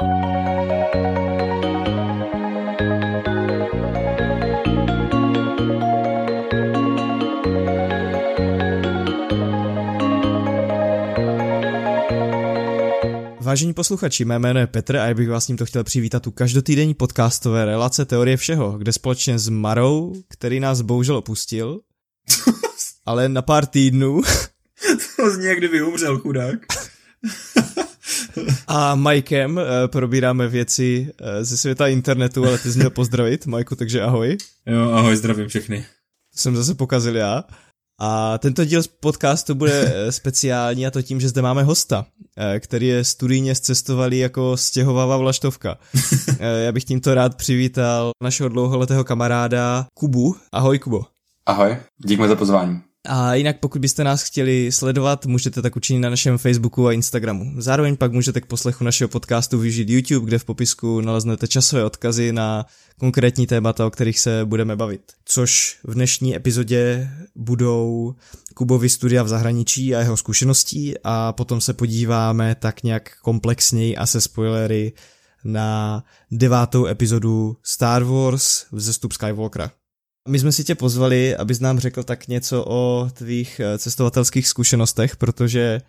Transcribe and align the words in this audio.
Vážení 0.00 0.14
posluchači, 13.74 14.24
mé 14.24 14.38
jméno 14.38 14.60
je 14.60 14.66
Petr 14.66 14.96
a 14.96 15.06
já 15.06 15.14
bych 15.14 15.28
vás 15.28 15.46
tímto 15.46 15.66
chtěl 15.66 15.84
přivítat 15.84 16.26
u 16.26 16.30
každotýdenní 16.30 16.94
podcastové 16.94 17.64
relace 17.64 18.04
Teorie 18.04 18.36
všeho, 18.36 18.78
kde 18.78 18.92
společně 18.92 19.38
s 19.38 19.48
Marou, 19.48 20.12
který 20.28 20.60
nás 20.60 20.80
bohužel 20.80 21.16
opustil, 21.16 21.80
ale 23.06 23.28
na 23.28 23.42
pár 23.42 23.66
týdnů. 23.66 24.22
to 25.16 25.30
zní, 25.30 25.44
jak 25.44 25.58
kdyby 25.58 25.82
umřel, 25.82 26.18
chudák. 26.18 26.58
a 28.66 28.94
Mikem 28.94 29.58
eh, 29.58 29.88
probíráme 29.88 30.48
věci 30.48 31.12
eh, 31.20 31.44
ze 31.44 31.56
světa 31.56 31.86
internetu, 31.86 32.44
ale 32.44 32.58
ty 32.58 32.72
jsi 32.72 32.78
měl 32.78 32.90
pozdravit, 32.90 33.46
Majku, 33.46 33.76
takže 33.76 34.02
ahoj. 34.02 34.36
Jo, 34.66 34.90
ahoj, 34.90 35.16
zdravím 35.16 35.48
všechny. 35.48 35.84
To 36.34 36.40
jsem 36.40 36.56
zase 36.56 36.74
pokazil 36.74 37.16
já. 37.16 37.44
A 38.00 38.38
tento 38.38 38.64
díl 38.64 38.82
z 38.82 38.86
podcastu 38.86 39.54
bude 39.54 39.92
eh, 39.94 40.12
speciální 40.12 40.86
a 40.86 40.90
to 40.90 41.02
tím, 41.02 41.20
že 41.20 41.28
zde 41.28 41.42
máme 41.42 41.62
hosta, 41.62 42.06
který 42.58 42.86
je 42.86 43.04
studijně 43.04 43.54
zcestovali 43.54 44.18
jako 44.18 44.56
stěhovavá 44.56 45.16
vlaštovka. 45.16 45.78
Já 46.64 46.72
bych 46.72 46.84
tímto 46.84 47.14
rád 47.14 47.36
přivítal 47.36 48.10
našeho 48.22 48.48
dlouholetého 48.48 49.04
kamaráda 49.04 49.86
Kubu. 49.94 50.36
Ahoj 50.52 50.78
Kubo. 50.78 51.04
Ahoj, 51.46 51.76
díky 51.98 52.28
za 52.28 52.36
pozvání. 52.36 52.87
A 53.06 53.34
jinak 53.34 53.60
pokud 53.60 53.80
byste 53.80 54.04
nás 54.04 54.22
chtěli 54.22 54.72
sledovat, 54.72 55.26
můžete 55.26 55.62
tak 55.62 55.76
učinit 55.76 56.00
na 56.00 56.10
našem 56.10 56.38
Facebooku 56.38 56.86
a 56.86 56.92
Instagramu. 56.92 57.52
Zároveň 57.58 57.96
pak 57.96 58.12
můžete 58.12 58.40
k 58.40 58.46
poslechu 58.46 58.84
našeho 58.84 59.08
podcastu 59.08 59.58
využít 59.58 59.90
YouTube, 59.90 60.26
kde 60.26 60.38
v 60.38 60.44
popisku 60.44 61.00
naleznete 61.00 61.48
časové 61.48 61.84
odkazy 61.84 62.32
na 62.32 62.66
konkrétní 62.98 63.46
témata, 63.46 63.86
o 63.86 63.90
kterých 63.90 64.20
se 64.20 64.40
budeme 64.44 64.76
bavit. 64.76 65.02
Což 65.24 65.78
v 65.84 65.94
dnešní 65.94 66.36
epizodě 66.36 67.10
budou 67.36 68.14
Kubovi 68.54 68.88
studia 68.88 69.22
v 69.22 69.28
zahraničí 69.28 69.94
a 69.94 70.00
jeho 70.00 70.16
zkušeností 70.16 70.94
a 71.04 71.32
potom 71.32 71.60
se 71.60 71.74
podíváme 71.74 72.54
tak 72.54 72.82
nějak 72.82 73.18
komplexněji 73.22 73.96
a 73.96 74.06
se 74.06 74.20
spoilery 74.20 74.92
na 75.44 76.04
devátou 76.30 76.86
epizodu 76.86 77.56
Star 77.62 78.04
Wars 78.04 78.66
Vzestup 78.72 79.12
Skywalkera. 79.12 79.70
My 80.28 80.38
jsme 80.38 80.52
si 80.52 80.64
tě 80.64 80.74
pozvali, 80.74 81.36
abys 81.36 81.60
nám 81.60 81.78
řekl 81.78 82.02
tak 82.02 82.28
něco 82.28 82.64
o 82.68 83.10
tvých 83.12 83.60
eh, 83.60 83.78
cestovatelských 83.78 84.48
zkušenostech, 84.48 85.16
protože 85.16 85.80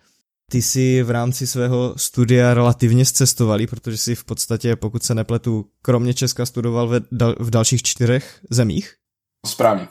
ty 0.50 0.62
jsi 0.62 1.02
v 1.02 1.10
rámci 1.10 1.46
svého 1.46 1.94
studia 1.96 2.54
relativně 2.54 3.04
zcestovali, 3.04 3.66
protože 3.66 3.96
jsi 3.96 4.14
v 4.14 4.24
podstatě, 4.24 4.76
pokud 4.76 5.02
se 5.02 5.14
nepletu, 5.14 5.66
kromě 5.82 6.14
Česka 6.14 6.46
studoval 6.46 6.88
ve, 6.88 7.00
dal, 7.12 7.34
v 7.38 7.50
dalších 7.50 7.82
čtyřech 7.82 8.40
zemích? 8.50 8.94
Správně. 9.46 9.88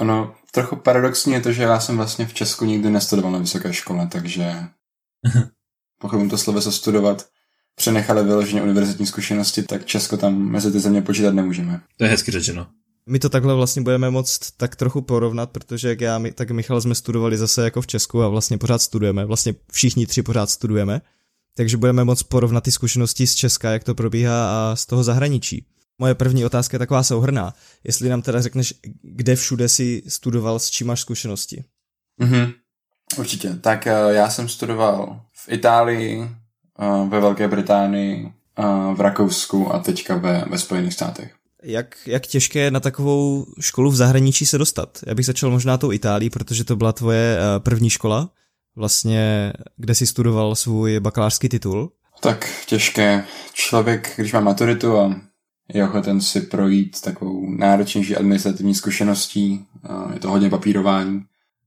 Ono, 0.00 0.34
trochu 0.52 0.76
paradoxní 0.76 1.32
je 1.32 1.40
to, 1.40 1.52
že 1.52 1.62
já 1.62 1.80
jsem 1.80 1.96
vlastně 1.96 2.26
v 2.26 2.34
Česku 2.34 2.64
nikdy 2.64 2.90
nestudoval 2.90 3.32
na 3.32 3.38
vysoké 3.38 3.72
škole, 3.72 4.08
takže 4.12 4.54
pokud 6.00 6.30
to 6.30 6.38
sloveso 6.38 6.72
studovat 6.72 7.26
přenechali 7.74 8.24
vyloženě 8.24 8.62
univerzitní 8.62 9.06
zkušenosti, 9.06 9.62
tak 9.62 9.84
Česko 9.84 10.16
tam 10.16 10.38
mezi 10.38 10.72
ty 10.72 10.80
země 10.80 11.02
počítat 11.02 11.34
nemůžeme. 11.34 11.80
To 11.96 12.04
je 12.04 12.10
hezky 12.10 12.30
řečeno 12.30 12.66
my 13.08 13.18
to 13.18 13.28
takhle 13.28 13.54
vlastně 13.54 13.82
budeme 13.82 14.10
moct 14.10 14.50
tak 14.56 14.76
trochu 14.76 15.02
porovnat, 15.02 15.50
protože 15.50 15.88
jak 15.88 16.00
já, 16.00 16.20
tak 16.34 16.50
Michal 16.50 16.80
jsme 16.80 16.94
studovali 16.94 17.38
zase 17.38 17.64
jako 17.64 17.82
v 17.82 17.86
Česku 17.86 18.22
a 18.22 18.28
vlastně 18.28 18.58
pořád 18.58 18.82
studujeme, 18.82 19.24
vlastně 19.24 19.54
všichni 19.72 20.06
tři 20.06 20.22
pořád 20.22 20.50
studujeme, 20.50 21.00
takže 21.56 21.76
budeme 21.76 22.04
moct 22.04 22.22
porovnat 22.22 22.64
ty 22.64 22.72
zkušenosti 22.72 23.26
z 23.26 23.34
Česka, 23.34 23.70
jak 23.70 23.84
to 23.84 23.94
probíhá 23.94 24.70
a 24.72 24.76
z 24.76 24.86
toho 24.86 25.04
zahraničí. 25.04 25.66
Moje 25.98 26.14
první 26.14 26.44
otázka 26.44 26.74
je 26.74 26.78
taková 26.78 27.02
souhrná. 27.02 27.54
Jestli 27.84 28.08
nám 28.08 28.22
teda 28.22 28.42
řekneš, 28.42 28.74
kde 29.02 29.36
všude 29.36 29.68
si 29.68 30.02
studoval, 30.08 30.58
s 30.58 30.70
čím 30.70 30.86
máš 30.86 31.00
zkušenosti? 31.00 31.64
Mhm, 32.20 32.52
určitě. 33.18 33.54
Tak 33.54 33.86
eh, 33.86 33.90
já 34.10 34.30
jsem 34.30 34.48
studoval 34.48 35.20
v 35.32 35.52
Itálii, 35.52 36.22
eh, 36.22 37.08
ve 37.08 37.20
Velké 37.20 37.48
Británii, 37.48 38.32
eh, 38.58 38.94
v 38.94 39.00
Rakousku 39.00 39.74
a 39.74 39.78
teďka 39.78 40.16
ve, 40.16 40.44
ve 40.50 40.58
Spojených 40.58 40.94
státech 40.94 41.35
jak, 41.62 41.96
jak 42.06 42.26
těžké 42.26 42.58
je 42.58 42.70
na 42.70 42.80
takovou 42.80 43.46
školu 43.60 43.90
v 43.90 43.96
zahraničí 43.96 44.46
se 44.46 44.58
dostat? 44.58 44.98
Já 45.06 45.14
bych 45.14 45.26
začal 45.26 45.50
možná 45.50 45.78
tou 45.78 45.92
Itálií, 45.92 46.30
protože 46.30 46.64
to 46.64 46.76
byla 46.76 46.92
tvoje 46.92 47.38
eh, 47.38 47.60
první 47.60 47.90
škola, 47.90 48.30
vlastně, 48.76 49.52
kde 49.76 49.94
jsi 49.94 50.06
studoval 50.06 50.54
svůj 50.54 51.00
bakalářský 51.00 51.48
titul. 51.48 51.92
Tak 52.20 52.48
těžké. 52.66 53.24
Člověk, 53.52 54.12
když 54.16 54.32
má 54.32 54.40
maturitu 54.40 54.98
a 54.98 55.20
je 55.74 55.84
ochoten 55.84 56.20
si 56.20 56.40
projít 56.40 57.00
takovou 57.00 57.50
náročnější 57.50 58.16
administrativní 58.16 58.74
zkušeností, 58.74 59.66
je 60.14 60.20
to 60.20 60.30
hodně 60.30 60.50
papírování, 60.50 61.22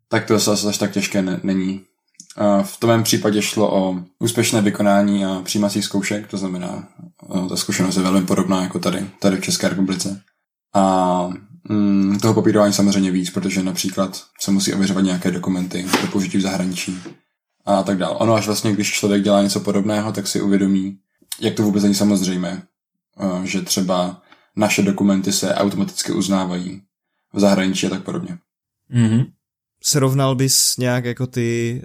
tak 0.09 0.25
to 0.25 0.39
zase 0.39 0.69
až 0.69 0.77
tak 0.77 0.91
těžké 0.91 1.21
ne- 1.21 1.39
není. 1.43 1.81
V 2.63 2.77
tom 2.79 3.03
případě 3.03 3.41
šlo 3.41 3.75
o 3.75 4.03
úspěšné 4.19 4.61
vykonání 4.61 5.25
a 5.25 5.41
přijímacích 5.41 5.85
zkoušek, 5.85 6.27
to 6.27 6.37
znamená, 6.37 6.87
ta 7.49 7.55
zkušenost 7.55 7.97
je 7.97 8.03
velmi 8.03 8.25
podobná 8.25 8.61
jako 8.61 8.79
tady, 8.79 9.09
tady 9.19 9.37
v 9.37 9.41
České 9.41 9.69
republice. 9.69 10.21
A 10.75 11.29
mm, 11.69 12.19
toho 12.19 12.33
papírování 12.33 12.73
samozřejmě 12.73 13.11
víc, 13.11 13.29
protože 13.29 13.63
například 13.63 14.23
se 14.39 14.51
musí 14.51 14.73
ověřovat 14.73 15.03
nějaké 15.03 15.31
dokumenty 15.31 15.85
pro 15.99 16.07
použití 16.07 16.37
v 16.37 16.41
zahraničí 16.41 17.01
a 17.65 17.83
tak 17.83 17.97
dále. 17.97 18.15
Ono 18.15 18.33
až 18.33 18.45
vlastně, 18.45 18.73
když 18.73 18.91
člověk 18.91 19.23
dělá 19.23 19.41
něco 19.41 19.59
podobného, 19.59 20.11
tak 20.11 20.27
si 20.27 20.41
uvědomí, 20.41 20.97
jak 21.39 21.53
to 21.53 21.63
vůbec 21.63 21.83
není 21.83 21.95
samozřejmé, 21.95 22.63
že 23.43 23.61
třeba 23.61 24.21
naše 24.55 24.81
dokumenty 24.81 25.31
se 25.31 25.55
automaticky 25.55 26.11
uznávají 26.11 26.81
v 27.33 27.39
zahraničí 27.39 27.87
a 27.87 27.89
tak 27.89 28.03
podobně. 28.03 28.37
Mm-hmm 28.93 29.25
srovnal 29.83 30.35
bys 30.35 30.77
nějak 30.77 31.05
jako 31.05 31.27
ty, 31.27 31.81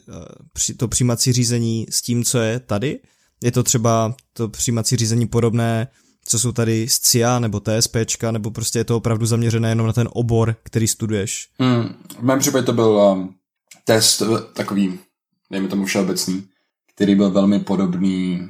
eh, 0.69 0.75
to 0.77 0.89
přijímací 0.89 1.33
řízení 1.33 1.87
s 1.91 2.03
tím, 2.03 2.25
co 2.25 2.39
je 2.39 2.61
tady? 2.61 3.01
Je 3.43 3.53
to 3.53 3.63
třeba 3.63 4.15
to 4.33 4.49
přijímací 4.49 4.97
řízení 4.97 5.27
podobné, 5.27 5.89
co 6.27 6.39
jsou 6.39 6.53
tady 6.53 6.89
z 6.89 6.99
CIA 6.99 7.39
nebo 7.39 7.61
TSPčka, 7.61 8.31
nebo 8.31 8.51
prostě 8.51 8.79
je 8.79 8.85
to 8.85 8.97
opravdu 8.97 9.27
zaměřené 9.27 9.69
jenom 9.69 9.87
na 9.87 9.93
ten 9.93 10.09
obor, 10.13 10.57
který 10.63 10.89
studuješ? 10.89 11.49
Hmm, 11.59 11.95
v 12.19 12.23
mém 12.23 12.39
případě 12.39 12.67
to 12.67 12.73
byl 12.73 12.89
um, 12.89 13.35
test 13.85 14.23
takový, 14.53 14.99
dejme 15.51 15.69
tomu 15.69 15.85
všeobecný, 15.85 16.45
který 16.95 17.15
byl 17.15 17.31
velmi 17.31 17.59
podobný, 17.61 18.41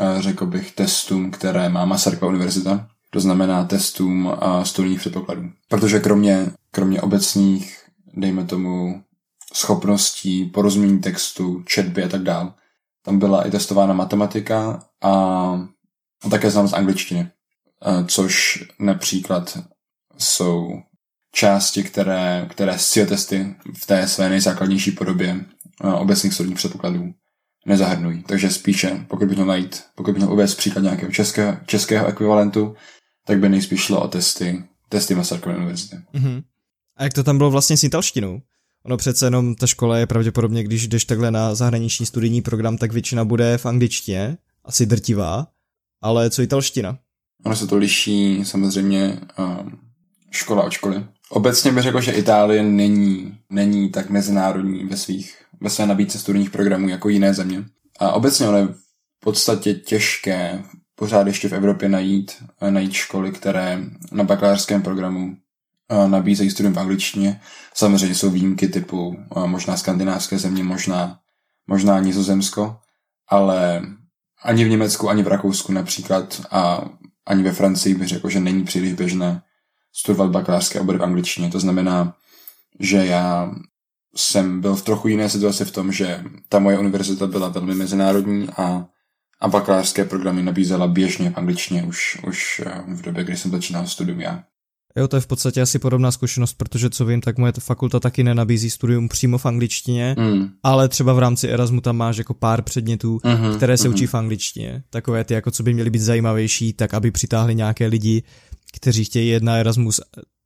uh, 0.00 0.20
řekl 0.20 0.46
bych, 0.46 0.72
testům, 0.72 1.30
které 1.30 1.68
má 1.68 1.84
Masarykova 1.84 2.30
univerzita, 2.30 2.88
to 3.10 3.20
znamená 3.20 3.64
testům 3.64 4.32
a 4.38 4.64
studijních 4.64 5.00
předpokladů. 5.00 5.50
Protože 5.68 6.00
kromě, 6.00 6.46
kromě 6.70 7.00
obecných 7.00 7.73
dejme 8.16 8.44
tomu, 8.44 9.04
schopností 9.54 10.44
porozumění 10.44 10.98
textu, 10.98 11.62
četby 11.66 12.04
a 12.04 12.08
tak 12.08 12.22
dále. 12.22 12.52
Tam 13.04 13.18
byla 13.18 13.46
i 13.46 13.50
testována 13.50 13.94
matematika 13.94 14.82
a, 15.02 15.10
a 16.24 16.28
také 16.30 16.50
znalost 16.50 16.72
angličtiny, 16.72 17.30
což 18.06 18.64
například 18.78 19.58
jsou 20.18 20.82
části, 21.32 21.82
které, 21.82 22.46
které 22.50 22.78
SCIO 22.78 23.06
testy 23.06 23.54
v 23.78 23.86
té 23.86 24.08
své 24.08 24.28
nejzákladnější 24.28 24.90
podobě 24.90 25.44
obecných 25.98 26.34
studijních 26.34 26.58
předpokladů 26.58 27.14
nezahrnují. 27.66 28.22
Takže 28.22 28.50
spíše, 28.50 29.04
pokud 29.08 29.28
bych 29.28 29.36
měl 29.36 29.46
najít, 29.46 29.84
pokud 29.94 30.12
bych 30.12 30.22
měl 30.22 30.32
uvést 30.32 30.54
příklad 30.54 30.82
nějakého 30.82 31.12
českého, 31.12 31.56
českého 31.66 32.06
ekvivalentu, 32.06 32.74
tak 33.26 33.38
by 33.38 33.48
nejspíš 33.48 33.80
šlo 33.80 34.02
o 34.02 34.08
testy, 34.08 34.64
testy 34.88 35.14
Masarykovy 35.14 35.56
univerzity. 35.56 35.96
Mm-hmm. 36.14 36.42
A 36.96 37.04
jak 37.04 37.12
to 37.12 37.24
tam 37.24 37.38
bylo 37.38 37.50
vlastně 37.50 37.76
s 37.76 37.84
italštinou? 37.84 38.40
Ono 38.84 38.96
přece 38.96 39.26
jenom 39.26 39.54
ta 39.54 39.66
škola 39.66 39.98
je 39.98 40.06
pravděpodobně, 40.06 40.62
když 40.62 40.88
jdeš 40.88 41.04
takhle 41.04 41.30
na 41.30 41.54
zahraniční 41.54 42.06
studijní 42.06 42.42
program, 42.42 42.78
tak 42.78 42.92
většina 42.92 43.24
bude 43.24 43.58
v 43.58 43.66
angličtině, 43.66 44.38
asi 44.64 44.86
drtivá, 44.86 45.46
ale 46.02 46.30
co 46.30 46.42
italština? 46.42 46.98
Ono 47.44 47.56
se 47.56 47.66
to 47.66 47.76
liší 47.76 48.44
samozřejmě 48.44 49.20
um, 49.38 49.78
škola 50.30 50.62
od 50.62 50.72
školy. 50.72 51.06
Obecně 51.30 51.72
bych 51.72 51.82
řekl, 51.82 52.00
že 52.00 52.12
Itálie 52.12 52.62
není, 52.62 53.38
není 53.50 53.90
tak 53.90 54.10
mezinárodní 54.10 54.84
ve, 54.84 54.96
svých, 54.96 55.36
ve 55.60 55.70
své 55.70 55.86
nabídce 55.86 56.18
studijních 56.18 56.50
programů 56.50 56.88
jako 56.88 57.08
jiné 57.08 57.34
země. 57.34 57.64
A 57.98 58.12
obecně 58.12 58.48
ono 58.48 58.58
je 58.58 58.66
v 58.66 59.20
podstatě 59.20 59.74
těžké 59.74 60.64
pořád 60.94 61.26
ještě 61.26 61.48
v 61.48 61.52
Evropě 61.52 61.88
najít, 61.88 62.32
najít 62.70 62.92
školy, 62.92 63.32
které 63.32 63.84
na 64.12 64.24
bakalářském 64.24 64.82
programu 64.82 65.36
nabízejí 66.06 66.50
studium 66.50 66.74
v 66.74 66.78
angličtině. 66.78 67.40
Samozřejmě 67.74 68.14
jsou 68.14 68.30
výjimky 68.30 68.68
typu 68.68 69.16
možná 69.46 69.76
skandinávské 69.76 70.38
země, 70.38 70.64
možná, 70.64 71.18
možná 71.66 72.00
Nizozemsko, 72.00 72.76
ale 73.28 73.82
ani 74.42 74.64
v 74.64 74.68
Německu, 74.68 75.08
ani 75.08 75.22
v 75.22 75.28
Rakousku 75.28 75.72
například 75.72 76.42
a 76.50 76.84
ani 77.26 77.42
ve 77.42 77.52
Francii 77.52 77.94
bych 77.94 78.08
řekl, 78.08 78.28
že 78.28 78.40
není 78.40 78.64
příliš 78.64 78.92
běžné 78.92 79.42
studovat 79.92 80.30
bakalářské 80.30 80.80
obory 80.80 80.98
v 80.98 81.02
angličtině. 81.02 81.50
To 81.50 81.60
znamená, 81.60 82.14
že 82.80 82.96
já 82.96 83.54
jsem 84.16 84.60
byl 84.60 84.76
v 84.76 84.82
trochu 84.82 85.08
jiné 85.08 85.28
situaci 85.28 85.64
v 85.64 85.70
tom, 85.70 85.92
že 85.92 86.24
ta 86.48 86.58
moje 86.58 86.78
univerzita 86.78 87.26
byla 87.26 87.48
velmi 87.48 87.74
mezinárodní 87.74 88.48
a 88.56 88.86
a 89.44 89.48
bakalářské 89.48 90.04
programy 90.04 90.42
nabízela 90.42 90.86
běžně 90.86 91.30
v 91.30 91.38
angličtině 91.38 91.82
už, 91.82 92.18
už 92.26 92.62
eh, 92.66 92.82
v 92.88 93.02
době, 93.02 93.24
kdy 93.24 93.36
jsem 93.36 93.50
začínal 93.50 93.86
studium 93.86 94.20
já. 94.20 94.44
Jo, 94.98 95.08
to 95.08 95.16
je 95.16 95.20
v 95.20 95.26
podstatě 95.26 95.62
asi 95.62 95.78
podobná 95.78 96.10
zkušenost, 96.10 96.54
protože 96.54 96.90
co 96.90 97.04
vím, 97.04 97.20
tak 97.20 97.38
moje 97.38 97.52
fakulta 97.60 98.00
taky 98.00 98.24
nenabízí 98.24 98.70
studium 98.70 99.08
přímo 99.08 99.38
v 99.38 99.46
angličtině, 99.46 100.16
mm. 100.18 100.48
ale 100.62 100.88
třeba 100.88 101.12
v 101.12 101.18
rámci 101.18 101.48
Erasmu 101.48 101.80
tam 101.80 101.96
máš 101.96 102.16
jako 102.16 102.34
pár 102.34 102.62
předmětů, 102.62 103.18
mm-hmm, 103.18 103.56
které 103.56 103.76
se 103.76 103.88
mm-hmm. 103.88 103.92
učí 103.92 104.06
v 104.06 104.14
angličtině. 104.14 104.82
Takové 104.90 105.24
ty, 105.24 105.34
jako 105.34 105.50
co 105.50 105.62
by 105.62 105.74
měly 105.74 105.90
být 105.90 105.98
zajímavější, 105.98 106.72
tak 106.72 106.94
aby 106.94 107.10
přitáhli 107.10 107.54
nějaké 107.54 107.86
lidi, 107.86 108.22
kteří 108.76 109.04
chtějí 109.04 109.28
jedna 109.28 109.56
Erasmus 109.56 110.00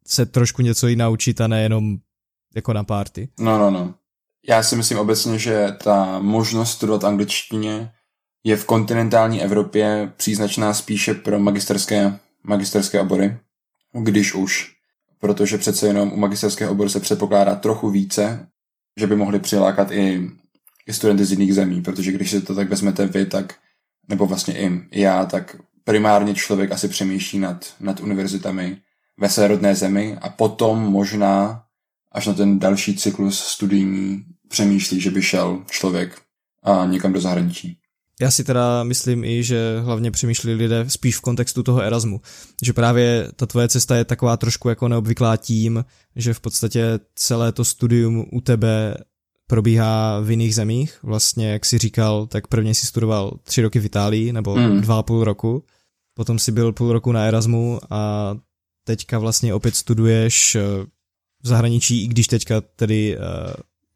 se 0.06 0.26
trošku 0.26 0.62
něco 0.62 0.88
i 0.88 0.96
naučit 0.96 1.40
a 1.40 1.46
nejenom 1.46 1.96
jako 2.54 2.72
na 2.72 2.84
párty. 2.84 3.28
No, 3.40 3.58
no, 3.58 3.70
no. 3.70 3.94
Já 4.48 4.62
si 4.62 4.76
myslím 4.76 4.98
obecně, 4.98 5.38
že 5.38 5.76
ta 5.82 6.18
možnost 6.18 6.70
studovat 6.70 7.04
angličtině 7.04 7.92
je 8.44 8.56
v 8.56 8.64
kontinentální 8.64 9.42
Evropě 9.42 10.12
příznačná 10.16 10.74
spíše 10.74 11.14
pro 11.14 11.38
magisterské, 11.38 12.18
magisterské 12.44 13.00
obory, 13.00 13.38
když 13.92 14.34
už, 14.34 14.72
protože 15.18 15.58
přece 15.58 15.86
jenom 15.86 16.12
u 16.12 16.16
magisterského 16.16 16.72
oboru 16.72 16.88
se 16.88 17.00
předpokládá 17.00 17.54
trochu 17.54 17.90
více, 17.90 18.48
že 19.00 19.06
by 19.06 19.16
mohli 19.16 19.38
přilákat 19.38 19.90
i, 19.90 20.30
i 20.86 20.92
studenty 20.92 21.24
z 21.24 21.30
jiných 21.30 21.54
zemí, 21.54 21.82
protože 21.82 22.12
když 22.12 22.30
si 22.30 22.40
to 22.40 22.54
tak 22.54 22.68
vezmete 22.68 23.06
vy, 23.06 23.26
tak, 23.26 23.54
nebo 24.08 24.26
vlastně 24.26 24.54
i 24.90 25.00
já, 25.00 25.24
tak 25.24 25.56
primárně 25.84 26.34
člověk 26.34 26.72
asi 26.72 26.88
přemýšlí 26.88 27.38
nad, 27.38 27.74
nad 27.80 28.00
univerzitami 28.00 28.78
ve 29.18 29.28
své 29.28 29.48
rodné 29.48 29.74
zemi 29.74 30.18
a 30.20 30.28
potom 30.28 30.78
možná 30.78 31.64
až 32.12 32.26
na 32.26 32.34
ten 32.34 32.58
další 32.58 32.96
cyklus 32.96 33.40
studijní 33.40 34.24
přemýšlí, 34.48 35.00
že 35.00 35.10
by 35.10 35.22
šel 35.22 35.64
člověk 35.70 36.22
a 36.62 36.86
někam 36.86 37.12
do 37.12 37.20
zahraničí. 37.20 37.77
Já 38.20 38.30
si 38.30 38.44
teda 38.44 38.84
myslím 38.84 39.24
i, 39.24 39.42
že 39.42 39.80
hlavně 39.80 40.10
přemýšlí 40.10 40.54
lidé 40.54 40.84
spíš 40.88 41.16
v 41.16 41.20
kontextu 41.20 41.62
toho 41.62 41.82
Erasmu. 41.82 42.20
Že 42.62 42.72
právě 42.72 43.28
ta 43.36 43.46
tvoje 43.46 43.68
cesta 43.68 43.96
je 43.96 44.04
taková 44.04 44.36
trošku 44.36 44.68
jako 44.68 44.88
neobvyklá 44.88 45.36
tím, 45.36 45.84
že 46.16 46.34
v 46.34 46.40
podstatě 46.40 47.00
celé 47.14 47.52
to 47.52 47.64
studium 47.64 48.26
u 48.32 48.40
tebe 48.40 48.94
probíhá 49.46 50.20
v 50.20 50.30
jiných 50.30 50.54
zemích. 50.54 50.98
Vlastně, 51.02 51.52
jak 51.52 51.66
si 51.66 51.78
říkal, 51.78 52.26
tak 52.26 52.46
prvně 52.46 52.74
si 52.74 52.86
studoval 52.86 53.38
tři 53.42 53.62
roky 53.62 53.78
v 53.78 53.84
Itálii, 53.84 54.32
nebo 54.32 54.56
mm. 54.56 54.80
dva 54.80 54.98
a 54.98 55.02
půl 55.02 55.24
roku. 55.24 55.64
Potom 56.14 56.38
si 56.38 56.52
byl 56.52 56.72
půl 56.72 56.92
roku 56.92 57.12
na 57.12 57.24
Erasmu 57.24 57.78
a 57.90 58.34
teďka 58.84 59.18
vlastně 59.18 59.54
opět 59.54 59.76
studuješ 59.76 60.54
eh, 60.54 60.62
v 61.42 61.48
zahraničí, 61.48 62.04
i 62.04 62.08
když 62.08 62.26
teďka 62.26 62.60
tedy 62.60 63.16
uh, 63.16 63.24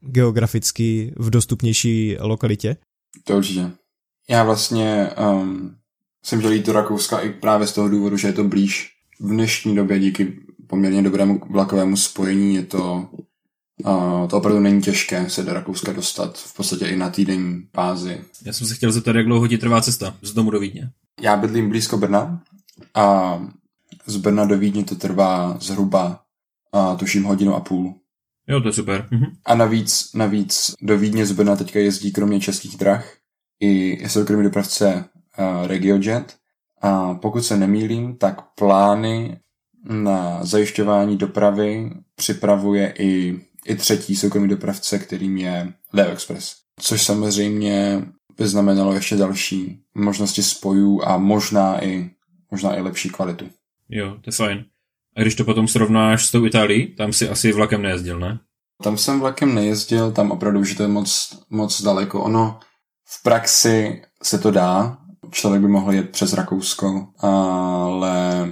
geograficky 0.01 1.13
v 1.17 1.31
dostupnější 1.31 2.17
lokalitě. 2.21 2.77
To 3.25 3.37
určitě. 3.37 3.71
Já 4.29 4.45
vlastně 4.45 5.11
um, 5.31 5.77
jsem 6.25 6.39
chtěl 6.39 6.53
jít 6.53 6.67
do 6.67 6.73
Rakouska 6.73 7.19
i 7.19 7.31
právě 7.31 7.67
z 7.67 7.73
toho 7.73 7.89
důvodu, 7.89 8.17
že 8.17 8.29
je 8.29 8.33
to 8.33 8.45
blíž. 8.45 8.91
V 9.21 9.29
dnešní 9.29 9.77
době 9.77 9.99
díky 9.99 10.41
poměrně 10.67 11.03
dobrému 11.03 11.41
vlakovému 11.51 11.97
spojení 11.97 12.55
je 12.55 12.63
to 12.63 13.09
Uh, 13.85 14.29
to 14.29 14.37
opravdu 14.37 14.61
není 14.61 14.83
těžké 14.83 15.31
se 15.31 15.43
do 15.43 15.53
Rakouska 15.53 15.93
dostat, 15.93 16.39
v 16.39 16.57
podstatě 16.57 16.87
i 16.87 16.97
na 16.97 17.11
týdenní 17.11 17.69
bázi. 17.75 18.25
Já 18.45 18.53
jsem 18.53 18.67
se 18.67 18.75
chtěl 18.75 18.93
zeptat, 18.93 19.17
jak 19.17 19.27
dlouho 19.27 19.49
ti 19.49 19.59
trvá 19.59 19.81
cesta 19.81 20.17
z 20.23 20.33
domu 20.33 20.51
do 20.51 20.61
Vídně? 20.61 20.91
Já 21.21 21.37
bydlím 21.37 21.69
blízko 21.69 21.97
Brna 21.97 22.43
a 22.95 23.39
z 24.07 24.17
Brna 24.17 24.45
do 24.45 24.59
Vídně 24.59 24.85
to 24.85 24.95
trvá 24.95 25.59
zhruba, 25.61 26.21
uh, 26.75 26.97
tuším, 26.97 27.25
hodinu 27.25 27.55
a 27.55 27.61
půl. 27.61 27.95
Jo, 28.49 28.61
to 28.61 28.69
je 28.69 28.73
super. 28.73 29.09
Mhm. 29.11 29.27
A 29.45 29.55
navíc, 29.55 30.11
navíc 30.15 30.75
do 30.83 30.99
Vídně 30.99 31.27
z 31.27 31.33
Brna 31.33 31.57
teďka 31.57 31.79
jezdí 31.79 32.13
kromě 32.13 32.41
českých 32.41 32.77
drah 32.77 33.17
i 33.63 34.09
soukromý 34.09 34.45
dopravce 34.45 35.05
uh, 35.39 35.67
RegioJet. 35.67 36.37
A 36.83 37.15
pokud 37.15 37.43
se 37.43 37.57
nemýlím, 37.57 38.17
tak 38.17 38.41
plány 38.55 39.39
na 39.85 40.45
zajišťování 40.45 41.17
dopravy 41.17 41.91
připravuje 42.15 42.95
i, 42.99 43.41
i 43.67 43.77
třetí 43.77 44.17
soukromý 44.17 44.49
dopravce, 44.49 44.99
kterým 44.99 45.37
je 45.37 45.73
Leo 45.93 46.13
Express. 46.13 46.55
Což 46.81 47.03
samozřejmě 47.03 48.03
by 48.39 48.47
znamenalo 48.47 48.95
ještě 48.95 49.17
další 49.17 49.81
možnosti 49.95 50.43
spojů 50.43 51.03
a 51.05 51.19
možná 51.19 51.85
i, 51.85 52.11
možná 52.51 52.77
i 52.77 52.81
lepší 52.81 53.11
kvalitu. 53.11 53.49
Jo, 53.89 54.11
to 54.11 54.29
je 54.29 54.33
fajn. 54.33 54.65
A 55.17 55.21
když 55.21 55.35
to 55.35 55.45
potom 55.45 55.69
srovnáš 55.69 56.27
s 56.27 56.31
tou 56.31 56.45
Itálií, 56.45 56.95
tam 56.95 57.13
si 57.13 57.29
asi 57.29 57.53
vlakem 57.53 57.83
nejezdil, 57.83 58.19
ne? 58.19 58.39
Tam 58.83 58.99
jsem 58.99 59.21
vlakem 59.21 59.55
nejezdil, 59.55 60.13
tam 60.13 60.31
opravdu 60.31 60.61
už 60.61 60.75
to 60.75 60.83
je 60.83 60.89
moc, 60.89 61.39
moc 61.51 61.83
daleko. 61.83 62.23
Ono 62.23 62.61
v 63.19 63.23
praxi 63.23 64.03
se 64.23 64.39
to 64.39 64.51
dá, 64.51 64.99
člověk 65.33 65.63
by 65.63 65.69
mohl 65.69 65.93
jet 65.93 66.11
přes 66.11 66.33
Rakousko, 66.33 67.07
ale 67.19 68.49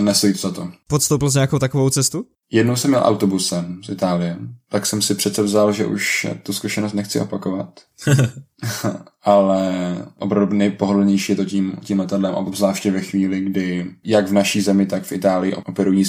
nestojí 0.00 0.32
to 0.32 0.38
za 0.38 0.50
to. 0.50 0.68
Podstoupil 0.86 1.30
jsi 1.30 1.38
nějakou 1.38 1.58
takovou 1.58 1.90
cestu? 1.90 2.24
Jednou 2.54 2.76
jsem 2.76 2.90
měl 2.90 3.02
autobusem 3.04 3.80
z 3.84 3.88
Itálie, 3.88 4.36
tak 4.68 4.86
jsem 4.86 5.02
si 5.02 5.14
přece 5.14 5.42
vzal, 5.42 5.72
že 5.72 5.86
už 5.86 6.26
tu 6.42 6.52
zkušenost 6.52 6.92
nechci 6.92 7.20
opakovat. 7.20 7.80
Ale 9.22 9.96
opravdu 10.18 10.56
nejpohodlnější 10.56 11.32
je 11.32 11.36
to 11.36 11.44
tím, 11.44 11.72
tím 11.80 11.98
letadlem, 11.98 12.34
obzvláště 12.34 12.90
ve 12.90 13.00
chvíli, 13.00 13.40
kdy 13.40 13.86
jak 14.04 14.28
v 14.28 14.32
naší 14.32 14.60
zemi, 14.60 14.86
tak 14.86 15.02
v 15.02 15.12
Itálii 15.12 15.54
operují 15.54 16.04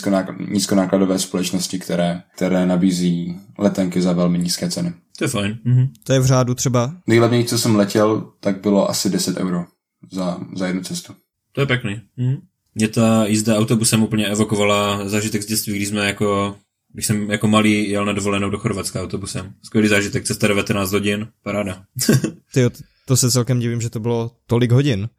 nízkonákladové 0.49 1.19
společnosti, 1.19 1.79
které, 1.79 2.21
které 2.35 2.65
nabízí 2.65 3.37
letenky 3.57 4.01
za 4.01 4.13
velmi 4.13 4.39
nízké 4.39 4.69
ceny. 4.69 4.93
To 5.17 5.23
je 5.23 5.27
fajn. 5.27 5.57
Mhm. 5.63 5.87
To 6.03 6.13
je 6.13 6.19
v 6.19 6.25
řádu 6.25 6.55
třeba? 6.55 6.93
Nejlevnější, 7.07 7.47
co 7.47 7.57
jsem 7.57 7.75
letěl, 7.75 8.31
tak 8.39 8.61
bylo 8.61 8.89
asi 8.89 9.09
10 9.09 9.37
euro 9.37 9.65
za, 10.13 10.39
za 10.55 10.67
jednu 10.67 10.83
cestu. 10.83 11.15
To 11.51 11.61
je 11.61 11.67
pěkný. 11.67 12.01
Mhm. 12.17 12.37
Mě 12.75 12.87
ta 12.87 13.25
jízda 13.25 13.57
autobusem 13.57 14.03
úplně 14.03 14.27
evokovala 14.27 15.09
zážitek 15.09 15.41
z 15.41 15.45
dětství, 15.45 15.75
když 15.75 15.87
jsme 15.87 16.07
jako, 16.07 16.55
když 16.93 17.05
jsem 17.05 17.31
jako 17.31 17.47
malý 17.47 17.89
jel 17.89 18.05
na 18.05 18.13
dovolenou 18.13 18.49
do 18.49 18.57
Chorvatska 18.57 19.01
autobusem. 19.01 19.53
Skvělý 19.63 19.87
zážitek, 19.87 20.23
cesta 20.23 20.47
19 20.47 20.91
hodin, 20.91 21.27
paráda. 21.43 21.83
Ty, 22.53 22.61
to 23.05 23.17
se 23.17 23.31
celkem 23.31 23.59
divím, 23.59 23.81
že 23.81 23.89
to 23.89 23.99
bylo 23.99 24.31
tolik 24.47 24.71
hodin, 24.71 25.09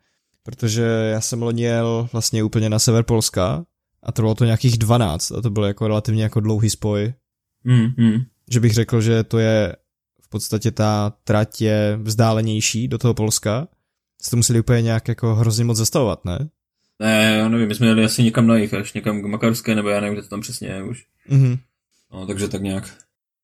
protože 0.42 0.82
já 0.82 1.20
jsem 1.20 1.42
loni 1.42 1.62
jel 1.62 2.08
vlastně 2.12 2.42
úplně 2.42 2.70
na 2.70 2.78
sever 2.78 3.04
Polska 3.04 3.64
a 4.02 4.12
trvalo 4.12 4.34
to 4.34 4.44
nějakých 4.44 4.78
12 4.78 5.32
a 5.32 5.40
to 5.40 5.50
byl 5.50 5.64
jako 5.64 5.88
relativně 5.88 6.22
jako 6.22 6.40
dlouhý 6.40 6.70
spoj. 6.70 7.14
Mm, 7.64 7.86
mm. 7.96 8.20
Že 8.50 8.60
bych 8.60 8.72
řekl, 8.72 9.00
že 9.00 9.24
to 9.24 9.38
je 9.38 9.76
v 10.22 10.28
podstatě 10.28 10.70
ta 10.70 11.12
trať 11.24 11.60
je 11.60 11.98
vzdálenější 12.02 12.88
do 12.88 12.98
toho 12.98 13.14
Polska. 13.14 13.68
Jste 14.24 14.30
to 14.30 14.36
museli 14.36 14.60
úplně 14.60 14.82
nějak 14.82 15.08
jako 15.08 15.34
hrozně 15.34 15.64
moc 15.64 15.78
zastavovat, 15.78 16.24
ne? 16.24 16.48
Ne, 16.98 17.36
já 17.38 17.48
nevím, 17.48 17.68
my 17.68 17.74
jsme 17.74 17.86
jeli 17.86 18.04
asi 18.04 18.22
někam 18.22 18.46
na 18.46 18.56
jich, 18.56 18.74
až 18.74 18.92
někam 18.92 19.22
k 19.22 19.26
Makarské, 19.26 19.74
nebo 19.74 19.88
já 19.88 20.00
nevím, 20.00 20.14
kde 20.14 20.22
to 20.22 20.28
tam 20.28 20.40
přesně 20.40 20.68
je 20.68 20.82
už. 20.82 21.04
Mm-hmm. 21.30 21.58
No, 22.12 22.26
takže 22.26 22.48
tak 22.48 22.62
nějak. 22.62 22.90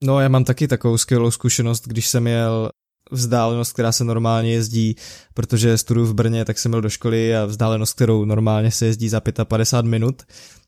No, 0.02 0.20
já 0.20 0.28
mám 0.28 0.44
taky 0.44 0.68
takovou 0.68 0.98
skvělou 0.98 1.30
zkušenost, 1.30 1.88
když 1.88 2.06
jsem 2.08 2.26
jel 2.26 2.70
vzdálenost, 3.10 3.72
která 3.72 3.92
se 3.92 4.04
normálně 4.04 4.52
jezdí, 4.52 4.96
protože 5.34 5.78
studuju 5.78 6.06
v 6.06 6.14
Brně, 6.14 6.44
tak 6.44 6.58
jsem 6.58 6.70
byl 6.70 6.80
do 6.80 6.90
školy 6.90 7.36
a 7.36 7.44
vzdálenost, 7.44 7.92
kterou 7.92 8.24
normálně 8.24 8.70
se 8.70 8.86
jezdí 8.86 9.08
za 9.08 9.20
55 9.44 9.90
minut, 9.90 10.22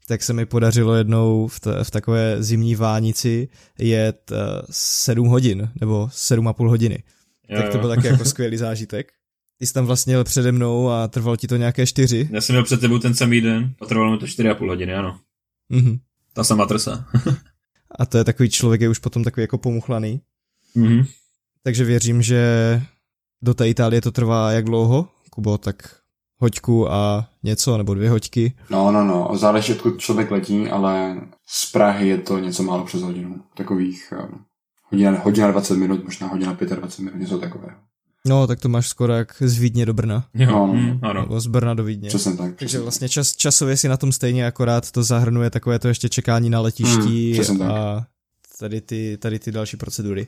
tak 0.07 0.23
se 0.23 0.33
mi 0.33 0.47
podařilo 0.47 0.95
jednou 0.95 1.47
v, 1.49 1.61
t- 1.61 1.85
v 1.85 1.91
takové 1.91 2.43
zimní 2.43 2.75
vánici 2.75 3.49
jet 3.79 4.31
uh, 4.31 4.39
7 4.71 5.29
hodin, 5.29 5.71
nebo 5.81 6.07
7,5 6.07 6.69
hodiny. 6.69 7.03
Jo, 7.49 7.63
tak 7.63 7.73
to 7.73 7.79
byl 7.79 7.89
taky 7.89 8.07
jako 8.07 8.25
skvělý 8.25 8.57
zážitek. 8.57 9.13
Ty 9.63 9.67
jsi 9.67 9.75
tam 9.75 9.87
vlastně 9.87 10.15
jel 10.15 10.25
přede 10.25 10.53
mnou 10.53 10.89
a 10.91 11.09
trvalo 11.09 11.37
ti 11.37 11.47
to 11.47 11.57
nějaké 11.57 11.87
čtyři. 11.87 12.29
Já 12.33 12.41
jsem 12.41 12.55
měl 12.55 12.65
před 12.65 12.81
tebou 12.81 12.99
ten 12.99 13.15
samý 13.15 13.41
den 13.41 13.75
a 13.81 13.87
trvalo 13.87 14.13
mi 14.13 14.19
to 14.19 14.27
čtyři 14.27 14.51
a 14.51 14.55
půl 14.55 14.69
hodiny, 14.69 14.95
ano. 14.95 15.21
Mhm. 15.69 15.99
Ta 16.33 16.45
sama 16.45 16.67
trsa. 16.67 17.07
a 17.99 18.07
to 18.07 18.19
je 18.19 18.25
takový 18.25 18.51
člověk, 18.51 18.81
je 18.81 18.89
už 18.89 18.99
potom 18.99 19.25
takový 19.25 19.43
jako 19.43 19.59
pomuchlaný. 19.59 20.21
Mhm. 20.75 21.05
Takže 21.63 21.85
věřím, 21.85 22.23
že 22.23 22.43
do 23.43 23.55
té 23.55 23.69
Itálie 23.69 24.01
to 24.01 24.13
trvá 24.13 24.53
jak 24.53 24.65
dlouho, 24.65 25.09
Kubo, 25.31 25.59
tak 25.59 25.97
hoďku 26.37 26.93
a 26.93 27.29
něco, 27.43 27.79
nebo 27.79 27.95
dvě 27.95 28.11
hoďky. 28.11 28.53
No, 28.71 28.93
no, 28.93 29.05
no, 29.05 29.37
záleží, 29.37 29.73
odkud 29.73 30.01
člověk 30.01 30.31
letí, 30.31 30.69
ale 30.69 31.21
z 31.47 31.73
Prahy 31.73 32.09
je 32.09 32.19
to 32.19 32.39
něco 32.39 32.63
málo 32.63 32.85
přes 32.85 33.03
hodinu. 33.03 33.43
Takových 33.57 34.13
um, 34.23 34.45
hodina, 34.91 35.19
hodina 35.19 35.51
20 35.51 35.77
minut, 35.77 36.05
možná 36.05 36.27
hodina 36.27 36.53
25 36.53 37.05
minut, 37.05 37.21
něco 37.21 37.39
takového. 37.39 37.77
No, 38.29 38.47
tak 38.47 38.61
to 38.61 38.69
máš 38.69 38.89
skoro 38.89 39.13
jak 39.13 39.37
z 39.41 39.59
Vídně 39.59 39.87
do 39.87 39.95
Brna. 39.95 40.27
Jo, 40.35 40.47
No, 40.51 40.67
no, 40.67 40.73
mm, 40.73 40.99
ano. 41.03 41.21
Nebo 41.21 41.41
z 41.41 41.47
Brna 41.47 41.75
do 41.75 41.85
Vídně. 41.85 42.09
Přesně 42.09 42.33
tak. 42.37 42.39
Takže 42.47 42.57
Přesně 42.67 42.79
vlastně 42.81 43.09
čas, 43.09 43.37
časově 43.37 43.77
si 43.77 43.89
na 43.89 43.97
tom 43.97 44.13
stejně, 44.13 44.47
akorát 44.47 44.91
to 44.91 45.03
zahrnuje 45.03 45.51
takové 45.51 45.79
to 45.79 45.89
ještě 45.89 46.09
čekání 46.09 46.51
na 46.51 46.61
letišti 46.61 47.41
Mm, 47.51 47.59
tak. 47.59 47.71
a 47.71 48.07
tady 48.59 48.81
ty, 48.81 49.19
tady 49.21 49.39
ty 49.39 49.53
další 49.53 49.77
procedury. 49.77 50.27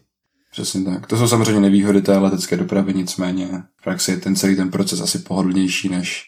Přesně 0.52 0.84
tak. 0.84 1.06
To 1.06 1.16
jsou 1.16 1.28
samozřejmě 1.28 1.60
nevýhody 1.60 2.02
té 2.02 2.18
letecké 2.18 2.56
dopravy, 2.56 2.94
nicméně 2.94 3.48
v 3.80 3.84
praxi 3.84 4.10
je 4.10 4.16
ten 4.16 4.36
celý 4.36 4.56
ten 4.56 4.70
proces 4.70 5.00
asi 5.00 5.18
pohodlnější 5.18 5.88
než, 5.88 6.22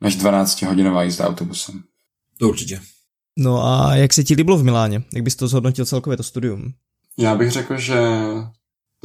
než 0.00 0.18
12-hodinová 0.18 1.02
jízda 1.04 1.26
autobusem. 1.28 1.82
To 2.38 2.48
určitě. 2.48 2.80
No 3.38 3.64
a 3.64 3.96
jak 3.96 4.12
se 4.12 4.24
ti 4.24 4.34
líbilo 4.34 4.56
v 4.56 4.64
Miláně? 4.64 5.02
Jak 5.14 5.24
bys 5.24 5.36
to 5.36 5.48
zhodnotil 5.48 5.86
celkově 5.86 6.16
to 6.16 6.22
studium? 6.22 6.72
Já 7.18 7.34
bych 7.34 7.50
řekl, 7.50 7.78
že 7.78 7.98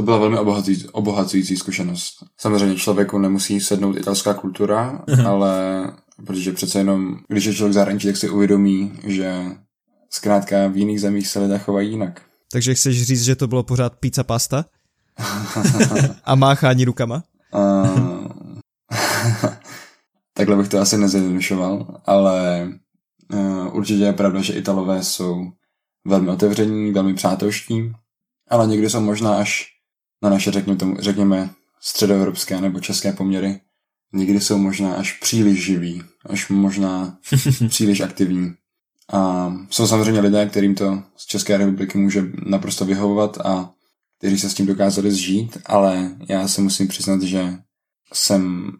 to 0.01 0.05
byla 0.05 0.17
velmi 0.17 0.37
obohacující, 0.37 0.87
obohacující 0.87 1.57
zkušenost. 1.57 2.13
Samozřejmě 2.37 2.75
člověku 2.75 3.17
nemusí 3.17 3.59
sednout 3.59 3.97
italská 3.97 4.33
kultura, 4.33 5.03
ale 5.25 5.83
protože 6.25 6.51
přece 6.51 6.79
jenom, 6.79 7.17
když 7.27 7.45
je 7.45 7.53
člověk 7.53 7.73
zahraničí, 7.73 8.07
tak 8.07 8.17
si 8.17 8.29
uvědomí, 8.29 8.91
že 9.03 9.45
zkrátka 10.09 10.67
v 10.67 10.77
jiných 10.77 11.01
zemích 11.01 11.27
se 11.27 11.39
lidé 11.39 11.59
chovají 11.59 11.89
jinak. 11.89 12.21
Takže 12.51 12.73
chceš 12.73 13.03
říct, 13.03 13.23
že 13.23 13.35
to 13.35 13.47
bylo 13.47 13.63
pořád 13.63 13.93
pizza 13.99 14.23
pasta? 14.23 14.65
A 16.23 16.35
máchání 16.35 16.85
rukama? 16.85 17.23
Uh, 17.53 18.27
takhle 20.33 20.55
bych 20.57 20.67
to 20.67 20.79
asi 20.79 20.97
nezjednodušoval, 20.97 22.01
ale 22.05 22.67
uh, 23.33 23.75
určitě 23.75 24.03
je 24.03 24.13
pravda, 24.13 24.41
že 24.41 24.53
Italové 24.53 25.03
jsou 25.03 25.45
velmi 26.05 26.29
otevření, 26.29 26.91
velmi 26.91 27.13
přátelští, 27.13 27.91
ale 28.49 28.67
někdy 28.67 28.89
jsou 28.89 29.01
možná 29.01 29.35
až 29.35 29.70
na 30.21 30.29
naše, 30.29 30.51
řekněme, 30.51 30.79
tomu, 30.79 30.95
řekněme 30.99 31.49
středoevropské 31.81 32.61
nebo 32.61 32.79
české 32.79 33.13
poměry, 33.13 33.59
někdy 34.13 34.41
jsou 34.41 34.57
možná 34.57 34.93
až 34.93 35.19
příliš 35.19 35.65
živí, 35.65 36.03
až 36.25 36.49
možná 36.49 37.17
příliš 37.69 38.01
aktivní. 38.01 38.53
A 39.13 39.53
jsou 39.69 39.87
samozřejmě 39.87 40.21
lidé, 40.21 40.45
kterým 40.45 40.75
to 40.75 41.03
z 41.17 41.25
České 41.25 41.57
republiky 41.57 41.97
může 41.97 42.23
naprosto 42.45 42.85
vyhovovat 42.85 43.37
a 43.37 43.71
kteří 44.17 44.39
se 44.39 44.49
s 44.49 44.53
tím 44.53 44.65
dokázali 44.65 45.11
zžít, 45.11 45.57
ale 45.65 46.15
já 46.29 46.47
se 46.47 46.61
musím 46.61 46.87
přiznat, 46.87 47.21
že 47.21 47.57
jsem 48.13 48.71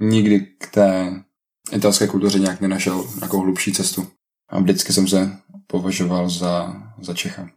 nikdy 0.00 0.40
k 0.40 0.70
té 0.70 1.22
italské 1.72 2.06
kultuře 2.06 2.38
nějak 2.38 2.60
nenašel 2.60 3.08
nějakou 3.16 3.40
hlubší 3.40 3.72
cestu. 3.72 4.06
A 4.48 4.60
vždycky 4.60 4.92
jsem 4.92 5.08
se 5.08 5.36
považoval 5.66 6.28
za, 6.28 6.82
za 7.00 7.14
Čecha. 7.14 7.50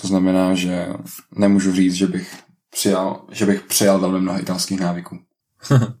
To 0.00 0.08
znamená, 0.08 0.54
že 0.54 0.88
nemůžu 1.36 1.72
říct, 1.72 1.94
že 1.94 2.06
bych 2.06 2.45
přijal, 2.76 3.20
že 3.30 3.46
bych 3.46 3.62
přijal 3.62 4.00
velmi 4.00 4.20
mnoho 4.20 4.40
italských 4.40 4.80
návyků. 4.80 5.18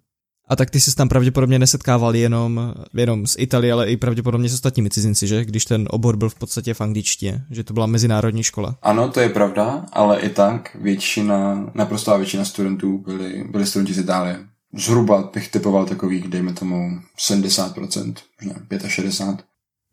A 0.48 0.56
tak 0.56 0.70
ty 0.70 0.80
jsi 0.80 0.94
tam 0.94 1.08
pravděpodobně 1.08 1.58
nesetkával 1.58 2.16
jenom, 2.16 2.74
jenom 2.94 3.26
z 3.26 3.36
Itálie, 3.38 3.72
ale 3.72 3.90
i 3.90 3.96
pravděpodobně 3.96 4.48
s 4.48 4.54
ostatními 4.54 4.90
cizinci, 4.90 5.26
že? 5.26 5.44
Když 5.44 5.64
ten 5.64 5.88
obor 5.90 6.16
byl 6.16 6.28
v 6.28 6.34
podstatě 6.34 6.74
v 6.74 6.80
angličtině, 6.80 7.44
že 7.50 7.64
to 7.64 7.74
byla 7.74 7.86
mezinárodní 7.86 8.42
škola. 8.42 8.78
Ano, 8.82 9.08
to 9.08 9.20
je 9.20 9.28
pravda, 9.28 9.86
ale 9.92 10.20
i 10.20 10.28
tak 10.28 10.76
většina, 10.80 11.70
naprostá 11.74 12.16
většina 12.16 12.44
studentů 12.44 12.98
byli, 12.98 13.44
byli 13.50 13.66
studenti 13.66 13.94
z 13.94 13.98
Itálie. 13.98 14.46
Zhruba 14.74 15.30
bych 15.34 15.48
typoval 15.48 15.86
takových, 15.86 16.28
dejme 16.28 16.52
tomu, 16.52 16.90
70%, 17.28 18.14
možná 18.42 18.60
65%. 18.70 19.38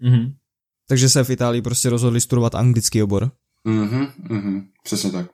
Mm-hmm. 0.04 0.34
Takže 0.88 1.10
se 1.10 1.24
v 1.24 1.30
Itálii 1.30 1.62
prostě 1.62 1.90
rozhodli 1.90 2.22
studovat 2.22 2.56
anglický 2.56 3.04
obor. 3.04 3.32
Mhm, 3.64 4.08
mhm, 4.30 4.64
přesně 4.84 5.12
tak. 5.12 5.26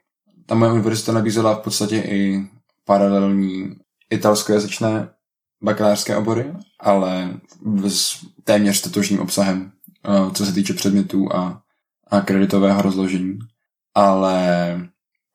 Ta 0.50 0.56
moje 0.56 0.72
univerzita 0.72 1.12
nabízela 1.12 1.56
v 1.56 1.60
podstatě 1.60 1.98
i 1.98 2.48
paralelní 2.86 3.76
italskojazyčné 4.10 5.10
bakalářské 5.62 6.18
obory, 6.18 6.54
ale 6.80 7.40
s 7.88 8.26
téměř 8.44 8.82
totožným 8.82 9.20
obsahem, 9.20 9.72
eh, 10.06 10.32
co 10.34 10.46
se 10.46 10.54
týče 10.54 10.74
předmětů 10.74 11.36
a, 11.36 11.62
a 12.08 12.22
kreditového 12.22 12.82
rozložení. 12.82 13.40
Ale 13.96 14.40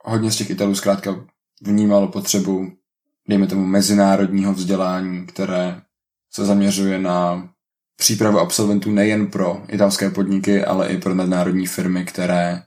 hodně 0.05 0.31
z 0.31 0.37
těch 0.37 0.51
Italů 0.51 0.75
zkrátka 0.75 1.25
vnímalo 1.63 2.09
potřebu, 2.09 2.73
dejme 3.29 3.47
tomu, 3.47 3.67
mezinárodního 3.67 4.53
vzdělání, 4.53 5.27
které 5.27 5.83
se 6.31 6.45
zaměřuje 6.45 6.99
na 6.99 7.49
přípravu 7.97 8.39
absolventů 8.39 8.91
nejen 8.91 9.27
pro 9.27 9.63
italské 9.69 10.11
podniky, 10.11 10.65
ale 10.65 10.89
i 10.89 10.99
pro 10.99 11.15
nadnárodní 11.15 11.67
firmy, 11.67 12.05
které, 12.05 12.63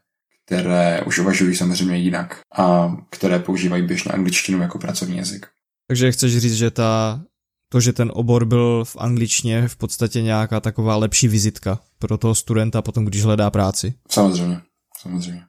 které 0.47 1.01
už 1.01 1.19
uvažují 1.19 1.55
samozřejmě 1.55 1.97
jinak 1.97 2.39
a 2.57 2.95
které 3.09 3.39
používají 3.39 3.83
běžně 3.83 4.11
angličtinu 4.11 4.61
jako 4.61 4.79
pracovní 4.79 5.17
jazyk. 5.17 5.47
Takže 5.87 6.11
chceš 6.11 6.37
říct, 6.37 6.55
že 6.55 6.71
ta, 6.71 7.21
to, 7.69 7.79
že 7.79 7.93
ten 7.93 8.11
obor 8.13 8.45
byl 8.45 8.85
v 8.85 8.95
angličtině, 8.99 9.55
je 9.55 9.67
v 9.67 9.75
podstatě 9.75 10.21
nějaká 10.21 10.59
taková 10.59 10.95
lepší 10.95 11.27
vizitka 11.27 11.79
pro 11.99 12.17
toho 12.17 12.35
studenta 12.35 12.81
potom, 12.81 13.05
když 13.05 13.23
hledá 13.23 13.49
práci? 13.49 13.93
Samozřejmě, 14.09 14.61
samozřejmě. 15.01 15.43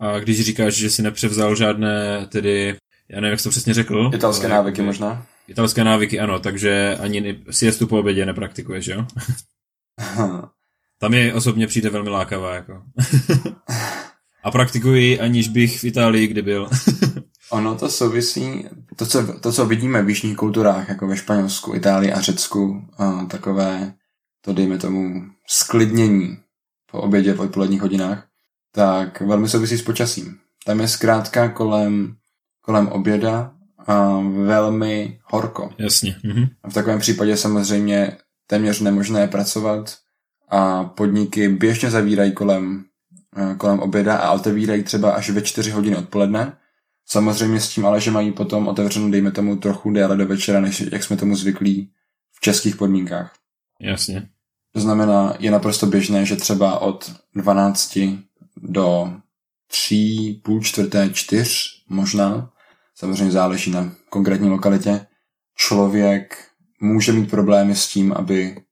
A 0.00 0.18
když 0.18 0.40
říkáš, 0.40 0.74
že 0.74 0.90
si 0.90 1.02
nepřevzal 1.02 1.56
žádné, 1.56 2.26
tedy, 2.26 2.76
já 3.08 3.20
nevím, 3.20 3.30
jak 3.30 3.40
jsi 3.40 3.44
to 3.44 3.50
přesně 3.50 3.74
řekl. 3.74 4.10
Italské 4.14 4.48
návyky 4.48 4.82
možná. 4.82 5.26
Italské 5.48 5.84
návyky, 5.84 6.20
ano, 6.20 6.40
takže 6.40 6.96
ani 7.00 7.44
siestu 7.50 7.86
po 7.86 7.98
obědě 7.98 8.26
nepraktikuješ, 8.26 8.86
jo? 8.86 9.06
Tam 10.98 11.14
je 11.14 11.34
osobně 11.34 11.66
přijde 11.66 11.90
velmi 11.90 12.10
lákavá, 12.10 12.54
jako. 12.54 12.82
A 14.44 14.50
praktikuji, 14.50 15.20
aniž 15.20 15.48
bych 15.48 15.80
v 15.80 15.84
Itálii 15.84 16.26
kdy 16.26 16.42
byl. 16.42 16.68
ono 17.50 17.74
to 17.74 17.88
souvisí, 17.88 18.64
to 18.96 19.06
co, 19.06 19.40
to, 19.40 19.52
co 19.52 19.66
vidíme 19.66 20.02
v 20.02 20.08
jižních 20.08 20.36
kulturách, 20.36 20.88
jako 20.88 21.06
ve 21.06 21.16
Španělsku, 21.16 21.74
Itálii 21.74 22.12
a 22.12 22.20
Řecku, 22.20 22.84
a 22.98 23.24
takové, 23.24 23.94
to 24.40 24.52
dejme 24.52 24.78
tomu, 24.78 25.22
sklidnění 25.48 26.36
po 26.90 27.00
obědě 27.00 27.32
v 27.32 27.40
odpoledních 27.40 27.80
hodinách, 27.80 28.26
tak 28.72 29.20
velmi 29.20 29.48
souvisí 29.48 29.78
s 29.78 29.82
počasím. 29.82 30.36
Tam 30.66 30.80
je 30.80 30.88
zkrátka 30.88 31.48
kolem, 31.48 32.16
kolem 32.60 32.88
oběda 32.88 33.52
a 33.86 34.20
velmi 34.44 35.18
horko. 35.24 35.70
Jasně. 35.78 36.16
Mhm. 36.24 36.46
A 36.62 36.70
v 36.70 36.74
takovém 36.74 36.98
případě 36.98 37.36
samozřejmě 37.36 38.16
téměř 38.46 38.80
nemožné 38.80 39.28
pracovat 39.28 39.96
a 40.48 40.84
podniky 40.84 41.48
běžně 41.48 41.90
zavírají 41.90 42.32
kolem, 42.32 42.84
kolem 43.58 43.80
oběda 43.80 44.16
a 44.16 44.32
otevírají 44.32 44.82
třeba 44.82 45.12
až 45.12 45.30
ve 45.30 45.42
4 45.42 45.70
hodiny 45.70 45.96
odpoledne. 45.96 46.56
Samozřejmě 47.06 47.60
s 47.60 47.68
tím 47.68 47.86
ale, 47.86 48.00
že 48.00 48.10
mají 48.10 48.32
potom 48.32 48.68
otevřenou, 48.68 49.10
dejme 49.10 49.30
tomu, 49.30 49.56
trochu 49.56 49.90
déle 49.90 50.16
do 50.16 50.26
večera, 50.26 50.60
než 50.60 50.80
jak 50.92 51.04
jsme 51.04 51.16
tomu 51.16 51.36
zvyklí 51.36 51.92
v 52.32 52.40
českých 52.40 52.76
podmínkách. 52.76 53.34
Jasně. 53.80 54.28
To 54.72 54.80
znamená, 54.80 55.36
je 55.38 55.50
naprosto 55.50 55.86
běžné, 55.86 56.26
že 56.26 56.36
třeba 56.36 56.78
od 56.78 57.12
12 57.34 57.98
do 58.56 59.12
3, 59.66 60.40
půl 60.44 60.62
čtvrté, 60.62 61.10
čtyř 61.12 61.82
možná, 61.88 62.52
samozřejmě 62.94 63.30
záleží 63.30 63.70
na 63.70 63.92
konkrétní 64.10 64.48
lokalitě, 64.48 65.06
člověk 65.56 66.48
může 66.80 67.12
mít 67.12 67.30
problémy 67.30 67.76
s 67.76 67.88
tím, 67.88 68.12
aby, 68.12 68.62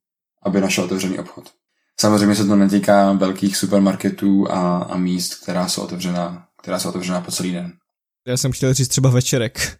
aby 0.42 0.60
našel 0.60 0.84
otevřený 0.84 1.18
obchod. 1.18 1.52
Samozřejmě 2.02 2.34
se 2.34 2.46
to 2.46 2.56
netýká 2.56 3.12
velkých 3.12 3.56
supermarketů 3.56 4.52
a, 4.52 4.78
a 4.78 4.96
míst, 4.96 5.34
která 5.34 5.68
jsou 5.68 5.82
otevřená, 5.82 6.46
která 6.62 6.78
jsou 6.78 6.88
otevřená 6.88 7.20
po 7.20 7.30
celý 7.30 7.52
den. 7.52 7.72
Já 8.26 8.36
jsem 8.36 8.52
chtěl 8.52 8.74
říct 8.74 8.88
třeba 8.88 9.10
večerek. 9.10 9.78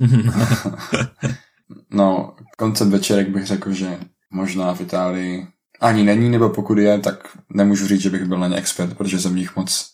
no, 1.90 2.36
koncept 2.58 2.88
večerek 2.88 3.28
bych 3.28 3.46
řekl, 3.46 3.72
že 3.72 3.98
možná 4.30 4.74
v 4.74 4.80
Itálii 4.80 5.46
ani 5.80 6.02
není, 6.02 6.30
nebo 6.30 6.50
pokud 6.50 6.78
je, 6.78 6.98
tak 6.98 7.38
nemůžu 7.54 7.86
říct, 7.86 8.00
že 8.00 8.10
bych 8.10 8.24
byl 8.24 8.38
na 8.38 8.48
ně 8.48 8.56
expert, 8.56 8.96
protože 8.96 9.18
jsem 9.18 9.36
jich 9.36 9.56
moc, 9.56 9.90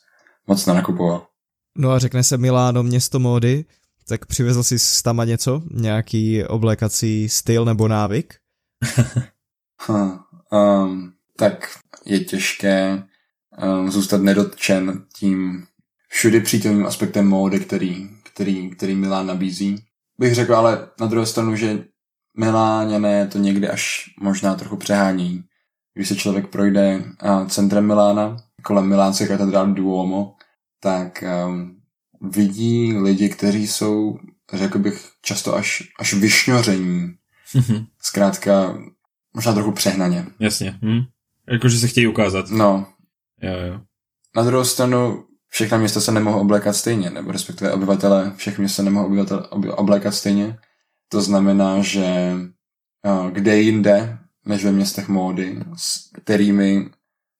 moc 0.46 0.66
nenakupoval. 0.66 1.26
No 1.76 1.90
a 1.90 1.98
řekne 1.98 2.24
se 2.24 2.38
Miláno 2.38 2.82
město 2.82 3.18
módy, 3.18 3.64
tak 4.08 4.26
přivezl 4.26 4.62
jsi 4.62 5.02
tam 5.02 5.16
něco? 5.24 5.62
Nějaký 5.70 6.44
oblékací 6.44 7.28
styl 7.28 7.64
nebo 7.64 7.88
návyk? 7.88 8.34
um, 10.52 11.12
tak 11.38 11.78
je 12.04 12.20
těžké 12.20 13.02
um, 13.62 13.90
zůstat 13.90 14.20
nedotčen 14.22 15.04
tím 15.14 15.66
všudy 16.08 16.40
přítomným 16.40 16.86
aspektem 16.86 17.28
módy, 17.28 17.60
který, 17.60 18.08
který, 18.22 18.70
který 18.70 18.94
Milán 18.94 19.26
nabízí. 19.26 19.84
Bych 20.18 20.34
řekl 20.34 20.56
ale 20.56 20.88
na 21.00 21.06
druhou 21.06 21.26
stranu, 21.26 21.56
že 21.56 21.84
Miláňané 22.38 23.26
to 23.26 23.38
někdy 23.38 23.68
až 23.68 24.04
možná 24.20 24.54
trochu 24.54 24.76
přehání. 24.76 25.44
Když 25.94 26.08
se 26.08 26.16
člověk 26.16 26.46
projde 26.46 27.04
centrem 27.48 27.86
Milána, 27.86 28.36
kolem 28.62 28.88
milánské 28.88 29.26
katedrály 29.26 29.74
Duomo, 29.74 30.34
tak 30.80 31.24
um, 31.46 31.80
vidí 32.20 32.92
lidi, 32.92 33.28
kteří 33.28 33.66
jsou, 33.66 34.18
řekl 34.52 34.78
bych, 34.78 35.10
často 35.22 35.56
až, 35.56 35.82
až 35.98 36.14
vyšňoření. 36.14 37.14
Zkrátka, 38.02 38.78
možná 39.34 39.52
trochu 39.52 39.72
přehnaně. 39.72 40.26
Jasně. 40.40 40.78
Hm. 40.84 41.00
Jakože 41.52 41.78
se 41.78 41.88
chtějí 41.88 42.06
ukázat. 42.06 42.50
No. 42.50 42.86
Jo, 43.42 43.52
jo. 43.66 43.80
Na 44.36 44.42
druhou 44.42 44.64
stranu, 44.64 45.24
všechna 45.48 45.78
města 45.78 46.00
se 46.00 46.12
nemohou 46.12 46.40
oblékat 46.40 46.76
stejně, 46.76 47.10
nebo 47.10 47.32
respektive 47.32 47.72
obyvatele 47.72 48.32
všech 48.36 48.58
měst 48.58 48.74
se 48.74 48.82
nemohou 48.82 49.06
obyvatel, 49.06 49.48
oblékat 49.50 50.14
stejně. 50.14 50.58
To 51.08 51.22
znamená, 51.22 51.82
že 51.82 52.34
kde 53.32 53.58
jinde, 53.60 54.18
než 54.46 54.64
ve 54.64 54.72
městech 54.72 55.08
módy, 55.08 55.60
s 55.76 56.10
kterými 56.22 56.90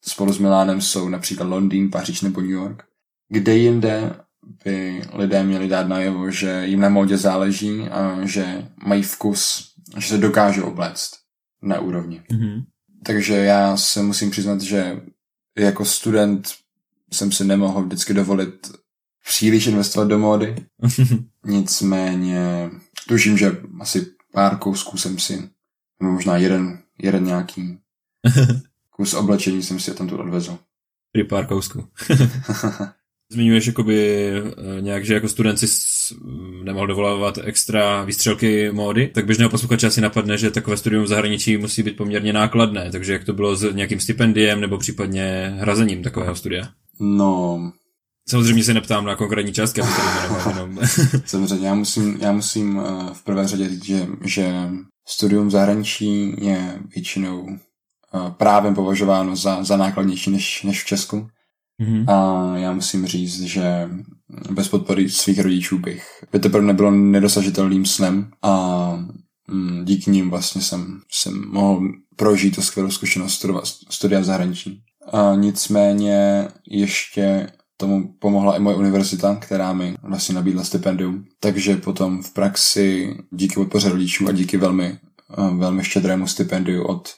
spolu 0.04 0.32
s 0.32 0.38
Milánem 0.38 0.80
jsou 0.80 1.08
například 1.08 1.46
Londýn, 1.46 1.90
Paříž 1.90 2.22
nebo 2.22 2.40
New 2.40 2.50
York, 2.50 2.82
kde 3.28 3.56
jinde 3.56 4.14
by 4.64 5.02
lidé 5.12 5.42
měli 5.42 5.68
dát 5.68 5.88
najevo, 5.88 6.30
že 6.30 6.66
jim 6.66 6.80
na 6.80 6.88
módě 6.88 7.16
záleží 7.16 7.82
a 7.82 8.18
že 8.24 8.68
mají 8.86 9.02
vkus, 9.02 9.72
že 9.98 10.08
se 10.08 10.18
dokážou 10.18 10.62
obléct 10.62 11.10
na 11.62 11.80
úrovni. 11.80 12.22
Mm-hmm. 12.30 12.64
Takže 13.04 13.34
já 13.34 13.76
se 13.76 14.02
musím 14.02 14.30
přiznat, 14.30 14.60
že 14.60 15.00
jako 15.58 15.84
student 15.84 16.48
jsem 17.12 17.32
si 17.32 17.44
nemohl 17.44 17.82
vždycky 17.82 18.14
dovolit 18.14 18.70
příliš 19.26 19.66
investovat 19.66 20.08
do 20.08 20.18
módy. 20.18 20.56
Nicméně 21.44 22.70
tuším, 23.08 23.38
že 23.38 23.56
asi 23.80 24.06
pár 24.32 24.58
kousků 24.58 24.98
jsem 24.98 25.18
si, 25.18 25.50
nebo 26.00 26.12
možná 26.12 26.36
jeden, 26.36 26.82
jeden 26.98 27.24
nějaký 27.24 27.78
kus 28.90 29.14
oblečení 29.14 29.62
jsem 29.62 29.80
si 29.80 29.94
tam 29.94 30.08
tu 30.08 30.16
odvezl. 30.18 30.58
Při 31.12 31.24
pár 31.24 31.46
kousků. 31.46 31.88
Zmiňuješ 33.32 33.66
jakoby 33.66 34.28
eh, 34.30 34.80
nějak, 34.80 35.04
že 35.04 35.14
jako 35.14 35.28
student 35.28 35.58
si 35.58 35.66
nemohl 36.64 36.87
dovolávat 36.87 37.38
extra 37.42 38.04
výstřelky 38.04 38.70
módy, 38.73 39.11
tak 39.14 39.26
běžného 39.26 39.50
posluchače 39.50 39.87
asi 39.87 40.00
napadne, 40.00 40.38
že 40.38 40.50
takové 40.50 40.76
studium 40.76 41.04
v 41.04 41.08
zahraničí 41.08 41.56
musí 41.56 41.82
být 41.82 41.97
poměrně 41.97 42.32
nákladné, 42.32 42.90
takže 42.92 43.12
jak 43.12 43.25
to 43.25 43.32
bylo 43.32 43.56
s 43.56 43.73
nějakým 43.73 44.00
stipendiem 44.00 44.61
nebo 44.61 44.78
případně 44.78 45.56
hrazením 45.58 46.02
takového 46.02 46.35
studia? 46.35 46.68
No, 47.00 47.61
Samozřejmě 48.28 48.64
se 48.64 48.75
neptám 48.75 49.04
na 49.04 49.16
konkrétní 49.16 49.52
částky, 49.52 49.80
aby 49.80 49.90
to 50.44 50.49
jenom... 50.49 50.78
Samozřejmě, 51.26 51.68
já 51.68 51.75
musím, 51.75 52.18
já 52.20 52.32
musím 52.32 52.80
eh, 52.80 53.14
v 53.14 53.25
prvé 53.25 53.49
řadě 53.49 53.68
říct, 53.68 53.85
že, 53.85 54.06
že 54.25 54.68
studium 55.08 55.49
v 55.49 55.50
zahraničí 55.50 56.35
je 56.44 56.78
většinou 56.94 57.49
eh, 57.49 58.30
právem 58.30 58.75
považováno 58.75 59.37
za, 59.37 59.64
za 59.64 59.76
nákladnější 59.76 60.30
než, 60.30 60.62
než 60.62 60.82
v 60.82 60.87
Česku. 60.87 61.28
Mm-hmm. 61.80 62.11
A 62.11 62.56
já 62.56 62.73
musím 62.73 63.06
říct, 63.06 63.40
že 63.40 63.88
bez 64.50 64.68
podpory 64.68 65.11
svých 65.11 65.40
rodičů 65.40 65.78
bych, 65.78 66.25
by 66.32 66.38
to 66.38 66.49
pro 66.49 66.62
mě 66.62 66.75
bylo 66.75 66.90
nedosažitelným 66.90 67.87
snem 67.87 68.30
a 68.42 68.94
mm, 69.49 69.85
díky 69.85 70.11
nim 70.11 70.30
vlastně 70.30 70.62
jsem, 70.62 71.00
jsem 71.12 71.49
mohl 71.50 71.88
prožít 72.16 72.56
to 72.56 72.62
skvělou 72.62 72.90
zkušenost 72.90 73.35
studovat, 73.35 73.64
studia 73.90 74.20
v 74.20 74.25
zahraničí. 74.25 74.82
A 75.12 75.35
nicméně 75.35 76.49
ještě 76.70 77.50
tomu 77.76 78.14
pomohla 78.18 78.56
i 78.56 78.61
moje 78.61 78.76
univerzita, 78.76 79.37
která 79.37 79.73
mi 79.73 79.94
vlastně 80.02 80.35
nabídla 80.35 80.64
stipendium. 80.64 81.25
Takže 81.40 81.76
potom 81.76 82.23
v 82.23 82.32
praxi 82.32 83.16
díky 83.30 83.54
podpoře 83.54 83.88
rodičů 83.88 84.28
a 84.28 84.32
díky 84.32 84.56
velmi, 84.56 84.99
velmi 85.58 85.85
štědrému 85.85 86.26
stipendiu 86.26 86.85
od, 86.85 87.08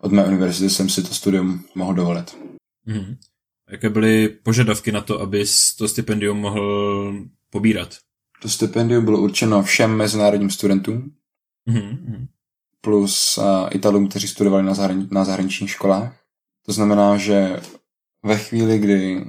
od 0.00 0.12
mé 0.12 0.24
univerzity 0.24 0.70
jsem 0.70 0.88
si 0.88 1.02
to 1.02 1.14
studium 1.14 1.64
mohl 1.74 1.94
dovolit. 1.94 2.36
Mm. 2.86 3.16
Jaké 3.72 3.90
byly 3.90 4.28
požadavky 4.28 4.92
na 4.92 5.00
to, 5.00 5.20
aby 5.20 5.44
to 5.78 5.88
stipendium 5.88 6.38
mohl 6.38 7.14
pobírat? 7.50 7.88
To 8.42 8.48
stipendium 8.48 9.04
bylo 9.04 9.20
určeno 9.20 9.62
všem 9.62 9.96
mezinárodním 9.96 10.50
studentům, 10.50 11.12
mm-hmm. 11.68 12.26
plus 12.80 13.38
uh, 13.38 13.44
Italům, 13.70 14.08
kteří 14.08 14.28
studovali 14.28 14.62
na, 14.62 14.72
zahrani- 14.72 15.08
na 15.10 15.24
zahraničních 15.24 15.70
školách. 15.70 16.16
To 16.66 16.72
znamená, 16.72 17.16
že 17.16 17.60
ve 18.24 18.38
chvíli, 18.38 18.78
kdy 18.78 19.24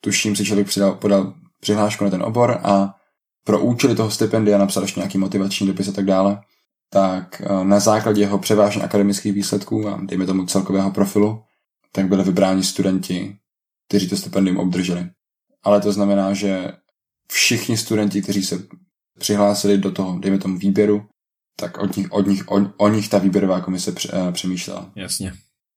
tuším 0.00 0.36
si 0.36 0.44
člověk 0.44 0.66
přidal, 0.66 0.94
podal 0.94 1.34
přihlášku 1.60 2.04
na 2.04 2.10
ten 2.10 2.22
obor 2.22 2.60
a 2.62 2.94
pro 3.44 3.60
účely 3.60 3.94
toho 3.94 4.10
stipendia 4.10 4.58
napsal 4.58 4.82
ještě 4.82 5.00
nějaký 5.00 5.18
motivační 5.18 5.66
dopis 5.66 5.88
a 5.88 5.92
tak 5.92 6.04
dále, 6.04 6.40
tak 6.90 7.42
na 7.62 7.80
základě 7.80 8.20
jeho 8.20 8.38
převážně 8.38 8.82
akademických 8.82 9.32
výsledků 9.32 9.88
a 9.88 10.00
dejme 10.02 10.26
tomu 10.26 10.46
celkového 10.46 10.90
profilu, 10.90 11.42
tak 11.92 12.08
byly 12.08 12.24
vybráni 12.24 12.62
studenti, 12.62 13.36
kteří 13.88 14.08
to 14.08 14.16
stipendium 14.16 14.56
obdrželi. 14.56 15.10
Ale 15.62 15.80
to 15.80 15.92
znamená, 15.92 16.34
že 16.34 16.72
všichni 17.32 17.76
studenti, 17.76 18.22
kteří 18.22 18.42
se 18.42 18.66
přihlásili 19.18 19.78
do 19.78 19.92
toho, 19.92 20.18
dejme 20.18 20.38
tomu 20.38 20.58
výběru, 20.58 21.06
tak 21.56 21.78
od 21.78 21.96
nich, 21.96 22.12
od 22.12 22.26
nich, 22.26 22.48
o, 22.48 22.72
o 22.76 22.88
nich 22.88 23.08
ta 23.08 23.18
výběrová 23.18 23.60
komise 23.60 23.92
uh, 23.92 24.32
přemýšlela. 24.32 24.92
Jasně. 24.96 25.32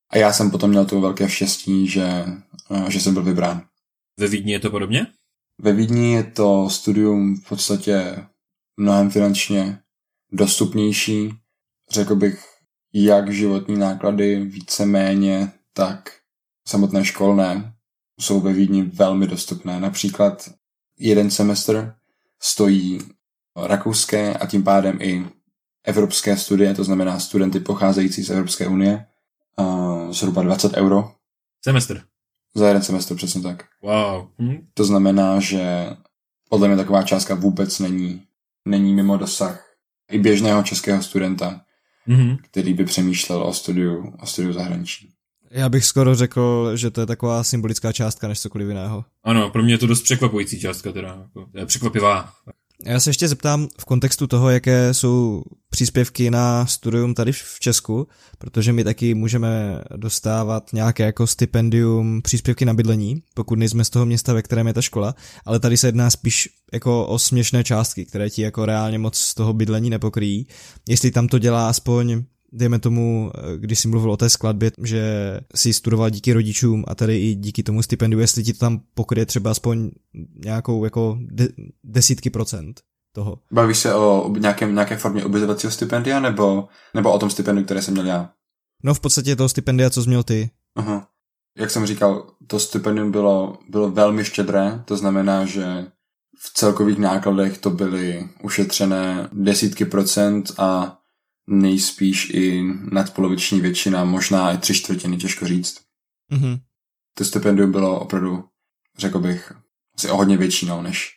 A 0.10 0.18
já 0.18 0.34
jsem 0.34 0.52
potom 0.52 0.70
měl 0.70 0.86
to 0.86 1.02
velké 1.02 1.30
štěstí, 1.30 1.88
že, 1.88 2.26
uh, 2.70 2.90
že 2.90 3.00
jsem 3.00 3.14
byl 3.14 3.24
vybrán. 3.24 3.64
Ve 4.20 4.28
Vídni 4.28 4.52
je 4.52 4.60
to 4.60 4.70
podobně? 4.70 5.08
Ve 5.62 5.74
Vídni 5.74 6.14
je 6.14 6.24
to 6.24 6.70
studium 6.70 7.42
v 7.42 7.50
podstatě 7.50 8.26
mnohem 8.78 9.10
finančně 9.10 9.80
dostupnější. 10.32 11.34
Řekl 11.92 12.16
bych, 12.16 12.46
jak 12.94 13.34
životní 13.34 13.78
náklady 13.78 14.46
víceméně, 14.46 15.52
tak 15.74 16.10
samotné 16.68 17.06
školné 17.06 17.74
jsou 18.22 18.40
ve 18.40 18.54
Vídni 18.54 18.84
velmi 18.84 19.28
dostupné. 19.28 19.80
Například 19.80 20.50
jeden 21.00 21.32
semestr 21.32 21.96
stojí 22.40 23.00
rakouské 23.56 24.34
a 24.34 24.46
tím 24.46 24.64
pádem 24.64 24.98
i 25.02 25.26
evropské 25.84 26.38
studie, 26.38 26.74
to 26.74 26.84
znamená 26.84 27.20
studenty 27.20 27.60
pocházející 27.60 28.24
z 28.24 28.30
Evropské 28.30 28.68
unie, 28.68 29.06
zhruba 30.10 30.42
20 30.44 30.74
euro. 30.74 31.12
Semestr. 31.64 32.04
Za 32.56 32.68
jeden 32.68 32.84
semestr, 32.84 33.16
přesně 33.16 33.42
tak. 33.42 33.64
Wow. 33.82 34.28
Hm. 34.40 34.68
To 34.74 34.84
znamená, 34.84 35.40
že 35.40 35.90
podle 36.50 36.68
mě 36.68 36.78
taková 36.78 37.04
částka 37.04 37.36
vůbec 37.36 37.80
není, 37.80 38.22
není 38.66 38.94
mimo 38.94 39.18
dosah 39.18 39.76
i 40.12 40.20
běžného 40.20 40.64
českého 40.64 41.04
studenta, 41.04 41.62
mm-hmm. 42.08 42.38
který 42.42 42.74
by 42.74 42.86
přemýšlel 42.86 43.44
o 43.44 43.54
studiu, 43.54 44.14
o 44.20 44.26
studiu 44.26 44.54
zahraničí. 44.54 45.14
Já 45.54 45.70
bych 45.70 45.86
skoro 45.86 46.16
řekl, 46.16 46.72
že 46.76 46.92
to 46.92 47.02
je 47.02 47.08
taková 47.08 47.44
symbolická 47.44 47.92
částka 47.92 48.28
než 48.28 48.40
cokoliv 48.40 48.68
jiného. 48.68 49.06
Ano, 49.24 49.50
pro 49.50 49.64
mě 49.64 49.74
je 49.74 49.78
to 49.78 49.88
dost 49.88 50.02
překvapující 50.02 50.60
částka, 50.60 50.92
teda. 50.92 51.08
Jako, 51.08 51.50
je 51.54 51.66
překvapivá. 51.66 52.34
Já 52.86 53.00
se 53.00 53.10
ještě 53.10 53.28
zeptám 53.28 53.68
v 53.80 53.86
kontextu 53.86 54.28
toho, 54.28 54.50
jaké 54.50 54.94
jsou 54.94 55.44
příspěvky 55.70 56.32
na 56.32 56.66
studium 56.66 57.14
tady 57.14 57.32
v 57.32 57.60
Česku, 57.60 58.08
protože 58.38 58.74
my 58.74 58.84
taky 58.84 59.14
můžeme 59.14 59.82
dostávat 59.96 60.74
nějaké 60.74 61.04
jako 61.04 61.28
stipendium, 61.28 62.22
příspěvky 62.22 62.66
na 62.66 62.74
bydlení, 62.74 63.24
pokud 63.34 63.60
nejsme 63.60 63.86
z 63.86 63.90
toho 63.90 64.06
města, 64.06 64.34
ve 64.34 64.42
kterém 64.42 64.68
je 64.68 64.74
ta 64.74 64.82
škola, 64.82 65.16
ale 65.46 65.60
tady 65.60 65.78
se 65.78 65.88
jedná 65.88 66.10
spíš 66.10 66.50
jako 66.74 67.06
o 67.06 67.20
směšné 67.20 67.64
částky, 67.64 68.06
které 68.06 68.30
ti 68.30 68.42
jako 68.42 68.66
reálně 68.66 69.00
moc 69.00 69.18
z 69.18 69.34
toho 69.34 69.54
bydlení 69.54 69.90
nepokryjí. 69.90 70.48
Jestli 70.90 71.12
tam 71.12 71.28
to 71.28 71.40
dělá 71.40 71.70
aspoň 71.70 72.24
dejme 72.52 72.80
tomu, 72.80 73.32
když 73.58 73.80
jsi 73.80 73.88
mluvil 73.88 74.12
o 74.12 74.18
té 74.18 74.30
skladbě, 74.30 74.72
že 74.84 75.40
jsi 75.56 75.74
studoval 75.74 76.10
díky 76.10 76.34
rodičům 76.34 76.84
a 76.88 76.96
tady 76.96 77.20
i 77.20 77.36
díky 77.36 77.64
tomu 77.64 77.84
stipendiu, 77.84 78.20
jestli 78.20 78.44
ti 78.44 78.54
to 78.54 78.60
tam 78.60 78.82
pokryje 78.94 79.26
třeba 79.26 79.52
aspoň 79.52 79.92
nějakou 80.46 80.84
jako 80.84 81.18
de- 81.22 81.50
desítky 81.84 82.30
procent 82.30 82.82
toho. 83.14 83.40
Bavíš 83.52 83.78
se 83.78 83.96
o 83.96 84.34
nějakém, 84.40 84.74
nějaké 84.74 84.98
formě 84.98 85.26
ubytovacího 85.26 85.72
stipendia 85.72 86.20
nebo, 86.20 86.68
nebo 86.94 87.14
o 87.14 87.20
tom 87.20 87.30
stipendiu, 87.30 87.66
které 87.66 87.82
jsem 87.82 87.94
měl 87.94 88.06
já? 88.06 88.30
No 88.84 88.94
v 88.94 89.00
podstatě 89.00 89.36
toho 89.36 89.50
stipendia, 89.50 89.90
co 89.90 90.04
jsi 90.04 90.10
měl 90.10 90.24
ty. 90.24 90.50
Aha. 90.76 91.08
Jak 91.58 91.72
jsem 91.72 91.86
říkal, 91.86 92.28
to 92.48 92.60
stipendium 92.60 93.12
bylo, 93.12 93.58
bylo 93.70 93.92
velmi 93.92 94.26
štědré, 94.26 94.82
to 94.86 94.98
znamená, 94.98 95.46
že 95.46 95.86
v 96.40 96.54
celkových 96.54 96.98
nákladech 96.98 97.58
to 97.58 97.70
byly 97.70 98.30
ušetřené 98.44 99.30
desítky 99.34 99.86
procent 99.86 100.52
a 100.58 100.98
nejspíš 101.52 102.30
i 102.30 102.64
nadpoloviční 102.92 103.62
většina, 103.62 104.06
možná 104.06 104.52
i 104.52 104.58
tři 104.58 104.74
čtvrtiny, 104.74 105.18
těžko 105.18 105.48
říct. 105.48 105.82
Mm-hmm. 106.32 106.60
To 107.18 107.26
stipendium 107.26 107.72
bylo 107.72 108.00
opravdu, 108.00 108.44
řekl 108.98 109.20
bych, 109.20 109.54
asi 109.96 110.10
o 110.10 110.18
hodně 110.18 110.38
větší, 110.38 110.66
no, 110.66 110.82
než, 110.82 111.10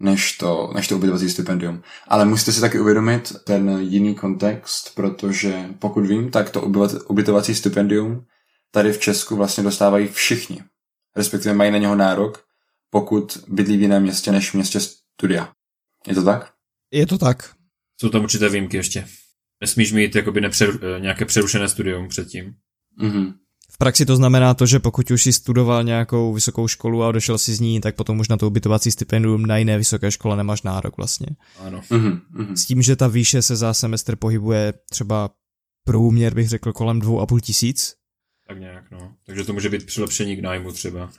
než 0.00 0.32
to, 0.32 0.72
než 0.74 0.88
to 0.88 0.96
ubytovací 0.96 1.30
stipendium. 1.30 1.82
Ale 2.08 2.24
musíte 2.24 2.52
si 2.52 2.60
taky 2.60 2.80
uvědomit 2.80 3.32
ten 3.44 3.78
jiný 3.80 4.14
kontext, 4.14 4.94
protože 4.94 5.68
pokud 5.78 6.06
vím, 6.06 6.30
tak 6.30 6.50
to 6.50 6.62
ubytovací 7.08 7.54
stipendium 7.54 8.26
tady 8.70 8.92
v 8.92 8.98
Česku 8.98 9.36
vlastně 9.36 9.64
dostávají 9.64 10.08
všichni. 10.08 10.62
Respektive 11.16 11.54
mají 11.54 11.70
na 11.70 11.78
něho 11.78 11.94
nárok, 11.94 12.44
pokud 12.90 13.38
bydlí 13.48 13.76
v 13.76 13.82
jiném 13.82 14.02
městě 14.02 14.32
než 14.32 14.50
v 14.50 14.54
městě 14.54 14.80
studia. 14.80 15.52
Je 16.06 16.14
to 16.14 16.24
tak? 16.24 16.52
Je 16.92 17.06
to 17.06 17.18
tak. 17.18 17.54
Jsou 18.00 18.08
tam 18.08 18.22
určité 18.22 18.48
výjimky 18.48 18.76
ještě. 18.76 19.06
Nesmíš 19.60 19.92
mít 19.92 20.14
jakoby 20.14 20.40
nepřeru, 20.40 20.78
eh, 20.82 21.00
nějaké 21.00 21.24
přerušené 21.24 21.68
studium 21.68 22.08
předtím. 22.08 22.54
Mm-hmm. 23.02 23.34
V 23.70 23.78
praxi 23.78 24.06
to 24.06 24.16
znamená 24.16 24.54
to, 24.54 24.66
že 24.66 24.78
pokud 24.78 25.10
už 25.10 25.22
jsi 25.22 25.32
studoval 25.32 25.84
nějakou 25.84 26.34
vysokou 26.34 26.68
školu 26.68 27.02
a 27.02 27.08
odešel 27.08 27.38
si 27.38 27.54
z 27.54 27.60
ní, 27.60 27.80
tak 27.80 27.94
potom 27.94 28.18
už 28.18 28.28
na 28.28 28.36
to 28.36 28.46
ubytovací 28.46 28.90
stipendium 28.90 29.46
na 29.46 29.56
jiné 29.56 29.78
vysoké 29.78 30.10
škole 30.10 30.36
nemáš 30.36 30.62
nárok 30.62 30.96
vlastně. 30.96 31.26
Ano. 31.58 31.80
Mm-hmm. 31.80 32.52
S 32.52 32.66
tím, 32.66 32.82
že 32.82 32.96
ta 32.96 33.08
výše 33.08 33.42
se 33.42 33.56
za 33.56 33.74
semestr 33.74 34.16
pohybuje 34.16 34.72
třeba 34.90 35.30
průměr 35.84 36.34
bych 36.34 36.48
řekl 36.48 36.72
kolem 36.72 37.00
dvou 37.00 37.20
a 37.20 37.26
půl 37.26 37.40
tisíc. 37.40 37.94
Tak 38.48 38.60
nějak, 38.60 38.90
no. 38.90 39.14
Takže 39.26 39.44
to 39.44 39.52
může 39.52 39.68
být 39.68 39.86
přilepšení 39.86 40.36
k 40.36 40.42
nájmu 40.42 40.72
třeba. 40.72 41.10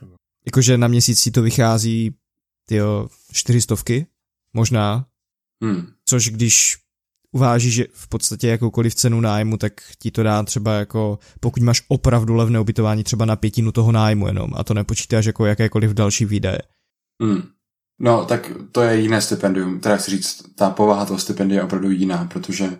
Jakože 0.46 0.78
na 0.78 0.88
měsíc 0.88 1.20
si 1.20 1.32
to 1.32 1.42
vychází 1.42 2.16
tyjo, 2.66 3.10
čtyřistovky, 3.32 4.08
možná. 4.54 5.08
Hmm. 5.64 5.88
Což 6.06 6.30
když 6.30 6.78
uváží, 7.32 7.72
že 7.72 7.86
v 7.92 8.08
podstatě 8.08 8.48
jakoukoliv 8.48 8.96
cenu 8.96 9.22
nájmu, 9.22 9.58
tak 9.58 9.74
ti 10.00 10.12
to 10.12 10.24
dá 10.24 10.44
třeba 10.44 10.74
jako, 10.74 11.20
pokud 11.40 11.64
máš 11.64 11.84
opravdu 11.88 12.36
levné 12.36 12.60
ubytování, 12.60 13.04
třeba 13.04 13.26
na 13.26 13.36
pětinu 13.36 13.72
toho 13.72 13.92
nájmu 13.92 14.28
jenom 14.28 14.52
a 14.56 14.64
to 14.64 14.74
nepočítáš 14.74 15.26
jako 15.26 15.46
jakékoliv 15.46 15.92
další 15.92 16.26
výdaje. 16.26 16.60
Hmm. 17.22 17.42
No, 18.00 18.26
tak 18.26 18.52
to 18.72 18.82
je 18.82 19.00
jiné 19.02 19.22
stipendium, 19.22 19.80
teda 19.80 19.98
chci 19.98 20.12
říct, 20.12 20.44
ta 20.56 20.70
povaha 20.70 21.06
toho 21.06 21.20
stipendia 21.20 21.60
je 21.60 21.66
opravdu 21.66 21.92
jiná, 21.92 22.26
protože 22.26 22.80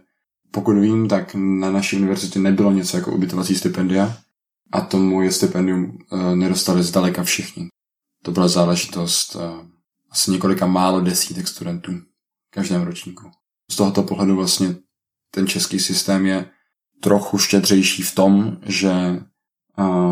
pokud 0.52 0.78
vím, 0.78 1.08
tak 1.08 1.36
na 1.36 1.72
naší 1.72 1.96
univerzitě 1.96 2.40
nebylo 2.40 2.72
něco 2.72 2.98
jako 2.98 3.12
ubytovací 3.12 3.56
stipendia 3.56 4.18
a 4.72 4.82
tomu 4.82 5.22
je 5.22 5.32
stipendium 5.32 5.98
uh, 6.12 6.36
nedostali 6.36 6.84
zdaleka 6.84 7.24
všichni. 7.24 7.68
To 8.24 8.32
byla 8.32 8.48
záležitost 8.48 9.36
uh, 9.36 9.42
asi 10.12 10.32
několika 10.32 10.66
málo 10.66 11.02
desítek 11.02 11.48
studentů 11.48 11.92
v 12.48 12.52
každém 12.52 12.82
ročníku. 12.82 13.32
Z 13.72 13.76
tohoto 13.76 14.04
pohledu 14.04 14.36
vlastně 14.36 14.76
ten 15.32 15.48
český 15.48 15.80
systém 15.80 16.26
je 16.26 16.50
trochu 17.02 17.38
štědřejší 17.38 18.04
v 18.04 18.16
tom, 18.16 18.58
že 18.66 18.92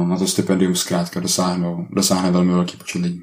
na 0.08 0.18
to 0.20 0.28
stipendium 0.28 0.76
zkrátka 0.76 1.20
dosáhnou, 1.20 1.88
dosáhne 1.91 2.32
velmi 2.32 2.54
velký 2.54 2.78
počet 2.78 3.02
lidí. 3.02 3.22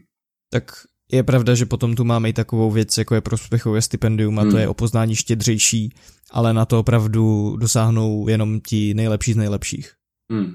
Tak 0.51 0.73
je 1.12 1.23
pravda, 1.23 1.55
že 1.55 1.66
potom 1.66 1.95
tu 1.95 2.05
máme 2.05 2.29
i 2.29 2.33
takovou 2.33 2.71
věc, 2.71 2.99
jako 2.99 3.14
je 3.14 3.21
prospěchové 3.21 3.83
stipendium 3.83 4.38
a 4.38 4.42
hmm. 4.42 4.51
to 4.51 4.59
je 4.59 4.68
opoznání 4.68 5.16
štědřejší, 5.16 5.95
ale 6.31 6.55
na 6.55 6.64
to 6.64 6.79
opravdu 6.81 7.57
dosáhnou 7.57 8.29
jenom 8.29 8.61
ti 8.61 8.95
nejlepší 8.95 9.33
z 9.33 9.37
nejlepších. 9.37 9.92
Hmm. 10.31 10.55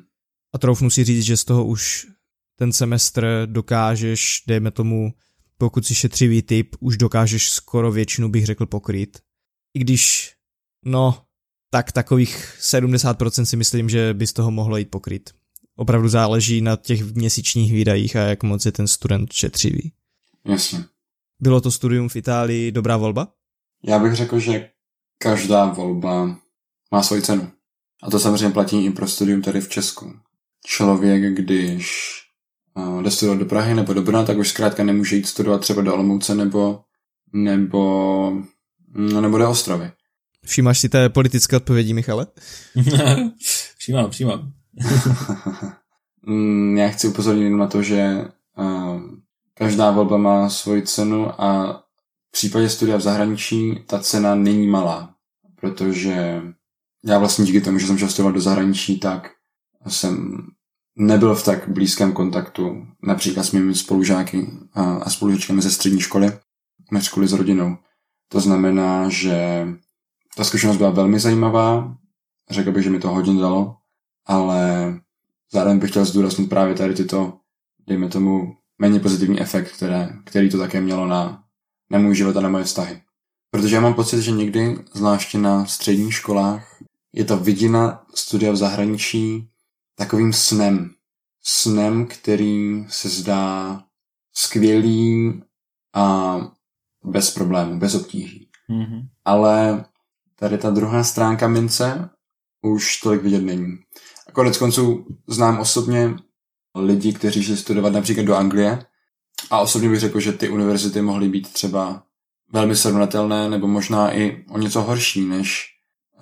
A 0.54 0.58
troufnu 0.58 0.90
si 0.90 1.04
říct, 1.04 1.24
že 1.24 1.38
z 1.38 1.46
toho 1.46 1.66
už 1.66 2.08
ten 2.56 2.74
semestr 2.74 3.28
dokážeš, 3.46 4.44
dejme 4.48 4.72
tomu, 4.72 5.13
pokud 5.58 5.86
si 5.86 5.96
šetřivý 5.96 6.42
typ, 6.42 6.76
už 6.80 6.98
dokážeš 6.98 7.50
skoro 7.50 7.92
většinu, 7.92 8.30
bych 8.30 8.46
řekl, 8.46 8.66
pokryt. 8.66 9.18
I 9.73 9.80
když, 9.80 10.34
no, 10.86 11.21
tak 11.69 11.91
takových 11.91 12.58
70% 12.60 13.43
si 13.43 13.58
myslím, 13.58 13.89
že 13.89 14.13
by 14.13 14.27
z 14.27 14.34
toho 14.34 14.51
mohlo 14.51 14.77
jít 14.77 14.91
pokryt. 14.91 15.30
Opravdu 15.75 16.10
záleží 16.10 16.62
na 16.62 16.75
těch 16.75 17.15
měsíčních 17.15 17.71
výdajích 17.71 18.15
a 18.15 18.19
jak 18.19 18.43
moc 18.43 18.65
je 18.65 18.71
ten 18.71 18.88
student 18.88 19.34
šetřivý. 19.34 19.91
Jasně. 20.45 20.84
Bylo 21.39 21.62
to 21.62 21.71
studium 21.71 22.10
v 22.10 22.15
Itálii 22.15 22.71
dobrá 22.71 22.97
volba? 22.97 23.27
Já 23.84 23.99
bych 23.99 24.13
řekl, 24.13 24.39
že 24.39 24.69
každá 25.17 25.65
volba 25.65 26.39
má 26.91 27.03
svoji 27.03 27.21
cenu. 27.21 27.51
A 28.03 28.12
to 28.12 28.19
samozřejmě 28.19 28.49
platí 28.49 28.86
i 28.86 28.91
pro 28.91 29.08
studium 29.08 29.41
tady 29.41 29.62
v 29.62 29.69
Česku. 29.69 30.13
Člověk, 30.65 31.23
když 31.23 32.13
uh, 32.77 33.03
jde 33.03 33.12
studovat 33.12 33.39
do 33.39 33.45
Prahy 33.45 33.73
nebo 33.73 33.93
do 33.93 34.01
Brna, 34.01 34.25
tak 34.25 34.38
už 34.38 34.49
zkrátka 34.49 34.84
nemůže 34.84 35.15
jít 35.15 35.27
studovat 35.27 35.62
třeba 35.62 35.82
do 35.82 35.93
Olomouce 35.93 36.36
nebo, 36.36 36.80
nebo, 37.34 38.32
no, 38.97 39.21
nebo 39.21 39.38
do 39.38 39.49
Ostravy. 39.49 39.91
Všimáš 40.45 40.79
si 40.79 40.89
té 40.89 41.10
politické 41.10 41.57
odpovědi, 41.57 41.93
Michale? 41.93 42.27
všímám, 43.77 44.10
všímám. 44.10 44.51
Mm, 46.29 46.77
já 46.77 46.89
chci 46.89 47.07
upozornit 47.07 47.49
na 47.49 47.67
to, 47.67 47.83
že 47.83 48.25
uh, 48.57 49.01
každá 49.53 49.91
volba 49.91 50.17
má 50.17 50.49
svoji 50.49 50.81
cenu 50.81 51.41
a 51.41 51.73
v 52.27 52.31
případě 52.31 52.69
studia 52.69 52.97
v 52.97 53.01
zahraničí 53.01 53.83
ta 53.88 53.99
cena 53.99 54.36
není 54.36 54.67
malá, 54.67 55.13
protože 55.62 56.41
já 57.05 57.19
vlastně 57.19 57.45
díky 57.45 57.62
tomu, 57.62 57.79
že 57.79 57.88
jsem 57.88 57.97
šel 57.97 58.10
studovat 58.10 58.36
do 58.36 58.41
zahraničí, 58.41 58.99
tak 58.99 59.31
jsem 59.88 60.38
nebyl 60.97 61.36
v 61.36 61.43
tak 61.43 61.69
blízkém 61.69 62.13
kontaktu 62.13 62.88
například 63.03 63.43
s 63.43 63.51
mými 63.51 63.75
spolužáky 63.75 64.47
a 64.73 65.10
spolužačkami 65.10 65.62
ze 65.62 65.71
střední 65.71 66.01
školy, 66.01 66.31
než 66.91 67.03
školy 67.03 67.27
s 67.27 67.33
rodinou. 67.33 67.77
To 68.28 68.40
znamená, 68.40 69.10
že 69.10 69.68
ta 70.36 70.44
zkušenost 70.44 70.78
byla 70.78 70.90
velmi 70.90 71.20
zajímavá, 71.20 71.98
řekl 72.50 72.72
bych, 72.72 72.84
že 72.84 72.90
mi 72.90 73.00
to 73.00 73.10
hodně 73.10 73.42
dalo, 73.42 73.76
ale 74.26 74.94
zároveň 75.52 75.80
bych 75.80 75.90
chtěl 75.90 76.06
zdůraznit 76.06 76.50
právě 76.50 76.76
tady 76.76 76.94
tyto, 76.94 77.40
dejme 77.88 78.10
tomu, 78.10 78.56
méně 78.78 79.00
pozitivní 79.00 79.42
efekt, 79.42 79.72
které, 79.72 80.10
který 80.26 80.50
to 80.50 80.58
také 80.58 80.82
mělo 80.82 81.08
na, 81.08 81.44
na 81.92 82.00
můj 82.00 82.16
život 82.16 82.38
a 82.38 82.42
na 82.42 82.50
moje 82.50 82.63
vztahy. 82.63 83.02
Protože 83.52 83.76
já 83.76 83.82
mám 83.82 83.94
pocit, 83.94 84.22
že 84.22 84.32
někdy, 84.32 84.78
zvláště 84.94 85.38
na 85.38 85.66
středních 85.66 86.13
školách, 86.13 86.82
je 87.13 87.26
ta 87.26 87.36
vidina 87.36 88.06
studia 88.16 88.52
v 88.52 88.56
zahraničí 88.56 89.50
takovým 89.96 90.34
snem. 90.34 90.92
Snem, 91.44 92.08
který 92.08 92.86
se 92.90 93.10
zdá 93.10 93.84
skvělý 94.34 95.34
a 95.94 96.38
bez 97.08 97.32
problémů, 97.32 97.80
bez 97.80 97.96
obtíží. 97.96 98.50
Mm-hmm. 98.70 99.08
Ale 99.26 99.86
tady 100.36 100.58
ta 100.58 100.70
druhá 100.70 101.04
stránka 101.04 101.48
mince 101.48 102.10
už 102.62 102.98
tolik 102.98 103.22
vidět 103.22 103.41
není. 103.41 103.67
A 104.28 104.32
konec 104.32 104.58
konců 104.58 105.06
znám 105.28 105.60
osobně 105.60 106.15
lidi, 106.76 107.13
kteří 107.13 107.43
šli 107.43 107.58
studovat 107.58 107.93
například 107.93 108.26
do 108.26 108.36
Anglie 108.36 108.86
a 109.52 109.60
osobně 109.60 109.89
bych 109.89 110.00
řekl, 110.00 110.20
že 110.20 110.32
ty 110.32 110.50
univerzity 110.50 111.02
mohly 111.02 111.30
být 111.30 111.54
třeba 111.54 112.04
velmi 112.54 112.76
srovnatelné 112.76 113.50
nebo 113.50 113.67
možná 113.67 114.15
i 114.15 114.46
o 114.50 114.58
něco 114.58 114.82
horší 114.82 115.26
než, 115.26 115.65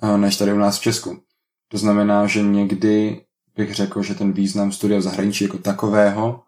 eh, 0.02 0.18
než 0.18 0.36
tady 0.36 0.52
u 0.52 0.58
nás 0.58 0.78
v 0.78 0.82
Česku. 0.82 1.22
To 1.68 1.78
znamená, 1.78 2.26
že 2.26 2.42
někdy 2.42 3.20
bych 3.56 3.74
řekl, 3.74 4.02
že 4.02 4.14
ten 4.14 4.32
význam 4.32 4.72
studia 4.72 4.98
v 4.98 5.02
zahraničí 5.02 5.44
jako 5.44 5.58
takového 5.58 6.42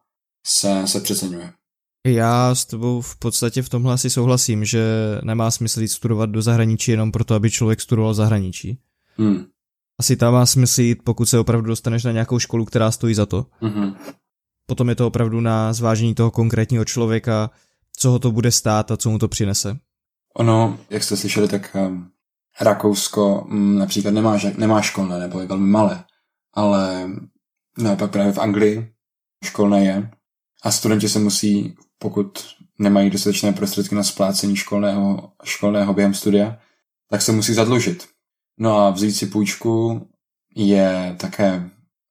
se, 0.46 0.86
se 0.86 1.00
přeceňuje. 1.00 1.52
Já 2.14 2.54
s 2.54 2.64
tebou 2.64 3.00
v 3.00 3.16
podstatě 3.16 3.62
v 3.62 3.68
tomhle 3.68 3.94
asi 3.94 4.10
souhlasím, 4.10 4.64
že 4.64 4.82
nemá 5.22 5.50
smysl 5.50 5.82
jít 5.82 5.88
studovat 5.88 6.30
do 6.30 6.42
zahraničí 6.42 6.90
jenom 6.90 7.12
proto, 7.12 7.34
aby 7.34 7.50
člověk 7.50 7.80
studoval 7.80 8.14
zahraničí. 8.14 8.78
Hmm. 9.16 9.44
Asi 10.00 10.16
tam 10.16 10.32
má 10.32 10.46
smysl 10.46 10.80
jít, 10.80 11.02
pokud 11.04 11.26
se 11.26 11.38
opravdu 11.38 11.66
dostaneš 11.66 12.04
na 12.04 12.12
nějakou 12.12 12.38
školu, 12.38 12.64
která 12.64 12.90
stojí 12.90 13.14
za 13.14 13.26
to. 13.26 13.46
Mm-hmm. 13.62 13.96
Potom 14.66 14.88
je 14.88 14.94
to 14.94 15.06
opravdu 15.06 15.40
na 15.40 15.72
zvážení 15.72 16.14
toho 16.14 16.30
konkrétního 16.30 16.84
člověka, 16.84 17.50
co 17.96 18.10
ho 18.10 18.18
to 18.18 18.32
bude 18.32 18.52
stát 18.52 18.90
a 18.90 18.96
co 18.96 19.10
mu 19.10 19.18
to 19.18 19.28
přinese. 19.28 19.78
Ono, 20.36 20.78
jak 20.90 21.02
jste 21.02 21.16
slyšeli, 21.16 21.48
tak 21.48 21.76
um, 21.86 22.10
Rakousko 22.60 23.42
um, 23.42 23.78
například 23.78 24.10
nemá, 24.10 24.38
nemá 24.56 24.82
školné, 24.82 25.18
nebo 25.18 25.40
je 25.40 25.46
velmi 25.46 25.66
malé, 25.66 26.04
ale 26.54 27.10
no, 27.78 27.96
pak 27.96 28.10
právě 28.10 28.32
v 28.32 28.38
Anglii 28.38 28.92
školné 29.44 29.84
je 29.84 30.10
a 30.62 30.70
studenti 30.70 31.08
se 31.08 31.18
musí, 31.18 31.76
pokud 31.98 32.38
nemají 32.78 33.10
dostatečné 33.10 33.52
prostředky 33.52 33.94
na 33.94 34.02
splácení 34.02 34.56
školného, 34.56 35.32
školného 35.44 35.94
během 35.94 36.14
studia, 36.14 36.58
tak 37.10 37.22
se 37.22 37.32
musí 37.32 37.54
zadlužit. 37.54 38.08
No 38.58 38.78
a 38.78 38.90
vzít 38.90 39.12
si 39.12 39.26
půjčku 39.26 40.06
je 40.56 41.16
také 41.20 41.70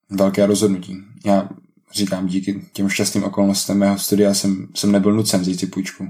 velké 0.09 0.45
rozhodnutí. 0.45 0.97
Já 1.25 1.49
říkám, 1.91 2.27
díky 2.27 2.69
těm 2.73 2.89
šťastným 2.89 3.23
okolnostem 3.23 3.77
mého 3.77 3.99
studia 3.99 4.33
jsem, 4.33 4.67
jsem 4.75 4.91
nebyl 4.91 5.13
nucen 5.13 5.41
vzít 5.41 5.59
si 5.59 5.67
půjčku. 5.67 6.07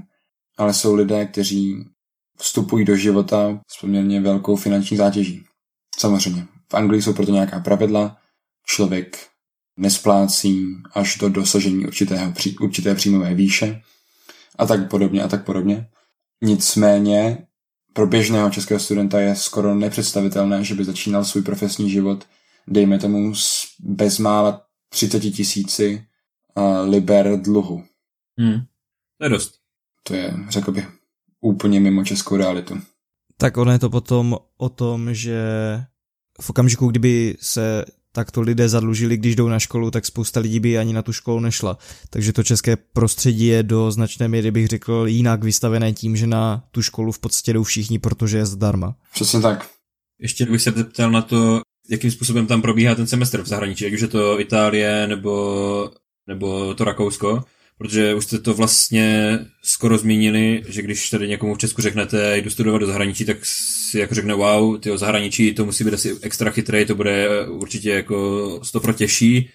Ale 0.56 0.74
jsou 0.74 0.94
lidé, 0.94 1.26
kteří 1.26 1.84
vstupují 2.38 2.84
do 2.84 2.96
života 2.96 3.60
s 3.68 3.80
poměrně 3.80 4.20
velkou 4.20 4.56
finanční 4.56 4.96
zátěží. 4.96 5.44
Samozřejmě. 5.98 6.46
V 6.70 6.74
Anglii 6.74 7.02
jsou 7.02 7.12
proto 7.12 7.32
nějaká 7.32 7.60
pravidla. 7.60 8.16
Člověk 8.66 9.26
nesplácí 9.78 10.66
až 10.94 11.16
do 11.16 11.28
dosažení 11.28 11.86
určitého, 11.86 12.32
určité 12.60 12.94
příjmové 12.94 13.34
výše 13.34 13.82
a 14.58 14.66
tak 14.66 14.90
podobně 14.90 15.22
a 15.22 15.28
tak 15.28 15.44
podobně. 15.44 15.88
Nicméně 16.42 17.46
pro 17.92 18.06
běžného 18.06 18.50
českého 18.50 18.80
studenta 18.80 19.20
je 19.20 19.36
skoro 19.36 19.74
nepředstavitelné, 19.74 20.64
že 20.64 20.74
by 20.74 20.84
začínal 20.84 21.24
svůj 21.24 21.42
profesní 21.42 21.90
život, 21.90 22.24
dejme 22.66 22.98
tomu, 22.98 23.34
s 23.34 23.66
bezmála 23.80 24.62
30 24.88 25.20
tisíci 25.20 26.06
uh, 26.54 26.88
liber 26.88 27.40
dluhu. 27.40 27.84
Hmm. 28.38 28.60
To 29.18 29.24
je 29.24 29.30
dost. 29.30 29.54
To 30.02 30.14
je, 30.14 30.34
řekl 30.48 30.72
bych, 30.72 30.88
úplně 31.40 31.80
mimo 31.80 32.04
českou 32.04 32.36
realitu. 32.36 32.80
Tak 33.36 33.56
ono 33.56 33.72
je 33.72 33.78
to 33.78 33.90
potom 33.90 34.36
o 34.56 34.68
tom, 34.68 35.14
že 35.14 35.40
v 36.40 36.50
okamžiku, 36.50 36.86
kdyby 36.86 37.36
se 37.40 37.84
takto 38.12 38.40
lidé 38.40 38.68
zadlužili, 38.68 39.16
když 39.16 39.36
jdou 39.36 39.48
na 39.48 39.58
školu, 39.58 39.90
tak 39.90 40.06
spousta 40.06 40.40
lidí 40.40 40.60
by 40.60 40.78
ani 40.78 40.92
na 40.92 41.02
tu 41.02 41.12
školu 41.12 41.40
nešla. 41.40 41.78
Takže 42.10 42.32
to 42.32 42.42
české 42.42 42.76
prostředí 42.76 43.46
je 43.46 43.62
do 43.62 43.90
značné 43.90 44.28
míry, 44.28 44.50
bych 44.50 44.66
řekl, 44.66 45.04
jinak 45.06 45.44
vystavené 45.44 45.92
tím, 45.92 46.16
že 46.16 46.26
na 46.26 46.64
tu 46.70 46.82
školu 46.82 47.12
v 47.12 47.18
podstatě 47.18 47.52
jdou 47.52 47.62
všichni, 47.62 47.98
protože 47.98 48.38
je 48.38 48.46
zdarma. 48.46 48.94
Přesně 49.14 49.40
tak. 49.40 49.68
Ještě 50.20 50.46
bych 50.46 50.62
se 50.62 50.70
zeptal 50.70 51.10
na 51.10 51.22
to, 51.22 51.60
jakým 51.90 52.10
způsobem 52.10 52.46
tam 52.46 52.62
probíhá 52.62 52.94
ten 52.94 53.06
semestr 53.06 53.42
v 53.42 53.46
zahraničí, 53.46 53.86
ať 53.86 53.92
už 53.92 54.00
je 54.00 54.08
to 54.08 54.40
Itálie 54.40 55.06
nebo, 55.06 55.90
nebo 56.26 56.74
to 56.74 56.84
Rakousko, 56.84 57.44
protože 57.78 58.14
už 58.14 58.24
jste 58.24 58.38
to 58.38 58.54
vlastně 58.54 59.38
skoro 59.62 59.98
zmínili, 59.98 60.62
že 60.68 60.82
když 60.82 61.10
tady 61.10 61.28
někomu 61.28 61.54
v 61.54 61.58
Česku 61.58 61.82
řeknete, 61.82 62.38
jdu 62.38 62.50
studovat 62.50 62.78
do 62.78 62.86
zahraničí, 62.86 63.24
tak 63.24 63.36
si 63.42 63.98
jako 63.98 64.14
řekne, 64.14 64.34
wow, 64.34 64.78
ty 64.78 64.98
zahraničí, 64.98 65.54
to 65.54 65.64
musí 65.64 65.84
být 65.84 65.94
asi 65.94 66.16
extra 66.22 66.50
chytré, 66.50 66.84
to 66.84 66.94
bude 66.94 67.46
určitě 67.46 67.90
jako 67.90 68.60
stopro 68.62 68.92
těžší. 68.92 69.50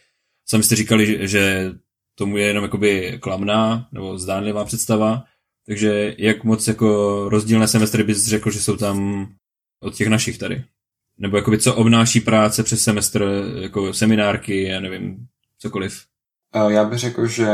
Sami 0.45 0.63
jste 0.63 0.75
říkali, 0.75 1.27
že 1.27 1.71
tomu 2.15 2.38
je 2.38 2.47
jenom 2.47 2.63
jakoby 2.63 3.17
klamná 3.21 3.88
nebo 3.91 4.17
zdánlivá 4.17 4.65
představa, 4.65 5.23
takže 5.65 6.15
jak 6.17 6.43
moc 6.43 6.67
jako 6.67 7.29
rozdílné 7.29 7.67
semestry 7.67 8.03
bys 8.03 8.27
řekl, 8.27 8.51
že 8.51 8.62
jsou 8.62 8.77
tam 8.77 9.27
od 9.79 9.95
těch 9.95 10.07
našich 10.07 10.38
tady? 10.38 10.63
Nebo 11.17 11.38
jakoby 11.38 11.57
co 11.57 11.75
obnáší 11.75 12.19
práce 12.19 12.63
přes 12.63 12.83
semestr, 12.83 13.25
jako 13.62 13.93
seminárky, 13.93 14.63
já 14.63 14.79
nevím, 14.79 15.27
cokoliv? 15.59 16.03
Já 16.69 16.86
bych 16.86 16.99
řekl, 16.99 17.27
že 17.27 17.47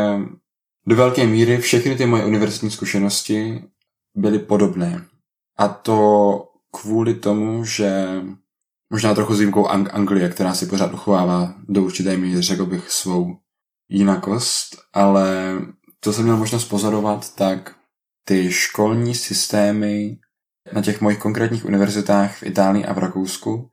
do 0.89 0.95
velké 0.95 1.28
míry 1.28 1.58
všechny 1.58 1.95
ty 1.95 2.06
moje 2.06 2.25
univerzitní 2.25 2.71
zkušenosti 2.71 3.63
byly 4.15 4.39
podobné. 4.39 5.06
A 5.58 5.67
to 5.67 6.43
kvůli 6.71 7.15
tomu, 7.15 7.65
že 7.65 8.21
možná 8.91 9.15
trochu 9.15 9.36
s 9.36 9.39
výjimkou 9.39 9.65
Ang- 9.65 9.89
Anglie, 9.93 10.30
která 10.30 10.54
si 10.54 10.65
pořád 10.65 10.93
uchovává 10.93 11.54
do 11.67 11.84
určité 11.84 12.17
míry, 12.17 12.41
řekl 12.41 12.65
bych, 12.65 12.91
svou 12.91 13.38
jinakost, 13.89 14.78
ale 14.93 15.58
to 15.99 16.13
jsem 16.13 16.23
měl 16.23 16.38
možnost 16.38 16.65
pozorovat, 16.65 17.36
tak 17.36 17.75
ty 18.23 18.52
školní 18.52 19.15
systémy 19.15 20.17
na 20.73 20.82
těch 20.82 21.02
mojich 21.02 21.19
konkrétních 21.19 21.65
univerzitách 21.65 22.38
v 22.38 22.43
Itálii 22.43 22.86
a 22.86 22.93
v 22.93 22.97
Rakousku 22.97 23.69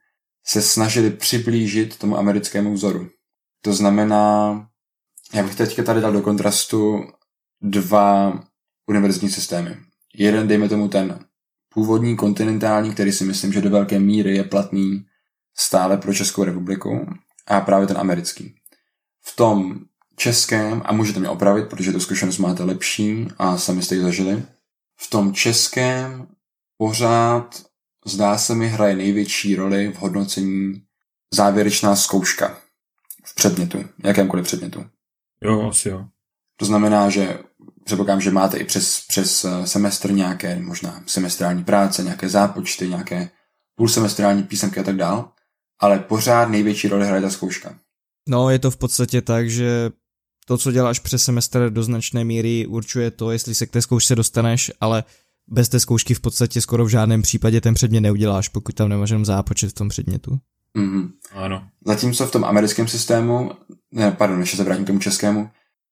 se 0.46 0.62
snažili 0.62 1.10
přiblížit 1.10 1.98
tomu 1.98 2.18
americkému 2.18 2.72
vzoru. 2.72 3.08
To 3.64 3.72
znamená, 3.72 4.66
já 5.34 5.42
bych 5.42 5.54
teďka 5.54 5.82
tady 5.82 6.00
dal 6.00 6.12
do 6.12 6.22
kontrastu 6.22 7.04
dva 7.60 8.40
univerzitní 8.86 9.30
systémy. 9.30 9.76
Jeden, 10.14 10.48
dejme 10.48 10.68
tomu 10.68 10.88
ten 10.88 11.18
původní 11.74 12.16
kontinentální, 12.16 12.92
který 12.92 13.12
si 13.12 13.24
myslím, 13.24 13.52
že 13.52 13.60
do 13.60 13.70
velké 13.70 13.98
míry 13.98 14.36
je 14.36 14.44
platný 14.44 15.06
stále 15.56 15.96
pro 15.96 16.14
Českou 16.14 16.44
republiku, 16.44 17.06
a 17.46 17.60
právě 17.60 17.86
ten 17.86 17.98
americký. 17.98 18.54
V 19.22 19.36
tom 19.36 19.80
českém, 20.16 20.82
a 20.84 20.92
můžete 20.92 21.20
mě 21.20 21.28
opravit, 21.28 21.68
protože 21.68 21.92
tu 21.92 22.00
zkušenost 22.00 22.38
máte 22.38 22.62
lepší 22.62 23.28
a 23.38 23.58
sami 23.58 23.82
jste 23.82 23.94
ji 23.94 24.02
zažili, 24.02 24.42
v 24.98 25.10
tom 25.10 25.34
českém 25.34 26.28
pořád 26.78 27.66
zdá 28.06 28.38
se 28.38 28.54
mi 28.54 28.68
hraje 28.68 28.96
největší 28.96 29.56
roli 29.56 29.92
v 29.92 29.96
hodnocení 29.96 30.82
závěrečná 31.34 31.96
zkouška 31.96 32.58
v 33.24 33.34
předmětu, 33.34 33.84
jakémkoliv 34.04 34.44
předmětu. 34.44 34.84
Jo, 35.44 35.68
asi 35.68 35.88
jo. 35.88 36.04
To 36.56 36.64
znamená, 36.64 37.10
že 37.10 37.38
předpokládám, 37.84 38.20
že 38.20 38.30
máte 38.30 38.56
i 38.56 38.64
přes, 38.64 39.00
přes 39.08 39.44
eh, 39.44 39.66
semestr 39.66 40.12
nějaké 40.12 40.60
možná 40.60 41.02
semestrální 41.06 41.64
práce, 41.64 42.02
nějaké 42.02 42.28
zápočty, 42.28 42.88
nějaké 42.88 43.30
půlsemestrální 43.74 44.42
písemky 44.42 44.80
a 44.80 44.82
tak 44.82 44.96
dál, 44.96 45.32
ale 45.80 45.98
pořád 45.98 46.48
největší 46.48 46.88
roli 46.88 47.06
hraje 47.06 47.22
ta 47.22 47.30
zkouška. 47.30 47.78
No, 48.28 48.50
je 48.50 48.58
to 48.58 48.70
v 48.70 48.76
podstatě 48.76 49.22
tak, 49.22 49.50
že 49.50 49.90
to, 50.46 50.58
co 50.58 50.72
děláš 50.72 50.98
přes 50.98 51.24
semestr 51.24 51.70
do 51.70 51.82
značné 51.82 52.24
míry 52.24 52.66
určuje 52.66 53.10
to, 53.10 53.30
jestli 53.30 53.54
se 53.54 53.66
k 53.66 53.70
té 53.70 53.82
zkoušce 53.82 54.14
dostaneš, 54.14 54.72
ale 54.80 55.04
bez 55.48 55.68
té 55.68 55.80
zkoušky 55.80 56.14
v 56.14 56.20
podstatě 56.20 56.60
skoro 56.60 56.84
v 56.84 56.88
žádném 56.88 57.22
případě 57.22 57.60
ten 57.60 57.74
předmět 57.74 58.00
neuděláš, 58.00 58.48
pokud 58.48 58.74
tam 58.74 58.88
nemáš 58.88 59.10
jenom 59.10 59.24
zápočet 59.24 59.70
v 59.70 59.74
tom 59.74 59.88
předmětu. 59.88 60.38
Mm-hmm. 60.78 61.12
Ano. 61.32 61.68
Zatímco 61.84 62.26
v 62.26 62.30
tom 62.30 62.44
americkém 62.44 62.88
systému, 62.88 63.50
ne, 63.92 64.10
pardon, 64.10 64.40
ještě 64.40 64.56
se 64.56 64.64
vrátím 64.64 64.84
k 64.84 64.86
tomu 64.86 64.98
českému, 64.98 65.50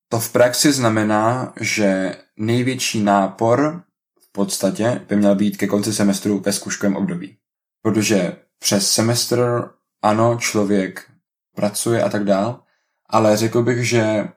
to 0.09 0.21
v 0.21 0.33
praxi 0.33 0.73
znamená, 0.73 1.53
že 1.61 2.17
největší 2.37 3.03
nápor 3.03 3.83
v 4.21 4.33
podstatě 4.33 5.01
by 5.09 5.17
měl 5.17 5.35
být 5.35 5.57
ke 5.57 5.67
konci 5.67 5.93
semestru 5.93 6.41
ve 6.41 6.53
zkuškovém 6.53 6.97
období. 6.97 7.37
Protože 7.83 8.37
přes 8.59 8.91
semestr, 8.91 9.71
ano, 10.03 10.37
člověk 10.41 11.11
pracuje 11.55 12.03
a 12.03 12.09
tak 12.09 12.25
dál, 12.25 12.63
ale 13.07 13.37
řekl 13.37 13.63
bych, 13.63 13.89
že 13.89 14.29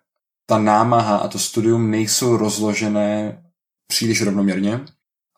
ta 0.46 0.58
námaha 0.58 1.18
a 1.18 1.28
to 1.28 1.40
studium 1.40 1.92
nejsou 1.92 2.38
rozložené 2.38 3.44
příliš 3.88 4.22
rovnoměrně 4.22 4.86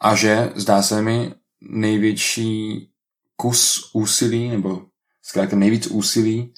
a 0.02 0.16
že, 0.16 0.52
zdá 0.56 0.82
se 0.82 1.02
mi, 1.02 1.34
největší 1.62 2.90
kus 3.36 3.90
úsilí, 3.94 4.50
nebo 4.50 4.86
zkrátka 5.30 5.56
nejvíc 5.56 5.88
úsilí 5.88 6.54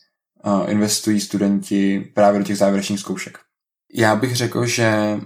uh, 0.46 0.72
investují 0.72 1.22
studenti 1.22 2.00
právě 2.00 2.40
do 2.40 2.46
těch 2.46 2.58
závěrečných 2.58 3.00
zkoušek. 3.00 3.40
Já 3.94 4.16
bych 4.16 4.36
řekl, 4.36 4.66
že 4.66 5.20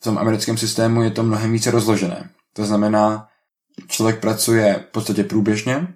v 0.00 0.04
tom 0.04 0.18
americkém 0.18 0.58
systému 0.58 1.02
je 1.02 1.10
to 1.10 1.22
mnohem 1.22 1.52
více 1.52 1.70
rozložené. 1.70 2.30
To 2.52 2.64
znamená, 2.64 3.28
člověk 3.88 4.20
pracuje 4.20 4.84
v 4.88 4.92
podstatě 4.92 5.24
průběžně 5.24 5.94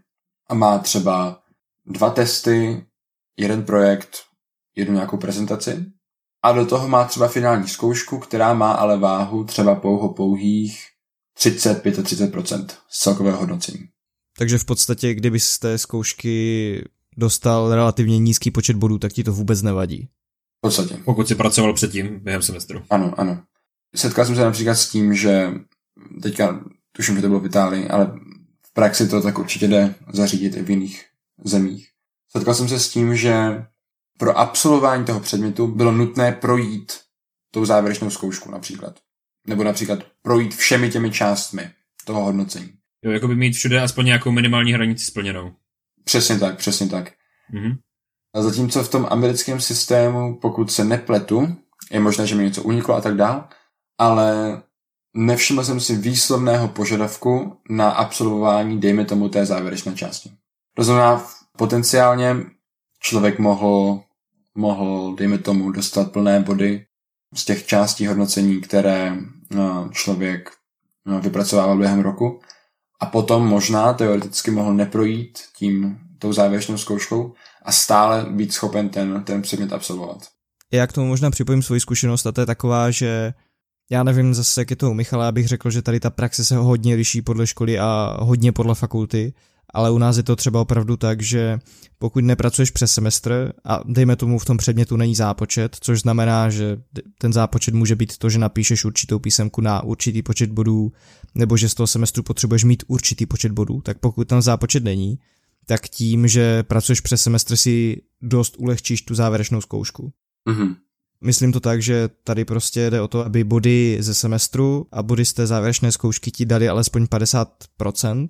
a 0.49 0.55
má 0.55 0.79
třeba 0.79 1.43
dva 1.87 2.11
testy, 2.11 2.87
jeden 3.37 3.65
projekt, 3.65 4.17
jednu 4.77 4.95
nějakou 4.95 5.17
prezentaci 5.17 5.87
a 6.43 6.53
do 6.53 6.67
toho 6.67 6.89
má 6.89 7.05
třeba 7.05 7.29
finální 7.29 7.69
zkoušku, 7.69 8.19
která 8.19 8.55
má 8.55 8.73
ale 8.73 8.99
váhu 8.99 9.45
třeba 9.45 9.75
pouho 9.75 10.15
pouhých 10.15 10.87
30-35% 11.39 12.67
z 12.89 12.99
celkového 12.99 13.39
hodnocení. 13.39 13.89
Takže 14.39 14.59
v 14.59 14.65
podstatě, 14.65 15.15
kdyby 15.15 15.41
z 15.41 15.59
té 15.59 15.79
zkoušky 15.79 16.85
dostal 17.17 17.75
relativně 17.75 18.19
nízký 18.19 18.51
počet 18.51 18.77
bodů, 18.77 18.99
tak 18.99 19.13
ti 19.13 19.25
to 19.25 19.33
vůbec 19.33 19.63
nevadí. 19.63 20.09
V 20.59 20.61
podstatě. 20.61 20.97
Pokud 21.05 21.29
si 21.29 21.35
pracoval 21.35 21.73
předtím 21.73 22.21
během 22.21 22.43
semestru. 22.43 22.83
Ano, 22.91 23.15
ano. 23.17 23.43
Setkal 23.97 24.27
jsem 24.27 24.35
se 24.35 24.45
například 24.45 24.75
s 24.75 24.91
tím, 24.91 25.15
že 25.15 25.53
teďka 26.23 26.65
tuším, 26.93 27.17
že 27.17 27.23
to 27.23 27.29
bylo 27.29 27.41
v 27.41 27.47
Itálii, 27.47 27.89
ale 27.89 28.07
v 28.67 28.73
praxi 28.73 29.09
to 29.09 29.23
tak 29.23 29.39
určitě 29.39 29.69
jde 29.69 29.95
zařídit 30.13 30.57
i 30.57 30.63
v 30.63 30.71
jiných 30.71 31.05
zemích. 31.45 31.89
Setkal 32.37 32.55
jsem 32.55 32.69
se 32.69 32.81
s 32.81 32.89
tím, 32.89 33.17
že 33.17 33.65
pro 34.19 34.39
absolvování 34.39 35.05
toho 35.05 35.21
předmětu 35.21 35.67
bylo 35.67 35.93
nutné 35.93 36.33
projít 36.33 36.93
tou 37.51 37.65
závěrečnou 37.65 38.11
zkoušku 38.11 38.51
například. 38.51 39.01
Nebo 39.47 39.65
například 39.65 39.99
projít 40.23 40.55
všemi 40.55 40.91
těmi 40.91 41.11
částmi 41.11 41.71
toho 42.05 42.25
hodnocení. 42.25 42.73
Jo, 43.05 43.11
jako 43.11 43.29
by 43.29 43.37
mít 43.37 43.53
všude 43.53 43.83
aspoň 43.83 44.07
nějakou 44.07 44.31
minimální 44.33 44.73
hranici 44.73 45.05
splněnou. 45.05 45.53
Přesně 46.05 46.39
tak, 46.39 46.57
přesně 46.57 46.89
tak. 46.89 47.13
Mhm. 47.53 47.77
A 48.35 48.43
zatímco 48.43 48.85
v 48.85 48.89
tom 48.89 49.07
americkém 49.11 49.61
systému, 49.61 50.39
pokud 50.43 50.73
se 50.73 50.85
nepletu, 50.85 51.57
je 51.91 52.01
možné, 52.01 52.27
že 52.27 52.35
mi 52.35 52.45
něco 52.45 52.63
uniklo 52.63 52.95
a 52.95 53.01
tak 53.01 53.17
dál, 53.17 53.49
ale 53.99 54.63
nevšiml 55.15 55.65
jsem 55.65 55.81
si 55.81 55.97
výslovného 55.97 56.69
požadavku 56.69 57.57
na 57.71 57.91
absolvování, 57.91 58.81
dejme 58.81 59.05
tomu, 59.05 59.29
té 59.29 59.47
závěrečné 59.47 59.95
části. 59.95 60.33
To 60.77 60.85
znamená, 60.85 61.27
potenciálně 61.59 62.37
člověk 63.01 63.39
mohl, 63.39 64.03
mohl, 64.55 65.15
dejme 65.15 65.39
tomu, 65.39 65.71
dostat 65.71 66.13
plné 66.13 66.41
body 66.41 66.87
z 67.35 67.45
těch 67.45 67.67
částí 67.67 68.07
hodnocení, 68.07 68.61
které 68.61 69.17
no, 69.51 69.89
člověk 69.93 70.51
no, 71.07 71.21
vypracovával 71.21 71.79
během 71.79 72.01
roku 72.01 72.41
a 73.01 73.07
potom 73.07 73.47
možná 73.47 73.93
teoreticky 73.93 74.51
mohl 74.51 74.75
neprojít 74.75 75.39
tím 75.59 75.99
tou 76.19 76.33
závěrečnou 76.33 76.79
zkouškou 76.79 77.33
a 77.65 77.73
stále 77.73 78.27
být 78.31 78.53
schopen 78.53 78.89
ten, 78.89 79.25
ten 79.25 79.43
předmět 79.43 79.73
absolvovat. 79.73 80.19
Já 80.73 80.87
k 80.87 80.93
tomu 80.93 81.07
možná 81.07 81.31
připojím 81.31 81.63
svoji 81.63 81.81
zkušenost 81.81 82.27
a 82.27 82.33
to 82.33 82.41
je 82.41 82.47
taková, 82.47 82.91
že 82.91 83.33
já 83.91 84.03
nevím 84.03 84.35
zase, 84.35 84.61
jak 84.61 84.71
je 84.71 84.77
to 84.77 84.91
u 84.91 84.95
Michala, 84.95 85.29
abych 85.29 85.49
řekl, 85.49 85.71
že 85.71 85.83
tady 85.83 86.01
ta 86.01 86.11
praxe 86.11 86.45
se 86.45 86.57
hodně 86.57 86.95
liší 86.95 87.23
podle 87.23 87.47
školy 87.47 87.79
a 87.79 88.17
hodně 88.21 88.53
podle 88.53 88.75
fakulty, 88.75 89.35
ale 89.75 89.91
u 89.91 89.99
nás 89.99 90.17
je 90.17 90.23
to 90.23 90.37
třeba 90.37 90.61
opravdu 90.61 90.97
tak, 90.97 91.23
že 91.23 91.59
pokud 91.99 92.25
nepracuješ 92.25 92.71
přes 92.71 92.93
semestr 92.93 93.53
a 93.65 93.81
dejme 93.87 94.17
tomu 94.17 94.39
v 94.39 94.45
tom 94.45 94.57
předmětu 94.57 94.97
není 94.97 95.15
zápočet, 95.15 95.77
což 95.81 96.01
znamená, 96.01 96.51
že 96.51 96.79
ten 97.19 97.33
zápočet 97.33 97.75
může 97.75 97.97
být 97.97 98.19
to, 98.19 98.31
že 98.31 98.39
napíšeš 98.39 98.85
určitou 98.85 99.19
písemku 99.19 99.61
na 99.61 99.83
určitý 99.83 100.23
počet 100.23 100.51
bodů, 100.51 100.93
nebo 101.35 101.57
že 101.57 101.69
z 101.69 101.75
toho 101.75 101.87
semestru 101.87 102.23
potřebuješ 102.23 102.65
mít 102.65 102.83
určitý 102.87 103.27
počet 103.27 103.53
bodů, 103.53 103.81
tak 103.81 103.99
pokud 103.99 104.29
tam 104.29 104.43
zápočet 104.43 104.85
není, 104.85 105.19
tak 105.67 105.89
tím, 105.89 106.29
že 106.29 106.63
pracuješ 106.63 107.01
přes 107.01 107.23
semestr 107.23 107.57
si 107.57 108.03
dost 108.23 108.55
ulehčíš 108.59 109.03
tu 109.03 109.15
závěrečnou 109.15 109.61
zkoušku. 109.61 110.13
Mm-hmm. 110.49 110.77
Myslím 111.25 111.53
to 111.53 111.61
tak, 111.61 111.83
že 111.83 112.09
tady 112.25 112.45
prostě 112.45 112.91
jde 112.91 113.01
o 113.01 113.09
to, 113.09 113.25
aby 113.25 113.45
body 113.45 113.97
ze 114.01 114.15
semestru 114.15 114.87
a 114.93 115.03
body 115.03 115.25
z 115.25 115.33
té 115.33 115.47
závěrečné 115.47 115.93
zkoušky 115.93 116.31
ti 116.31 116.47
dali 116.47 116.69
alespoň 116.69 117.05
50%, 117.05 118.29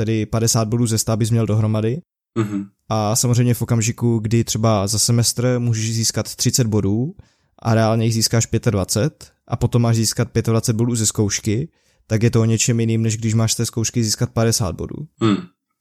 tedy 0.00 0.26
50 0.26 0.68
bodů 0.68 0.86
ze 0.86 0.98
100 0.98 1.16
bys 1.16 1.30
měl 1.30 1.46
dohromady. 1.46 2.02
Mm-hmm. 2.38 2.66
A 2.88 3.16
samozřejmě 3.16 3.54
v 3.54 3.62
okamžiku, 3.62 4.18
kdy 4.18 4.44
třeba 4.44 4.86
za 4.86 4.98
semestr 4.98 5.54
můžeš 5.58 5.94
získat 5.94 6.34
30 6.34 6.66
bodů 6.66 7.14
a 7.62 7.74
reálně 7.74 8.04
jich 8.04 8.14
získáš 8.14 8.48
25 8.70 9.32
a 9.48 9.56
potom 9.56 9.82
máš 9.82 9.96
získat 9.96 10.28
25 10.42 10.76
bodů 10.76 10.94
ze 10.94 11.06
zkoušky, 11.06 11.68
tak 12.06 12.22
je 12.22 12.30
to 12.30 12.40
o 12.40 12.44
něčem 12.44 12.80
jiným, 12.80 13.02
než 13.02 13.16
když 13.16 13.34
máš 13.34 13.52
z 13.52 13.56
té 13.56 13.66
zkoušky 13.66 14.04
získat 14.04 14.30
50 14.30 14.74
bodů. 14.74 14.96
Mm, 15.20 15.36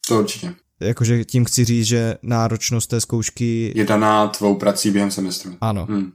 to 0.07 0.19
určitě. 0.19 0.53
Jakože 0.79 1.25
tím 1.25 1.45
chci 1.45 1.65
říct, 1.65 1.85
že 1.85 2.17
náročnost 2.21 2.89
té 2.89 3.01
zkoušky... 3.01 3.73
Je 3.75 3.85
daná 3.85 4.27
tvou 4.27 4.55
prací 4.55 4.91
během 4.91 5.11
semestru. 5.11 5.57
Ano. 5.61 5.87
Mm. 5.89 6.11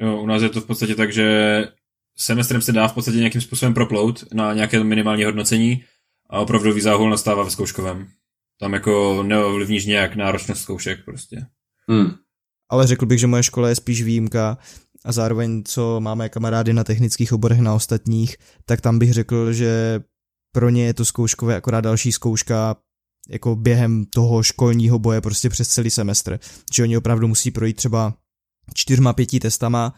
Jo, 0.00 0.20
u 0.20 0.26
nás 0.26 0.42
je 0.42 0.48
to 0.48 0.60
v 0.60 0.66
podstatě 0.66 0.94
tak, 0.94 1.12
že 1.12 1.28
semestrem 2.16 2.62
se 2.62 2.72
dá 2.72 2.88
v 2.88 2.92
podstatě 2.92 3.18
nějakým 3.18 3.40
způsobem 3.40 3.74
proplout 3.74 4.24
na 4.32 4.54
nějaké 4.54 4.84
minimální 4.84 5.24
hodnocení 5.24 5.84
a 6.30 6.40
opravdový 6.40 6.80
záhul 6.80 7.10
nastává 7.10 7.42
ve 7.42 7.50
zkouškovém. 7.50 8.08
Tam 8.60 8.72
jako 8.72 9.22
neovlivníš 9.22 9.86
nějak 9.86 10.16
náročnost 10.16 10.62
zkoušek 10.62 11.04
prostě. 11.04 11.46
Hmm. 11.88 12.14
Ale 12.70 12.86
řekl 12.86 13.06
bych, 13.06 13.18
že 13.18 13.26
moje 13.26 13.42
škola 13.42 13.68
je 13.68 13.74
spíš 13.74 14.02
výjimka 14.02 14.58
a 15.04 15.12
zároveň, 15.12 15.62
co 15.64 16.00
máme 16.00 16.28
kamarády 16.28 16.72
na 16.72 16.84
technických 16.84 17.32
oborech 17.32 17.60
na 17.60 17.74
ostatních, 17.74 18.36
tak 18.64 18.80
tam 18.80 18.98
bych 18.98 19.12
řekl, 19.12 19.52
že 19.52 20.00
pro 20.54 20.70
ně 20.70 20.84
je 20.84 20.94
to 20.94 21.04
zkouškové 21.04 21.56
akorát 21.56 21.80
další 21.80 22.12
zkouška 22.12 22.76
jako 23.28 23.56
během 23.56 24.04
toho 24.04 24.42
školního 24.42 24.98
boje 24.98 25.20
prostě 25.20 25.48
přes 25.48 25.68
celý 25.68 25.90
semestr. 25.90 26.38
Že 26.74 26.82
oni 26.82 26.96
opravdu 26.96 27.28
musí 27.28 27.50
projít 27.50 27.76
třeba 27.76 28.14
čtyřma, 28.74 29.12
pěti 29.12 29.40
testama 29.40 29.94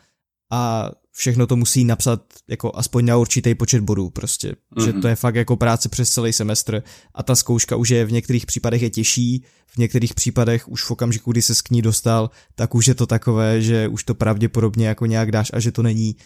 a 0.51 0.91
všechno 1.13 1.47
to 1.47 1.57
musí 1.57 1.85
napsat 1.85 2.23
jako 2.49 2.73
aspoň 2.75 3.05
na 3.05 3.17
určitý 3.17 3.55
počet 3.55 3.81
bodů 3.81 4.11
prostě, 4.11 4.49
mm-hmm. 4.53 4.85
že 4.85 4.93
to 4.93 5.09
je 5.09 5.17
fakt 5.17 5.35
jako 5.35 5.57
práce 5.57 5.89
přes 5.89 6.11
celý 6.11 6.33
semestr 6.33 6.83
a 7.15 7.23
ta 7.23 7.37
zkouška 7.37 7.77
už 7.77 7.89
je 7.89 8.05
v 8.05 8.13
některých 8.13 8.47
případech 8.47 8.83
je 8.83 8.91
těžší, 8.91 9.45
v 9.67 9.79
některých 9.79 10.15
případech 10.15 10.69
už 10.69 10.85
v 10.85 10.91
okamžiku, 10.91 11.33
kdy 11.33 11.43
se 11.43 11.55
k 11.65 11.71
ní 11.71 11.83
dostal, 11.83 12.31
tak 12.55 12.75
už 12.75 12.87
je 12.87 12.95
to 12.95 13.07
takové, 13.07 13.63
že 13.63 13.89
už 13.89 14.05
to 14.05 14.15
pravděpodobně 14.15 14.89
jako 14.89 15.07
nějak 15.07 15.33
dáš 15.33 15.51
a 15.53 15.61
že 15.61 15.73
to 15.73 15.83
není 15.83 16.17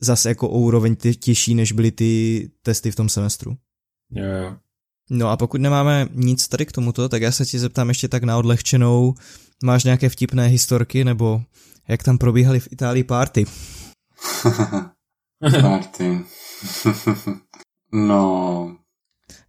zase 0.00 0.28
jako 0.28 0.48
o 0.48 0.58
úroveň 0.58 0.96
těžší, 1.20 1.54
než 1.54 1.72
byly 1.72 1.90
ty 1.90 2.50
testy 2.62 2.90
v 2.90 2.96
tom 2.96 3.08
semestru. 3.08 3.56
Jo. 4.10 4.56
No 5.10 5.28
a 5.28 5.36
pokud 5.36 5.60
nemáme 5.60 6.08
nic 6.12 6.48
tady 6.48 6.66
k 6.66 6.72
tomuto, 6.72 7.08
tak 7.08 7.22
já 7.22 7.32
se 7.32 7.46
ti 7.46 7.58
zeptám 7.58 7.88
ještě 7.88 8.08
tak 8.08 8.22
na 8.22 8.38
odlehčenou, 8.38 9.14
máš 9.64 9.84
nějaké 9.84 10.08
vtipné 10.08 10.46
historky, 10.46 11.04
nebo 11.04 11.42
jak 11.88 12.02
tam 12.02 12.18
probíhaly 12.18 12.60
v 12.60 12.72
Itálii 12.72 13.04
party? 13.04 13.44
party. 15.60 16.24
no. 17.92 18.76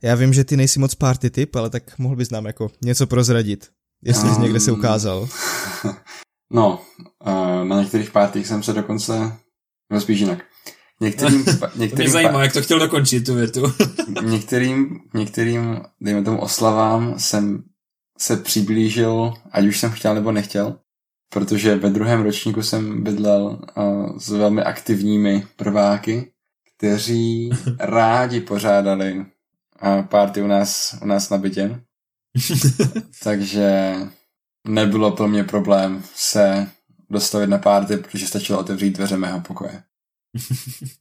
Já 0.02 0.15
vím, 0.15 0.34
že 0.34 0.43
ty 0.43 0.58
nejsi 0.58 0.80
moc 0.80 0.95
party 0.95 1.30
typ, 1.30 1.56
ale 1.56 1.69
tak 1.69 2.00
mohl 2.00 2.15
bys 2.15 2.30
nám 2.30 2.45
jako 2.45 2.71
něco 2.82 3.08
prozradit, 3.08 3.71
jestli 4.04 4.30
um, 4.30 4.36
jsi 4.36 4.41
někde 4.41 4.60
se 4.60 4.71
ukázal. 4.71 5.28
No, 6.52 6.82
uh, 7.26 7.67
na 7.67 7.82
některých 7.82 8.12
partích 8.12 8.47
jsem 8.47 8.63
se 8.63 8.73
dokonce, 8.73 9.38
nebo 9.89 10.02
spíš 10.02 10.19
jinak, 10.19 10.39
Některým, 11.02 11.45
některým 11.76 11.89
to 11.89 11.95
mě 11.95 12.10
zajímá, 12.10 12.43
jak 12.43 12.54
to 12.54 12.62
chtěl 12.62 12.80
dokončit 12.80 13.26
tu 13.26 13.36
větu. 13.36 13.73
některým, 14.23 15.00
některým, 15.13 15.82
dejme 16.02 16.23
tomu 16.23 16.41
oslavám, 16.41 17.19
jsem 17.19 17.63
se 18.17 18.38
přiblížil, 18.38 19.34
ať 19.52 19.65
už 19.65 19.80
jsem 19.80 19.91
chtěl 19.91 20.15
nebo 20.15 20.32
nechtěl, 20.32 20.80
protože 21.29 21.75
ve 21.75 21.89
druhém 21.89 22.23
ročníku 22.23 22.63
jsem 22.63 23.03
bydlel 23.03 23.59
uh, 23.77 24.17
s 24.17 24.29
velmi 24.29 24.63
aktivními 24.63 25.47
prváky, 25.55 26.31
kteří 26.75 27.49
rádi 27.79 28.41
pořádali 28.41 29.13
uh, 29.17 29.25
party 30.05 30.41
u 30.41 30.47
nás, 30.47 30.97
u 31.01 31.05
nás 31.05 31.29
na 31.29 31.37
bytě. 31.37 31.81
Takže 33.23 33.95
nebylo 34.67 35.11
pro 35.11 35.27
mě 35.27 35.43
problém 35.43 36.03
se 36.15 36.67
dostavit 37.09 37.47
na 37.47 37.57
párty, 37.57 37.97
protože 37.97 38.27
stačilo 38.27 38.59
otevřít 38.59 38.97
dveře 38.97 39.17
mého 39.17 39.41
pokoje. 39.41 39.83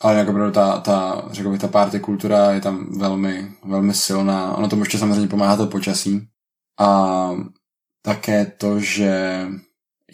Ale 0.00 0.14
jako 0.14 0.50
ta, 0.50 0.80
ta, 0.80 1.28
řekl 1.30 1.50
bych, 1.50 1.60
ta 1.60 1.68
party 1.68 2.00
kultura 2.00 2.52
je 2.52 2.60
tam 2.60 2.98
velmi, 2.98 3.52
velmi 3.64 3.94
silná. 3.94 4.56
Ono 4.56 4.68
tomu 4.68 4.82
ještě 4.82 4.98
samozřejmě 4.98 5.28
pomáhá 5.28 5.56
to 5.56 5.66
počasí. 5.66 6.28
A 6.80 7.30
také 8.08 8.46
to, 8.46 8.80
že 8.80 9.44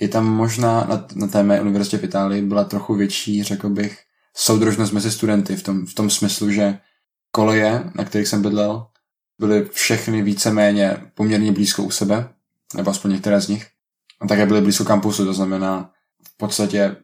je 0.01 0.09
tam 0.09 0.27
možná 0.27 0.85
na, 0.85 1.07
na 1.15 1.27
té 1.27 1.43
mé 1.43 1.61
univerzitě 1.61 1.99
v 1.99 2.05
Itálii 2.05 2.43
byla 2.43 2.65
trochu 2.65 2.95
větší, 2.95 3.43
řekl 3.43 3.69
bych, 3.69 3.99
soudržnost 4.37 4.93
mezi 4.93 5.11
studenty 5.11 5.57
v 5.57 5.63
tom, 5.63 5.87
v 5.87 5.95
tom 5.95 6.11
smyslu, 6.11 6.51
že 6.51 6.79
koleje, 7.31 7.91
na 7.95 8.05
kterých 8.05 8.29
jsem 8.29 8.43
bydlel, 8.43 8.87
byly 9.39 9.65
všechny 9.73 10.23
víceméně 10.23 10.97
poměrně 11.15 11.53
blízko 11.53 11.83
u 11.83 11.91
sebe, 11.91 12.29
nebo 12.77 12.91
aspoň 12.91 13.11
některé 13.11 13.41
z 13.41 13.49
nich. 13.49 13.67
A 14.21 14.27
také 14.27 14.47
byly 14.47 14.61
blízko 14.61 14.85
kampusu, 14.85 15.25
to 15.25 15.35
znamená 15.35 15.91
v 16.29 16.37
podstatě 16.37 16.97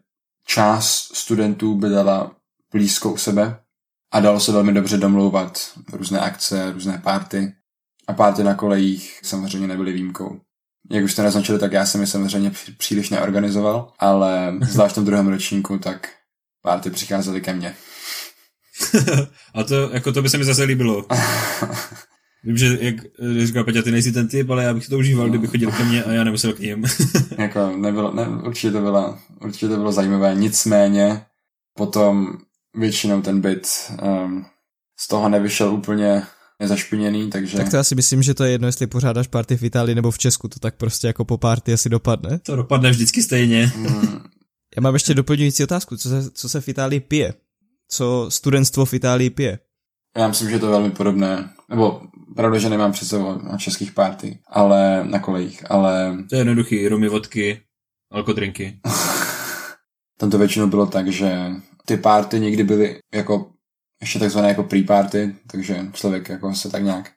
část 0.46 1.16
studentů 1.16 1.74
bydlela 1.74 2.36
blízko 2.72 3.12
u 3.12 3.16
sebe 3.16 3.60
a 4.12 4.20
dalo 4.20 4.40
se 4.40 4.52
velmi 4.52 4.72
dobře 4.72 4.96
domlouvat 4.96 5.58
různé 5.92 6.20
akce, 6.20 6.72
různé 6.72 7.00
párty 7.04 7.52
a 8.06 8.12
párty 8.12 8.44
na 8.44 8.54
kolejích 8.54 9.20
samozřejmě 9.22 9.68
nebyly 9.68 9.92
výjimkou. 9.92 10.40
Jak 10.90 11.04
už 11.04 11.12
jste 11.12 11.22
naznačili, 11.22 11.58
tak 11.58 11.72
já 11.72 11.86
jsem 11.86 12.00
je 12.00 12.06
samozřejmě 12.06 12.52
příliš 12.78 13.10
neorganizoval, 13.10 13.92
ale 13.98 14.54
zvlášť 14.60 14.96
v 14.96 15.04
druhém 15.04 15.28
ročníku, 15.28 15.78
tak 15.78 16.08
párty 16.62 16.90
přicházely 16.90 17.40
ke 17.40 17.52
mně. 17.52 17.74
a 19.54 19.64
to, 19.64 19.90
jako 19.92 20.12
to 20.12 20.22
by 20.22 20.28
se 20.28 20.38
mi 20.38 20.44
zase 20.44 20.64
líbilo. 20.64 21.06
Vím, 22.44 22.56
že 22.56 22.78
jak 22.80 22.94
říkal 23.38 23.64
Peťa, 23.64 23.82
ty 23.82 23.90
nejsi 23.90 24.12
ten 24.12 24.28
typ, 24.28 24.50
ale 24.50 24.64
já 24.64 24.74
bych 24.74 24.88
to 24.88 24.98
užíval, 24.98 25.26
no. 25.26 25.30
kdyby 25.30 25.46
chodil 25.46 25.72
ke 25.72 25.84
mně 25.84 26.04
a 26.04 26.12
já 26.12 26.24
nemusel 26.24 26.52
k 26.52 26.58
ním. 26.58 26.84
jako 27.38 27.76
nebylo, 27.76 28.14
ne, 28.14 28.28
určitě, 28.28 28.70
to 28.70 28.80
bylo, 28.80 29.18
určitě 29.40 29.68
to 29.68 29.76
bylo 29.76 29.92
zajímavé, 29.92 30.34
nicméně 30.34 31.22
potom 31.74 32.38
většinou 32.74 33.22
ten 33.22 33.40
byt 33.40 33.68
um, 34.02 34.46
z 34.98 35.08
toho 35.08 35.28
nevyšel 35.28 35.74
úplně 35.74 36.22
nezašpiněný, 36.60 37.30
takže... 37.30 37.56
Tak 37.56 37.70
to 37.70 37.76
já 37.76 37.84
si 37.84 37.94
myslím, 37.94 38.22
že 38.22 38.34
to 38.34 38.44
je 38.44 38.50
jedno, 38.50 38.68
jestli 38.68 38.86
pořádáš 38.86 39.26
party 39.26 39.56
v 39.56 39.62
Itálii 39.62 39.94
nebo 39.94 40.10
v 40.10 40.18
Česku, 40.18 40.48
to 40.48 40.58
tak 40.58 40.74
prostě 40.74 41.06
jako 41.06 41.24
po 41.24 41.38
party 41.38 41.72
asi 41.72 41.88
dopadne. 41.88 42.38
To 42.38 42.56
dopadne 42.56 42.90
vždycky 42.90 43.22
stejně. 43.22 43.72
Mm. 43.76 44.20
Já 44.76 44.80
mám 44.80 44.94
ještě 44.94 45.14
doplňující 45.14 45.64
otázku, 45.64 45.96
co 45.96 46.08
se, 46.08 46.30
co 46.30 46.48
se 46.48 46.60
v 46.60 46.68
Itálii 46.68 47.00
pije? 47.00 47.34
Co 47.88 48.26
studentstvo 48.28 48.84
v 48.84 48.94
Itálii 48.94 49.30
pije? 49.30 49.58
Já 50.16 50.28
myslím, 50.28 50.48
že 50.48 50.54
je 50.54 50.60
to 50.60 50.70
velmi 50.70 50.90
podobné. 50.90 51.50
Nebo 51.68 52.02
pravda, 52.36 52.58
že 52.58 52.68
nemám 52.68 52.92
před 52.92 53.08
sebou 53.08 53.42
na 53.42 53.58
českých 53.58 53.92
party, 53.92 54.38
ale 54.48 55.04
na 55.04 55.18
kolejích, 55.18 55.70
ale... 55.70 56.16
To 56.28 56.34
je 56.34 56.40
jednoduchý, 56.40 56.88
rumy, 56.88 57.08
vodky, 57.08 57.60
alkodrinky. 58.12 58.80
Tam 60.18 60.30
to 60.30 60.38
většinou 60.38 60.66
bylo 60.66 60.86
tak, 60.86 61.12
že 61.12 61.50
ty 61.84 61.96
party 61.96 62.40
někdy 62.40 62.64
byly 62.64 62.98
jako 63.14 63.50
ještě 64.00 64.18
takzvané 64.18 64.48
jako 64.48 64.62
pre-party, 64.62 65.34
takže 65.46 65.86
člověk 65.92 66.28
jako 66.28 66.54
se 66.54 66.70
tak 66.70 66.82
nějak 66.82 67.12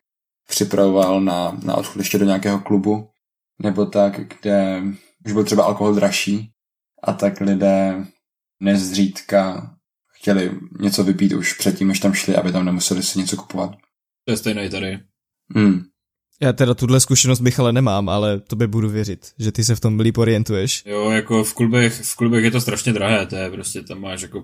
připravoval 0.49 1.21
na, 1.21 1.59
na 1.63 1.75
odchod 1.75 1.99
ještě 1.99 2.17
do 2.17 2.25
nějakého 2.25 2.59
klubu, 2.59 3.09
nebo 3.61 3.85
tak, 3.85 4.19
kde 4.19 4.81
už 5.25 5.33
byl 5.33 5.43
třeba 5.43 5.63
alkohol 5.63 5.95
dražší 5.95 6.51
a 7.03 7.13
tak 7.13 7.41
lidé 7.41 8.05
nezřídka 8.59 9.73
chtěli 10.19 10.51
něco 10.79 11.03
vypít 11.03 11.33
už 11.33 11.53
předtím, 11.53 11.87
než 11.87 11.99
tam 11.99 12.13
šli, 12.13 12.35
aby 12.35 12.51
tam 12.51 12.65
nemuseli 12.65 13.03
si 13.03 13.19
něco 13.19 13.37
kupovat. 13.37 13.71
To 14.25 14.33
je 14.33 14.37
stejné 14.37 14.69
tady. 14.69 14.99
Hmm. 15.55 15.83
Já 16.41 16.53
teda 16.53 16.73
tuhle 16.73 16.99
zkušenost 16.99 17.41
bych 17.41 17.59
ale 17.59 17.73
nemám, 17.73 18.09
ale 18.09 18.39
to 18.39 18.55
by 18.55 18.67
budu 18.67 18.89
věřit, 18.89 19.33
že 19.39 19.51
ty 19.51 19.63
se 19.63 19.75
v 19.75 19.79
tom 19.79 19.99
líp 19.99 20.17
orientuješ. 20.17 20.83
Jo, 20.85 21.09
jako 21.09 21.43
v 21.43 21.53
klubech, 21.53 22.01
v 22.01 22.15
klubech 22.15 22.43
je 22.43 22.51
to 22.51 22.61
strašně 22.61 22.93
drahé, 22.93 23.25
to 23.25 23.35
je 23.35 23.51
prostě, 23.51 23.81
tam 23.81 24.01
máš 24.01 24.21
jako 24.21 24.43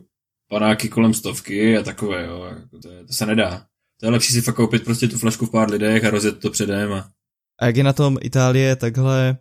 panáky 0.49 0.89
kolem 0.89 1.13
stovky 1.13 1.77
a 1.77 1.83
takové, 1.83 2.25
jo, 2.25 2.43
jako 2.43 2.79
to, 2.79 2.89
je, 2.89 3.05
to 3.05 3.13
se 3.13 3.25
nedá. 3.25 3.65
To 3.99 4.05
je 4.05 4.11
lepší 4.11 4.33
si 4.33 4.41
fakt 4.41 4.55
koupit 4.55 4.83
prostě 4.83 5.07
tu 5.07 5.17
flašku 5.17 5.45
v 5.45 5.51
pár 5.51 5.71
lidech 5.71 6.05
a 6.05 6.09
rozjet 6.09 6.39
to 6.39 6.49
předem. 6.49 6.93
A... 6.93 7.09
a 7.59 7.65
jak 7.65 7.75
je 7.75 7.83
na 7.83 7.93
tom 7.93 8.17
Itálie 8.21 8.75
takhle 8.75 9.37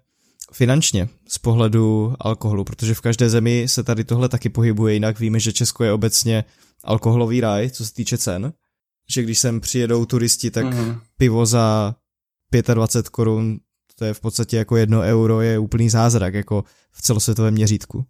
finančně 0.53 1.09
z 1.29 1.39
pohledu 1.39 2.15
alkoholu, 2.21 2.65
protože 2.65 2.95
v 2.95 3.01
každé 3.01 3.29
zemi 3.29 3.65
se 3.69 3.83
tady 3.83 4.05
tohle 4.05 4.29
taky 4.29 4.49
pohybuje 4.49 4.95
jinak. 4.95 5.21
Víme, 5.21 5.41
že 5.41 5.53
Česko 5.53 5.85
je 5.85 5.93
obecně 5.93 6.45
alkoholový 6.85 7.41
ráj, 7.41 7.71
co 7.71 7.87
se 7.87 7.95
týče 7.95 8.19
cen. 8.19 8.53
Že 9.11 9.23
když 9.23 9.39
sem 9.39 9.61
přijedou 9.61 10.05
turisti, 10.05 10.51
tak 10.51 10.67
mm-hmm. 10.67 11.01
pivo 11.17 11.47
za 11.47 11.95
25 12.75 13.09
korun, 13.09 13.59
to 13.95 14.05
je 14.05 14.15
v 14.15 14.21
podstatě 14.21 14.57
jako 14.57 14.77
jedno 14.77 15.01
euro, 15.01 15.41
je 15.41 15.59
úplný 15.59 15.91
zázrak, 15.91 16.35
jako 16.35 16.65
v 16.93 17.03
celosvětovém 17.03 17.55
měřítku. 17.55 18.05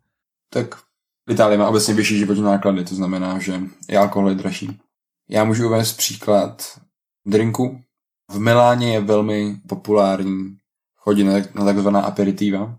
Tak 0.51 0.88
Itálie 1.29 1.59
má 1.59 1.69
obecně 1.69 1.95
vyšší 1.95 2.19
životní 2.19 2.43
náklady, 2.43 2.85
to 2.85 2.95
znamená, 2.95 3.39
že 3.39 3.61
i 3.89 3.97
alkohol 3.97 4.29
je 4.29 4.35
dražší. 4.35 4.79
Já 5.29 5.45
můžu 5.45 5.67
uvést 5.67 5.93
příklad 5.93 6.81
drinku. 7.27 7.81
V 8.31 8.41
Miláně 8.41 8.93
je 8.93 9.01
velmi 9.01 9.61
populární 9.69 10.57
chodit 10.97 11.25
na, 11.25 11.65
takzvaná 11.65 12.01
aperitiva, 12.01 12.79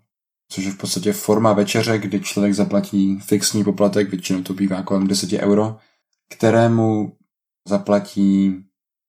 což 0.52 0.66
je 0.66 0.72
v 0.72 0.78
podstatě 0.78 1.14
forma 1.14 1.54
večeře, 1.54 1.98
kdy 1.98 2.20
člověk 2.20 2.54
zaplatí 2.54 3.20
fixní 3.20 3.64
poplatek, 3.64 4.10
většinou 4.10 4.42
to 4.42 4.54
bývá 4.54 4.84
kolem 4.84 5.08
10 5.08 5.34
euro, 5.34 5.78
kterému 6.30 7.18
zaplatí 7.68 8.56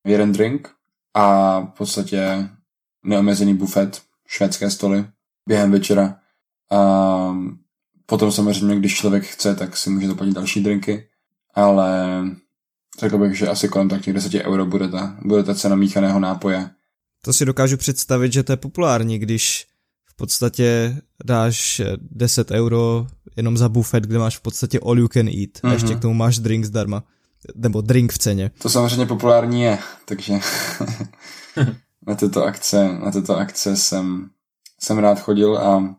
jeden 0.06 0.32
drink 0.32 0.70
a 1.14 1.60
v 1.60 1.70
podstatě 1.70 2.48
neomezený 3.04 3.54
bufet, 3.54 4.02
švédské 4.26 4.70
stoly 4.70 5.04
během 5.48 5.70
večera. 5.70 6.16
A 6.72 7.36
potom 8.10 8.32
samozřejmě, 8.32 8.76
když 8.76 8.94
člověk 8.94 9.24
chce, 9.24 9.54
tak 9.54 9.76
si 9.76 9.90
může 9.90 10.08
zaplatit 10.08 10.34
další 10.34 10.62
drinky, 10.62 11.06
ale 11.54 12.22
řekl 13.00 13.18
bych, 13.18 13.38
že 13.38 13.48
asi 13.48 13.68
kolem 13.68 13.88
tak 13.88 14.02
těch 14.02 14.14
10 14.14 14.34
euro 14.34 14.66
bude 14.66 14.88
ta, 14.88 15.16
bude 15.24 15.42
ta 15.42 15.54
cena 15.54 15.76
míchaného 15.76 16.20
nápoje. 16.20 16.70
To 17.24 17.32
si 17.32 17.44
dokážu 17.44 17.76
představit, 17.76 18.32
že 18.32 18.42
to 18.42 18.52
je 18.52 18.56
populární, 18.56 19.18
když 19.18 19.66
v 20.06 20.16
podstatě 20.16 20.96
dáš 21.24 21.82
10 22.00 22.50
euro 22.50 23.06
jenom 23.36 23.56
za 23.56 23.68
bufet, 23.68 24.04
kde 24.04 24.18
máš 24.18 24.36
v 24.36 24.40
podstatě 24.40 24.80
all 24.86 24.98
you 24.98 25.08
can 25.08 25.28
eat 25.28 25.34
mm-hmm. 25.34 25.68
a 25.68 25.72
ještě 25.72 25.90
mhm. 25.90 25.98
k 25.98 26.02
tomu 26.02 26.14
máš 26.14 26.38
drink 26.38 26.64
zdarma. 26.64 27.04
Nebo 27.54 27.80
drink 27.80 28.12
v 28.12 28.18
ceně. 28.18 28.50
To 28.58 28.68
samozřejmě 28.68 29.06
populární 29.06 29.62
je, 29.62 29.78
takže 30.04 30.34
na 32.06 32.14
tyto 32.14 32.44
akce, 32.44 32.98
na 33.04 33.10
tyto 33.10 33.36
akce 33.36 33.76
jsem, 33.76 34.30
jsem 34.80 34.98
rád 34.98 35.20
chodil 35.20 35.58
a 35.58 35.94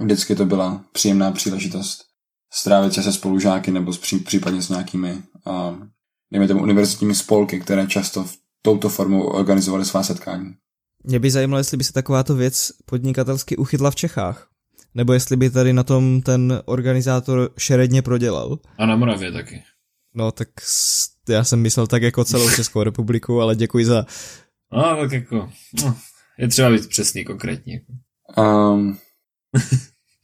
vždycky 0.00 0.36
to 0.36 0.46
byla 0.46 0.84
příjemná 0.92 1.32
příležitost 1.32 2.06
strávit 2.52 2.94
se 2.94 3.02
se 3.02 3.12
spolužáky 3.12 3.70
nebo 3.70 3.92
s, 3.92 3.98
pří, 3.98 4.18
případně 4.18 4.62
s 4.62 4.68
nějakými 4.68 5.12
uh, 5.46 5.86
dejme 6.32 6.48
tomu 6.48 6.62
univerzitními 6.62 7.14
spolky, 7.14 7.60
které 7.60 7.86
často 7.86 8.24
v 8.24 8.34
touto 8.62 8.88
formou 8.88 9.22
organizovali 9.22 9.84
svá 9.84 10.02
setkání. 10.02 10.54
Mě 11.04 11.18
by 11.18 11.30
zajímalo, 11.30 11.58
jestli 11.58 11.76
by 11.76 11.84
se 11.84 11.92
takováto 11.92 12.34
věc 12.34 12.72
podnikatelsky 12.84 13.56
uchytla 13.56 13.90
v 13.90 13.94
Čechách. 13.94 14.48
Nebo 14.94 15.12
jestli 15.12 15.36
by 15.36 15.50
tady 15.50 15.72
na 15.72 15.82
tom 15.82 16.22
ten 16.22 16.62
organizátor 16.64 17.50
šeredně 17.58 18.02
prodělal. 18.02 18.58
A 18.78 18.86
na 18.86 18.96
Moravě 18.96 19.32
taky. 19.32 19.62
No 20.14 20.32
tak 20.32 20.48
já 21.28 21.44
jsem 21.44 21.60
myslel 21.60 21.86
tak 21.86 22.02
jako 22.02 22.24
celou 22.24 22.50
Českou 22.50 22.82
republiku, 22.82 23.40
ale 23.40 23.56
děkuji 23.56 23.84
za... 23.84 24.06
No 24.72 24.96
tak 25.00 25.12
jako, 25.12 25.50
no, 25.82 25.96
je 26.38 26.48
třeba 26.48 26.70
být 26.70 26.88
přesný, 26.88 27.24
konkrétní. 27.24 27.80
Um, 28.38 28.98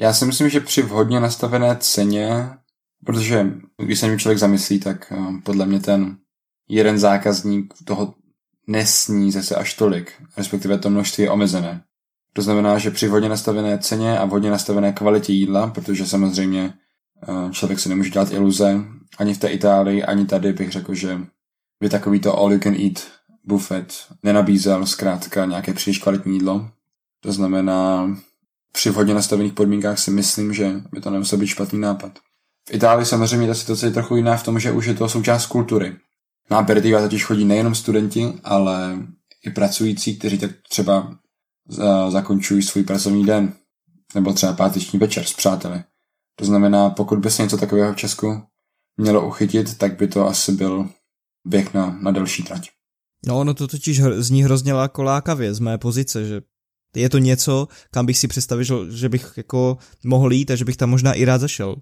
já 0.01 0.13
si 0.13 0.25
myslím, 0.27 0.49
že 0.49 0.61
při 0.61 0.83
vhodně 0.83 1.21
nastavené 1.21 1.77
ceně 1.81 2.51
Protože 3.05 3.47
když 3.83 4.01
se 4.01 4.09
mi 4.09 4.19
člověk 4.19 4.39
zamyslí, 4.39 4.81
tak 4.81 5.13
uh, 5.17 5.41
podle 5.41 5.67
mě 5.67 5.81
ten 5.81 6.17
jeden 6.69 6.99
zákazník 6.99 7.75
toho 7.85 8.15
nesní 8.67 9.33
zase 9.33 9.55
až 9.55 9.75
tolik, 9.75 10.13
respektive 10.37 10.79
to 10.79 10.91
množství 10.91 11.25
je 11.25 11.31
omezené. 11.31 11.83
To 12.33 12.43
znamená, 12.43 12.79
že 12.79 12.91
při 12.91 13.09
vhodně 13.09 13.29
nastavené 13.29 13.79
ceně 13.79 14.19
a 14.19 14.25
vhodně 14.25 14.51
nastavené 14.51 14.93
kvalitě 14.93 15.33
jídla, 15.33 15.67
protože 15.67 16.07
samozřejmě 16.07 16.75
eh, 17.29 17.53
člověk 17.53 17.81
si 17.81 17.89
nemůže 17.89 18.11
dělat 18.11 18.33
iluze, 18.33 18.81
ani 19.19 19.35
v 19.35 19.39
té 19.39 19.49
Itálii, 19.49 20.03
ani 20.03 20.27
tady 20.27 20.53
bych 20.53 20.73
řekl, 20.73 20.95
že 20.95 21.19
by 21.81 21.89
takovýto 21.89 22.39
all 22.39 22.53
you 22.53 22.59
can 22.59 22.75
eat 22.75 23.07
buffet 23.45 23.95
nenabízel 24.23 24.87
zkrátka 24.87 25.45
nějaké 25.45 25.75
příliš 25.75 25.99
kvalitní 25.99 26.33
jídlo. 26.33 26.71
To 27.21 27.33
znamená, 27.33 28.17
při 28.73 28.91
vhodně 28.91 29.15
nastavených 29.15 29.53
podmínkách 29.53 29.99
si 29.99 30.11
myslím, 30.11 30.55
že 30.55 30.73
by 30.93 31.01
to 31.01 31.11
nemusel 31.11 31.39
být 31.39 31.47
špatný 31.47 31.79
nápad. 31.79 32.19
V 32.69 32.75
Itálii 32.75 33.07
samozřejmě 33.07 33.47
ta 33.47 33.55
situace 33.55 33.87
je 33.87 33.91
trochu 33.91 34.17
jiná 34.17 34.37
v 34.37 34.45
tom, 34.45 34.61
že 34.61 34.73
už 34.73 34.87
je 34.87 34.95
to 34.95 35.09
součást 35.09 35.47
kultury. 35.47 35.97
Na 36.51 36.59
aperitiva 36.59 37.01
totiž 37.01 37.25
chodí 37.25 37.45
nejenom 37.45 37.75
studenti, 37.75 38.33
ale 38.45 38.99
i 39.47 39.51
pracující, 39.51 40.19
kteří 40.19 40.39
tak 40.39 40.51
třeba 40.69 41.19
zakončují 42.09 42.63
svůj 42.63 42.85
pracovní 42.85 43.27
den, 43.27 43.53
nebo 44.15 44.33
třeba 44.33 44.53
páteční 44.53 44.99
večer 44.99 45.25
s 45.25 45.33
přáteli. 45.33 45.83
To 46.37 46.45
znamená, 46.45 46.91
pokud 46.91 47.19
by 47.19 47.31
se 47.31 47.43
něco 47.43 47.57
takového 47.57 47.93
v 47.93 47.97
Česku 47.97 48.43
mělo 48.97 49.27
uchytit, 49.27 49.79
tak 49.79 49.97
by 49.97 50.09
to 50.09 50.27
asi 50.27 50.53
byl 50.53 50.89
běh 51.47 51.75
na, 51.75 51.99
na 52.03 52.11
delší 52.11 52.43
trať. 52.43 52.71
No 53.27 53.41
ono 53.41 53.55
to 53.55 53.69
totiž 53.69 54.01
zní 54.03 54.45
hrozně 54.45 54.73
lákavě 54.99 55.55
z 55.55 55.61
mé 55.61 55.79
pozice, 55.79 56.27
že 56.27 56.41
je 56.97 57.09
to 57.09 57.19
něco, 57.19 57.69
kam 57.91 58.07
bych 58.07 58.19
si 58.19 58.29
představil, 58.29 58.91
že 58.91 59.09
bych 59.09 59.33
jako 59.37 59.79
mohl 60.05 60.33
jít 60.33 60.51
a 60.51 60.57
že 60.57 60.65
bych 60.65 60.77
tam 60.77 60.91
možná 60.91 61.13
i 61.13 61.25
rád 61.25 61.39
zašel. 61.39 61.77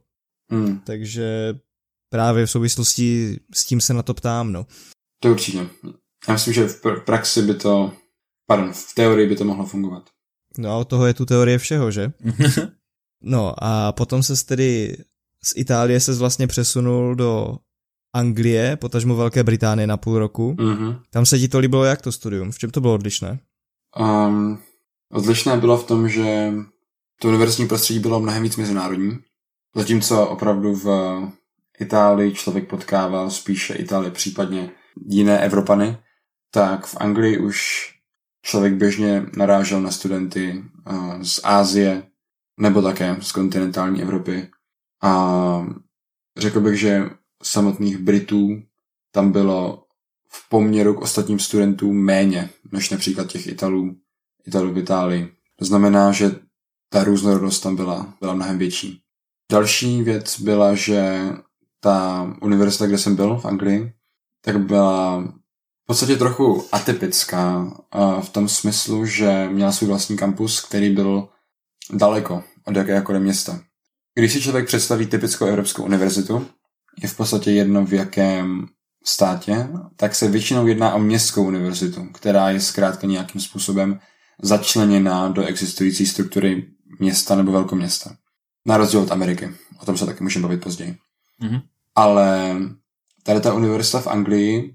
Hmm. 0.50 0.78
Takže 0.78 1.54
právě 2.10 2.46
v 2.46 2.50
souvislosti 2.50 3.36
s 3.54 3.64
tím 3.64 3.80
se 3.80 3.94
na 3.94 4.02
to 4.02 4.14
ptám, 4.14 4.52
no. 4.52 4.66
To 5.22 5.30
určitě. 5.30 5.66
Já 6.28 6.34
myslím, 6.34 6.54
že 6.54 6.66
v 6.68 6.80
praxi 7.04 7.42
by 7.42 7.54
to, 7.54 7.92
pardon, 8.46 8.72
v 8.72 8.94
teorii 8.94 9.28
by 9.28 9.36
to 9.36 9.44
mohlo 9.44 9.66
fungovat. 9.66 10.10
No 10.58 10.70
a 10.70 10.76
od 10.76 10.88
toho 10.88 11.06
je 11.06 11.14
tu 11.14 11.26
teorie 11.26 11.58
všeho, 11.58 11.90
že? 11.90 12.12
no 13.22 13.54
a 13.64 13.92
potom 13.92 14.22
se 14.22 14.46
tedy 14.46 14.96
z 15.44 15.52
Itálie 15.56 16.00
se 16.00 16.14
vlastně 16.14 16.46
přesunul 16.46 17.14
do 17.14 17.56
Anglie, 18.14 18.76
potažmo 18.76 19.16
Velké 19.16 19.44
Británie 19.44 19.86
na 19.86 19.96
půl 19.96 20.18
roku. 20.18 20.54
Mm-hmm. 20.54 21.00
Tam 21.10 21.26
se 21.26 21.38
ti 21.38 21.48
to 21.48 21.58
líbilo 21.58 21.84
jak 21.84 22.02
to 22.02 22.12
studium? 22.12 22.52
V 22.52 22.58
čem 22.58 22.70
to 22.70 22.80
bylo 22.80 22.94
odlišné? 22.94 23.38
Um, 24.00 24.58
odlišné 25.12 25.56
bylo 25.56 25.78
v 25.78 25.86
tom, 25.86 26.08
že 26.08 26.52
to 27.20 27.28
univerzitní 27.28 27.68
prostředí 27.68 28.00
bylo 28.00 28.20
mnohem 28.20 28.42
víc 28.42 28.56
mezinárodní, 28.56 29.18
zatímco 29.76 30.28
opravdu 30.28 30.74
v 30.74 30.86
Itálii 31.80 32.34
člověk 32.34 32.68
potkával 32.68 33.30
spíše 33.30 33.74
Itálie, 33.74 34.10
případně 34.10 34.70
jiné 35.06 35.38
Evropany, 35.38 35.98
tak 36.50 36.86
v 36.86 36.96
Anglii 37.00 37.38
už 37.38 37.88
člověk 38.42 38.74
běžně 38.74 39.26
narážel 39.36 39.80
na 39.80 39.90
studenty 39.90 40.64
z 41.22 41.40
Ázie 41.44 42.02
nebo 42.60 42.82
také 42.82 43.16
z 43.20 43.32
kontinentální 43.32 44.02
Evropy. 44.02 44.48
A 45.02 45.66
řekl 46.38 46.60
bych, 46.60 46.80
že 46.80 47.10
samotných 47.42 47.98
Britů 47.98 48.62
tam 49.12 49.32
bylo 49.32 49.84
v 50.28 50.48
poměru 50.48 50.94
k 50.94 51.00
ostatním 51.00 51.38
studentům 51.38 52.04
méně 52.04 52.50
než 52.72 52.90
například 52.90 53.28
těch 53.28 53.46
Italů, 53.46 53.96
Italů 54.46 54.72
v 54.72 54.78
Itálii. 54.78 55.32
To 55.56 55.64
znamená, 55.64 56.12
že 56.12 56.30
ta 56.88 57.04
různorodost 57.04 57.62
tam 57.62 57.76
byla, 57.76 58.14
byla 58.20 58.34
mnohem 58.34 58.58
větší. 58.58 59.02
Další 59.52 60.02
věc 60.02 60.40
byla, 60.40 60.74
že 60.74 61.20
ta 61.80 62.26
univerzita, 62.42 62.86
kde 62.86 62.98
jsem 62.98 63.16
byl 63.16 63.36
v 63.36 63.44
Anglii, 63.44 63.92
tak 64.44 64.60
byla 64.60 65.20
v 65.82 65.86
podstatě 65.86 66.16
trochu 66.16 66.64
atypická 66.72 67.72
v 68.20 68.28
tom 68.28 68.48
smyslu, 68.48 69.06
že 69.06 69.48
měla 69.48 69.72
svůj 69.72 69.88
vlastní 69.88 70.16
kampus, 70.16 70.60
který 70.60 70.90
byl 70.90 71.28
daleko 71.92 72.44
od 72.66 72.76
jakéhokoliv 72.76 73.22
města. 73.22 73.60
Když 74.14 74.32
si 74.32 74.40
člověk 74.40 74.66
představí 74.66 75.06
typickou 75.06 75.46
evropskou 75.46 75.84
univerzitu, 75.84 76.46
je 77.02 77.08
v 77.08 77.16
podstatě 77.16 77.50
jedno 77.50 77.84
v 77.84 77.92
jakém 77.92 78.66
státě, 79.04 79.68
tak 79.96 80.14
se 80.14 80.28
většinou 80.28 80.66
jedná 80.66 80.94
o 80.94 80.98
městskou 80.98 81.46
univerzitu, 81.46 82.08
která 82.14 82.50
je 82.50 82.60
zkrátka 82.60 83.06
nějakým 83.06 83.40
způsobem 83.40 84.00
začleněná 84.42 85.28
do 85.28 85.44
existující 85.44 86.06
struktury 86.06 86.66
města 86.98 87.36
nebo 87.36 87.52
velkoměsta. 87.52 88.16
Na 88.66 88.76
rozdíl 88.76 89.00
od 89.00 89.12
Ameriky. 89.12 89.50
O 89.82 89.86
tom 89.86 89.96
se 89.96 90.06
taky 90.06 90.22
můžeme 90.22 90.42
bavit 90.42 90.62
později. 90.62 90.96
Mm-hmm. 91.42 91.62
Ale 91.94 92.56
tady 93.22 93.40
ta 93.40 93.54
univerzita 93.54 94.00
v 94.00 94.06
Anglii 94.06 94.74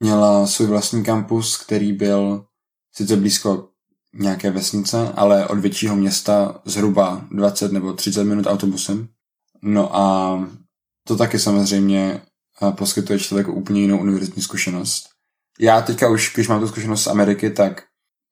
měla 0.00 0.46
svůj 0.46 0.68
vlastní 0.68 1.04
kampus, 1.04 1.56
který 1.56 1.92
byl 1.92 2.44
sice 2.92 3.16
blízko 3.16 3.68
nějaké 4.14 4.50
vesnice, 4.50 5.12
ale 5.16 5.48
od 5.48 5.58
většího 5.58 5.96
města 5.96 6.60
zhruba 6.64 7.26
20 7.30 7.72
nebo 7.72 7.92
30 7.92 8.24
minut 8.24 8.46
autobusem. 8.46 9.08
No 9.62 9.96
a 9.96 10.38
to 11.04 11.16
taky 11.16 11.38
samozřejmě 11.38 12.22
eh, 12.62 12.72
poskytuje 12.72 13.18
člověku 13.18 13.52
úplně 13.52 13.80
jinou 13.80 13.98
univerzitní 13.98 14.42
zkušenost. 14.42 15.08
Já 15.60 15.80
teďka 15.80 16.08
už, 16.08 16.32
když 16.34 16.48
mám 16.48 16.60
tu 16.60 16.68
zkušenost 16.68 17.02
z 17.02 17.06
Ameriky, 17.06 17.50
tak 17.50 17.82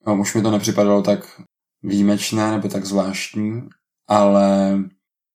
no, 0.07 0.21
už 0.21 0.35
mi 0.35 0.43
to 0.43 0.51
nepřipadalo 0.51 1.03
tak 1.03 1.41
výjimečné 1.83 2.51
nebo 2.53 2.69
tak 2.69 2.85
zvláštní, 2.85 3.69
ale 4.09 4.79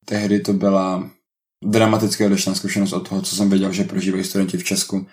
tehdy 0.05 0.39
to 0.39 0.53
byla 0.53 1.09
dramaticky 1.63 2.25
odlišná 2.25 2.55
zkušenost 2.55 2.93
od 2.93 3.09
toho, 3.09 3.21
co 3.21 3.35
jsem 3.35 3.49
věděl, 3.49 3.71
že 3.71 3.83
prožívají 3.83 4.23
studenti 4.23 4.57
v 4.57 4.63
Česku, 4.63 5.07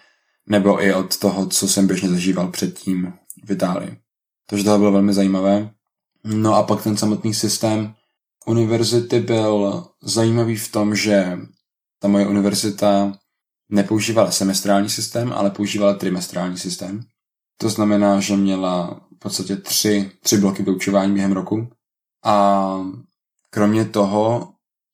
nebo 0.48 0.82
i 0.84 0.94
od 0.94 1.18
toho, 1.18 1.46
co 1.46 1.68
jsem 1.68 1.86
běžně 1.86 2.08
zažíval 2.08 2.48
předtím 2.48 3.12
v 3.44 3.50
Itálii. 3.50 3.98
Takže 4.46 4.64
to 4.64 4.78
bylo 4.78 4.92
velmi 4.92 5.14
zajímavé. 5.14 5.70
No 6.24 6.54
a 6.54 6.62
pak 6.62 6.82
ten 6.82 6.96
samotný 6.96 7.34
systém 7.34 7.94
univerzity 8.46 9.20
byl 9.20 9.84
zajímavý 10.02 10.56
v 10.56 10.72
tom, 10.72 10.94
že 10.94 11.38
ta 11.98 12.08
moje 12.08 12.26
univerzita 12.26 13.18
nepoužívala 13.68 14.30
semestrální 14.30 14.90
systém, 14.90 15.32
ale 15.32 15.50
používala 15.50 15.94
trimestrální 15.94 16.58
systém. 16.58 17.04
To 17.56 17.68
znamená, 17.68 18.20
že 18.20 18.36
měla 18.36 19.00
v 19.16 19.18
podstatě 19.18 19.56
tři, 19.56 20.10
tři 20.20 20.38
bloky 20.38 20.62
vyučování 20.62 21.14
během 21.14 21.32
roku 21.32 21.68
a 22.24 22.76
kromě 23.50 23.84
toho 23.84 24.52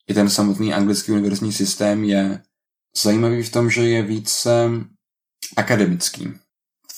i 0.09 0.15
ten 0.15 0.31
samotný 0.31 0.75
anglický 0.75 1.13
univerzitní 1.13 1.53
systém 1.53 2.05
je 2.05 2.43
zajímavý 3.03 3.43
v 3.43 3.53
tom, 3.53 3.71
že 3.71 3.89
je 3.89 4.03
více 4.03 4.71
akademický. 5.57 6.29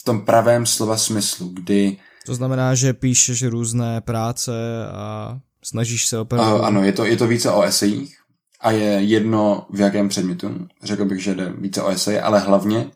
V 0.01 0.05
tom 0.05 0.21
pravém 0.21 0.67
slova 0.67 0.97
smyslu, 0.97 1.49
kdy... 1.49 1.97
To 2.27 2.35
znamená, 2.35 2.75
že 2.75 2.93
píšeš 2.93 3.43
různé 3.43 4.01
práce 4.01 4.53
a 4.93 5.39
snažíš 5.65 6.07
se 6.07 6.19
opravdu... 6.19 6.57
Uh, 6.57 6.67
ano, 6.67 6.83
je 6.85 6.93
to, 6.93 7.05
je 7.05 7.17
to 7.17 7.27
více 7.27 7.51
o 7.51 7.63
esejích 7.63 8.17
a 8.61 8.71
je 8.71 8.91
jedno 8.91 9.67
v 9.71 9.81
jakém 9.81 10.09
předmětu. 10.09 10.69
Řekl 10.83 11.05
bych, 11.05 11.23
že 11.23 11.35
jde 11.35 11.53
více 11.59 11.83
o 11.83 11.89
eseje, 11.89 12.23
ale 12.23 12.41
hlavně 12.41 12.91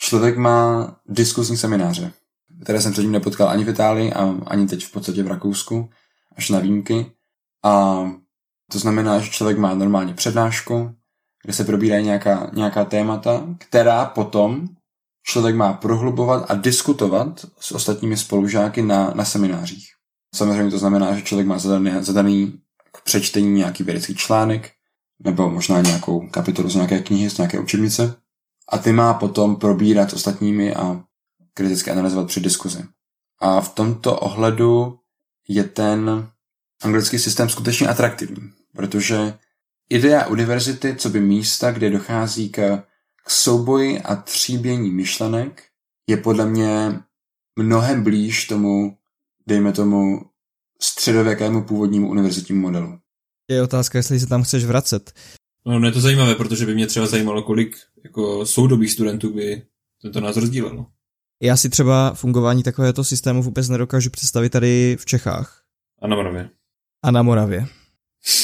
člověk 0.00 0.36
má 0.36 0.96
diskuzní 1.08 1.56
semináře, 1.56 2.12
které 2.62 2.80
jsem 2.80 2.92
předtím 2.92 3.12
nepotkal 3.12 3.48
ani 3.48 3.64
v 3.64 3.68
Itálii 3.68 4.12
a 4.12 4.34
ani 4.46 4.66
teď 4.66 4.84
v 4.84 4.92
podstatě 4.92 5.22
v 5.22 5.28
Rakousku, 5.28 5.90
až 6.36 6.50
na 6.50 6.58
výjimky. 6.58 7.06
A 7.64 8.04
to 8.72 8.78
znamená, 8.78 9.18
že 9.18 9.30
člověk 9.30 9.58
má 9.58 9.74
normálně 9.74 10.14
přednášku, 10.14 10.94
kde 11.42 11.52
se 11.52 11.64
probírají 11.64 12.04
nějaká, 12.04 12.50
nějaká 12.52 12.84
témata, 12.84 13.46
která 13.58 14.04
potom 14.04 14.68
člověk 15.22 15.56
má 15.56 15.72
prohlubovat 15.72 16.50
a 16.50 16.54
diskutovat 16.54 17.46
s 17.60 17.72
ostatními 17.72 18.16
spolužáky 18.16 18.82
na, 18.82 19.12
na 19.14 19.24
seminářích. 19.24 19.88
Samozřejmě 20.34 20.70
to 20.70 20.78
znamená, 20.78 21.14
že 21.14 21.22
člověk 21.22 21.48
má 21.48 21.58
zadaný, 21.58 21.90
zadaný 22.00 22.60
k 22.92 23.04
přečtení 23.04 23.50
nějaký 23.50 23.82
vědecký 23.82 24.14
článek, 24.14 24.72
nebo 25.24 25.50
možná 25.50 25.80
nějakou 25.80 26.28
kapitolu 26.28 26.70
z 26.70 26.74
nějaké 26.74 26.98
knihy, 26.98 27.30
z 27.30 27.38
nějaké 27.38 27.60
učebnice. 27.60 28.14
A 28.70 28.78
ty 28.78 28.92
má 28.92 29.14
potom 29.14 29.56
probírat 29.56 30.10
s 30.10 30.14
ostatními 30.14 30.74
a 30.74 31.04
kriticky 31.54 31.90
analyzovat 31.90 32.26
při 32.26 32.40
diskuzi. 32.40 32.84
A 33.38 33.60
v 33.60 33.68
tomto 33.68 34.16
ohledu 34.16 34.98
je 35.48 35.64
ten 35.64 36.28
anglický 36.82 37.18
systém 37.18 37.48
skutečně 37.48 37.88
atraktivní 37.88 38.52
protože 38.72 39.34
idea 39.88 40.26
univerzity, 40.26 40.96
co 40.96 41.08
by 41.08 41.20
místa, 41.20 41.70
kde 41.72 41.90
dochází 41.90 42.48
k, 42.48 42.82
k 43.24 43.30
souboji 43.30 44.00
a 44.00 44.16
tříbění 44.16 44.90
myšlenek, 44.90 45.62
je 46.06 46.16
podle 46.16 46.46
mě 46.46 47.00
mnohem 47.56 48.02
blíž 48.02 48.46
tomu, 48.46 48.96
dejme 49.46 49.72
tomu, 49.72 50.20
středověkému 50.82 51.64
původnímu 51.64 52.10
univerzitnímu 52.10 52.60
modelu. 52.62 52.98
Je 53.50 53.62
otázka, 53.62 53.98
jestli 53.98 54.20
se 54.20 54.26
tam 54.26 54.42
chceš 54.42 54.64
vracet. 54.64 55.12
No, 55.66 55.78
no 55.78 55.86
je 55.86 55.92
to 55.92 56.00
zajímavé, 56.00 56.34
protože 56.34 56.66
by 56.66 56.74
mě 56.74 56.86
třeba 56.86 57.06
zajímalo, 57.06 57.42
kolik 57.42 57.76
jako 58.04 58.46
soudobých 58.46 58.92
studentů 58.92 59.34
by 59.34 59.62
tento 60.02 60.20
názor 60.20 60.46
sdílelo. 60.46 60.86
Já 61.42 61.56
si 61.56 61.68
třeba 61.68 62.14
fungování 62.14 62.62
takovéhoto 62.62 63.04
systému 63.04 63.42
vůbec 63.42 63.68
nedokážu 63.68 64.10
představit 64.10 64.50
tady 64.50 64.96
v 65.00 65.06
Čechách. 65.06 65.62
A 66.02 66.06
na 66.06 66.16
Moravě. 66.16 66.50
A 67.02 67.10
na 67.10 67.22
Moravě. 67.22 67.66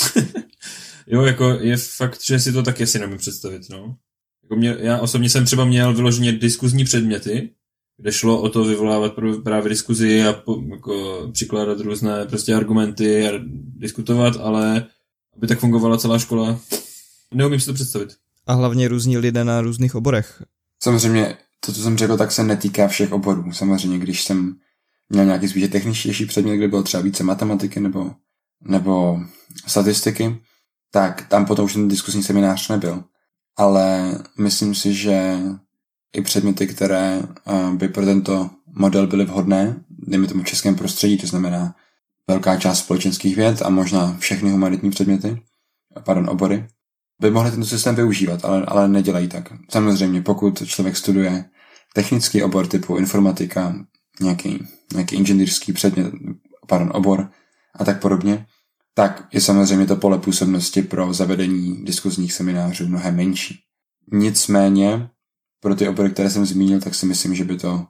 jo, 1.07 1.23
jako 1.23 1.51
je 1.51 1.77
fakt, 1.77 2.23
že 2.25 2.41
si 2.41 2.53
to 2.53 2.63
taky 2.63 2.87
si 2.87 2.99
nemůžu 2.99 3.19
představit, 3.19 3.63
no. 3.71 3.97
Jako 4.43 4.57
mě, 4.57 4.77
já 4.79 4.99
osobně 4.99 5.31
jsem 5.31 5.45
třeba 5.45 5.65
měl 5.65 5.95
vyloženě 5.95 6.33
diskuzní 6.33 6.85
předměty, 6.85 7.51
kde 7.97 8.13
šlo 8.13 8.41
o 8.41 8.49
to 8.49 8.65
vyvolávat 8.65 9.13
právě 9.45 9.69
diskuzi 9.69 10.23
a 10.23 10.33
po, 10.33 10.63
jako 10.71 11.29
přikládat 11.33 11.81
různé 11.81 12.27
prostě 12.27 12.55
argumenty 12.55 13.29
a 13.29 13.33
diskutovat, 13.77 14.37
ale 14.37 14.87
aby 15.37 15.47
tak 15.47 15.59
fungovala 15.59 15.99
celá 15.99 16.19
škola, 16.19 16.61
neumím 17.35 17.61
si 17.61 17.67
to 17.67 17.75
představit. 17.75 18.17
A 18.47 18.53
hlavně 18.53 18.89
různí 18.89 19.19
lidé 19.19 19.45
na 19.45 19.61
různých 19.61 19.95
oborech. 19.95 20.43
Samozřejmě, 20.83 21.37
to, 21.61 21.73
co 21.73 21.83
jsem 21.83 21.99
řekl, 21.99 22.17
tak 22.17 22.33
se 22.33 22.43
netýká 22.43 22.89
všech 22.89 23.13
oborů. 23.13 23.53
Samozřejmě, 23.53 23.99
když 23.99 24.25
jsem 24.25 24.57
měl 25.09 25.25
nějaký 25.25 25.49
spíše 25.49 25.69
techničtější 25.69 26.27
předmět, 26.27 26.57
kde 26.57 26.69
bylo 26.69 26.83
třeba 26.83 27.03
více 27.03 27.25
matematiky 27.25 27.81
nebo, 27.81 28.11
nebo 28.61 29.21
statistiky, 29.67 30.41
tak 30.91 31.29
tam 31.29 31.47
potom 31.47 31.65
už 31.65 31.73
ten 31.73 31.89
diskusní 31.89 32.23
seminář 32.23 32.69
nebyl. 32.69 33.05
Ale 33.57 34.19
myslím 34.39 34.75
si, 34.75 34.95
že 34.95 35.39
i 36.13 36.23
předměty, 36.23 36.67
které 36.67 37.23
eh, 37.23 37.71
by 37.77 37.89
pro 37.89 38.05
tento 38.05 38.51
model 38.67 39.07
byly 39.07 39.25
vhodné, 39.25 39.85
dejme 39.91 40.27
tomu 40.27 40.43
v 40.43 40.47
českém 40.47 40.75
prostředí, 40.75 41.19
to 41.19 41.27
znamená 41.27 41.75
velká 42.29 42.57
část 42.57 42.79
společenských 42.79 43.37
věd 43.37 43.63
a 43.63 43.71
možná 43.71 44.17
všechny 44.19 44.51
humanitní 44.51 44.91
předměty, 44.91 45.43
pardon, 46.05 46.31
obory, 46.31 46.67
by 47.21 47.31
mohli 47.31 47.51
tento 47.51 47.67
systém 47.67 47.95
využívat, 47.95 48.45
ale, 48.45 48.65
ale 48.65 48.89
nedělají 48.89 49.29
tak. 49.29 49.53
Samozřejmě, 49.71 50.23
pokud 50.23 50.63
člověk 50.67 50.97
studuje 50.97 51.45
technický 51.95 52.43
obor 52.43 52.67
typu 52.67 52.97
informatika, 52.97 53.75
nějaký, 54.21 54.67
nějaký 54.93 55.17
inženýrský 55.17 55.73
předmět, 55.73 56.13
pardon, 56.67 56.91
obor 56.95 57.31
a 57.75 57.85
tak 57.85 58.01
podobně, 58.01 58.47
tak 58.95 59.29
je 59.33 59.41
samozřejmě 59.41 59.87
to 59.87 59.97
pole 59.97 60.19
působnosti 60.19 60.83
pro 60.83 61.13
zavedení 61.13 61.85
diskuzních 61.85 62.33
seminářů 62.33 62.89
mnohem 62.89 63.17
menší. 63.17 63.61
Nicméně, 64.13 65.09
pro 65.61 65.75
ty 65.75 65.89
obory, 65.89 66.11
které 66.11 66.31
jsem 66.31 66.47
zmínil, 66.47 66.81
tak 66.81 66.95
si 66.95 67.07
myslím, 67.07 67.35
že 67.35 67.45
by 67.45 67.57
to, 67.57 67.87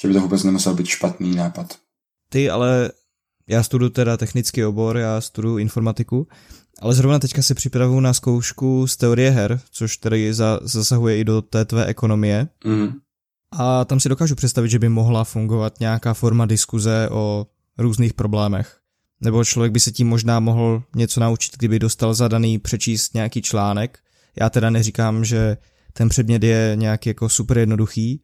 že 0.00 0.08
by 0.08 0.14
to 0.14 0.20
vůbec 0.20 0.44
nemusel 0.44 0.74
být 0.74 0.86
špatný 0.86 1.36
nápad. 1.36 1.78
Ty 2.30 2.50
ale, 2.50 2.90
já 3.48 3.62
studuju 3.62 3.90
teda 3.90 4.16
technický 4.16 4.64
obor, 4.64 4.96
já 4.96 5.20
studuju 5.20 5.58
informatiku, 5.58 6.28
ale 6.80 6.94
zrovna 6.94 7.18
teďka 7.18 7.42
se 7.42 7.54
připravuju 7.54 8.00
na 8.00 8.12
zkoušku 8.12 8.86
z 8.86 8.96
teorie 8.96 9.30
her, 9.30 9.60
což 9.70 9.96
tedy 9.96 10.34
za, 10.34 10.60
zasahuje 10.62 11.18
i 11.18 11.24
do 11.24 11.42
té 11.42 11.64
tvé 11.64 11.86
ekonomie. 11.86 12.48
Mm. 12.64 12.88
A 13.52 13.84
tam 13.84 14.00
si 14.00 14.08
dokážu 14.08 14.34
představit, 14.34 14.68
že 14.68 14.78
by 14.78 14.88
mohla 14.88 15.24
fungovat 15.24 15.80
nějaká 15.80 16.14
forma 16.14 16.46
diskuze 16.46 17.08
o 17.10 17.46
různých 17.78 18.14
problémech. 18.14 18.78
Nebo 19.20 19.44
člověk 19.44 19.72
by 19.72 19.80
se 19.80 19.92
tím 19.92 20.08
možná 20.08 20.40
mohl 20.40 20.82
něco 20.96 21.20
naučit, 21.20 21.56
kdyby 21.58 21.78
dostal 21.78 22.14
zadaný 22.14 22.58
přečíst 22.58 23.14
nějaký 23.14 23.42
článek. 23.42 23.98
Já 24.40 24.50
teda 24.50 24.70
neříkám, 24.70 25.24
že 25.24 25.56
ten 25.92 26.08
předmět 26.08 26.42
je 26.42 26.72
nějak 26.74 27.06
jako 27.06 27.28
super 27.28 27.58
jednoduchý, 27.58 28.22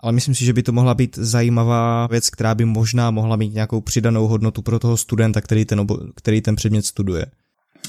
ale 0.00 0.12
myslím 0.12 0.34
si, 0.34 0.44
že 0.44 0.52
by 0.52 0.62
to 0.62 0.72
mohla 0.72 0.94
být 0.94 1.18
zajímavá 1.18 2.06
věc, 2.06 2.30
která 2.30 2.54
by 2.54 2.64
možná 2.64 3.10
mohla 3.10 3.36
mít 3.36 3.54
nějakou 3.54 3.80
přidanou 3.80 4.26
hodnotu 4.26 4.62
pro 4.62 4.78
toho 4.78 4.96
studenta, 4.96 5.40
který 5.40 5.64
ten, 5.64 5.80
obo- 5.80 6.12
který 6.14 6.40
ten 6.40 6.56
předmět 6.56 6.86
studuje. 6.86 7.26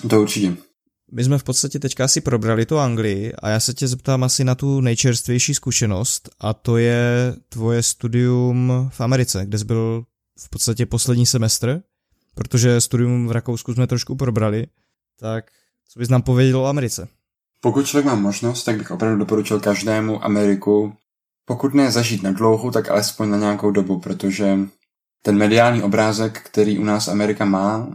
To 0.09 0.21
určitě. 0.21 0.57
My 1.11 1.23
jsme 1.23 1.37
v 1.37 1.43
podstatě 1.43 1.79
teďka 1.79 2.05
asi 2.05 2.21
probrali 2.21 2.65
tu 2.65 2.79
Anglii 2.79 3.33
a 3.33 3.49
já 3.49 3.59
se 3.59 3.73
tě 3.73 3.87
zeptám 3.87 4.23
asi 4.23 4.43
na 4.43 4.55
tu 4.55 4.81
nejčerstvější 4.81 5.53
zkušenost 5.53 6.29
a 6.39 6.53
to 6.53 6.77
je 6.77 7.35
tvoje 7.49 7.83
studium 7.83 8.89
v 8.93 9.01
Americe, 9.01 9.45
kde 9.45 9.57
jsi 9.57 9.65
byl 9.65 10.03
v 10.39 10.49
podstatě 10.49 10.85
poslední 10.85 11.25
semestr, 11.25 11.81
protože 12.35 12.81
studium 12.81 13.27
v 13.27 13.31
Rakousku 13.31 13.73
jsme 13.73 13.87
trošku 13.87 14.15
probrali, 14.15 14.67
tak 15.19 15.45
co 15.89 15.99
bys 15.99 16.09
nám 16.09 16.21
pověděl 16.21 16.59
o 16.59 16.65
Americe? 16.65 17.07
Pokud 17.61 17.87
člověk 17.87 18.05
má 18.05 18.15
možnost, 18.15 18.63
tak 18.63 18.77
bych 18.77 18.91
opravdu 18.91 19.19
doporučil 19.19 19.59
každému 19.59 20.25
Ameriku, 20.25 20.93
pokud 21.45 21.73
ne 21.73 21.91
zažít 21.91 22.23
na 22.23 22.31
dlouhou, 22.31 22.71
tak 22.71 22.89
alespoň 22.89 23.29
na 23.29 23.37
nějakou 23.37 23.71
dobu, 23.71 23.99
protože 23.99 24.57
ten 25.21 25.37
mediální 25.37 25.81
obrázek, 25.83 26.41
který 26.41 26.79
u 26.79 26.83
nás 26.83 27.07
Amerika 27.07 27.45
má, 27.45 27.87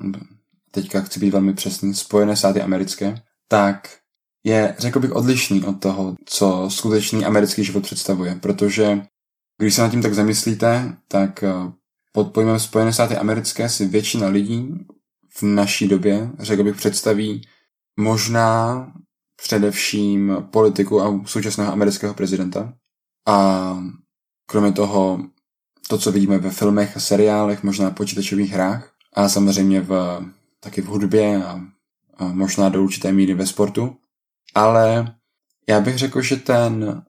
teďka 0.73 1.01
chci 1.01 1.21
být 1.21 1.31
velmi 1.31 1.55
přesný, 1.55 1.95
Spojené 1.95 2.37
státy 2.37 2.63
americké, 2.63 3.23
tak 3.49 3.89
je, 4.45 4.75
řekl 4.79 5.01
bych, 5.01 5.13
odlišný 5.13 5.65
od 5.65 5.81
toho, 5.81 6.17
co 6.25 6.71
skutečný 6.71 7.25
americký 7.25 7.65
život 7.65 7.83
představuje, 7.83 8.35
protože 8.35 9.03
když 9.59 9.75
se 9.75 9.83
nad 9.83 9.91
tím 9.91 10.03
tak 10.03 10.15
zamyslíte, 10.15 10.97
tak 11.09 11.43
eh, 11.43 11.53
pod 12.13 12.33
pojmem 12.33 12.61
Spojené 12.61 12.93
státy 12.93 13.17
americké 13.17 13.69
si 13.69 13.87
většina 13.87 14.29
lidí 14.29 14.69
v 15.37 15.43
naší 15.43 15.89
době, 15.89 16.31
řekl 16.39 16.65
bych, 16.65 16.77
představí 16.77 17.43
možná 17.97 18.87
především 19.43 20.37
politiku 20.51 21.03
a 21.03 21.21
současného 21.27 21.73
amerického 21.73 22.15
prezidenta. 22.15 22.73
A 23.29 23.79
kromě 24.47 24.73
toho, 24.73 25.21
to, 25.89 25.99
co 25.99 26.13
vidíme 26.13 26.39
ve 26.39 26.51
filmech 26.51 26.97
a 26.97 27.01
seriálech, 27.01 27.63
možná 27.63 27.91
počítačových 27.91 28.51
hrách 28.51 28.93
a 29.15 29.29
samozřejmě 29.29 29.81
v 29.81 30.25
taky 30.63 30.81
v 30.83 30.87
hudbě 30.87 31.45
a, 31.45 31.61
a 32.17 32.25
možná 32.25 32.69
do 32.69 32.83
určité 32.83 33.13
míry 33.13 33.35
ve 33.35 33.47
sportu. 33.47 33.97
Ale 34.55 35.15
já 35.69 35.81
bych 35.81 35.99
řekl, 35.99 36.23
že 36.23 36.37
ten 36.37 37.03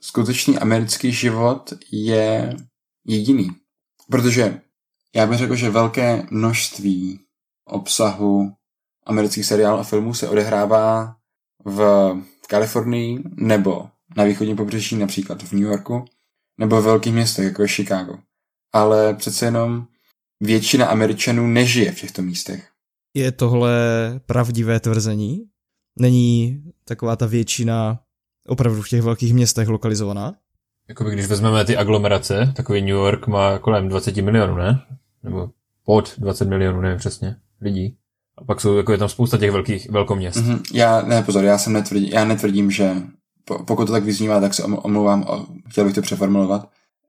skutečný 0.00 0.58
americký 0.58 1.12
život 1.12 1.72
je 1.90 2.56
jediný. 3.04 3.50
Protože 4.10 4.60
já 5.14 5.26
bych 5.26 5.38
řekl, 5.38 5.54
že 5.56 5.70
velké 5.70 6.26
množství 6.30 7.20
obsahu 7.64 8.52
amerických 9.06 9.46
seriálů 9.46 9.78
a 9.78 9.84
filmů 9.84 10.14
se 10.14 10.28
odehrává 10.28 11.16
v 11.64 12.14
Kalifornii 12.48 13.18
nebo 13.36 13.90
na 14.16 14.24
východním 14.24 14.56
pobřeží, 14.56 14.96
například 14.96 15.42
v 15.42 15.52
New 15.52 15.62
Yorku, 15.62 16.04
nebo 16.58 16.80
v 16.80 16.84
velkých 16.84 17.12
městech, 17.12 17.44
jako 17.44 17.62
je 17.62 17.68
Chicago. 17.68 18.18
Ale 18.72 19.14
přece 19.14 19.44
jenom 19.44 19.86
většina 20.40 20.86
Američanů 20.86 21.46
nežije 21.46 21.92
v 21.92 22.00
těchto 22.00 22.22
místech. 22.22 22.70
Je 23.18 23.32
tohle 23.32 23.70
pravdivé 24.26 24.80
tvrzení? 24.80 25.44
Není 26.00 26.62
taková 26.84 27.16
ta 27.16 27.26
většina 27.26 28.00
opravdu 28.48 28.82
v 28.82 28.88
těch 28.88 29.02
velkých 29.02 29.34
městech 29.34 29.68
lokalizovaná? 29.68 30.34
Jakoby 30.88 31.10
když 31.10 31.26
vezmeme 31.26 31.64
ty 31.64 31.76
aglomerace, 31.76 32.52
takový 32.56 32.80
New 32.80 32.88
York 32.88 33.26
má 33.26 33.58
kolem 33.58 33.88
20 33.88 34.16
milionů, 34.16 34.56
ne? 34.56 34.80
Nebo 35.22 35.50
pod 35.84 36.14
20 36.18 36.48
milionů, 36.48 36.80
nevím 36.80 36.98
přesně, 36.98 37.36
lidí. 37.60 37.96
A 38.38 38.44
pak 38.44 38.60
jsou, 38.60 38.76
jako 38.76 38.92
je 38.92 38.98
tam 38.98 39.08
spousta 39.08 39.38
těch 39.38 39.50
velkých 39.50 39.90
velkoměst. 39.90 40.38
Mm-hmm. 40.38 40.60
Já, 40.74 41.02
ne, 41.02 41.22
pozor, 41.22 41.44
já 41.44 41.58
jsem 41.58 41.72
netvrdí, 41.72 42.10
já 42.10 42.24
netvrdím, 42.24 42.70
že 42.70 42.94
pokud 43.66 43.86
to 43.86 43.92
tak 43.92 44.04
vyznívá, 44.04 44.40
tak 44.40 44.54
se 44.54 44.62
omlouvám, 44.64 45.26
chtěl 45.68 45.84
bych 45.84 45.94
to 45.94 46.02
přeformulovat. 46.02 46.68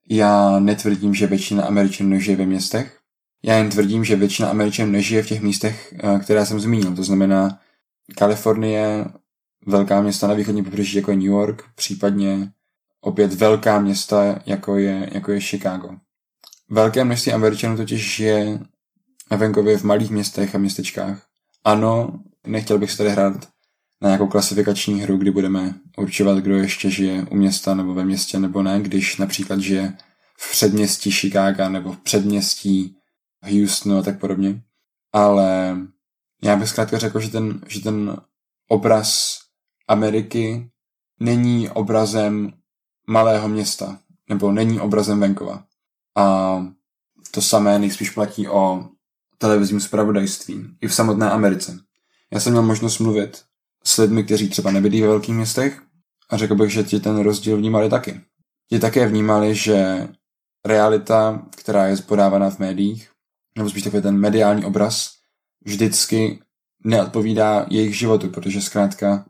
Já 0.10 0.60
netvrdím, 0.60 1.14
že 1.14 1.28
většina 1.28 1.64
Američanů 1.64 2.20
žije 2.20 2.38
ve 2.38 2.46
městech. 2.46 2.99
Já 3.44 3.56
jen 3.56 3.70
tvrdím, 3.70 4.06
že 4.06 4.16
většina 4.16 4.50
Američanů 4.50 4.92
nežije 4.92 5.24
v 5.24 5.28
těch 5.28 5.42
místech, 5.42 5.94
eh, 5.94 6.20
které 6.20 6.46
jsem 6.46 6.60
zmínil. 6.60 6.96
To 6.96 7.04
znamená 7.04 7.60
Kalifornie, 8.18 9.06
velká 9.66 10.02
města 10.02 10.28
na 10.28 10.34
východní 10.34 10.64
pobřeží, 10.64 10.98
jako 10.98 11.12
je 11.12 11.18
New 11.18 11.26
York, 11.26 11.64
případně 11.76 12.52
opět 13.02 13.34
velká 13.34 13.80
města, 13.80 14.40
jako 14.46 14.78
je, 14.78 15.10
jako 15.12 15.32
je 15.32 15.42
Chicago. 15.42 15.90
Velké 16.70 17.04
množství 17.04 17.32
Američanů 17.32 17.78
totiž 17.78 18.16
žije 18.16 18.60
na 19.32 19.38
venkově 19.38 19.78
v 19.78 19.84
malých 19.84 20.12
městech 20.12 20.56
a 20.56 20.58
městečkách. 20.58 21.26
Ano, 21.64 22.20
nechtěl 22.48 22.78
bych 22.78 22.92
se 22.92 22.98
tady 22.98 23.10
hrát 23.10 23.48
na 24.02 24.10
nějakou 24.10 24.28
klasifikační 24.28 25.02
hru, 25.02 25.18
kdy 25.18 25.32
budeme 25.32 25.74
určovat, 25.98 26.38
kdo 26.38 26.58
ještě 26.58 26.90
žije 26.90 27.26
u 27.32 27.36
města 27.36 27.76
nebo 27.76 27.94
ve 27.94 28.06
městě 28.06 28.40
nebo 28.40 28.64
ne, 28.64 28.80
když 28.82 29.18
například 29.18 29.60
žije 29.60 29.94
v 30.38 30.52
předměstí 30.52 31.12
Chicago 31.12 31.70
nebo 31.70 31.92
v 31.92 31.98
předměstí 31.98 32.99
Houstonu 33.44 33.98
a 33.98 34.02
tak 34.02 34.20
podobně. 34.20 34.62
Ale 35.14 35.78
já 36.44 36.56
bych 36.56 36.70
zkrátka 36.70 36.98
řekl, 36.98 37.20
že 37.20 37.30
ten, 37.30 37.62
že 37.68 37.82
ten 37.82 38.18
obraz 38.68 39.40
Ameriky 39.88 40.70
není 41.20 41.70
obrazem 41.70 42.54
malého 43.08 43.48
města, 43.48 44.00
nebo 44.30 44.52
není 44.52 44.80
obrazem 44.80 45.20
venkova. 45.20 45.64
A 46.18 46.66
to 47.32 47.42
samé 47.42 47.80
nejspíš 47.80 48.10
platí 48.10 48.48
o 48.48 48.90
televizním 49.38 49.80
zpravodajství 49.80 50.78
i 50.82 50.88
v 50.88 50.94
samotné 50.94 51.32
Americe. 51.32 51.80
Já 52.34 52.40
jsem 52.40 52.54
měl 52.54 52.64
možnost 52.64 53.00
mluvit 53.00 53.44
s 53.84 53.98
lidmi, 53.98 54.24
kteří 54.24 54.50
třeba 54.50 54.72
nebydlí 54.72 55.02
ve 55.02 55.08
velkých 55.08 55.36
městech 55.36 55.82
a 56.30 56.38
řekl 56.38 56.56
bych, 56.56 56.72
že 56.72 56.84
ti 56.84 57.00
ten 57.00 57.18
rozdíl 57.18 57.58
vnímali 57.58 57.90
taky. 57.90 58.22
Ti 58.70 58.80
také 58.80 59.08
vnímali, 59.08 59.56
že 59.56 60.08
realita, 60.66 61.46
která 61.58 61.88
je 61.88 61.98
podávaná 61.98 62.50
v 62.50 62.60
médiích, 62.60 63.10
nebo 63.58 63.70
spíš 63.70 63.84
takový 63.84 64.04
ten 64.04 64.18
mediální 64.18 64.66
obraz, 64.66 65.10
vždycky 65.66 66.40
neodpovídá 66.84 67.66
jejich 67.70 67.98
životu, 67.98 68.30
protože 68.30 68.62
zkrátka 68.62 69.26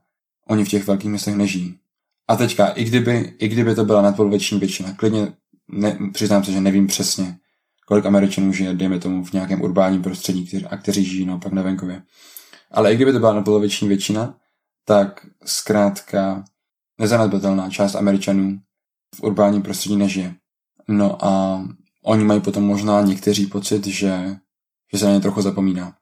oni 0.47 0.65
v 0.65 0.70
těch 0.70 0.88
velkých 0.88 1.09
městech 1.09 1.36
nežijí. 1.36 1.80
A 2.28 2.36
teďka, 2.36 2.67
i 2.67 2.84
kdyby, 2.84 3.34
i 3.39 3.47
kdyby 3.47 3.76
to 3.76 3.86
byla 3.86 4.01
nadpoloviční 4.01 4.59
většina, 4.59 4.93
klidně 4.93 5.34
ne, 5.67 5.97
přiznám 6.13 6.43
se, 6.43 6.51
že 6.51 6.61
nevím 6.61 6.88
přesně, 6.88 7.38
kolik 7.86 8.05
Američanů 8.05 8.53
žije, 8.53 8.74
dejme 8.74 8.99
tomu, 8.99 9.24
v 9.24 9.34
nějakém 9.34 9.61
urbánním 9.61 10.01
prostředí 10.01 10.47
kteři, 10.47 10.65
a 10.65 10.78
kteří 10.78 11.05
žijí 11.05 11.26
naopak 11.26 11.53
na 11.53 11.61
venkově. 11.61 12.01
Ale 12.72 12.93
i 12.93 12.95
kdyby 12.95 13.13
to 13.13 13.20
byla 13.20 13.34
nadpoloviční 13.34 13.88
většina, 13.88 14.38
tak 14.86 15.26
zkrátka 15.45 16.43
nezanedbatelná 16.99 17.70
část 17.70 17.95
Američanů 17.95 18.59
v 19.15 19.24
urbánním 19.24 19.61
prostředí 19.61 19.95
nežije. 19.95 20.36
No 20.88 21.26
a 21.26 21.63
oni 22.10 22.24
mají 22.24 22.41
potom 22.41 22.64
možná 22.64 23.01
někteří 23.01 23.45
pocit, 23.45 23.88
že, 23.88 24.36
že 24.93 24.99
se 24.99 25.05
na 25.05 25.12
ně 25.12 25.20
trochu 25.20 25.41
zapomíná. 25.41 25.93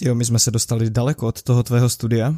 Jo, 0.00 0.14
my 0.14 0.24
jsme 0.24 0.38
se 0.38 0.50
dostali 0.50 0.90
daleko 0.90 1.26
od 1.26 1.42
toho 1.42 1.62
tvého 1.62 1.88
studia. 1.88 2.34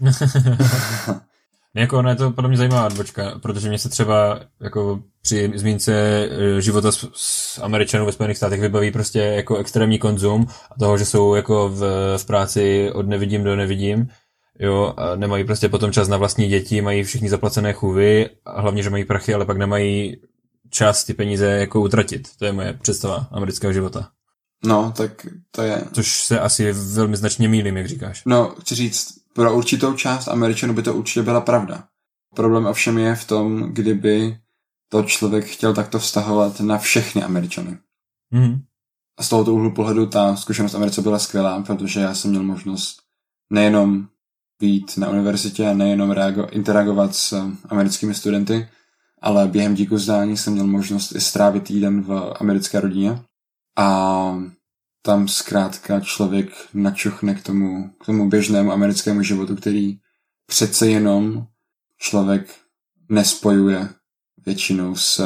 jako 1.74 1.98
ono 1.98 2.10
je 2.10 2.16
to 2.16 2.30
podle 2.30 2.48
mě 2.48 2.58
zajímavá 2.58 2.86
odbočka, 2.86 3.38
protože 3.42 3.68
mě 3.68 3.78
se 3.78 3.88
třeba 3.88 4.40
jako 4.60 5.00
při 5.22 5.52
zmínce 5.54 5.92
eh, 5.92 6.60
života 6.60 6.92
s, 6.92 7.08
s 7.14 7.58
Američanů 7.62 8.06
ve 8.06 8.12
Spojených 8.12 8.36
státech 8.36 8.60
vybaví 8.60 8.90
prostě 8.90 9.18
jako 9.18 9.56
extrémní 9.56 9.98
konzum 9.98 10.46
a 10.70 10.78
toho, 10.78 10.98
že 10.98 11.04
jsou 11.04 11.34
jako 11.34 11.68
v, 11.68 11.80
v 12.18 12.26
práci 12.26 12.92
od 12.92 13.08
nevidím 13.08 13.44
do 13.44 13.56
nevidím, 13.56 14.08
jo, 14.58 14.94
a 14.96 15.16
nemají 15.16 15.44
prostě 15.44 15.68
potom 15.68 15.92
čas 15.92 16.08
na 16.08 16.16
vlastní 16.16 16.48
děti, 16.48 16.80
mají 16.80 17.02
všichni 17.02 17.28
zaplacené 17.28 17.72
chůvy 17.72 18.30
a 18.44 18.60
hlavně, 18.60 18.82
že 18.82 18.90
mají 18.90 19.04
prachy, 19.04 19.34
ale 19.34 19.44
pak 19.44 19.56
nemají 19.56 20.16
čas 20.70 21.04
ty 21.04 21.14
peníze 21.14 21.46
jako 21.46 21.80
utratit. 21.80 22.28
To 22.36 22.44
je 22.44 22.52
moje 22.52 22.72
představa 22.72 23.28
amerického 23.30 23.72
života. 23.72 24.10
No, 24.64 24.92
tak 24.96 25.26
to 25.50 25.62
je... 25.62 25.84
Což 25.92 26.24
se 26.24 26.40
asi 26.40 26.72
velmi 26.72 27.16
značně 27.16 27.48
mýlím, 27.48 27.76
jak 27.76 27.88
říkáš. 27.88 28.22
No, 28.26 28.54
chci 28.60 28.74
říct, 28.74 29.14
pro 29.34 29.56
určitou 29.56 29.94
část 29.94 30.28
Američanů 30.28 30.74
by 30.74 30.82
to 30.82 30.94
určitě 30.94 31.22
byla 31.22 31.40
pravda. 31.40 31.84
Problém 32.34 32.66
ovšem 32.66 32.98
je 32.98 33.14
v 33.14 33.24
tom, 33.24 33.62
kdyby 33.72 34.38
to 34.88 35.02
člověk 35.02 35.44
chtěl 35.44 35.74
takto 35.74 35.98
vztahovat 35.98 36.60
na 36.60 36.78
všechny 36.78 37.22
Američany. 37.22 37.78
Mm. 38.30 38.60
A 39.18 39.22
z 39.22 39.28
tohoto 39.28 39.54
úhlu 39.54 39.74
pohledu 39.74 40.06
ta 40.06 40.36
zkušenost 40.36 40.74
Americe 40.74 41.02
byla 41.02 41.18
skvělá, 41.18 41.62
protože 41.62 42.00
já 42.00 42.14
jsem 42.14 42.30
měl 42.30 42.42
možnost 42.42 42.96
nejenom 43.50 44.08
být 44.60 44.96
na 44.96 45.10
univerzitě 45.10 45.68
a 45.68 45.74
nejenom 45.74 46.10
reago- 46.10 46.48
interagovat 46.50 47.14
s 47.14 47.50
americkými 47.68 48.14
studenty, 48.14 48.68
ale 49.26 49.48
během 49.48 49.74
díku 49.74 49.98
zdání 49.98 50.36
jsem 50.36 50.52
měl 50.52 50.66
možnost 50.66 51.12
i 51.14 51.20
strávit 51.20 51.62
týden 51.62 52.02
v 52.02 52.34
americké 52.40 52.80
rodině 52.80 53.22
a 53.78 54.38
tam 55.02 55.28
zkrátka 55.28 56.00
člověk 56.00 56.48
načuchne 56.74 57.34
k 57.34 57.42
tomu, 57.42 57.90
k 58.00 58.06
tomu 58.06 58.28
běžnému 58.28 58.72
americkému 58.72 59.22
životu, 59.22 59.56
který 59.56 59.98
přece 60.46 60.88
jenom 60.88 61.46
člověk 61.98 62.54
nespojuje 63.08 63.88
většinou 64.46 64.96
s, 64.96 65.20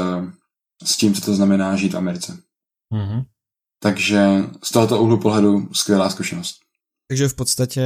s 0.85 0.97
tím, 0.97 1.15
co 1.15 1.21
to 1.21 1.35
znamená 1.35 1.77
žít 1.77 1.93
v 1.93 1.97
Americe. 1.97 2.39
Mm-hmm. 2.93 3.25
Takže 3.83 4.45
z 4.63 4.71
tohoto 4.71 5.03
úhlu 5.03 5.21
pohledu 5.21 5.69
skvělá 5.73 6.11
zkušenost. 6.11 6.57
Takže 7.09 7.29
v 7.29 7.35
podstatě 7.35 7.83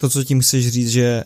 to, 0.00 0.10
co 0.10 0.24
tím 0.24 0.40
chceš 0.40 0.68
říct, 0.68 0.90
že 0.90 1.24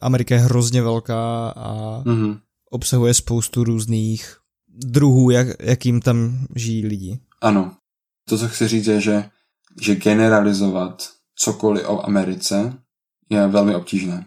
Amerika 0.00 0.34
je 0.34 0.40
hrozně 0.40 0.82
velká 0.82 1.48
a 1.50 2.02
mm-hmm. 2.02 2.40
Obsahuje 2.70 3.14
spoustu 3.14 3.64
různých 3.64 4.36
druhů, 4.68 5.30
jak, 5.30 5.46
jakým 5.60 6.00
tam 6.00 6.46
žijí 6.54 6.86
lidi. 6.86 7.20
Ano. 7.40 7.76
To, 8.28 8.38
co 8.38 8.48
chci 8.48 8.68
říct, 8.68 8.86
je, 8.86 9.00
že, 9.00 9.30
že 9.80 9.94
generalizovat 9.94 11.08
cokoliv 11.34 11.88
o 11.88 12.06
Americe 12.06 12.72
je 13.30 13.46
velmi 13.46 13.74
obtížné. 13.74 14.26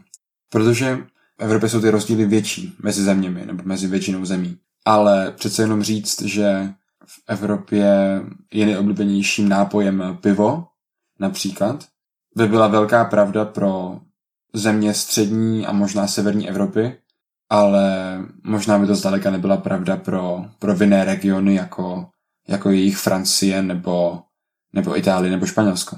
Protože 0.50 0.96
v 1.40 1.44
Evropě 1.44 1.70
jsou 1.70 1.82
ty 1.82 1.90
rozdíly 1.90 2.26
větší 2.26 2.76
mezi 2.84 3.04
zeměmi 3.04 3.46
nebo 3.46 3.64
mezi 3.66 3.88
většinou 3.88 4.26
zemí. 4.26 4.58
Ale 4.86 5.32
přece 5.32 5.62
jenom 5.62 5.84
říct, 5.84 6.22
že 6.22 6.74
v 7.06 7.20
Evropě 7.28 7.86
je 8.54 8.66
nejoblíbenějším 8.66 9.50
nápojem 9.50 10.18
pivo, 10.22 10.68
například, 11.20 11.88
by 12.36 12.48
byla 12.48 12.68
velká 12.68 13.06
pravda 13.06 13.46
pro 13.46 14.00
země 14.54 14.94
střední 14.94 15.66
a 15.66 15.72
možná 15.72 16.08
severní 16.08 16.50
Evropy, 16.50 16.98
ale 17.50 18.18
možná 18.44 18.80
by 18.80 18.88
to 18.88 18.96
zdaleka 18.96 19.32
nebyla 19.32 19.58
pravda 19.58 19.98
pro, 19.98 20.46
pro 20.60 20.76
vinné 20.76 21.06
regiony 21.06 21.56
jako, 21.56 22.10
jako 22.48 22.70
jejich 22.70 22.98
Francie 22.98 23.62
nebo, 23.62 24.22
nebo 24.74 24.98
Itálie 24.98 25.32
nebo 25.32 25.46
Španělsko. 25.46 25.98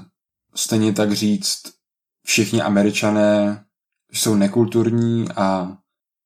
Stejně 0.54 0.92
tak 0.92 1.12
říct, 1.12 1.62
všichni 2.26 2.62
američané 2.62 3.64
jsou 4.12 4.34
nekulturní 4.34 5.26
a 5.36 5.76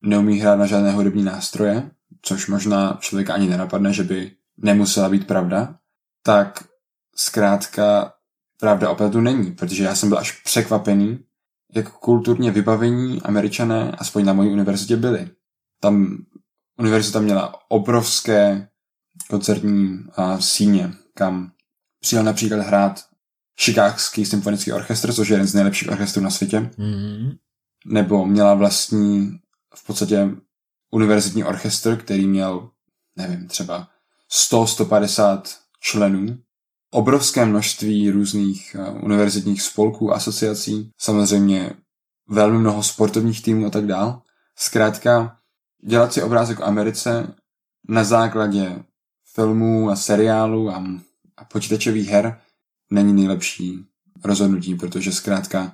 neumí 0.02 0.40
hrát 0.40 0.56
na 0.56 0.66
žádné 0.66 0.92
hudební 0.92 1.22
nástroje, 1.22 1.90
což 2.22 2.46
možná 2.46 2.98
člověka 3.00 3.34
ani 3.34 3.46
nenapadne, 3.48 3.92
že 3.92 4.02
by 4.02 4.32
nemusela 4.56 5.08
být 5.08 5.26
pravda, 5.26 5.78
tak 6.22 6.64
zkrátka 7.16 8.12
pravda 8.60 8.90
opravdu 8.90 9.20
není, 9.20 9.52
protože 9.52 9.84
já 9.84 9.94
jsem 9.94 10.08
byl 10.08 10.18
až 10.18 10.42
překvapený, 10.42 11.18
jak 11.76 11.92
kulturně 11.92 12.50
vybavení 12.50 13.22
američané, 13.22 13.92
aspoň 13.98 14.24
na 14.24 14.32
mojí 14.32 14.50
univerzitě, 14.50 14.96
byli. 14.96 15.30
Tam 15.80 16.16
univerzita 16.78 17.20
měla 17.20 17.54
obrovské 17.68 18.68
koncertní 19.30 20.04
a 20.16 20.40
síně, 20.40 20.92
kam 21.14 21.52
přijel 22.00 22.24
například 22.24 22.66
hrát 22.66 23.04
Chicagský 23.60 24.26
symfonický 24.26 24.72
orchestr, 24.72 25.12
což 25.12 25.28
je 25.28 25.34
jeden 25.34 25.46
z 25.46 25.54
nejlepších 25.54 25.88
orchestrů 25.88 26.22
na 26.22 26.30
světě. 26.30 26.60
Mm-hmm. 26.60 27.38
Nebo 27.86 28.26
měla 28.26 28.54
vlastní 28.54 29.40
v 29.74 29.86
podstatě 29.86 30.30
univerzitní 30.90 31.44
orchestr, 31.44 31.96
který 31.96 32.26
měl, 32.26 32.70
nevím, 33.16 33.48
třeba 33.48 33.88
100-150 34.50 35.42
členů 35.80 36.38
obrovské 36.96 37.44
množství 37.44 38.10
různých 38.10 38.76
uh, 38.78 39.04
univerzitních 39.04 39.62
spolků, 39.62 40.14
asociací, 40.14 40.90
samozřejmě 40.98 41.72
velmi 42.28 42.58
mnoho 42.58 42.82
sportovních 42.82 43.42
týmů 43.42 43.66
a 43.66 43.70
tak 43.70 43.86
dál. 43.86 44.22
Zkrátka, 44.58 45.36
dělat 45.84 46.12
si 46.12 46.22
obrázek 46.22 46.60
o 46.60 46.64
Americe 46.64 47.34
na 47.88 48.04
základě 48.04 48.84
filmů 49.34 49.90
a 49.90 49.96
seriálů 49.96 50.70
a, 50.70 50.84
a 51.36 51.44
počítačových 51.44 52.08
her 52.08 52.40
není 52.90 53.12
nejlepší 53.12 53.84
rozhodnutí, 54.24 54.74
protože 54.74 55.12
zkrátka 55.12 55.72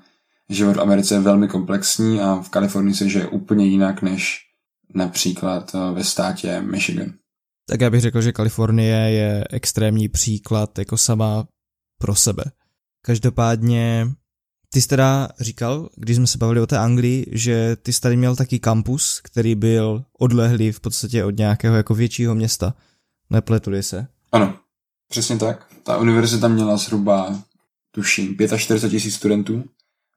život 0.49 0.77
v 0.77 0.81
Americe 0.81 1.14
je 1.14 1.20
velmi 1.20 1.49
komplexní 1.49 2.20
a 2.20 2.35
v 2.35 2.49
Kalifornii 2.49 2.95
se 2.95 3.09
žije 3.09 3.29
úplně 3.29 3.66
jinak 3.66 4.03
než 4.03 4.41
například 4.95 5.75
uh, 5.75 5.95
ve 5.95 6.05
státě 6.05 6.61
Michigan. 6.61 7.12
Tak 7.67 7.81
já 7.81 7.91
bych 7.91 8.01
řekl, 8.01 8.21
že 8.21 8.33
Kalifornie 8.33 8.97
je 8.97 9.45
extrémní 9.51 10.09
příklad 10.09 10.79
jako 10.79 10.99
sama 10.99 11.47
pro 11.99 12.15
sebe. 12.15 12.45
Každopádně 13.05 14.09
ty 14.71 14.83
jsi 14.83 14.89
teda 14.89 15.29
říkal, 15.41 15.89
když 15.97 16.17
jsme 16.17 16.27
se 16.27 16.39
bavili 16.39 16.61
o 16.61 16.67
té 16.67 16.79
Anglii, 16.79 17.27
že 17.33 17.77
ty 17.77 17.93
jsi 17.93 18.01
tady 18.01 18.17
měl 18.17 18.37
taky 18.37 18.59
kampus, 18.59 19.21
který 19.25 19.55
byl 19.55 20.05
odlehlý 20.19 20.73
v 20.73 20.81
podstatě 20.81 21.25
od 21.25 21.37
nějakého 21.37 21.77
jako 21.77 21.95
většího 21.95 22.35
města. 22.35 22.75
Nepletuli 23.31 23.83
se? 23.83 24.07
Ano, 24.33 24.55
přesně 25.09 25.39
tak. 25.39 25.67
Ta 25.83 25.99
univerzita 25.99 26.49
měla 26.49 26.77
zhruba, 26.77 27.43
tuším, 27.91 28.37
45 28.57 28.91
tisíc 28.91 29.15
studentů 29.15 29.65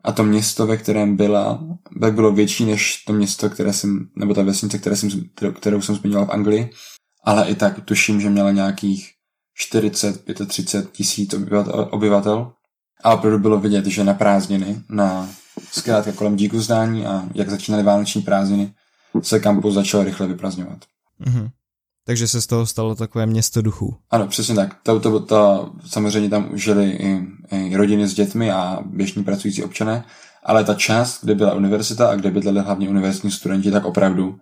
a 0.04 0.12
to 0.12 0.24
město, 0.24 0.68
ve 0.68 0.78
kterém 0.78 1.16
byla, 1.16 1.64
tak 2.02 2.14
bylo 2.14 2.32
větší 2.32 2.66
než 2.66 3.04
to 3.04 3.14
město, 3.14 3.50
které 3.50 3.74
jsem, 3.74 4.10
nebo 4.16 4.34
ta 4.34 4.44
vesnice, 4.44 4.78
které 4.78 4.96
jsem, 4.96 5.10
kterou 5.56 5.82
jsem 5.82 5.96
zmiňoval 5.96 6.26
v 6.26 6.32
Anglii 6.32 6.70
ale 7.26 7.50
i 7.50 7.56
tak 7.56 7.80
tuším, 7.86 8.22
že 8.22 8.30
měla 8.30 8.52
nějakých 8.52 9.12
40-35 9.72 10.86
tisíc 10.92 11.36
obyvatel. 11.90 12.52
A 13.04 13.14
opravdu 13.14 13.40
bylo 13.40 13.60
vidět, 13.60 13.86
že 13.86 14.04
na 14.04 14.14
prázdniny, 14.14 14.82
na 14.90 15.30
zkrátka 15.72 16.12
kolem 16.12 16.36
díku 16.36 16.60
zdání 16.60 17.06
a 17.06 17.24
jak 17.34 17.50
začínaly 17.50 17.84
vánoční 17.84 18.22
prázdniny, 18.22 18.74
se 19.22 19.40
kampus 19.40 19.74
začal 19.74 20.04
rychle 20.04 20.28
vyprazňovat. 20.28 20.80
Mm-hmm. 21.22 21.50
Takže 22.06 22.28
se 22.28 22.42
z 22.42 22.48
toho 22.48 22.66
stalo 22.66 22.96
takové 22.96 23.26
město 23.26 23.62
duchů. 23.62 23.96
Ano, 24.10 24.28
přesně 24.28 24.56
tak. 24.56 24.76
To, 24.84 25.00
to, 25.00 25.20
to, 25.20 25.72
samozřejmě 25.88 26.30
tam 26.30 26.58
žili 26.58 26.90
i, 26.92 27.28
i 27.52 27.76
rodiny 27.76 28.08
s 28.08 28.14
dětmi 28.14 28.52
a 28.52 28.80
běžní 28.86 29.24
pracující 29.24 29.64
občané, 29.64 30.06
ale 30.44 30.64
ta 30.64 30.74
část, 30.74 31.24
kde 31.24 31.36
byla 31.36 31.54
univerzita 31.54 32.10
a 32.10 32.16
kde 32.16 32.32
bydleli 32.32 32.60
hlavně 32.60 32.90
univerzitní 32.90 33.32
studenti, 33.32 33.72
tak 33.72 33.86
opravdu 33.86 34.38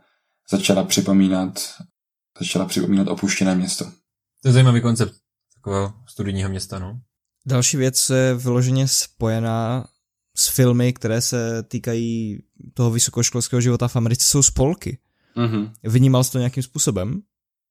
začala 0.52 0.84
připomínat 0.84 1.60
začala 2.40 2.66
připomínat 2.66 3.08
opuštěné 3.08 3.56
město. 3.56 3.86
To 4.42 4.50
je 4.50 4.52
zajímavý 4.52 4.82
koncept 4.82 5.16
takového 5.56 5.94
studijního 6.08 6.50
města, 6.50 6.80
no. 6.80 7.00
Další 7.46 7.78
věc 7.78 8.10
je 8.10 8.34
vyloženě 8.34 8.88
spojená 8.88 9.88
s 10.38 10.48
filmy, 10.48 10.94
které 10.94 11.22
se 11.22 11.64
týkají 11.64 12.40
toho 12.74 12.92
vysokoškolského 12.92 13.62
života 13.62 13.88
v 13.88 13.96
Americe, 13.96 14.26
jsou 14.26 14.44
spolky. 14.44 14.98
Mm-hmm. 15.38 15.72
Vnímal 15.84 16.24
jsi 16.24 16.32
to 16.32 16.38
nějakým 16.38 16.64
způsobem? 16.64 17.22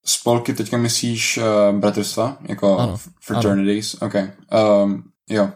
Spolky 0.05 0.55
teďka 0.55 0.77
myslíš 0.77 1.39
uh, 1.39 1.79
bratrstva? 1.79 2.39
Jako 2.49 2.79
ano, 2.79 2.99
fraternities? 3.21 3.97
Ano. 4.01 4.11
OK. 4.11 4.15
Um, 4.85 5.05
jo. 5.29 5.53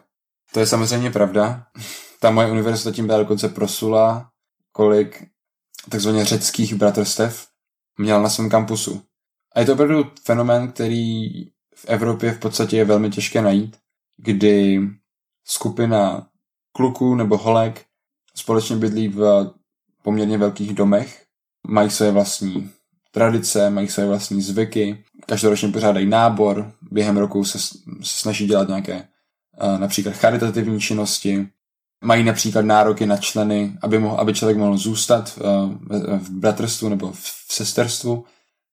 To 0.52 0.61
je 0.61 0.66
samozřejmě 0.66 1.11
pravda. 1.11 1.66
Ta 2.20 2.30
moje 2.30 2.50
univerzita 2.50 2.92
tím 2.92 3.07
byla 3.07 3.18
dokonce 3.18 3.48
prosula, 3.48 4.30
kolik 4.72 5.28
takzvaně 5.90 6.24
řeckých 6.24 6.74
bratrstev 6.74 7.46
měl 7.99 8.22
na 8.22 8.28
svém 8.28 8.51
kampusu. 8.51 9.03
A 9.55 9.61
je 9.61 9.66
to 9.66 9.72
opravdu 9.72 10.11
fenomén, 10.24 10.72
který 10.72 11.30
v 11.74 11.84
Evropě 11.86 12.32
v 12.32 12.38
podstatě 12.38 12.76
je 12.76 12.84
velmi 12.84 13.11
těžké 13.11 13.42
najít, 13.42 13.76
kdy 14.16 14.80
skupina 15.44 16.28
kluků 16.72 17.14
nebo 17.14 17.36
holek 17.36 17.86
společně 18.34 18.76
bydlí 18.76 19.09
v 19.09 19.51
poměrně 20.03 20.38
velkých 20.38 20.74
domech, 20.74 21.24
mají 21.68 21.90
své 21.90 22.11
vlastní 22.11 22.70
tradice, 23.11 23.70
mají 23.70 23.88
své 23.88 24.07
vlastní 24.07 24.42
zvyky, 24.42 25.05
každoročně 25.26 25.68
pořádají 25.68 26.07
nábor, 26.07 26.72
během 26.90 27.16
roku 27.16 27.44
se, 27.44 27.59
se 27.59 27.74
snaží 28.03 28.47
dělat 28.47 28.68
nějaké 28.68 29.09
uh, 29.62 29.80
například 29.80 30.14
charitativní 30.14 30.80
činnosti, 30.80 31.49
mají 32.07 32.24
například 32.24 32.64
nároky 32.64 33.07
na 33.07 33.16
členy, 33.16 33.78
aby, 33.82 33.98
mohl, 33.98 34.16
aby 34.16 34.34
člověk 34.34 34.59
mohl 34.59 34.76
zůstat 34.76 35.36
v, 35.36 36.18
v 36.18 36.30
bratrstvu 36.30 36.88
nebo 36.88 37.12
v, 37.12 37.20
v 37.48 37.52
sesterstvu, 37.52 38.24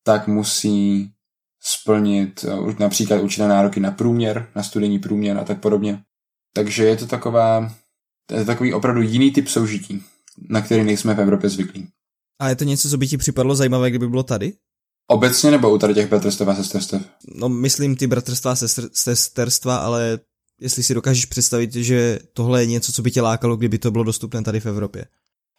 tak 0.03 0.27
musí 0.27 1.11
splnit 1.61 2.43
uh, 2.43 2.79
například 2.79 3.21
určité 3.21 3.47
nároky 3.47 3.79
na 3.79 3.91
průměr, 3.91 4.49
na 4.55 4.63
studijní 4.63 4.99
průměr 4.99 5.38
a 5.38 5.43
tak 5.43 5.59
podobně. 5.59 6.01
Takže 6.53 6.86
je 6.86 6.97
to 6.97 7.07
taková, 7.07 7.73
to 8.27 8.36
je 8.36 8.45
takový 8.45 8.73
opravdu 8.73 9.01
jiný 9.01 9.31
typ 9.31 9.47
soužití, 9.47 10.03
na 10.49 10.61
který 10.61 10.84
nejsme 10.84 11.15
v 11.15 11.21
Evropě 11.21 11.49
zvyklí. 11.49 11.88
A 12.41 12.49
je 12.49 12.55
to 12.55 12.63
něco, 12.63 12.89
co 12.89 12.97
by 12.97 13.07
ti 13.07 13.17
připadlo 13.17 13.55
zajímavé, 13.55 13.89
kdyby 13.89 14.07
bylo 14.07 14.23
tady? 14.23 14.53
Obecně 15.07 15.51
nebo 15.51 15.73
u 15.73 15.77
tady 15.77 15.93
těch 15.93 16.09
bratrstv 16.09 16.47
a 16.47 16.55
sesterstv? 16.55 16.95
No 17.36 17.49
myslím 17.49 17.95
ty 17.95 18.07
bratrstva 18.07 18.51
a 18.51 18.55
sesterstva, 18.93 19.77
ale 19.77 20.19
jestli 20.62 20.84
si 20.84 20.93
dokážeš 20.93 21.26
představit, 21.26 21.74
že 21.74 22.20
tohle 22.34 22.62
je 22.62 22.66
něco, 22.66 22.91
co 22.91 23.01
by 23.01 23.12
tě 23.12 23.22
lákalo, 23.22 23.56
kdyby 23.56 23.78
to 23.78 23.91
bylo 23.91 24.04
dostupné 24.04 24.43
tady 24.43 24.60
v 24.60 24.66
Evropě. 24.66 25.06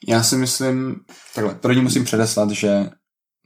Já 0.08 0.22
si 0.22 0.36
myslím, 0.36 0.96
takhle, 1.34 1.54
první 1.54 1.82
musím 1.82 2.04
předeslat, 2.04 2.50
že 2.50 2.90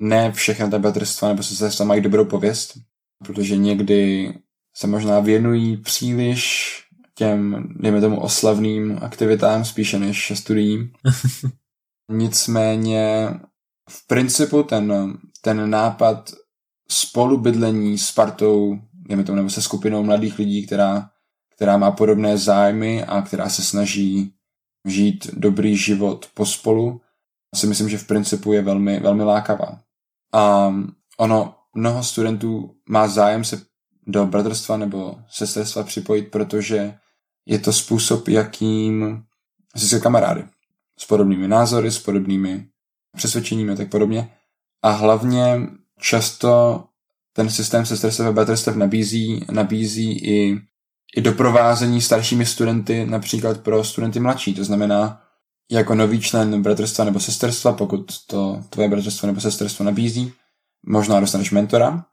ne 0.01 0.33
všechny 0.33 0.71
ta 0.71 0.79
bratrstva 0.79 1.29
nebo 1.29 1.43
sesterstva 1.43 1.85
mají 1.85 2.01
dobrou 2.01 2.25
pověst, 2.25 2.79
protože 3.25 3.57
někdy 3.57 4.33
se 4.77 4.87
možná 4.87 5.21
věnují 5.21 5.77
příliš 5.77 6.73
těm, 7.15 7.69
dejme 7.77 8.01
tomu, 8.01 8.21
oslavným 8.21 8.99
aktivitám 9.03 9.65
spíše 9.65 9.99
než 9.99 10.33
studiím. 10.35 10.91
Nicméně 12.13 13.31
v 13.91 14.07
principu 14.07 14.63
ten, 14.63 15.19
ten 15.41 15.71
nápad 15.71 16.33
spolubydlení 16.91 17.99
s 17.99 18.13
partou, 18.13 18.79
dejme 19.09 19.25
tomu, 19.25 19.37
nebo 19.37 19.51
se 19.51 19.63
skupinou 19.63 20.03
mladých 20.03 20.39
lidí, 20.39 20.67
která, 20.67 21.11
která 21.59 21.77
má 21.77 21.91
podobné 21.91 22.39
zájmy 22.39 23.05
a 23.05 23.23
která 23.23 23.49
se 23.49 23.63
snaží 23.63 24.33
žít 24.87 25.31
dobrý 25.33 25.77
život 25.77 26.27
pospolu, 26.35 27.01
si 27.55 27.67
myslím, 27.67 27.89
že 27.89 27.99
v 27.99 28.07
principu 28.07 28.53
je 28.53 28.63
velmi, 28.63 29.01
velmi 29.01 29.25
lákavá. 29.25 29.81
A 30.33 30.75
ono, 31.19 31.55
mnoho 31.75 32.05
studentů 32.05 32.75
má 32.89 33.09
zájem 33.09 33.45
se 33.45 33.63
do 34.07 34.27
bratrstva 34.27 34.77
nebo 34.77 35.19
sesterstva 35.29 35.83
připojit, 35.83 36.31
protože 36.31 36.95
je 37.47 37.59
to 37.59 37.73
způsob, 37.73 38.29
jakým 38.29 39.23
si 39.77 40.01
kamarády 40.01 40.45
s 40.99 41.07
podobnými 41.07 41.49
názory, 41.49 41.91
s 41.91 41.99
podobnými 41.99 42.67
přesvědčeními 43.17 43.73
a 43.73 43.77
tak 43.77 43.91
podobně. 43.91 44.31
A 44.83 44.91
hlavně 44.91 45.61
často 46.01 46.85
ten 47.33 47.51
systém 47.51 47.87
sesterstev 47.87 48.27
a 48.27 48.33
bratrstev 48.33 48.77
nabízí, 48.77 49.45
nabízí 49.51 50.19
i, 50.19 50.69
i 51.17 51.21
doprovázení 51.21 52.01
staršími 52.01 52.47
studenty, 52.47 53.07
například 53.07 53.61
pro 53.61 53.85
studenty 53.85 54.21
mladší. 54.21 54.55
To 54.55 54.65
znamená, 54.65 55.23
jako 55.71 55.95
nový 55.95 56.21
člen 56.21 56.63
bratrstva 56.63 57.05
nebo 57.05 57.21
sesterstva, 57.21 57.73
pokud 57.73 58.27
to 58.27 58.65
tvoje 58.71 58.89
bratrstvo 58.89 59.27
nebo 59.27 59.41
sesterstvo 59.41 59.85
nabízí, 59.85 60.33
možná 60.87 61.21
dostaneš 61.21 61.51
mentora, 61.51 62.05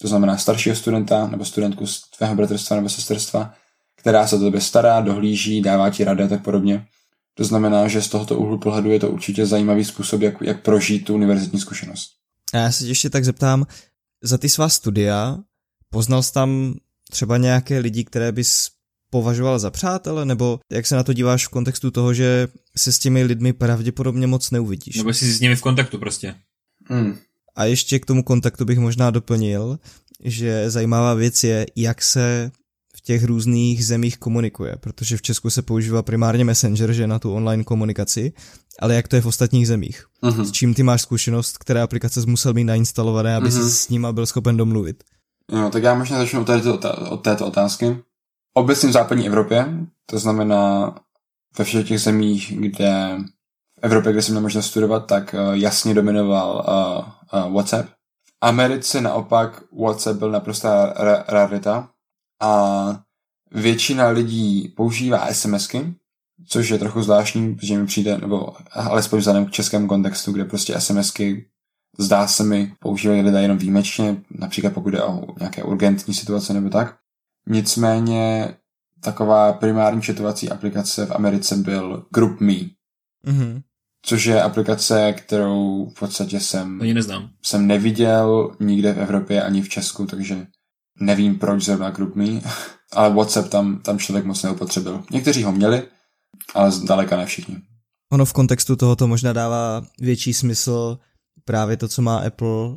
to 0.00 0.08
znamená 0.08 0.36
staršího 0.36 0.76
studenta 0.76 1.26
nebo 1.26 1.44
studentku 1.44 1.86
z 1.86 2.10
tvého 2.10 2.34
bratrstva 2.34 2.76
nebo 2.76 2.88
sesterstva, 2.88 3.54
která 3.96 4.26
se 4.26 4.36
o 4.36 4.38
tebe 4.38 4.60
stará, 4.60 5.00
dohlíží, 5.00 5.62
dává 5.62 5.90
ti 5.90 6.04
rady 6.04 6.22
a 6.24 6.28
tak 6.28 6.42
podobně. 6.42 6.86
To 7.34 7.44
znamená, 7.44 7.88
že 7.88 8.02
z 8.02 8.08
tohoto 8.08 8.38
úhlu 8.38 8.58
pohledu 8.58 8.90
je 8.90 9.00
to 9.00 9.10
určitě 9.10 9.46
zajímavý 9.46 9.84
způsob, 9.84 10.20
jak, 10.20 10.34
jak 10.40 10.62
prožít 10.62 11.04
tu 11.04 11.14
univerzitní 11.14 11.60
zkušenost. 11.60 12.10
A 12.52 12.56
já 12.56 12.72
se 12.72 12.86
ještě 12.86 13.10
tak 13.10 13.24
zeptám, 13.24 13.66
za 14.22 14.38
ty 14.38 14.48
svá 14.48 14.68
studia 14.68 15.38
poznal 15.90 16.22
jsi 16.22 16.32
tam 16.32 16.74
třeba 17.12 17.36
nějaké 17.36 17.78
lidi, 17.78 18.04
které 18.04 18.32
bys 18.32 18.68
považoval 19.10 19.58
za 19.58 19.70
přátele, 19.70 20.24
nebo 20.24 20.60
jak 20.72 20.86
se 20.86 20.96
na 20.96 21.02
to 21.02 21.12
díváš 21.12 21.46
v 21.46 21.50
kontextu 21.50 21.90
toho, 21.90 22.14
že 22.14 22.48
se 22.76 22.92
s 22.92 22.98
těmi 22.98 23.22
lidmi 23.22 23.52
pravděpodobně 23.52 24.26
moc 24.26 24.50
neuvidíš? 24.50 24.96
Nebo 24.96 25.10
jsi 25.10 25.32
s 25.32 25.40
nimi 25.40 25.56
v 25.56 25.60
kontaktu 25.60 25.98
prostě. 25.98 26.34
Hmm. 26.88 27.16
A 27.56 27.64
ještě 27.64 27.98
k 27.98 28.06
tomu 28.06 28.22
kontaktu 28.22 28.64
bych 28.64 28.78
možná 28.78 29.10
doplnil, 29.10 29.78
že 30.24 30.70
zajímavá 30.70 31.14
věc 31.14 31.44
je, 31.44 31.66
jak 31.76 32.02
se 32.02 32.50
těch 33.04 33.24
různých 33.24 33.86
zemích 33.86 34.18
komunikuje, 34.18 34.76
protože 34.80 35.16
v 35.16 35.22
Česku 35.22 35.50
se 35.50 35.62
používá 35.62 36.02
primárně 36.02 36.44
Messenger, 36.44 36.92
že 36.92 37.06
na 37.06 37.18
tu 37.18 37.32
online 37.32 37.64
komunikaci, 37.64 38.32
ale 38.78 38.94
jak 38.94 39.08
to 39.08 39.16
je 39.16 39.22
v 39.22 39.26
ostatních 39.26 39.66
zemích? 39.66 40.04
Uh-huh. 40.22 40.44
S 40.44 40.52
čím 40.52 40.74
ty 40.74 40.82
máš 40.82 41.02
zkušenost, 41.02 41.58
které 41.58 41.82
aplikace 41.82 42.22
jsi 42.22 42.30
musel 42.30 42.54
mít 42.54 42.64
nainstalované, 42.64 43.36
aby 43.36 43.48
uh-huh. 43.48 43.68
s 43.68 43.88
nima 43.88 44.12
byl 44.12 44.26
schopen 44.26 44.56
domluvit? 44.56 45.04
No, 45.52 45.70
tak 45.70 45.82
já 45.82 45.94
možná 45.94 46.18
začnu 46.18 46.40
od 46.40 46.44
této, 46.44 46.78
od 47.10 47.16
této 47.16 47.46
otázky. 47.46 48.02
Obecně 48.54 48.88
v 48.88 48.92
západní 48.92 49.26
Evropě, 49.26 49.66
to 50.06 50.18
znamená 50.18 50.94
ve 51.58 51.64
všech 51.64 51.88
těch 51.88 52.00
zemích, 52.00 52.52
kde 52.58 53.16
v 53.74 53.78
Evropě, 53.82 54.12
kde 54.12 54.22
jsem 54.22 54.32
měl 54.32 54.42
možnost 54.42 54.66
studovat, 54.66 55.06
tak 55.06 55.34
uh, 55.34 55.54
jasně 55.54 55.94
dominoval 55.94 56.64
uh, 57.32 57.44
uh, 57.44 57.52
WhatsApp. 57.54 57.88
V 57.88 58.32
Americe 58.40 59.00
naopak 59.00 59.62
WhatsApp 59.80 60.18
byl 60.18 60.30
naprostá 60.30 60.94
ra- 60.94 61.24
rarita, 61.28 61.88
a 62.42 63.00
většina 63.50 64.08
lidí 64.08 64.68
používá 64.76 65.32
SMSky, 65.32 65.94
což 66.48 66.68
je 66.68 66.78
trochu 66.78 67.02
zvláštní, 67.02 67.54
protože 67.54 67.78
mi 67.78 67.86
přijde, 67.86 68.18
nebo 68.18 68.56
alespoň 68.72 69.18
vzhledem 69.18 69.46
k 69.46 69.50
českému 69.50 69.88
kontextu, 69.88 70.32
kde 70.32 70.44
prostě 70.44 70.80
SMSky 70.80 71.46
zdá 71.98 72.26
se 72.26 72.44
mi 72.44 72.72
používají 72.80 73.22
lidé 73.22 73.42
jenom 73.42 73.58
výjimečně, 73.58 74.16
například 74.30 74.72
pokud 74.72 74.94
je 74.94 75.02
o 75.02 75.26
nějaké 75.38 75.62
urgentní 75.62 76.14
situace 76.14 76.54
nebo 76.54 76.68
tak. 76.68 76.96
Nicméně 77.46 78.54
taková 79.00 79.52
primární 79.52 80.02
četovací 80.02 80.50
aplikace 80.50 81.06
v 81.06 81.12
Americe 81.12 81.56
byl 81.56 82.06
GroupMe. 82.14 82.52
Mm-hmm. 83.26 83.62
Což 84.04 84.24
je 84.24 84.42
aplikace, 84.42 85.12
kterou 85.12 85.86
v 85.96 85.98
podstatě 85.98 86.40
jsem, 86.40 86.80
Ani 86.82 86.94
neznám. 86.94 87.30
jsem 87.42 87.66
neviděl 87.66 88.56
nikde 88.60 88.92
v 88.92 88.98
Evropě 88.98 89.42
ani 89.42 89.62
v 89.62 89.68
Česku, 89.68 90.06
takže 90.06 90.46
Nevím, 91.00 91.38
proč 91.38 91.64
zrovna 91.64 91.90
GroupMe, 91.90 92.40
ale 92.92 93.14
WhatsApp 93.14 93.48
tam, 93.48 93.78
tam 93.78 93.98
člověk 93.98 94.24
moc 94.24 94.42
neupotřebil. 94.42 95.02
Někteří 95.10 95.42
ho 95.42 95.52
měli, 95.52 95.82
ale 96.54 96.70
zdaleka 96.70 97.16
ne 97.16 97.26
všichni. 97.26 97.56
Ono 98.12 98.24
v 98.24 98.32
kontextu 98.32 98.76
tohoto 98.76 99.08
možná 99.08 99.32
dává 99.32 99.82
větší 100.00 100.34
smysl 100.34 100.98
právě 101.44 101.76
to, 101.76 101.88
co 101.88 102.02
má 102.02 102.18
Apple, 102.18 102.76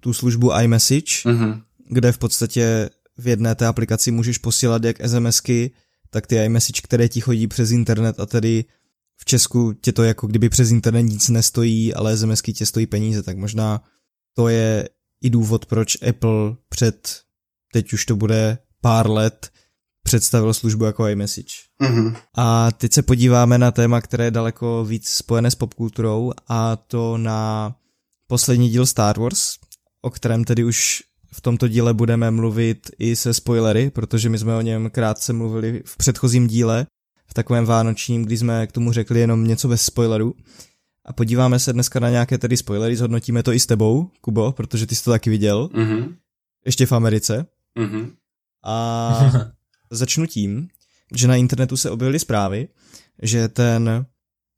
tu 0.00 0.12
službu 0.12 0.52
iMessage, 0.60 1.22
mm-hmm. 1.24 1.62
kde 1.88 2.12
v 2.12 2.18
podstatě 2.18 2.90
v 3.18 3.28
jedné 3.28 3.54
té 3.54 3.66
aplikaci 3.66 4.10
můžeš 4.10 4.38
posílat 4.38 4.84
jak 4.84 4.96
SMSky, 5.06 5.70
tak 6.10 6.26
ty 6.26 6.36
iMessage, 6.36 6.80
které 6.82 7.08
ti 7.08 7.20
chodí 7.20 7.46
přes 7.46 7.70
internet 7.70 8.20
a 8.20 8.26
tedy 8.26 8.64
v 9.16 9.24
Česku 9.24 9.72
tě 9.72 9.92
to 9.92 10.04
jako 10.04 10.26
kdyby 10.26 10.48
přes 10.48 10.70
internet 10.70 11.02
nic 11.02 11.28
nestojí, 11.28 11.94
ale 11.94 12.16
SMSky 12.16 12.52
tě 12.52 12.66
stojí 12.66 12.86
peníze, 12.86 13.22
tak 13.22 13.36
možná 13.36 13.82
to 14.34 14.48
je 14.48 14.88
i 15.22 15.30
důvod, 15.30 15.66
proč 15.66 16.02
Apple 16.08 16.56
před 16.68 17.20
teď 17.72 17.92
už 17.92 18.04
to 18.04 18.16
bude 18.16 18.58
pár 18.80 19.10
let, 19.10 19.50
představil 20.06 20.54
službu 20.54 20.84
jako 20.84 21.06
iMessage. 21.06 21.54
Mm-hmm. 21.82 22.16
A 22.36 22.72
teď 22.72 22.92
se 22.92 23.02
podíváme 23.02 23.58
na 23.58 23.70
téma, 23.70 24.00
které 24.00 24.24
je 24.24 24.30
daleko 24.30 24.84
víc 24.84 25.08
spojené 25.08 25.50
s 25.50 25.54
popkulturou 25.54 26.32
a 26.48 26.76
to 26.76 27.18
na 27.18 27.74
poslední 28.26 28.70
díl 28.70 28.86
Star 28.86 29.18
Wars, 29.18 29.54
o 30.02 30.10
kterém 30.10 30.44
tedy 30.44 30.64
už 30.64 31.02
v 31.32 31.40
tomto 31.40 31.68
díle 31.68 31.94
budeme 31.94 32.30
mluvit 32.30 32.90
i 32.98 33.16
se 33.16 33.34
spoilery, 33.34 33.90
protože 33.90 34.28
my 34.28 34.38
jsme 34.38 34.56
o 34.56 34.60
něm 34.60 34.90
krátce 34.90 35.32
mluvili 35.32 35.82
v 35.84 35.96
předchozím 35.96 36.46
díle, 36.46 36.86
v 37.26 37.34
takovém 37.34 37.66
vánočním, 37.66 38.24
kdy 38.24 38.36
jsme 38.36 38.66
k 38.66 38.72
tomu 38.72 38.92
řekli 38.92 39.20
jenom 39.20 39.46
něco 39.46 39.68
bez 39.68 39.82
spoilerů. 39.82 40.34
A 41.04 41.12
podíváme 41.12 41.58
se 41.58 41.72
dneska 41.72 42.00
na 42.00 42.10
nějaké 42.10 42.38
tedy 42.38 42.56
spoilery, 42.56 42.96
zhodnotíme 42.96 43.42
to 43.42 43.52
i 43.52 43.60
s 43.60 43.66
tebou, 43.66 44.10
Kubo, 44.20 44.52
protože 44.52 44.86
ty 44.86 44.94
jsi 44.94 45.04
to 45.04 45.10
taky 45.10 45.30
viděl. 45.30 45.68
Mm-hmm. 45.72 46.14
Ještě 46.66 46.86
v 46.86 46.92
Americe. 46.92 47.46
Mm-hmm. 47.78 48.10
A 48.64 49.52
začnu 49.90 50.26
tím, 50.26 50.68
že 51.14 51.28
na 51.28 51.36
internetu 51.36 51.76
se 51.76 51.90
objevily 51.90 52.18
zprávy, 52.18 52.68
že 53.22 53.48
ten 53.48 54.06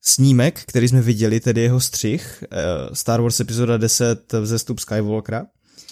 snímek, 0.04 0.62
který 0.66 0.88
jsme 0.88 1.02
viděli, 1.02 1.40
tedy 1.40 1.60
jeho 1.60 1.80
střih, 1.80 2.44
eh, 2.50 2.56
Star 2.92 3.20
Wars 3.20 3.40
epizoda 3.40 3.76
10 3.76 4.32
Vzestup 4.32 4.78
Skywalkera. 4.78 5.46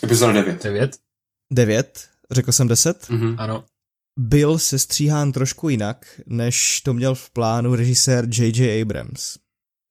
Epizoda 0.05 0.33
9. 0.33 0.63
9? 0.63 0.97
9, 1.53 2.09
řekl 2.31 2.53
jsem 2.53 2.69
10? 2.69 3.09
Mm-hmm. 3.09 3.35
Ano. 3.39 3.65
Byl 4.19 4.59
sestříhán 4.59 5.33
trošku 5.33 5.69
jinak, 5.69 6.21
než 6.27 6.81
to 6.81 6.95
měl 6.95 7.15
v 7.15 7.31
plánu 7.31 7.75
režisér 7.75 8.29
J.J. 8.39 8.83
Abrams. 8.83 9.37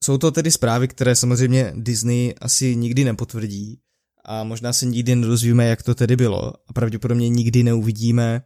Jsou 0.03 0.17
to 0.17 0.31
tedy 0.31 0.51
zprávy, 0.51 0.87
které 0.87 1.15
samozřejmě 1.15 1.73
Disney 1.75 2.33
asi 2.41 2.75
nikdy 2.75 3.03
nepotvrdí, 3.03 3.79
a 4.25 4.43
možná 4.43 4.73
se 4.73 4.85
nikdy 4.85 5.15
nedozvíme, 5.15 5.65
jak 5.65 5.83
to 5.83 5.95
tedy 5.95 6.15
bylo 6.15 6.53
a 6.67 6.73
pravděpodobně 6.73 7.29
nikdy 7.29 7.63
neuvidíme 7.63 8.41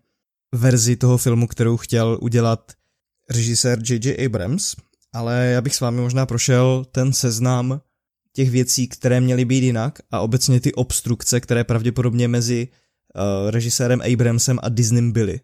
verzi 0.56 0.95
toho 0.95 1.18
filmu, 1.18 1.47
kterou 1.47 1.78
chtěl 1.78 2.18
udělat 2.22 2.72
režisér 3.30 3.80
J.J. 3.89 4.26
Abrams, 4.26 4.76
ale 5.14 5.45
já 5.45 5.62
bych 5.62 5.76
s 5.76 5.80
vámi 5.80 6.02
možná 6.02 6.26
prošel 6.26 6.86
ten 6.91 7.14
seznam 7.14 7.82
těch 8.34 8.50
věcí, 8.50 8.88
které 8.88 9.22
měly 9.22 9.45
být 9.45 9.64
jinak 9.64 10.00
a 10.12 10.20
obecně 10.20 10.60
ty 10.60 10.74
obstrukce, 10.74 11.39
které 11.39 11.64
pravděpodobně 11.64 12.28
mezi 12.28 12.68
uh, 12.68 13.52
režisérem 13.52 14.02
Abramsem 14.14 14.60
a 14.64 14.70
Disneym 14.70 15.12
byly. 15.12 15.39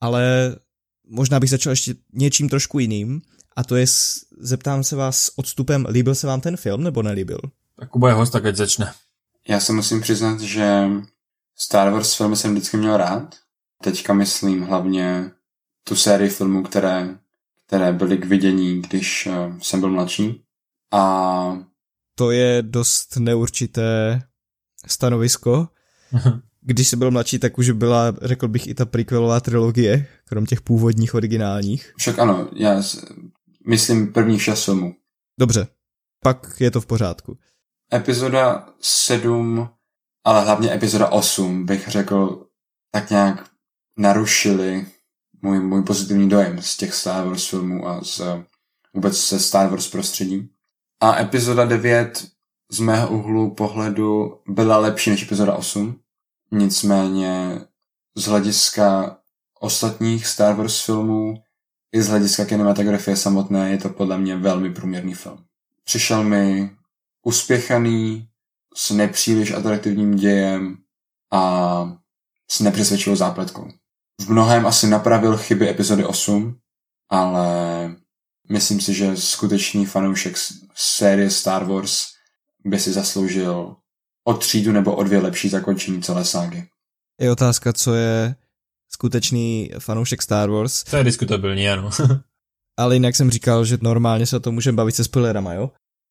Ale 0.00 0.56
možná 1.08 1.40
bych 1.40 1.50
začal 1.50 1.72
ještě 1.72 1.94
něčím 2.12 2.48
trošku 2.48 2.78
jiným 2.78 3.22
a 3.56 3.64
to 3.64 3.76
je, 3.76 3.86
zeptám 4.38 4.84
se 4.84 4.96
vás 4.96 5.16
s 5.18 5.38
odstupem, 5.38 5.86
líbil 5.90 6.14
se 6.14 6.26
vám 6.26 6.40
ten 6.40 6.56
film 6.56 6.82
nebo 6.82 7.02
nelíbil? 7.02 7.38
Tak 7.78 7.88
Kuba 7.88 8.08
je 8.08 8.14
host, 8.14 8.32
tak 8.32 8.46
ať 8.46 8.56
začne. 8.56 8.92
Já 9.48 9.60
se 9.60 9.72
musím 9.72 10.00
přiznat, 10.00 10.40
že 10.40 10.88
Star 11.56 11.92
Wars 11.92 12.14
filmy 12.14 12.36
jsem 12.36 12.52
vždycky 12.54 12.76
měl 12.76 12.96
rád. 12.96 13.34
Teďka 13.84 14.14
myslím 14.14 14.62
hlavně 14.62 15.30
tu 15.88 15.96
sérii 15.96 16.30
filmů, 16.30 16.62
které, 16.62 17.18
které 17.66 17.92
byly 17.92 18.18
k 18.18 18.24
vidění, 18.24 18.82
když 18.82 19.26
uh, 19.26 19.58
jsem 19.58 19.80
byl 19.80 19.90
mladší. 19.90 20.44
A... 20.92 21.58
To 22.14 22.30
je 22.30 22.62
dost 22.62 23.16
neurčité 23.16 24.20
stanovisko. 24.86 25.68
Když 26.60 26.88
jsem 26.88 26.98
byl 26.98 27.10
mladší, 27.10 27.38
tak 27.38 27.58
už 27.58 27.70
byla, 27.70 28.14
řekl 28.22 28.48
bych, 28.48 28.66
i 28.66 28.74
ta 28.74 28.84
prequelová 28.84 29.40
trilogie, 29.40 30.06
krom 30.24 30.46
těch 30.46 30.60
původních 30.60 31.14
originálních. 31.14 31.92
Však 31.96 32.18
ano, 32.18 32.48
já 32.56 32.82
myslím 33.68 34.12
prvních 34.12 34.42
šest 34.42 34.64
filmů. 34.64 34.94
Dobře, 35.40 35.66
pak 36.22 36.60
je 36.60 36.70
to 36.70 36.80
v 36.80 36.86
pořádku. 36.86 37.38
Epizoda 37.94 38.68
7, 38.80 39.68
ale 40.24 40.44
hlavně 40.44 40.72
epizoda 40.72 41.08
8 41.08 41.66
bych 41.66 41.88
řekl 41.88 42.46
tak 42.90 43.10
nějak 43.10 43.53
narušili 43.96 44.86
můj, 45.42 45.60
můj 45.60 45.82
pozitivní 45.82 46.28
dojem 46.28 46.62
z 46.62 46.76
těch 46.76 46.94
Star 46.94 47.26
Wars 47.26 47.46
filmů 47.48 47.88
a 47.88 48.04
z, 48.04 48.20
vůbec 48.94 49.18
se 49.18 49.40
Star 49.40 49.70
Wars 49.70 49.88
prostředí. 49.88 50.50
A 51.00 51.20
epizoda 51.20 51.64
9 51.64 52.26
z 52.70 52.80
mého 52.80 53.08
úhlu 53.08 53.54
pohledu 53.54 54.40
byla 54.48 54.78
lepší 54.78 55.10
než 55.10 55.22
epizoda 55.22 55.54
8. 55.54 56.00
Nicméně 56.52 57.60
z 58.14 58.24
hlediska 58.24 59.18
ostatních 59.60 60.26
Star 60.26 60.54
Wars 60.54 60.84
filmů 60.84 61.34
i 61.92 62.02
z 62.02 62.08
hlediska 62.08 62.44
kinematografie 62.44 63.16
samotné 63.16 63.70
je 63.70 63.78
to 63.78 63.88
podle 63.88 64.18
mě 64.18 64.36
velmi 64.36 64.70
průměrný 64.70 65.14
film. 65.14 65.44
Přišel 65.84 66.24
mi 66.24 66.70
uspěchaný, 67.22 68.28
s 68.76 68.90
nepříliš 68.90 69.50
atraktivním 69.50 70.16
dějem 70.16 70.76
a 71.30 71.98
s 72.50 72.60
nepřesvědčivou 72.60 73.16
zápletkou. 73.16 73.68
V 74.20 74.28
mnohem 74.28 74.66
asi 74.66 74.86
napravil 74.86 75.36
chyby 75.36 75.68
epizody 75.68 76.04
8, 76.04 76.58
ale 77.10 77.46
myslím 78.50 78.80
si, 78.80 78.94
že 78.94 79.16
skutečný 79.16 79.86
fanoušek 79.86 80.36
série 80.74 81.30
Star 81.30 81.64
Wars 81.64 82.04
by 82.64 82.78
si 82.78 82.92
zasloužil 82.92 83.76
o 84.24 84.34
třídu 84.34 84.72
nebo 84.72 84.96
o 84.96 85.02
dvě 85.02 85.18
lepší 85.18 85.48
zakončení 85.48 86.02
celé 86.02 86.24
ságy. 86.24 86.68
Je 87.20 87.32
otázka, 87.32 87.72
co 87.72 87.94
je 87.94 88.34
skutečný 88.92 89.70
fanoušek 89.78 90.22
Star 90.22 90.50
Wars. 90.50 90.84
To 90.84 90.96
je 90.96 91.04
diskutabilní, 91.04 91.68
ano. 91.68 91.90
Ale 92.78 92.96
jinak 92.96 93.16
jsem 93.16 93.30
říkal, 93.30 93.64
že 93.64 93.78
normálně 93.80 94.26
se 94.26 94.36
o 94.36 94.40
tom 94.40 94.54
můžeme 94.54 94.76
bavit 94.76 94.94
se 94.94 95.04
spoilerama, 95.04 95.52
jo? 95.52 95.70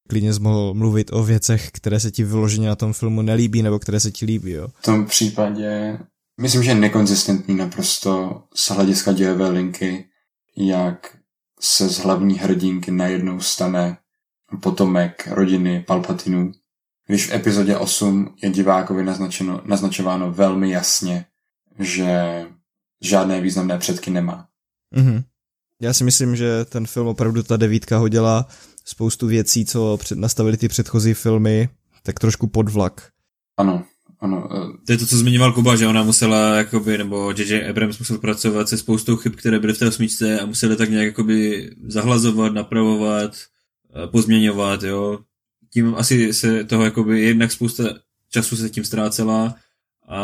Klidně 0.10 0.34
jsi 0.34 0.39
mohl 0.39 0.74
mluvit 0.74 1.14
o 1.14 1.24
věcech, 1.24 1.72
které 1.72 1.99
se 1.99 2.12
ti 2.12 2.24
vyloženě 2.24 2.68
na 2.68 2.76
tom 2.76 2.93
filmu 2.93 3.22
nelíbí, 3.22 3.62
nebo 3.62 3.80
které 3.80 3.99
se 3.99 4.12
ti 4.12 4.26
líbí, 4.26 4.51
jo? 4.51 4.68
V 4.68 4.82
tom 4.82 5.06
případě 5.06 5.99
myslím, 6.41 6.63
že 6.63 6.71
je 6.71 6.75
nekonzistentní 6.75 7.55
naprosto 7.55 8.43
z 8.55 8.69
hlediska 8.69 9.11
dějové 9.11 9.49
linky, 9.49 10.05
jak 10.57 11.17
se 11.59 11.89
z 11.89 11.97
hlavní 11.97 12.39
hrdinky 12.39 12.91
najednou 12.91 13.39
stane 13.39 13.97
potomek 14.61 15.27
rodiny 15.27 15.84
Palpatinů, 15.88 16.51
když 17.07 17.27
v 17.27 17.34
epizodě 17.34 17.77
8 17.77 18.36
je 18.43 18.49
divákovi 18.49 19.03
naznačeno, 19.03 19.61
naznačováno 19.65 20.31
velmi 20.31 20.71
jasně, 20.71 21.25
že 21.79 22.41
žádné 23.01 23.41
významné 23.41 23.77
předky 23.77 24.11
nemá. 24.11 24.47
Mm-hmm. 24.95 25.23
Já 25.81 25.93
si 25.93 26.03
myslím, 26.03 26.36
že 26.36 26.65
ten 26.65 26.88
film 26.88 27.07
opravdu 27.07 27.43
ta 27.43 27.57
devítka 27.57 27.97
hodila 27.97 28.47
spoustu 28.86 29.27
věcí, 29.27 29.65
co 29.65 29.97
před, 29.97 30.17
nastavili 30.17 30.57
ty 30.57 30.67
předchozí 30.67 31.13
filmy, 31.13 31.69
tak 32.03 32.19
trošku 32.19 32.47
pod 32.47 32.69
vlak. 32.69 33.09
Ano, 33.57 33.84
ano. 34.24 34.49
To 34.86 34.91
je 34.91 34.97
to, 34.97 35.05
co 35.05 35.17
zmiňoval 35.17 35.53
Kuba, 35.53 35.76
že 35.76 35.88
ona 35.88 36.03
musela, 36.03 36.55
jakoby, 36.55 36.97
nebo 36.97 37.32
J.J. 37.32 37.69
Abrams 37.69 37.99
musel 37.99 38.17
pracovat 38.17 38.69
se 38.69 38.78
spoustou 38.78 39.15
chyb, 39.15 39.34
které 39.36 39.59
byly 39.59 39.74
v 39.74 39.80
té 39.80 39.88
osmičce 39.88 40.39
a 40.39 40.45
museli 40.45 40.76
tak 40.76 40.89
nějak 40.89 41.05
jakoby 41.05 41.69
zahlazovat, 41.88 42.53
napravovat, 42.53 43.32
pozměňovat, 44.11 44.84
jo. 44.84 45.19
Tím 45.74 45.95
asi 45.95 46.34
se 46.34 46.63
toho 46.63 46.84
jakoby 46.84 47.21
jednak 47.21 47.51
spousta 47.51 47.84
času 48.30 48.55
se 48.55 48.69
tím 48.69 48.84
ztrácela 48.84 49.55
a 50.09 50.19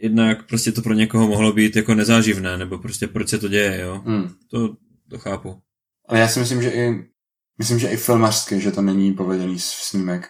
jednak 0.00 0.46
prostě 0.46 0.72
to 0.72 0.82
pro 0.82 0.94
někoho 0.94 1.28
mohlo 1.28 1.52
být 1.52 1.76
jako 1.76 1.94
nezáživné, 1.94 2.58
nebo 2.58 2.78
prostě 2.78 3.06
proč 3.06 3.28
se 3.28 3.38
to 3.38 3.48
děje, 3.48 3.80
jo. 3.80 4.02
Hmm. 4.06 4.30
To, 4.50 4.76
to 5.10 5.18
chápu. 5.18 5.60
Ale 6.08 6.20
já 6.20 6.28
si 6.28 6.40
myslím, 6.40 6.62
že 6.62 6.70
i 6.70 7.04
myslím, 7.58 7.78
že 7.78 7.88
i 7.88 7.96
filmařsky, 7.96 8.60
že 8.60 8.72
to 8.72 8.82
není 8.82 9.12
povedený 9.12 9.58
snímek. 9.58 10.28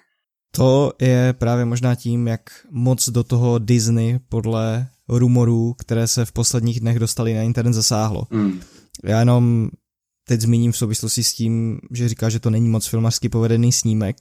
To 0.57 0.93
je 1.01 1.33
právě 1.33 1.65
možná 1.65 1.95
tím, 1.95 2.29
jak 2.29 2.41
moc 2.71 3.09
do 3.09 3.25
toho 3.25 3.59
Disney 3.59 4.19
podle 4.29 4.89
rumorů, 5.09 5.75
které 5.79 6.09
se 6.09 6.25
v 6.25 6.33
posledních 6.33 6.81
dnech 6.81 6.99
dostali 6.99 7.35
na 7.35 7.43
internet, 7.43 7.73
zasáhlo. 7.73 8.27
Mm. 8.31 8.61
Já 9.05 9.19
jenom 9.19 9.71
teď 10.29 10.41
zmíním 10.41 10.73
v 10.73 10.77
souvislosti 10.77 11.25
s 11.25 11.33
tím, 11.33 11.79
že 11.91 12.09
říká, 12.09 12.29
že 12.29 12.41
to 12.41 12.51
není 12.51 12.69
moc 12.69 12.87
filmařsky 12.87 13.29
povedený 13.29 13.73
snímek. 13.73 14.17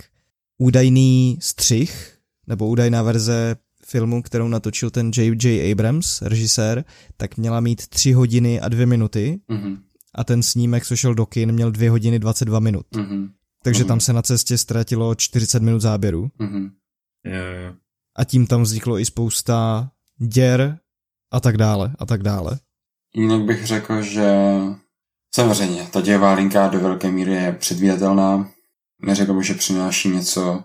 Údajný 0.58 1.38
střih, 1.42 2.18
nebo 2.48 2.68
údajná 2.68 3.02
verze 3.02 3.56
filmu, 3.86 4.22
kterou 4.22 4.48
natočil 4.48 4.90
ten 4.90 5.12
J.J. 5.18 5.72
Abrams, 5.72 6.22
režisér, 6.22 6.86
tak 7.18 7.38
měla 7.38 7.60
mít 7.60 7.88
3 7.88 8.12
hodiny 8.12 8.60
a 8.60 8.70
2 8.70 8.86
minuty 8.86 9.40
mm-hmm. 9.50 9.78
a 10.16 10.24
ten 10.24 10.44
snímek, 10.44 10.86
co 10.86 10.96
šel 10.96 11.16
do 11.16 11.26
kin, 11.26 11.52
měl 11.52 11.72
2 11.72 11.92
hodiny 11.92 12.20
22 12.20 12.60
minut. 12.60 12.86
Mm-hmm. 12.96 13.30
Takže 13.66 13.84
mm-hmm. 13.84 13.88
tam 13.88 14.00
se 14.00 14.14
na 14.14 14.22
cestě 14.22 14.58
ztratilo 14.58 15.16
40 15.16 15.64
minut 15.64 15.80
záběru. 15.80 16.28
Mm-hmm. 16.40 16.72
Yeah, 17.26 17.56
yeah. 17.56 17.76
A 18.16 18.24
tím 18.24 18.48
tam 18.48 18.62
vzniklo 18.62 19.00
i 19.00 19.06
spousta 19.06 19.90
děr 20.18 20.80
a 21.32 21.40
tak 21.40 21.58
dále 21.58 21.96
a 22.00 22.06
tak 22.06 22.24
dále. 22.24 22.60
Jinak 23.16 23.42
bych 23.42 23.66
řekl, 23.66 24.02
že 24.02 24.32
samozřejmě 25.36 25.88
ta 25.92 26.02
dějová 26.02 26.34
linka 26.34 26.68
do 26.68 26.80
velké 26.80 27.12
míry 27.12 27.32
je 27.32 27.52
předvídatelná. 27.52 28.52
Neřekl 29.02 29.34
bych, 29.34 29.46
že 29.46 29.54
přináší 29.54 30.10
něco, 30.10 30.64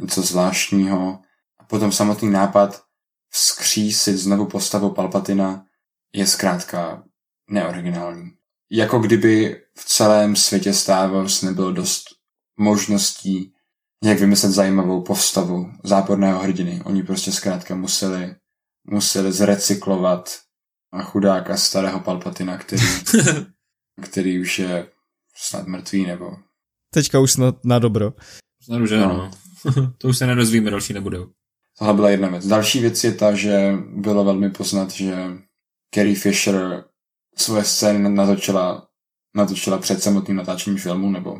něco 0.00 0.22
zvláštního. 0.22 1.18
A 1.58 1.64
potom 1.64 1.92
samotný 1.92 2.30
nápad 2.30 2.82
vzkřísit 3.30 4.16
znovu 4.16 4.46
postavu 4.46 4.90
Palpatina 4.90 5.64
je 6.14 6.26
zkrátka 6.26 7.02
neoriginální. 7.50 8.30
Jako 8.70 8.98
kdyby 8.98 9.62
v 9.78 9.84
celém 9.84 10.36
světě 10.36 10.72
Star 10.72 11.10
Wars 11.10 11.42
nebylo 11.42 11.72
dost 11.72 12.15
možností, 12.56 13.52
jak 14.04 14.20
vymyslet 14.20 14.52
zajímavou 14.52 15.02
postavu 15.02 15.72
záporného 15.84 16.40
hrdiny. 16.40 16.82
Oni 16.84 17.02
prostě 17.02 17.32
zkrátka 17.32 17.74
museli, 17.74 18.34
museli 18.84 19.32
zrecyklovat 19.32 20.38
a 20.92 21.02
chudáka 21.02 21.56
starého 21.56 22.00
Palpatina, 22.00 22.58
který, 22.58 22.82
který 24.02 24.40
už 24.40 24.58
je 24.58 24.88
snad 25.36 25.66
mrtvý, 25.66 26.06
nebo... 26.06 26.30
Teďka 26.94 27.20
už 27.20 27.32
snad 27.32 27.64
na 27.64 27.78
dobro. 27.78 28.12
Snad 28.62 28.80
už 28.80 28.90
no. 28.90 28.98
no. 28.98 29.30
to 29.98 30.08
už 30.08 30.18
se 30.18 30.26
nedozvíme, 30.26 30.70
další 30.70 30.92
nebudou. 30.92 31.26
Tohle 31.78 31.94
byla 31.94 32.10
jedna 32.10 32.28
věc. 32.28 32.46
Další 32.46 32.80
věc 32.80 33.04
je 33.04 33.14
ta, 33.14 33.34
že 33.34 33.72
bylo 33.96 34.24
velmi 34.24 34.50
poznat, 34.50 34.90
že 34.90 35.14
Carrie 35.94 36.16
Fisher 36.16 36.84
svoje 37.36 37.64
scény 37.64 38.10
natočila, 38.10 38.88
natočila 39.36 39.78
před 39.78 40.02
samotným 40.02 40.36
natáčením 40.36 40.78
filmu, 40.78 41.10
nebo 41.10 41.38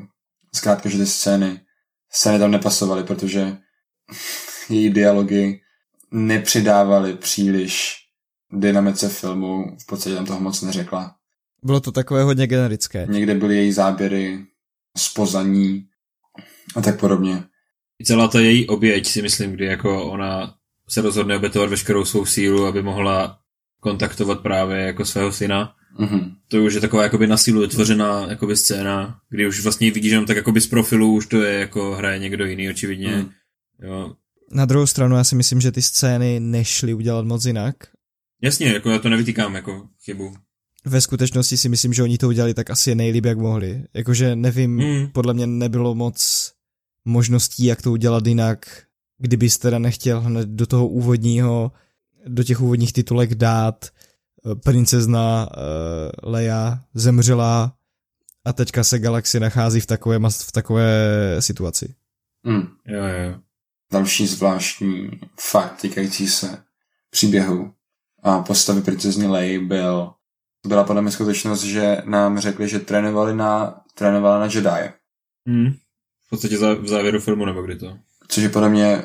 zkrátka, 0.55 0.88
že 0.88 0.99
ty 0.99 1.07
scény, 1.07 1.61
scény 2.11 2.38
tam 2.38 2.51
nepasovaly, 2.51 3.05
protože 3.05 3.57
její 4.68 4.90
dialogy 4.90 5.61
nepřidávaly 6.11 7.14
příliš 7.14 7.97
dynamice 8.53 9.09
filmu, 9.09 9.76
v 9.82 9.86
podstatě 9.86 10.16
tam 10.16 10.26
toho 10.26 10.40
moc 10.40 10.62
neřekla. 10.62 11.14
Bylo 11.62 11.80
to 11.80 11.92
takové 11.92 12.22
hodně 12.22 12.47
generické. 12.47 13.07
Někde 13.11 13.34
byly 13.34 13.57
její 13.57 13.72
záběry 13.72 14.47
z 14.97 15.09
pozaní 15.09 15.86
a 16.76 16.80
tak 16.80 17.01
podobně. 17.01 17.44
Celá 18.05 18.28
ta 18.28 18.40
její 18.40 18.66
oběť 18.66 19.07
si 19.07 19.22
myslím, 19.22 19.53
kdy 19.53 19.66
jako 19.66 20.11
ona 20.11 20.55
se 20.88 21.01
rozhodne 21.01 21.36
obětovat 21.36 21.70
veškerou 21.70 22.05
svou 22.05 22.26
sílu, 22.26 22.66
aby 22.66 22.82
mohla 22.82 23.38
kontaktovat 23.80 24.40
právě 24.40 24.78
jako 24.78 25.05
svého 25.05 25.32
syna 25.32 25.74
Mm-hmm. 25.99 26.32
To 26.49 26.64
už 26.64 26.74
je 26.74 26.80
taková 26.80 27.03
jakoby 27.03 27.26
na 27.26 27.36
sílu 27.36 27.61
vytvořená 27.61 28.26
jakoby 28.30 28.57
scéna, 28.57 29.20
kdy 29.30 29.49
už 29.49 29.62
vlastně 29.62 29.90
vidíš 29.90 30.11
jenom 30.11 30.26
tak 30.26 30.36
jakoby 30.36 30.61
z 30.61 30.66
profilu, 30.66 31.12
už 31.12 31.26
to 31.26 31.42
je 31.42 31.61
jako 31.61 31.94
hraje 31.94 32.18
někdo 32.18 32.44
jiný 32.44 32.70
očividně. 32.70 33.16
Mm. 33.16 33.30
Jo. 33.82 34.14
Na 34.53 34.64
druhou 34.64 34.86
stranu 34.86 35.16
já 35.16 35.24
si 35.24 35.34
myslím, 35.34 35.61
že 35.61 35.72
ty 35.72 35.82
scény 35.82 36.40
nešly 36.40 36.94
udělat 36.94 37.24
moc 37.24 37.44
jinak. 37.44 37.76
Jasně, 38.42 38.66
jako 38.66 38.90
já 38.90 38.99
to 38.99 39.09
nevytýkám 39.09 39.55
jako 39.55 39.88
chybu. 40.05 40.34
ve 40.84 41.01
skutečnosti 41.01 41.57
si 41.57 41.68
myslím, 41.68 41.92
že 41.92 42.03
oni 42.03 42.18
to 42.18 42.28
udělali 42.28 42.55
tak 42.55 42.70
asi 42.70 42.94
nejlíp, 42.94 43.24
jak 43.24 43.38
mohli. 43.38 43.84
Jakože 43.94 44.36
nevím, 44.36 44.70
mm. 44.70 45.09
podle 45.12 45.34
mě 45.34 45.47
nebylo 45.47 45.94
moc 45.94 46.53
možností, 47.05 47.64
jak 47.64 47.82
to 47.82 47.92
udělat 47.92 48.26
jinak, 48.26 48.82
kdybys 49.18 49.59
teda 49.59 49.78
nechtěl 49.78 50.20
hned 50.20 50.49
do 50.49 50.66
toho 50.66 50.88
úvodního, 50.88 51.72
do 52.26 52.42
těch 52.42 52.61
úvodních 52.61 52.92
titulek 52.92 53.34
dát 53.34 53.90
princezna 54.55 55.49
uh, 55.51 56.32
Leia 56.32 56.80
zemřela 56.94 57.72
a 58.44 58.53
teďka 58.53 58.84
se 58.84 58.99
galaxie 58.99 59.40
nachází 59.40 59.80
v 59.80 59.86
takové, 59.86 60.18
v 60.30 60.53
takové 60.53 60.86
situaci. 61.40 61.94
Mm. 62.47 62.68
Jo, 62.86 63.05
jo. 63.05 63.40
Další 63.92 64.26
zvláštní 64.26 65.11
fakt 65.40 65.80
týkající 65.80 66.28
se 66.28 66.62
příběhu 67.11 67.72
a 68.22 68.38
postavy 68.38 68.82
princezny 68.82 69.26
Leia 69.26 69.61
byl 69.61 70.12
byla 70.66 70.84
podle 70.84 71.03
mě 71.03 71.11
skutečnost, 71.11 71.62
že 71.62 72.03
nám 72.05 72.38
řekli, 72.38 72.68
že 72.68 72.78
trénovali 72.78 73.36
na, 73.36 73.80
trénovala 73.94 74.38
na 74.38 74.47
Jedi. 74.47 74.92
Hmm. 75.47 75.72
V 76.26 76.30
podstatě 76.30 76.59
za, 76.59 76.74
v 76.74 76.86
závěru 76.88 77.20
filmu 77.20 77.44
nebo 77.44 77.62
kdy 77.62 77.76
to? 77.76 77.99
Což 78.28 78.42
je 78.42 78.49
podle 78.49 78.68
mě 78.68 79.05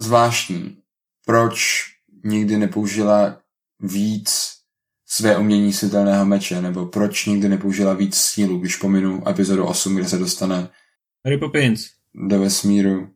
zvláštní. 0.00 0.76
Proč 1.26 1.84
nikdy 2.24 2.56
nepoužila 2.56 3.38
víc 3.80 4.52
své 5.06 5.36
umění 5.36 5.72
světelného 5.72 6.26
meče, 6.26 6.62
nebo 6.62 6.86
proč 6.86 7.26
nikdy 7.26 7.48
nepoužila 7.48 7.94
víc 7.94 8.16
sílu, 8.16 8.58
když 8.58 8.76
pominu 8.76 9.28
epizodu 9.28 9.66
8, 9.66 9.96
kde 9.96 10.08
se 10.08 10.18
dostane 10.18 10.68
Harry 11.24 11.38
Poppins. 11.38 11.86
do 12.28 12.40
vesmíru. 12.40 13.08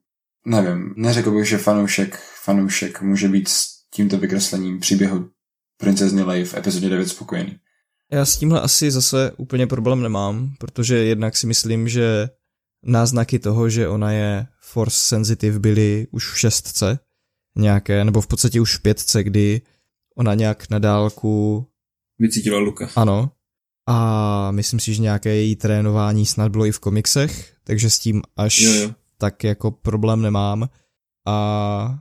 Nevím, 0.46 0.94
neřekl 0.96 1.30
bych, 1.30 1.48
že 1.48 1.58
fanoušek, 1.58 2.18
fanoušek 2.44 3.02
může 3.02 3.28
být 3.28 3.48
s 3.48 3.66
tímto 3.94 4.18
vykreslením 4.18 4.80
příběhu 4.80 5.30
princezny 5.80 6.22
Leia 6.22 6.46
v 6.46 6.54
epizodě 6.54 6.88
9 6.88 7.08
spokojený. 7.08 7.56
Já 8.12 8.24
s 8.24 8.38
tímhle 8.38 8.60
asi 8.60 8.90
zase 8.90 9.32
úplně 9.36 9.66
problém 9.66 10.02
nemám, 10.02 10.54
protože 10.58 10.96
jednak 10.96 11.36
si 11.36 11.46
myslím, 11.46 11.88
že 11.88 12.28
náznaky 12.82 13.38
toho, 13.38 13.68
že 13.68 13.88
ona 13.88 14.12
je 14.12 14.46
force 14.60 14.98
sensitive 14.98 15.58
byly 15.58 16.06
už 16.10 16.32
v 16.32 16.38
šestce 16.38 16.98
nějaké, 17.56 18.04
nebo 18.04 18.20
v 18.20 18.26
podstatě 18.26 18.60
už 18.60 18.76
v 18.76 18.82
pětce, 18.82 19.24
kdy 19.24 19.60
ona 20.16 20.34
nějak 20.34 20.70
na 20.70 20.78
dálku 20.78 21.66
vycítila 22.18 22.58
Luka. 22.58 22.88
Ano. 22.96 23.30
A 23.86 24.50
myslím 24.50 24.80
si, 24.80 24.94
že 24.94 25.02
nějaké 25.02 25.34
její 25.34 25.56
trénování 25.56 26.26
snad 26.26 26.52
bylo 26.52 26.66
i 26.66 26.72
v 26.72 26.78
komiksech, 26.78 27.54
takže 27.64 27.90
s 27.90 27.98
tím 27.98 28.22
až 28.36 28.60
jo, 28.60 28.72
jo. 28.72 28.90
tak 29.18 29.44
jako 29.44 29.70
problém 29.70 30.22
nemám. 30.22 30.68
A 31.26 31.98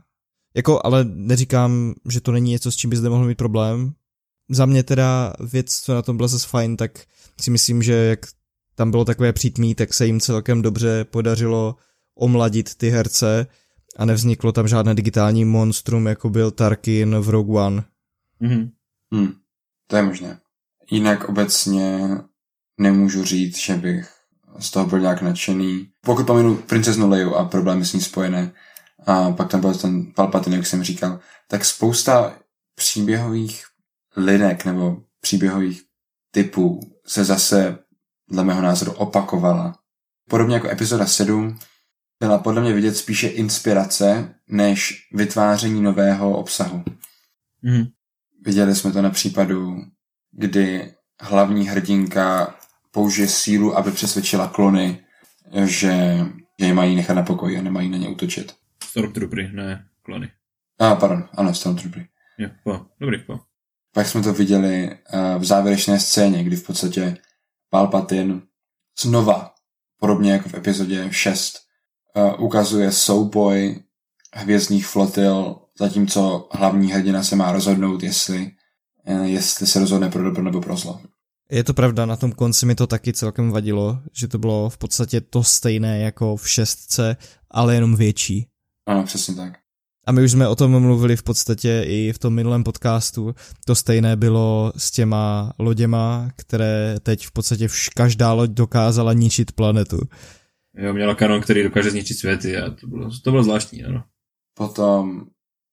jako, 0.56 0.80
ale 0.84 1.04
neříkám, 1.04 1.94
že 2.08 2.20
to 2.20 2.32
není 2.32 2.50
něco, 2.50 2.72
s 2.72 2.76
čím 2.76 2.90
by 2.90 2.96
zde 2.96 3.08
mohl 3.08 3.26
mít 3.26 3.38
problém, 3.38 3.94
za 4.50 4.66
mě 4.66 4.82
teda 4.82 5.32
věc, 5.52 5.80
co 5.80 5.94
na 5.94 6.02
tom 6.02 6.16
byla 6.16 6.28
zase 6.28 6.48
fajn, 6.48 6.76
tak 6.76 7.04
si 7.40 7.50
myslím, 7.50 7.82
že 7.82 7.92
jak 7.92 8.20
tam 8.74 8.90
bylo 8.90 9.04
takové 9.04 9.32
přítmí, 9.32 9.74
tak 9.74 9.94
se 9.94 10.06
jim 10.06 10.20
celkem 10.20 10.62
dobře 10.62 11.04
podařilo 11.04 11.76
omladit 12.14 12.74
ty 12.74 12.90
herce 12.90 13.46
a 13.96 14.04
nevzniklo 14.04 14.52
tam 14.52 14.68
žádné 14.68 14.94
digitální 14.94 15.44
monstrum, 15.44 16.06
jako 16.06 16.30
byl 16.30 16.50
Tarkin 16.50 17.16
v 17.16 17.28
Rogue 17.28 17.60
One. 17.60 17.84
Mm-hmm. 18.42 18.70
Hmm, 19.12 19.32
to 19.88 19.96
je 19.96 20.02
možné. 20.02 20.40
Jinak 20.90 21.28
obecně 21.28 22.08
nemůžu 22.78 23.24
říct, 23.24 23.58
že 23.58 23.74
bych 23.74 24.10
z 24.58 24.70
toho 24.70 24.86
byl 24.86 25.00
nějak 25.00 25.22
nadšený. 25.22 25.90
Pokud 26.04 26.26
pominu 26.26 26.56
princeznu 26.56 27.08
Leju 27.08 27.34
a 27.34 27.44
problémy 27.44 27.84
s 27.84 27.92
ní 27.92 28.00
spojené, 28.00 28.52
a 29.06 29.30
pak 29.30 29.48
tam 29.50 29.60
byl 29.60 29.74
ten 29.74 30.12
Palpatine, 30.12 30.56
jak 30.56 30.66
jsem 30.66 30.82
říkal, 30.82 31.20
tak 31.48 31.64
spousta 31.64 32.38
příběhových 32.74 33.64
linek 34.16 34.64
nebo 34.64 35.02
příběhových 35.20 35.82
typů 36.30 36.80
se 37.06 37.24
zase 37.24 37.78
dle 38.30 38.44
mého 38.44 38.62
názoru 38.62 38.92
opakovala. 38.92 39.78
Podobně 40.30 40.54
jako 40.54 40.70
epizoda 40.70 41.06
7 41.06 41.58
byla 42.20 42.38
podle 42.38 42.62
mě 42.62 42.72
vidět 42.72 42.96
spíše 42.96 43.28
inspirace 43.28 44.34
než 44.48 45.08
vytváření 45.12 45.82
nového 45.82 46.38
obsahu. 46.38 46.84
Mm. 47.62 47.84
Viděli 48.48 48.74
jsme 48.74 48.92
to 48.92 49.02
na 49.02 49.10
případu, 49.10 49.76
kdy 50.32 50.94
hlavní 51.20 51.68
hrdinka 51.68 52.54
použije 52.90 53.28
sílu, 53.28 53.76
aby 53.76 53.90
přesvědčila 53.90 54.48
klony, 54.48 55.04
že, 55.64 56.18
že 56.58 56.66
je 56.66 56.74
mají 56.74 56.96
nechat 56.96 57.14
na 57.14 57.22
pokoji 57.22 57.58
a 57.58 57.62
nemají 57.62 57.88
na 57.88 57.98
ně 57.98 58.08
útočit. 58.08 58.54
Stormtroopery, 58.84 59.50
ne 59.52 59.86
klony. 60.02 60.32
A, 60.78 60.88
ah, 60.88 60.96
pardon, 60.96 61.28
ano, 61.32 61.54
Stormtroopery. 61.54 62.08
Jo, 62.38 62.48
po, 62.64 62.86
dobrý, 63.00 63.18
po. 63.18 63.40
Pak 63.94 64.06
jsme 64.06 64.22
to 64.22 64.32
viděli 64.32 64.90
uh, 64.90 65.42
v 65.42 65.44
závěrečné 65.44 66.00
scéně, 66.00 66.44
kdy 66.44 66.56
v 66.56 66.66
podstatě 66.66 67.16
Palpatine 67.70 68.40
znova, 69.00 69.54
podobně 70.00 70.32
jako 70.32 70.48
v 70.48 70.54
epizodě 70.54 71.08
6, 71.10 71.58
uh, 72.16 72.22
eh, 72.22 72.34
ukazuje 72.34 72.92
souboj 72.92 73.82
hvězdných 74.34 74.86
flotil, 74.86 75.60
zatímco 75.78 76.48
hlavní 76.52 76.92
hrdina 76.92 77.22
se 77.22 77.36
má 77.36 77.52
rozhodnout, 77.52 78.02
jestli, 78.02 78.50
uh, 79.08 79.24
jestli 79.24 79.66
se 79.66 79.80
rozhodne 79.80 80.10
pro 80.10 80.22
dobro 80.22 80.42
nebo 80.42 80.60
pro 80.60 80.76
zlo. 80.76 81.00
Je 81.50 81.64
to 81.64 81.74
pravda, 81.74 82.06
na 82.06 82.16
tom 82.16 82.32
konci 82.32 82.66
mi 82.66 82.74
to 82.74 82.86
taky 82.86 83.12
celkem 83.12 83.50
vadilo, 83.50 83.98
že 84.12 84.28
to 84.28 84.38
bylo 84.38 84.70
v 84.70 84.78
podstatě 84.78 85.20
to 85.20 85.44
stejné 85.44 86.00
jako 86.00 86.36
v 86.36 86.48
šestce, 86.48 87.16
ale 87.50 87.74
jenom 87.74 87.96
větší. 87.96 88.46
Ano, 88.86 89.04
přesně 89.04 89.34
tak. 89.34 89.52
A 90.06 90.12
my 90.12 90.24
už 90.24 90.32
jsme 90.32 90.48
o 90.48 90.56
tom 90.56 90.80
mluvili 90.80 91.16
v 91.16 91.22
podstatě 91.22 91.84
i 91.86 92.12
v 92.12 92.18
tom 92.18 92.34
minulém 92.34 92.64
podcastu. 92.64 93.34
To 93.64 93.74
stejné 93.74 94.16
bylo 94.16 94.72
s 94.76 94.90
těma 94.90 95.52
loděma, 95.58 96.30
které 96.36 96.96
teď 97.02 97.26
v 97.26 97.32
podstatě 97.32 97.66
vš- 97.66 97.90
každá 97.94 98.32
loď 98.32 98.50
dokázala 98.50 99.12
ničit 99.12 99.52
planetu. 99.52 100.00
Jo, 100.76 100.94
měla 100.94 101.14
kanon, 101.14 101.40
který 101.40 101.62
dokáže 101.62 101.90
zničit 101.90 102.18
světy 102.18 102.56
a 102.56 102.70
to 102.70 102.86
bylo, 102.86 103.10
to 103.24 103.30
bylo 103.30 103.42
zvláštní, 103.42 103.84
ano. 103.84 104.04
Potom, 104.54 105.26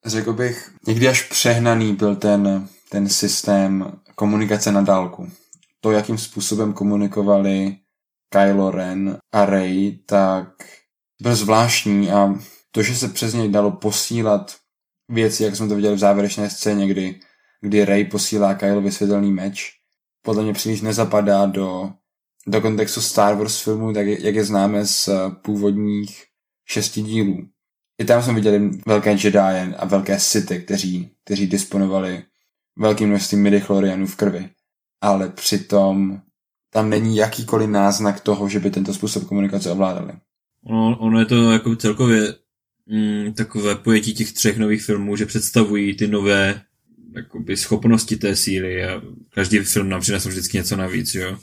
řekl 0.05 0.33
bych, 0.33 0.71
někdy 0.87 1.07
až 1.07 1.21
přehnaný 1.21 1.95
byl 1.95 2.15
ten, 2.15 2.67
ten 2.89 3.09
systém 3.09 3.91
komunikace 4.15 4.71
na 4.71 4.81
dálku. 4.81 5.31
To, 5.81 5.91
jakým 5.91 6.17
způsobem 6.17 6.73
komunikovali 6.73 7.77
Kylo 8.29 8.71
Ren 8.71 9.17
a 9.31 9.45
Rey, 9.45 9.99
tak 10.05 10.47
byl 11.21 11.35
zvláštní 11.35 12.11
a 12.11 12.35
to, 12.71 12.83
že 12.83 12.95
se 12.95 13.07
přes 13.07 13.33
něj 13.33 13.49
dalo 13.49 13.71
posílat 13.71 14.55
věci, 15.09 15.43
jak 15.43 15.55
jsme 15.55 15.67
to 15.67 15.75
viděli 15.75 15.95
v 15.95 15.99
závěrečné 15.99 16.49
scéně, 16.49 16.87
kdy, 16.87 17.19
kdy 17.61 17.85
Ray 17.85 18.05
posílá 18.05 18.53
Kylovi 18.53 18.91
světelný 18.91 19.31
meč, 19.31 19.71
podle 20.21 20.43
mě 20.43 20.53
příliš 20.53 20.81
nezapadá 20.81 21.45
do, 21.45 21.91
do 22.47 22.61
kontextu 22.61 23.01
Star 23.01 23.35
Wars 23.35 23.61
filmu, 23.61 23.93
tak 23.93 24.07
jak 24.07 24.35
je 24.35 24.43
známe 24.43 24.85
z 24.85 25.09
původních 25.41 26.23
šesti 26.65 27.01
dílů. 27.01 27.54
I 27.97 28.05
tam 28.05 28.23
jsme 28.23 28.33
viděli 28.33 28.69
velké 28.87 29.11
Jedi 29.11 29.73
a 29.77 29.85
velké 29.85 30.19
Sity, 30.19 30.59
kteří, 30.59 31.09
kteří 31.23 31.47
disponovali 31.47 32.23
velkým 32.77 33.09
množstvím 33.09 33.41
midichlorianů 33.41 34.07
v 34.07 34.15
krvi. 34.15 34.49
Ale 35.01 35.29
přitom 35.29 36.21
tam 36.69 36.89
není 36.89 37.17
jakýkoliv 37.17 37.69
náznak 37.69 38.19
toho, 38.19 38.49
že 38.49 38.59
by 38.59 38.71
tento 38.71 38.93
způsob 38.93 39.23
komunikace 39.23 39.71
ovládali. 39.71 40.13
Ono, 40.63 40.97
ono 40.99 41.19
je 41.19 41.25
to 41.25 41.51
jako 41.51 41.75
celkově 41.75 42.33
mm, 42.85 43.33
takové 43.33 43.75
pojetí 43.75 44.13
těch 44.13 44.33
třech 44.33 44.57
nových 44.57 44.83
filmů, 44.83 45.15
že 45.15 45.25
představují 45.25 45.95
ty 45.95 46.07
nové 46.07 46.61
jakoby, 47.15 47.57
schopnosti 47.57 48.15
té 48.15 48.35
síly 48.35 48.85
a 48.85 49.01
každý 49.29 49.59
film 49.59 49.89
nám 49.89 50.01
přinesl 50.01 50.29
vždycky 50.29 50.57
něco 50.57 50.75
navíc, 50.77 51.15
jo. 51.15 51.37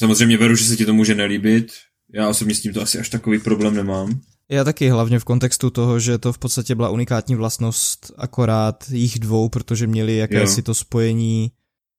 Samozřejmě 0.00 0.36
veru, 0.36 0.56
že 0.56 0.64
se 0.64 0.76
ti 0.76 0.86
to 0.86 0.94
může 0.94 1.14
nelíbit, 1.14 1.72
já 2.12 2.28
osobně 2.28 2.54
s 2.54 2.60
tím 2.60 2.72
to 2.72 2.82
asi 2.82 2.98
až 2.98 3.08
takový 3.08 3.38
problém 3.38 3.74
nemám. 3.74 4.20
Já 4.52 4.64
taky, 4.64 4.88
hlavně 4.88 5.18
v 5.18 5.24
kontextu 5.24 5.70
toho, 5.70 6.00
že 6.00 6.18
to 6.18 6.32
v 6.32 6.38
podstatě 6.38 6.74
byla 6.74 6.88
unikátní 6.88 7.34
vlastnost 7.34 8.12
akorát 8.16 8.84
jich 8.90 9.18
dvou, 9.18 9.48
protože 9.48 9.86
měli 9.86 10.16
jakési 10.16 10.60
jo. 10.60 10.64
to 10.64 10.74
spojení 10.74 11.52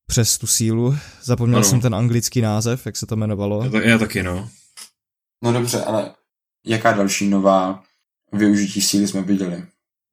přes 0.07 0.37
tu 0.37 0.47
sílu. 0.47 0.95
Zapomněl 1.23 1.57
ano. 1.57 1.65
jsem 1.65 1.81
ten 1.81 1.95
anglický 1.95 2.41
název, 2.41 2.85
jak 2.85 2.97
se 2.97 3.05
to 3.05 3.15
jmenovalo. 3.15 3.69
Já, 3.73 3.81
já 3.81 3.97
taky, 3.97 4.23
no. 4.23 4.49
No 5.43 5.53
dobře, 5.53 5.83
ale 5.83 6.13
jaká 6.65 6.91
další 6.91 7.29
nová 7.29 7.83
využití 8.33 8.81
síly 8.81 9.07
jsme 9.07 9.21
viděli. 9.21 9.63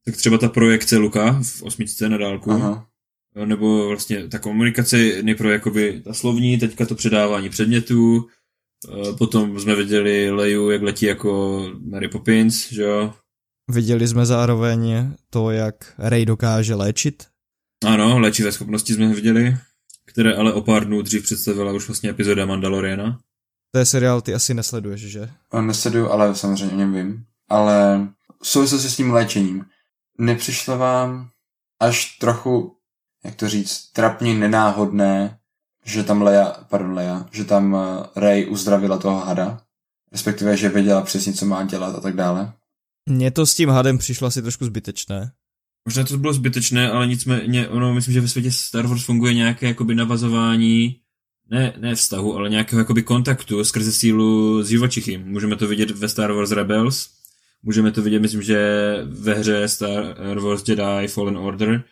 Tak 0.04 0.16
třeba 0.16 0.38
ta 0.38 0.48
projekce 0.48 0.96
Luka 0.96 1.40
v 1.42 1.62
osmičce 1.62 2.08
na 2.08 2.18
dálku. 2.18 2.50
Aha. 2.50 2.86
Nebo 3.44 3.88
vlastně 3.88 4.28
ta 4.28 4.38
komunikace 4.38 5.22
nejprve 5.22 5.52
jakoby 5.52 6.02
ta 6.04 6.14
slovní, 6.14 6.58
teďka 6.58 6.86
to 6.86 6.94
předávání 6.94 7.48
předmětů, 7.48 8.28
potom 9.18 9.60
jsme 9.60 9.74
viděli 9.74 10.30
Leju, 10.30 10.70
jak 10.70 10.82
letí 10.82 11.06
jako 11.06 11.62
Mary 11.90 12.08
Poppins, 12.08 12.72
že 12.72 12.82
jo? 12.82 13.14
Viděli 13.70 14.08
jsme 14.08 14.26
zároveň 14.26 15.12
to, 15.30 15.50
jak 15.50 15.94
Rey 15.98 16.26
dokáže 16.26 16.74
léčit. 16.74 17.26
Ano, 17.86 18.18
léčivé 18.18 18.52
schopnosti 18.52 18.94
jsme 18.94 19.14
viděli, 19.14 19.56
které 20.06 20.34
ale 20.34 20.52
o 20.52 20.60
pár 20.60 20.86
dnů 20.86 21.02
dřív 21.02 21.22
představila 21.22 21.72
už 21.72 21.88
vlastně 21.88 22.10
epizoda 22.10 22.46
Mandaloriana. 22.46 23.18
To 23.72 23.78
je 23.78 23.86
seriál, 23.86 24.20
ty 24.20 24.34
asi 24.34 24.54
nesleduješ, 24.54 25.00
že? 25.00 25.30
Nesleduju, 25.60 26.08
ale 26.08 26.34
samozřejmě 26.34 26.74
o 26.74 26.78
něm 26.78 26.94
vím 26.94 27.24
ale 27.48 28.08
v 28.42 28.48
souvislosti 28.48 28.88
s 28.88 28.96
tím 28.96 29.12
léčením, 29.12 29.66
nepřišlo 30.18 30.78
vám 30.78 31.30
až 31.80 32.18
trochu, 32.18 32.76
jak 33.24 33.34
to 33.34 33.48
říct, 33.48 33.92
trapně 33.92 34.34
nenáhodné, 34.34 35.37
že 35.88 36.04
tam 36.04 36.22
Leia, 36.22 36.56
pardon 36.68 36.92
Leia, 36.92 37.26
že 37.32 37.44
tam 37.44 37.76
eh, 37.76 38.20
Rey 38.20 38.46
uzdravila 38.46 38.98
toho 38.98 39.20
hada, 39.20 39.60
respektive, 40.12 40.56
že 40.56 40.68
věděla 40.68 41.02
přesně, 41.02 41.32
co 41.32 41.46
má 41.46 41.64
dělat 41.64 41.94
a 41.96 42.00
tak 42.00 42.16
dále. 42.16 42.52
Mně 43.10 43.30
to 43.30 43.46
s 43.46 43.54
tím 43.54 43.68
hadem 43.68 43.98
přišlo 43.98 44.26
asi 44.26 44.42
trošku 44.42 44.64
zbytečné. 44.64 45.32
Možná 45.84 46.04
to 46.04 46.18
bylo 46.18 46.32
zbytečné, 46.32 46.90
ale 46.90 47.06
nicméně, 47.06 47.68
ono, 47.68 47.94
myslím, 47.94 48.14
že 48.14 48.20
ve 48.20 48.28
světě 48.28 48.52
Star 48.52 48.86
Wars 48.86 49.04
funguje 49.04 49.34
nějaké 49.34 49.66
jakoby 49.66 49.94
navazování, 49.94 50.96
ne, 51.50 51.72
ne 51.78 51.94
vztahu, 51.94 52.36
ale 52.36 52.50
nějakého 52.50 52.80
jakoby 52.80 53.02
kontaktu 53.02 53.64
skrze 53.64 53.92
sílu 53.92 54.62
s 54.62 54.68
živočichy. 54.68 55.18
Můžeme 55.18 55.56
to 55.56 55.66
vidět 55.66 55.90
ve 55.90 56.08
Star 56.08 56.32
Wars 56.32 56.50
Rebels, 56.50 57.08
můžeme 57.62 57.92
to 57.92 58.02
vidět, 58.02 58.18
myslím, 58.18 58.42
že 58.42 58.58
ve 59.04 59.34
hře 59.34 59.68
Star 59.68 60.38
Wars 60.38 60.68
Jedi 60.68 61.08
Fallen 61.08 61.36
Order, 61.36 61.84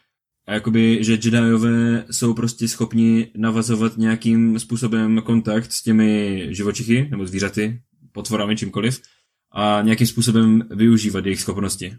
a 0.46 0.52
jakoby, 0.52 1.04
že 1.04 1.12
Jediové 1.12 2.04
jsou 2.10 2.34
prostě 2.34 2.68
schopni 2.68 3.30
navazovat 3.36 3.96
nějakým 3.96 4.58
způsobem 4.58 5.22
kontakt 5.22 5.72
s 5.72 5.82
těmi 5.82 6.46
živočichy, 6.50 7.08
nebo 7.10 7.26
zvířaty, 7.26 7.80
potvorami, 8.12 8.56
čímkoliv, 8.56 9.00
a 9.52 9.82
nějakým 9.82 10.06
způsobem 10.06 10.68
využívat 10.70 11.24
jejich 11.24 11.40
schopnosti. 11.40 11.96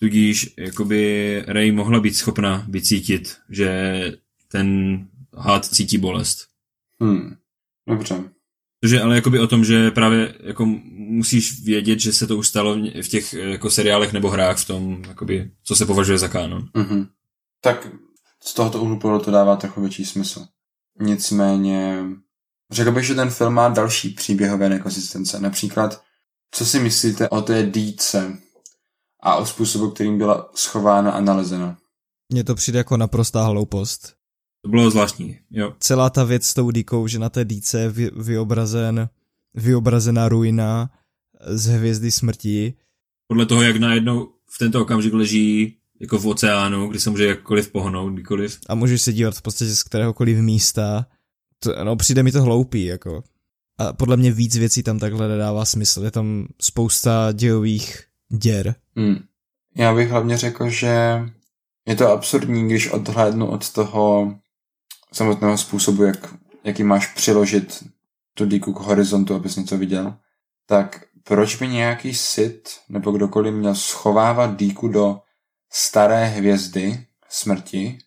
Tudíž 0.00 0.54
jakoby 0.58 1.42
Rey 1.46 1.72
mohla 1.72 2.00
být 2.00 2.16
schopna 2.16 2.66
vycítit, 2.68 3.36
že 3.50 4.12
ten 4.48 4.98
had 5.36 5.64
cítí 5.64 5.98
bolest. 5.98 6.46
Hmm, 7.00 7.34
dobře. 7.88 8.24
Což 8.84 8.90
je 8.90 9.00
ale 9.00 9.14
jakoby 9.14 9.40
o 9.40 9.46
tom, 9.46 9.64
že 9.64 9.90
právě 9.90 10.34
jako 10.40 10.66
musíš 10.92 11.64
vědět, 11.64 12.00
že 12.00 12.12
se 12.12 12.26
to 12.26 12.36
už 12.36 12.48
stalo 12.48 12.76
v 13.02 13.08
těch 13.08 13.32
jako 13.32 13.70
seriálech 13.70 14.12
nebo 14.12 14.30
hrách 14.30 14.58
v 14.58 14.66
tom, 14.66 15.02
jakoby, 15.08 15.50
co 15.64 15.76
se 15.76 15.86
považuje 15.86 16.18
za 16.18 16.28
kánon. 16.28 16.62
Mm-hmm. 16.62 17.06
Tak 17.60 17.88
z 18.42 18.54
tohoto 18.54 18.80
úhlu 18.80 18.98
to 19.24 19.30
dává 19.30 19.56
trochu 19.56 19.80
větší 19.80 20.04
smysl. 20.04 20.46
Nicméně, 21.00 22.04
řekl 22.70 22.92
bych, 22.92 23.04
že 23.04 23.14
ten 23.14 23.30
film 23.30 23.54
má 23.54 23.68
další 23.68 24.08
příběhové 24.08 24.68
nekonsistence. 24.68 25.40
Například, 25.40 26.02
co 26.50 26.66
si 26.66 26.80
myslíte 26.80 27.28
o 27.28 27.42
té 27.42 27.62
dýce 27.62 28.38
a 29.22 29.36
o 29.36 29.46
způsobu, 29.46 29.90
kterým 29.90 30.18
byla 30.18 30.50
schována 30.54 31.12
a 31.12 31.20
nalezena? 31.20 31.76
Mně 32.32 32.44
to 32.44 32.54
přijde 32.54 32.78
jako 32.78 32.96
naprostá 32.96 33.44
hloupost. 33.44 34.14
To 34.64 34.70
bylo 34.70 34.90
zvláštní, 34.90 35.38
jo. 35.50 35.74
Celá 35.80 36.10
ta 36.10 36.24
věc 36.24 36.46
s 36.46 36.54
tou 36.54 36.70
dýkou, 36.70 37.06
že 37.06 37.18
na 37.18 37.28
té 37.28 37.44
dýce 37.44 37.80
je 37.80 37.88
vy, 37.88 38.10
vyobrazen, 38.16 39.08
vyobrazená 39.54 40.28
ruina 40.28 40.90
z 41.46 41.66
hvězdy 41.66 42.10
smrti. 42.10 42.74
Podle 43.28 43.46
toho, 43.46 43.62
jak 43.62 43.76
najednou 43.76 44.28
v 44.54 44.58
tento 44.58 44.82
okamžik 44.82 45.12
leží 45.12 45.79
jako 46.00 46.18
v 46.18 46.26
oceánu, 46.26 46.88
kdy 46.88 47.00
se 47.00 47.10
může 47.10 47.26
jakkoliv 47.26 47.72
pohnout, 47.72 48.12
kdykoliv. 48.12 48.58
A 48.68 48.74
můžeš 48.74 49.02
se 49.02 49.12
dívat 49.12 49.34
v 49.34 49.42
podstatě 49.42 49.74
z 49.74 49.82
kteréhokoliv 49.82 50.38
místa. 50.38 51.06
To, 51.58 51.84
no, 51.84 51.96
přijde 51.96 52.22
mi 52.22 52.32
to 52.32 52.42
hloupý, 52.42 52.84
jako. 52.84 53.24
A 53.78 53.92
podle 53.92 54.16
mě 54.16 54.32
víc 54.32 54.56
věcí 54.56 54.82
tam 54.82 54.98
takhle 54.98 55.28
nedává 55.28 55.64
smysl. 55.64 56.04
Je 56.04 56.10
tam 56.10 56.46
spousta 56.62 57.32
dějových 57.32 58.02
děr. 58.32 58.74
Hmm. 58.96 59.16
Já 59.76 59.94
bych 59.94 60.10
hlavně 60.10 60.36
řekl, 60.36 60.68
že 60.68 61.20
je 61.86 61.96
to 61.96 62.08
absurdní, 62.08 62.66
když 62.66 62.90
odhlédnu 62.90 63.46
od 63.46 63.72
toho 63.72 64.34
samotného 65.12 65.58
způsobu, 65.58 66.02
jak, 66.02 66.34
jaký 66.64 66.84
máš 66.84 67.06
přiložit 67.14 67.84
tu 68.34 68.46
díku 68.46 68.72
k 68.72 68.80
horizontu, 68.80 69.34
abys 69.34 69.56
něco 69.56 69.78
viděl, 69.78 70.14
tak 70.66 71.04
proč 71.24 71.56
by 71.56 71.68
nějaký 71.68 72.14
sit 72.14 72.68
nebo 72.88 73.12
kdokoliv 73.12 73.54
měl 73.54 73.74
schovávat 73.74 74.56
díku 74.56 74.88
do 74.88 75.20
staré 75.72 76.26
hvězdy 76.26 77.06
smrti? 77.28 77.98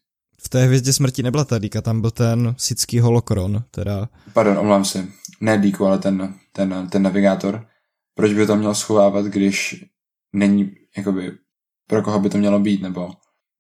V 0.44 0.50
té 0.50 0.66
hvězdě 0.66 0.94
smrti 0.94 1.24
nebyla 1.24 1.46
ta 1.46 1.60
díka, 1.60 1.82
tam 1.82 2.02
byl 2.02 2.12
ten 2.12 2.56
sický 2.58 3.00
holokron, 3.00 3.64
teda... 3.72 4.10
Pardon, 4.34 4.58
omlám 4.58 4.86
se. 4.86 5.08
Ne 5.42 5.58
díku, 5.58 5.86
ale 5.86 5.98
ten, 6.00 6.34
ten, 6.52 6.88
ten 6.92 7.04
navigátor. 7.04 7.68
Proč 8.16 8.34
by 8.34 8.48
to 8.48 8.56
měl 8.56 8.76
schovávat, 8.76 9.26
když 9.26 9.86
není, 10.34 10.72
jakoby, 10.98 11.32
pro 11.88 12.02
koho 12.02 12.20
by 12.20 12.30
to 12.30 12.38
mělo 12.38 12.60
být, 12.60 12.82
nebo 12.82 13.12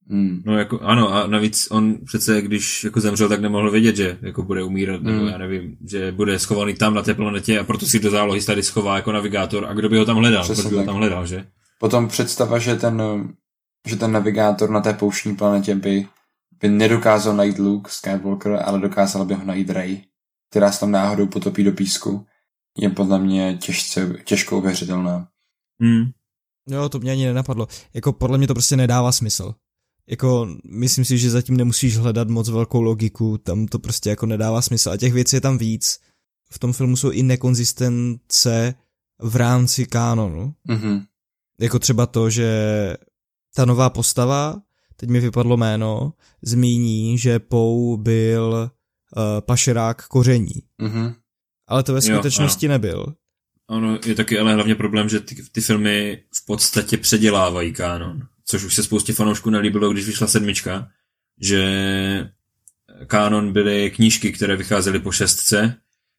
Hmm. 0.09 0.41
No 0.45 0.57
jako 0.57 0.79
ano 0.79 1.13
a 1.13 1.27
navíc 1.27 1.67
on 1.71 1.95
přece, 2.05 2.41
když 2.41 2.83
jako 2.83 2.99
zemřel, 2.99 3.29
tak 3.29 3.41
nemohl 3.41 3.71
vědět, 3.71 3.95
že 3.95 4.17
jako 4.21 4.43
bude 4.43 4.63
umírat, 4.63 5.01
hmm. 5.01 5.11
nebo 5.11 5.25
já 5.25 5.37
nevím, 5.37 5.77
že 5.89 6.11
bude 6.11 6.39
schovaný 6.39 6.73
tam 6.73 6.93
na 6.93 7.01
té 7.01 7.13
planetě 7.13 7.59
a 7.59 7.63
proto 7.63 7.85
si 7.85 7.99
do 7.99 8.09
zálohy 8.09 8.41
tady 8.41 8.63
schová 8.63 8.95
jako 8.95 9.11
navigátor 9.11 9.65
a 9.65 9.73
kdo 9.73 9.89
by 9.89 9.97
ho 9.97 10.05
tam 10.05 10.17
hledal, 10.17 10.43
Přesně 10.43 10.69
by 10.69 10.75
ho 10.75 10.83
tam 10.83 10.95
hledal, 10.95 11.27
že? 11.27 11.45
Potom 11.79 12.07
představa, 12.07 12.59
že 12.59 12.75
ten, 12.75 13.01
že 13.87 13.95
ten 13.95 14.11
navigátor 14.11 14.69
na 14.69 14.81
té 14.81 14.93
pouštní 14.93 15.35
planetě 15.35 15.75
by, 15.75 16.07
by 16.59 16.69
nedokázal 16.69 17.35
najít 17.35 17.59
Luke 17.59 17.91
Skywalker, 17.91 18.59
ale 18.65 18.79
dokázal 18.79 19.25
by 19.25 19.33
ho 19.33 19.45
najít 19.45 19.69
Rey, 19.69 20.03
která 20.49 20.71
se 20.71 20.79
tam 20.79 20.91
náhodou 20.91 21.27
potopí 21.27 21.63
do 21.63 21.71
písku, 21.71 22.25
je 22.77 22.89
podle 22.89 23.19
mě 23.19 23.57
těžce, 23.57 24.15
těžko 24.23 24.57
uvěřitelná. 24.57 25.27
Hmm. 25.81 26.11
Jo, 26.69 26.89
to 26.89 26.99
mě 26.99 27.11
ani 27.11 27.25
nenapadlo. 27.25 27.67
Jako 27.93 28.13
podle 28.13 28.37
mě 28.37 28.47
to 28.47 28.53
prostě 28.53 28.75
nedává 28.75 29.11
smysl 29.11 29.55
jako 30.07 30.47
myslím 30.65 31.05
si, 31.05 31.17
že 31.17 31.31
zatím 31.31 31.57
nemusíš 31.57 31.97
hledat 31.97 32.29
moc 32.29 32.49
velkou 32.49 32.81
logiku, 32.81 33.37
tam 33.37 33.65
to 33.65 33.79
prostě 33.79 34.09
jako 34.09 34.25
nedává 34.25 34.61
smysl 34.61 34.89
a 34.89 34.97
těch 34.97 35.13
věcí 35.13 35.35
je 35.35 35.41
tam 35.41 35.57
víc. 35.57 35.99
V 36.51 36.59
tom 36.59 36.73
filmu 36.73 36.95
jsou 36.95 37.11
i 37.11 37.23
nekonzistence 37.23 38.75
v 39.19 39.35
rámci 39.35 39.85
kánonu. 39.85 40.53
Mm-hmm. 40.69 41.05
Jako 41.59 41.79
třeba 41.79 42.05
to, 42.05 42.29
že 42.29 42.47
ta 43.55 43.65
nová 43.65 43.89
postava, 43.89 44.61
teď 44.95 45.09
mi 45.09 45.19
vypadlo 45.19 45.57
jméno, 45.57 46.13
zmíní, 46.41 47.17
že 47.17 47.39
Pou 47.39 47.97
byl 47.97 48.69
uh, 49.17 49.23
pašerák 49.41 50.07
koření. 50.07 50.63
Mm-hmm. 50.81 51.15
Ale 51.67 51.83
to 51.83 51.93
ve 51.93 52.01
skutečnosti 52.01 52.65
jo, 52.65 52.69
nebyl. 52.69 53.13
Ono 53.69 53.99
je 54.05 54.15
taky 54.15 54.39
ale 54.39 54.53
hlavně 54.53 54.75
problém, 54.75 55.09
že 55.09 55.19
ty, 55.19 55.35
ty 55.51 55.61
filmy 55.61 56.23
v 56.35 56.45
podstatě 56.45 56.97
předělávají 56.97 57.73
kánon 57.73 58.27
což 58.45 58.63
už 58.63 58.75
se 58.75 58.83
spoustě 58.83 59.13
fanoušků 59.13 59.49
nelíbilo, 59.49 59.93
když 59.93 60.05
vyšla 60.05 60.27
sedmička, 60.27 60.89
že 61.41 61.63
kánon 63.07 63.53
byly 63.53 63.91
knížky, 63.91 64.31
které 64.31 64.55
vycházely 64.55 64.99
po 64.99 65.11
šestce, 65.11 65.75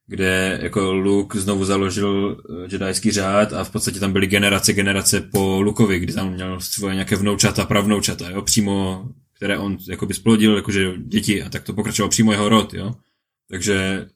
kde 0.06 0.58
jako 0.62 0.92
Luke 0.92 1.40
znovu 1.40 1.64
založil 1.64 2.36
eh, 2.50 2.68
jedajský 2.72 3.10
řád 3.10 3.52
a 3.52 3.64
v 3.64 3.70
podstatě 3.70 4.00
tam 4.00 4.12
byly 4.12 4.26
generace, 4.26 4.72
generace 4.72 5.20
po 5.20 5.60
Lukovi, 5.60 5.98
kdy 5.98 6.12
tam 6.12 6.32
měl 6.32 6.60
svoje 6.60 6.94
nějaké 6.94 7.16
vnoučata, 7.16 7.64
pravnoučata, 7.64 8.30
jo, 8.30 8.42
přímo, 8.42 9.04
které 9.36 9.58
on 9.58 9.76
jakoby 9.88 10.14
splodil, 10.14 10.56
jakože 10.56 10.92
děti 10.98 11.42
a 11.42 11.48
tak 11.48 11.62
to 11.62 11.72
pokračoval 11.72 12.08
přímo 12.08 12.32
jeho 12.32 12.48
rod, 12.48 12.74
jo. 12.74 12.94
Takže 13.50 14.06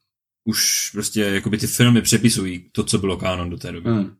už 0.45 0.91
prostě 0.93 1.20
jakoby 1.20 1.59
ty 1.59 1.66
filmy 1.66 2.03
přepisují 2.03 2.70
to, 2.72 2.84
co 2.84 2.99
bylo 2.99 3.16
kánon 3.16 3.51
do 3.51 3.57
té 3.57 3.72
doby. 3.72 3.91
Hmm. 3.91 4.11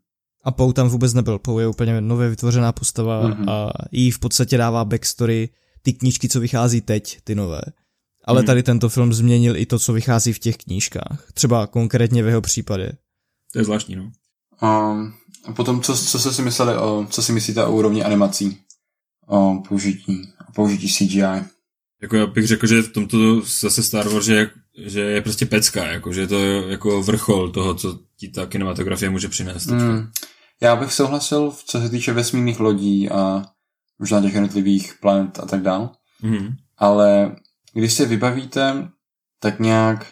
A 0.45 0.51
Pou 0.51 0.73
tam 0.73 0.89
vůbec 0.89 1.15
nebyl. 1.15 1.39
Pou 1.39 1.59
je 1.59 1.67
úplně 1.69 2.01
nově 2.01 2.29
vytvořená 2.29 2.73
postava 2.73 3.31
mm-hmm. 3.31 3.51
a 3.51 3.73
jí 3.93 4.11
v 4.11 4.19
podstatě 4.19 4.57
dává 4.57 4.85
backstory 4.85 5.49
ty 5.83 5.93
knížky, 5.93 6.29
co 6.29 6.41
vychází 6.41 6.81
teď, 6.81 7.19
ty 7.25 7.35
nové. 7.35 7.61
Ale 8.29 8.41
mm. 8.41 8.47
tady 8.47 8.63
tento 8.63 8.89
film 8.89 9.13
změnil 9.13 9.57
i 9.57 9.67
to, 9.67 9.79
co 9.79 9.93
vychází 9.93 10.33
v 10.33 10.39
těch 10.39 10.57
knížkách. 10.57 11.27
Třeba 11.35 11.67
konkrétně 11.67 12.23
v 12.23 12.27
jeho 12.27 12.41
případě. 12.41 12.93
To 13.53 13.59
je 13.59 13.65
zvláštní, 13.65 13.97
no. 13.97 14.03
Um, 14.63 15.13
a 15.45 15.53
potom, 15.53 15.81
co, 15.83 15.97
co 15.97 16.19
jste 16.19 16.33
si 16.33 16.43
mysleli 16.43 16.77
o, 16.77 17.07
co 17.11 17.23
si 17.23 17.33
myslíte 17.33 17.65
o 17.65 17.73
úrovni 17.73 18.05
animací? 18.05 18.59
O 19.27 19.63
použití, 19.69 20.33
o 20.49 20.53
použití 20.53 20.89
CGI? 20.89 21.45
Jako 22.03 22.17
já 22.17 22.27
bych 22.27 22.47
řekl, 22.47 22.67
že 22.67 22.83
v 22.83 22.93
tomto 22.93 23.41
zase 23.61 23.83
Star 23.83 24.09
Wars, 24.09 24.25
že, 24.25 24.51
že 24.87 25.01
je 25.01 25.23
prostě 25.23 25.47
pecka, 25.47 25.87
jako, 25.87 26.13
že 26.13 26.21
je 26.21 26.27
to 26.27 26.39
jako 26.69 27.03
vrchol 27.03 27.51
toho, 27.51 27.75
co 27.75 27.99
ti 28.17 28.29
ta 28.29 28.47
kinematografie 28.47 29.11
může 29.11 29.29
přinést. 29.29 29.67
Mm. 29.67 30.09
Já 30.61 30.77
bych 30.77 30.93
souhlasil, 30.93 31.53
co 31.65 31.81
se 31.81 31.89
týče 31.89 32.13
vesmírných 32.13 32.61
lodí 32.61 33.11
a 33.11 33.45
možná 33.99 34.23
těch 34.23 34.35
jednotlivých 34.35 34.95
planet 35.01 35.39
a 35.39 35.47
tak 35.47 35.63
dál. 35.63 35.91
Mm. 36.23 36.49
Ale 36.79 37.37
když 37.75 37.93
si 37.93 38.07
vybavíte 38.07 38.89
tak 39.41 39.61
nějak 39.61 40.07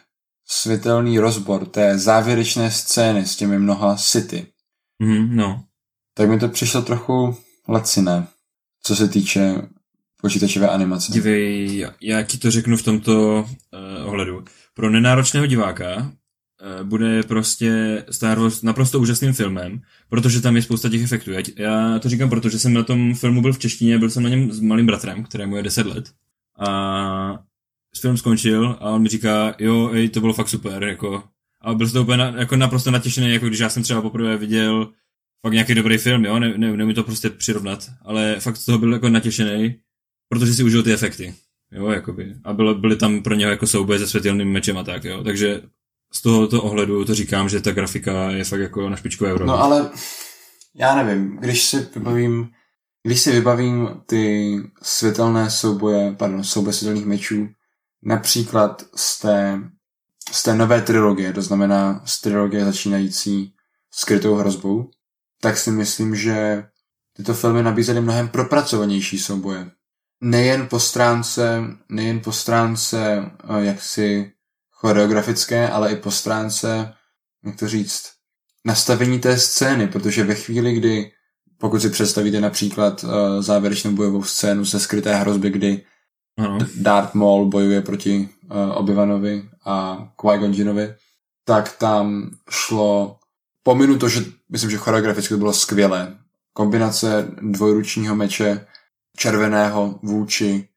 světelný 0.48 1.18
rozbor 1.18 1.66
té 1.66 1.98
závěrečné 1.98 2.70
scény 2.70 3.26
s 3.26 3.36
těmi 3.36 3.58
mnoha 3.58 3.96
city, 3.96 4.46
mm, 4.98 5.36
no. 5.36 5.64
tak 6.14 6.28
mi 6.28 6.38
to 6.38 6.48
přišlo 6.48 6.82
trochu 6.82 7.36
laciné, 7.68 8.26
co 8.82 8.96
se 8.96 9.08
týče 9.08 9.54
počítačové 10.22 10.68
animace. 10.68 11.12
Dívej, 11.12 11.78
já, 11.78 11.94
já 12.00 12.22
ti 12.22 12.38
to 12.38 12.50
řeknu 12.50 12.76
v 12.76 12.82
tomto 12.82 13.40
uh, 13.40 14.08
ohledu. 14.08 14.44
Pro 14.74 14.90
nenáročného 14.90 15.46
diváka 15.46 16.12
Eh, 16.62 16.84
bude 16.84 17.22
prostě 17.22 18.04
Star 18.10 18.38
Wars 18.38 18.62
naprosto 18.62 19.00
úžasným 19.00 19.32
filmem, 19.32 19.80
protože 20.08 20.40
tam 20.40 20.56
je 20.56 20.62
spousta 20.62 20.88
těch 20.88 21.02
efektů. 21.02 21.32
Já, 21.32 21.40
já 21.58 21.98
to 21.98 22.08
říkám, 22.08 22.30
protože 22.30 22.58
jsem 22.58 22.74
na 22.74 22.82
tom 22.82 23.14
filmu 23.14 23.42
byl 23.42 23.52
v 23.52 23.58
češtině, 23.58 23.98
byl 23.98 24.10
jsem 24.10 24.22
na 24.22 24.28
něm 24.28 24.52
s 24.52 24.60
malým 24.60 24.86
bratrem, 24.86 25.24
kterému 25.24 25.56
je 25.56 25.62
10 25.62 25.86
let. 25.86 26.10
A 26.58 27.38
film 28.00 28.16
skončil 28.16 28.76
a 28.80 28.90
on 28.90 29.02
mi 29.02 29.08
říká, 29.08 29.54
jo, 29.58 29.90
ej, 29.92 30.08
to 30.08 30.20
bylo 30.20 30.32
fakt 30.32 30.48
super, 30.48 30.84
jako. 30.84 31.22
A 31.60 31.74
byl 31.74 31.90
to 31.90 32.02
úplně 32.02 32.16
na, 32.16 32.24
jako 32.36 32.56
naprosto 32.56 32.90
natěšený, 32.90 33.32
jako 33.32 33.46
když 33.46 33.60
já 33.60 33.68
jsem 33.68 33.82
třeba 33.82 34.02
poprvé 34.02 34.36
viděl 34.36 34.92
fakt 35.46 35.52
nějaký 35.52 35.74
dobrý 35.74 35.98
film, 35.98 36.24
jo, 36.24 36.38
ne, 36.38 36.58
ne, 36.58 36.76
ne 36.76 36.84
mi 36.84 36.94
to 36.94 37.02
prostě 37.02 37.30
přirovnat, 37.30 37.90
ale 38.04 38.36
fakt 38.40 38.56
z 38.56 38.64
toho 38.64 38.78
byl 38.78 38.92
jako 38.92 39.08
natěšený, 39.08 39.76
protože 40.28 40.54
si 40.54 40.64
užil 40.64 40.82
ty 40.82 40.92
efekty. 40.92 41.34
Jo, 41.72 41.86
jakoby. 41.86 42.34
A 42.44 42.52
bylo, 42.52 42.74
byly 42.74 42.96
tam 42.96 43.22
pro 43.22 43.34
něho 43.34 43.50
jako 43.50 43.66
souboje 43.66 43.98
se 43.98 44.06
světelným 44.06 44.52
mečem 44.52 44.78
a 44.78 44.84
tak, 44.84 45.04
jo. 45.04 45.24
Takže 45.24 45.62
z 46.12 46.22
tohoto 46.22 46.62
ohledu 46.62 47.04
to 47.04 47.14
říkám, 47.14 47.48
že 47.48 47.60
ta 47.60 47.72
grafika 47.72 48.30
je 48.30 48.44
fakt 48.44 48.60
jako 48.60 48.88
na 48.88 48.96
špičku 48.96 49.24
euro. 49.24 49.46
No 49.46 49.62
ale 49.62 49.90
já 50.74 51.04
nevím, 51.04 51.36
když 51.36 51.62
si 51.62 51.88
vybavím, 51.94 52.48
když 53.06 53.20
si 53.20 53.32
vybavím 53.32 53.88
ty 54.06 54.56
světelné 54.82 55.50
souboje, 55.50 56.14
pardon, 56.18 56.44
souboje 56.44 56.72
světelných 56.72 57.06
mečů, 57.06 57.48
například 58.02 58.84
z 58.96 59.18
té, 59.18 59.60
z 60.32 60.42
té 60.42 60.54
nové 60.54 60.82
trilogie, 60.82 61.32
to 61.32 61.42
znamená 61.42 62.02
z 62.04 62.20
trilogie 62.20 62.64
začínající 62.64 63.54
skrytou 63.90 64.34
hrozbou, 64.34 64.90
tak 65.40 65.58
si 65.58 65.70
myslím, 65.70 66.16
že 66.16 66.64
tyto 67.16 67.34
filmy 67.34 67.62
nabízely 67.62 68.00
mnohem 68.00 68.28
propracovanější 68.28 69.18
souboje. 69.18 69.70
Nejen 70.20 70.68
po 70.68 70.80
stránce, 70.80 71.62
nejen 71.88 72.20
po 72.20 72.32
stránce 72.32 72.98
eh, 73.08 73.64
jaksi 73.64 74.32
choreografické, 74.70 75.68
ale 75.68 75.92
i 75.92 75.96
po 75.96 76.10
stránce, 76.10 76.92
jak 77.44 77.56
to 77.56 77.68
říct, 77.68 78.04
nastavení 78.64 79.18
té 79.18 79.38
scény, 79.38 79.88
protože 79.88 80.24
ve 80.24 80.34
chvíli, 80.34 80.74
kdy 80.74 81.12
pokud 81.58 81.82
si 81.82 81.90
představíte 81.90 82.40
například 82.40 83.04
uh, 83.04 83.10
závěrečnou 83.40 83.92
bojovou 83.92 84.22
scénu 84.22 84.64
ze 84.64 84.80
skryté 84.80 85.14
hrozby, 85.14 85.50
kdy 85.50 85.84
ano. 86.38 86.58
Darth 86.76 87.14
Maul 87.14 87.46
bojuje 87.46 87.80
proti 87.82 88.28
uh, 88.50 88.56
Obi-Wanovi 88.76 89.48
a 89.64 90.06
Qui-Gon 90.16 90.94
tak 91.44 91.76
tam 91.78 92.30
šlo, 92.50 93.18
pominu 93.62 93.98
to, 93.98 94.08
že 94.08 94.20
myslím, 94.48 94.70
že 94.70 94.76
choreograficky 94.76 95.34
to 95.34 95.38
bylo 95.38 95.52
skvělé. 95.52 96.16
Kombinace 96.52 97.28
dvojručního 97.42 98.16
meče 98.16 98.66
červeného 99.16 99.98
vůči 100.02 100.68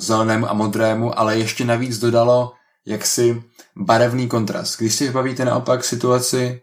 zelenému 0.00 0.50
a 0.50 0.52
modrému, 0.52 1.18
ale 1.18 1.38
ještě 1.38 1.64
navíc 1.64 1.98
dodalo 1.98 2.52
jaksi 2.86 3.42
barevný 3.76 4.28
kontrast. 4.28 4.78
Když 4.78 4.94
si 4.94 5.06
vybavíte 5.06 5.44
naopak 5.44 5.84
situaci 5.84 6.62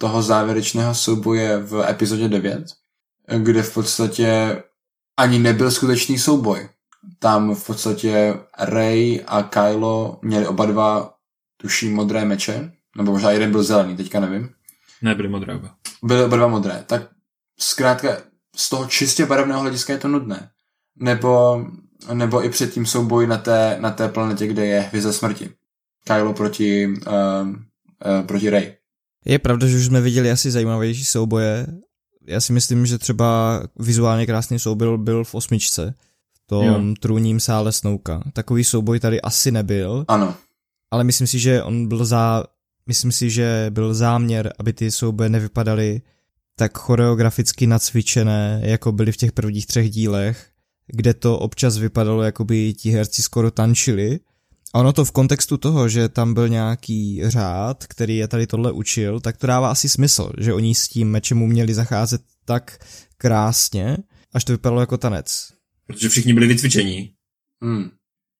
toho 0.00 0.22
závěrečného 0.22 0.94
souboje 0.94 1.58
v 1.58 1.86
epizodě 1.88 2.28
9, 2.28 2.64
kde 3.38 3.62
v 3.62 3.74
podstatě 3.74 4.62
ani 5.16 5.38
nebyl 5.38 5.70
skutečný 5.70 6.18
souboj. 6.18 6.68
Tam 7.18 7.54
v 7.54 7.66
podstatě 7.66 8.34
Ray 8.58 9.20
a 9.26 9.42
Kylo 9.42 10.18
měli 10.22 10.46
oba 10.46 10.66
dva, 10.66 11.14
tuším, 11.56 11.94
modré 11.94 12.24
meče, 12.24 12.72
nebo 12.96 13.12
možná 13.12 13.30
jeden 13.30 13.50
byl 13.50 13.62
zelený, 13.62 13.96
teďka 13.96 14.20
nevím. 14.20 14.50
Ne, 15.02 15.14
byly 15.14 15.28
modré 15.28 15.54
oba. 15.54 15.74
Byly 16.02 16.24
oba 16.24 16.36
dva 16.36 16.46
modré. 16.46 16.84
Tak 16.86 17.02
zkrátka 17.58 18.16
z 18.56 18.68
toho 18.68 18.86
čistě 18.86 19.26
barevného 19.26 19.60
hlediska 19.60 19.92
je 19.92 19.98
to 19.98 20.08
nudné. 20.08 20.50
Nebo, 20.96 21.64
nebo 22.12 22.44
i 22.44 22.48
před 22.48 22.72
tím 22.72 22.86
souboj 22.86 23.26
na 23.26 23.36
té, 23.36 23.76
na 23.80 23.90
té 23.90 24.08
planetě, 24.08 24.46
kde 24.46 24.66
je 24.66 24.80
hvězda 24.80 25.12
smrti. 25.12 25.50
Kylo 26.04 26.32
proti, 26.32 26.86
uh, 26.86 27.48
uh, 27.48 28.26
proti 28.26 28.50
Ray. 28.50 28.74
Je 29.24 29.38
pravda, 29.38 29.66
že 29.66 29.76
už 29.76 29.86
jsme 29.86 30.00
viděli 30.00 30.30
asi 30.30 30.50
zajímavější 30.50 31.04
souboje. 31.04 31.66
Já 32.26 32.40
si 32.40 32.52
myslím, 32.52 32.86
že 32.86 32.98
třeba 32.98 33.62
vizuálně 33.78 34.26
krásný 34.26 34.58
souboj 34.58 34.98
byl 34.98 35.24
v 35.24 35.34
osmičce, 35.34 35.94
v 36.32 36.46
tom 36.46 36.66
jo. 36.66 36.94
trůním 37.00 37.40
sále 37.40 37.72
Snouka. 37.72 38.22
Takový 38.32 38.64
souboj 38.64 39.00
tady 39.00 39.20
asi 39.20 39.50
nebyl. 39.50 40.04
Ano. 40.08 40.34
Ale 40.90 41.04
myslím 41.04 41.26
si, 41.26 41.38
že 41.38 41.62
on 41.62 41.88
byl 41.88 42.04
za... 42.04 42.44
Myslím 42.86 43.12
si, 43.12 43.30
že 43.30 43.66
byl 43.70 43.94
záměr, 43.94 44.52
aby 44.58 44.72
ty 44.72 44.90
souboje 44.90 45.28
nevypadaly 45.28 46.02
tak 46.56 46.78
choreograficky 46.78 47.66
nacvičené, 47.66 48.60
jako 48.64 48.92
byly 48.92 49.12
v 49.12 49.16
těch 49.16 49.32
prvních 49.32 49.66
třech 49.66 49.90
dílech, 49.90 50.46
kde 50.86 51.14
to 51.14 51.38
občas 51.38 51.78
vypadalo, 51.78 52.22
jako 52.22 52.44
by 52.44 52.74
ti 52.74 52.90
herci 52.90 53.22
skoro 53.22 53.50
tančili, 53.50 54.20
a 54.72 54.78
ono 54.78 54.92
to 54.92 55.04
v 55.04 55.12
kontextu 55.12 55.56
toho, 55.56 55.88
že 55.88 56.08
tam 56.08 56.34
byl 56.34 56.48
nějaký 56.48 57.20
řád, 57.24 57.86
který 57.86 58.16
je 58.16 58.28
tady 58.28 58.46
tohle 58.46 58.72
učil, 58.72 59.20
tak 59.20 59.36
to 59.36 59.46
dává 59.46 59.70
asi 59.70 59.88
smysl, 59.88 60.32
že 60.38 60.54
oni 60.54 60.74
s 60.74 60.88
tím 60.88 61.10
mečem 61.10 61.42
uměli 61.42 61.74
zacházet 61.74 62.22
tak 62.44 62.78
krásně, 63.16 63.96
až 64.34 64.44
to 64.44 64.52
vypadalo 64.52 64.80
jako 64.80 64.98
tanec. 64.98 65.52
Protože 65.86 66.08
všichni 66.08 66.34
byli 66.34 66.46
vycvičení. 66.46 67.12
Hmm. 67.62 67.90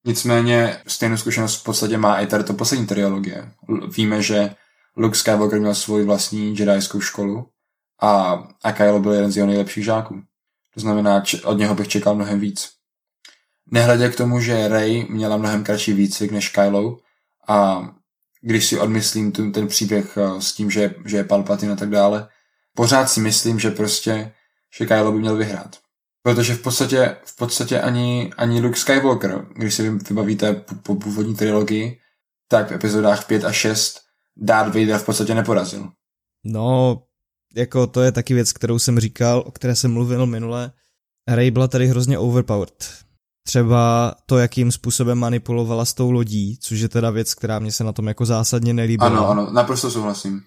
Nicméně 0.06 0.76
stejnou 0.86 1.16
zkušenost 1.16 1.60
v 1.60 1.64
podstatě 1.64 1.98
má 1.98 2.20
i 2.20 2.26
tady 2.26 2.44
to 2.44 2.54
poslední 2.54 2.86
triologie. 2.86 3.52
Víme, 3.96 4.22
že 4.22 4.54
Luke 4.96 5.18
Skywalker 5.18 5.60
měl 5.60 5.74
svou 5.74 6.06
vlastní 6.06 6.58
jedajskou 6.58 7.00
školu 7.00 7.46
a, 8.02 8.42
a 8.64 8.72
Kylo 8.72 9.00
byl 9.00 9.12
jeden 9.12 9.32
z 9.32 9.36
jeho 9.36 9.46
nejlepších 9.46 9.84
žáků. 9.84 10.22
To 10.74 10.80
znamená, 10.80 11.22
od 11.44 11.58
něho 11.58 11.74
bych 11.74 11.88
čekal 11.88 12.14
mnohem 12.14 12.40
víc. 12.40 12.70
Nehledě 13.70 14.08
k 14.08 14.16
tomu, 14.16 14.40
že 14.40 14.68
Rey 14.68 15.06
měla 15.10 15.36
mnohem 15.36 15.64
kratší 15.64 15.92
výcvik 15.92 16.30
než 16.30 16.48
Kylo 16.48 16.98
a 17.48 17.88
když 18.40 18.66
si 18.66 18.78
odmyslím 18.78 19.32
tu, 19.32 19.50
ten 19.50 19.66
příběh 19.66 20.16
eh, 20.18 20.40
s 20.40 20.52
tím, 20.52 20.70
že, 20.70 20.94
že 21.04 21.16
je 21.16 21.24
Palpatine 21.24 21.72
a 21.72 21.76
tak 21.76 21.90
dále, 21.90 22.28
pořád 22.74 23.06
si 23.06 23.20
myslím, 23.20 23.58
že 23.58 23.70
prostě, 23.70 24.32
že 24.78 24.86
Kylo 24.86 25.12
by 25.12 25.18
měl 25.18 25.36
vyhrát. 25.36 25.76
Protože 26.22 26.54
v 26.54 26.62
podstatě, 26.62 27.16
v 27.24 27.36
podstatě 27.36 27.80
ani, 27.80 28.32
ani 28.36 28.60
Luke 28.60 28.78
Skywalker, 28.78 29.46
když 29.56 29.74
si 29.74 29.90
vybavíte 29.90 30.54
po 30.82 30.94
původní 30.94 31.36
trilogii, 31.36 31.98
tak 32.48 32.70
v 32.70 32.74
epizodách 32.74 33.26
5 33.26 33.44
a 33.44 33.52
6 33.52 34.00
Darth 34.36 34.74
Vader 34.74 34.98
v 34.98 35.06
podstatě 35.06 35.34
neporazil. 35.34 35.88
No, 36.44 37.02
jako 37.56 37.86
to 37.86 38.02
je 38.02 38.12
taky 38.12 38.34
věc, 38.34 38.52
kterou 38.52 38.78
jsem 38.78 39.00
říkal, 39.00 39.42
o 39.46 39.50
které 39.50 39.76
jsem 39.76 39.92
mluvil 39.92 40.26
minule. 40.26 40.72
Rey 41.28 41.50
byla 41.50 41.68
tady 41.68 41.86
hrozně 41.86 42.18
overpowered 42.18 43.04
třeba 43.42 44.14
to, 44.26 44.38
jakým 44.38 44.72
způsobem 44.72 45.18
manipulovala 45.18 45.84
s 45.84 45.94
tou 45.94 46.10
lodí, 46.10 46.58
což 46.60 46.80
je 46.80 46.88
teda 46.88 47.10
věc, 47.10 47.34
která 47.34 47.58
mě 47.58 47.72
se 47.72 47.84
na 47.84 47.92
tom 47.92 48.08
jako 48.08 48.26
zásadně 48.26 48.74
nelíbila. 48.74 49.10
Ano, 49.10 49.28
ano, 49.28 49.52
naprosto 49.52 49.90
souhlasím. 49.90 50.40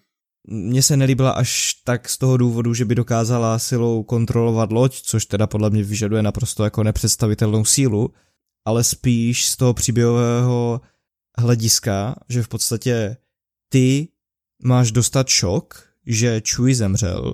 Mně 0.48 0.84
se 0.84 0.98
nelíbila 0.98 1.32
až 1.32 1.74
tak 1.84 2.10
z 2.10 2.18
toho 2.18 2.38
důvodu, 2.38 2.74
že 2.74 2.86
by 2.86 2.96
dokázala 2.96 3.60
silou 3.60 4.04
kontrolovat 4.04 4.72
loď, 4.72 5.02
což 5.02 5.26
teda 5.26 5.48
podle 5.48 5.70
mě 5.70 5.84
vyžaduje 5.84 6.24
naprosto 6.24 6.64
jako 6.64 6.84
nepředstavitelnou 6.84 7.66
sílu, 7.66 8.10
ale 8.66 8.84
spíš 8.84 9.50
z 9.50 9.58
toho 9.58 9.74
příběhového 9.74 10.82
hlediska, 11.38 12.16
že 12.30 12.44
v 12.44 12.48
podstatě 12.48 13.18
ty 13.70 14.08
máš 14.64 14.92
dostat 14.92 15.28
šok, 15.28 15.84
že 16.06 16.42
Chewie 16.50 16.76
zemřel 16.76 17.34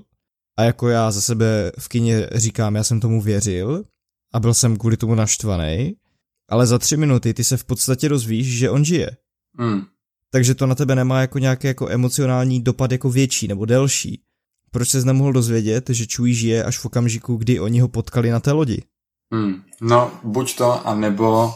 a 0.57 0.63
jako 0.63 0.89
já 0.89 1.11
za 1.11 1.21
sebe 1.21 1.71
v 1.79 1.88
kině 1.88 2.29
říkám, 2.35 2.75
já 2.75 2.83
jsem 2.83 2.99
tomu 2.99 3.21
věřil, 3.21 3.83
a 4.33 4.39
byl 4.39 4.53
jsem 4.53 4.77
kvůli 4.77 4.97
tomu 4.97 5.15
naštvaný, 5.15 5.95
ale 6.49 6.67
za 6.67 6.79
tři 6.79 6.97
minuty 6.97 7.33
ty 7.33 7.43
se 7.43 7.57
v 7.57 7.65
podstatě 7.65 8.07
rozvíš, 8.07 8.57
že 8.57 8.69
on 8.69 8.85
žije. 8.85 9.17
Mm. 9.57 9.81
Takže 10.31 10.55
to 10.55 10.65
na 10.65 10.75
tebe 10.75 10.95
nemá 10.95 11.21
jako 11.21 11.39
nějaký 11.39 11.67
jako 11.67 11.89
emocionální 11.89 12.61
dopad 12.61 12.91
jako 12.91 13.09
větší 13.09 13.47
nebo 13.47 13.65
delší. 13.65 14.21
Proč 14.71 14.89
se 14.89 15.05
nemohl 15.05 15.33
dozvědět, 15.33 15.89
že 15.89 16.05
Chewie 16.15 16.33
žije 16.33 16.63
až 16.63 16.77
v 16.77 16.85
okamžiku, 16.85 17.35
kdy 17.35 17.59
oni 17.59 17.79
ho 17.79 17.87
potkali 17.87 18.29
na 18.29 18.39
té 18.39 18.51
lodi? 18.51 18.83
Mm. 19.33 19.61
No, 19.81 20.11
buď 20.23 20.57
to, 20.57 20.87
a 20.87 20.95
nebo 20.95 21.53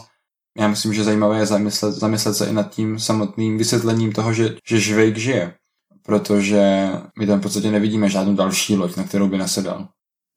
já 0.58 0.68
myslím, 0.68 0.94
že 0.94 1.04
zajímavé 1.04 1.38
je 1.38 1.46
zamyslet, 1.46 1.94
zamyslet 1.94 2.36
se 2.36 2.46
i 2.46 2.52
nad 2.52 2.70
tím 2.70 2.98
samotným 2.98 3.58
vysvětlením 3.58 4.12
toho, 4.12 4.32
že, 4.32 4.56
že 4.68 4.80
Žvejk 4.80 5.16
žije. 5.16 5.54
Protože 6.02 6.90
my 7.18 7.26
tam 7.26 7.38
v 7.38 7.42
podstatě 7.42 7.70
nevidíme 7.70 8.08
žádnou 8.08 8.34
další 8.34 8.76
loď, 8.76 8.96
na 8.96 9.04
kterou 9.04 9.28
by 9.28 9.38
nasedal 9.38 9.88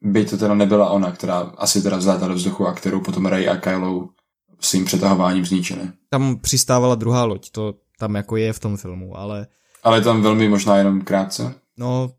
by 0.01 0.25
to 0.25 0.37
teda 0.37 0.53
nebyla 0.53 0.89
ona, 0.89 1.11
která 1.11 1.39
asi 1.39 1.81
teda 1.81 1.97
vzala 1.97 2.27
do 2.27 2.33
vzduchu 2.33 2.67
a 2.67 2.73
kterou 2.73 3.01
potom 3.01 3.25
Ray 3.25 3.49
a 3.49 3.57
Kylo 3.57 4.09
svým 4.59 4.85
přetahováním 4.85 5.45
zničili. 5.45 5.81
Tam 6.09 6.39
přistávala 6.39 6.95
druhá 6.95 7.25
loď, 7.25 7.49
to 7.51 7.73
tam 7.99 8.15
jako 8.15 8.37
je 8.37 8.53
v 8.53 8.59
tom 8.59 8.77
filmu, 8.77 9.17
ale... 9.17 9.47
Ale 9.83 10.01
tam 10.01 10.21
velmi 10.21 10.49
možná 10.49 10.77
jenom 10.77 11.01
krátce. 11.01 11.53
No, 11.77 12.11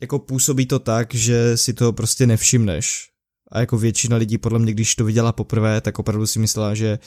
jako 0.00 0.18
působí 0.18 0.66
to 0.66 0.78
tak, 0.78 1.14
že 1.14 1.56
si 1.56 1.74
to 1.74 1.92
prostě 1.92 2.26
nevšimneš. 2.26 3.08
A 3.52 3.60
jako 3.60 3.78
většina 3.78 4.16
lidí 4.16 4.38
podle 4.38 4.58
mě, 4.58 4.72
když 4.72 4.94
to 4.94 5.04
viděla 5.04 5.32
poprvé, 5.32 5.80
tak 5.80 5.98
opravdu 5.98 6.26
si 6.26 6.38
myslela, 6.38 6.74
že 6.74 6.98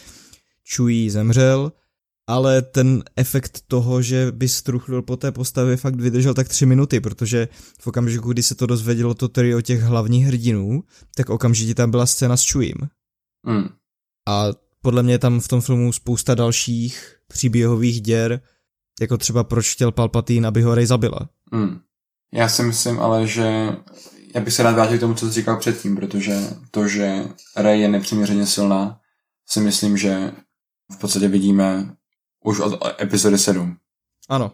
Chewie 0.76 1.12
zemřel 1.12 1.72
ale 2.28 2.62
ten 2.62 3.04
efekt 3.16 3.62
toho, 3.68 4.02
že 4.02 4.32
by 4.32 4.48
struchlil 4.48 5.02
po 5.02 5.18
té 5.18 5.32
postavě 5.32 5.78
fakt 5.78 5.96
vydržel 5.96 6.34
tak 6.34 6.48
tři 6.48 6.66
minuty, 6.66 7.00
protože 7.00 7.48
v 7.82 7.88
okamžiku, 7.88 8.34
kdy 8.34 8.44
se 8.44 8.56
to 8.56 8.66
dozvědělo 8.66 9.14
to 9.14 9.30
o 9.58 9.62
těch 9.62 9.82
hlavních 9.82 10.26
hrdinů, 10.26 10.84
tak 11.16 11.30
okamžitě 11.30 11.76
tam 11.76 11.92
byla 11.92 12.06
scéna 12.06 12.38
s 12.38 12.52
Chewiem. 12.52 12.90
Mm. 13.48 13.70
A 14.28 14.46
podle 14.82 15.04
mě 15.04 15.20
tam 15.20 15.40
v 15.40 15.48
tom 15.48 15.62
filmu 15.62 15.94
spousta 15.94 16.36
dalších 16.36 17.16
příběhových 17.28 18.02
děr, 18.02 18.42
jako 19.02 19.18
třeba 19.18 19.44
proč 19.44 19.74
chtěl 19.74 19.92
Palpatine, 19.92 20.48
aby 20.48 20.62
ho 20.62 20.76
Rey 20.76 20.86
zabila. 20.86 21.30
Mm. 21.52 21.80
Já 22.34 22.50
si 22.50 22.64
myslím 22.64 23.00
ale, 23.00 23.28
že 23.28 23.76
já 24.36 24.42
bych 24.42 24.54
se 24.54 24.64
rád 24.64 24.72
vrátil 24.72 24.98
k 24.98 25.00
tomu, 25.00 25.14
co 25.14 25.28
jsi 25.28 25.34
říkal 25.34 25.58
předtím, 25.58 25.96
protože 25.96 26.40
to, 26.72 26.88
že 26.88 27.26
Rey 27.56 27.82
je 27.82 27.88
nepřiměřeně 27.88 28.46
silná, 28.46 29.00
si 29.46 29.60
myslím, 29.60 29.98
že 29.98 30.32
v 30.92 30.98
podstatě 30.98 31.28
vidíme 31.28 31.96
už 32.44 32.60
od 32.60 33.02
epizody 33.02 33.38
7. 33.38 33.78
Ano. 34.30 34.52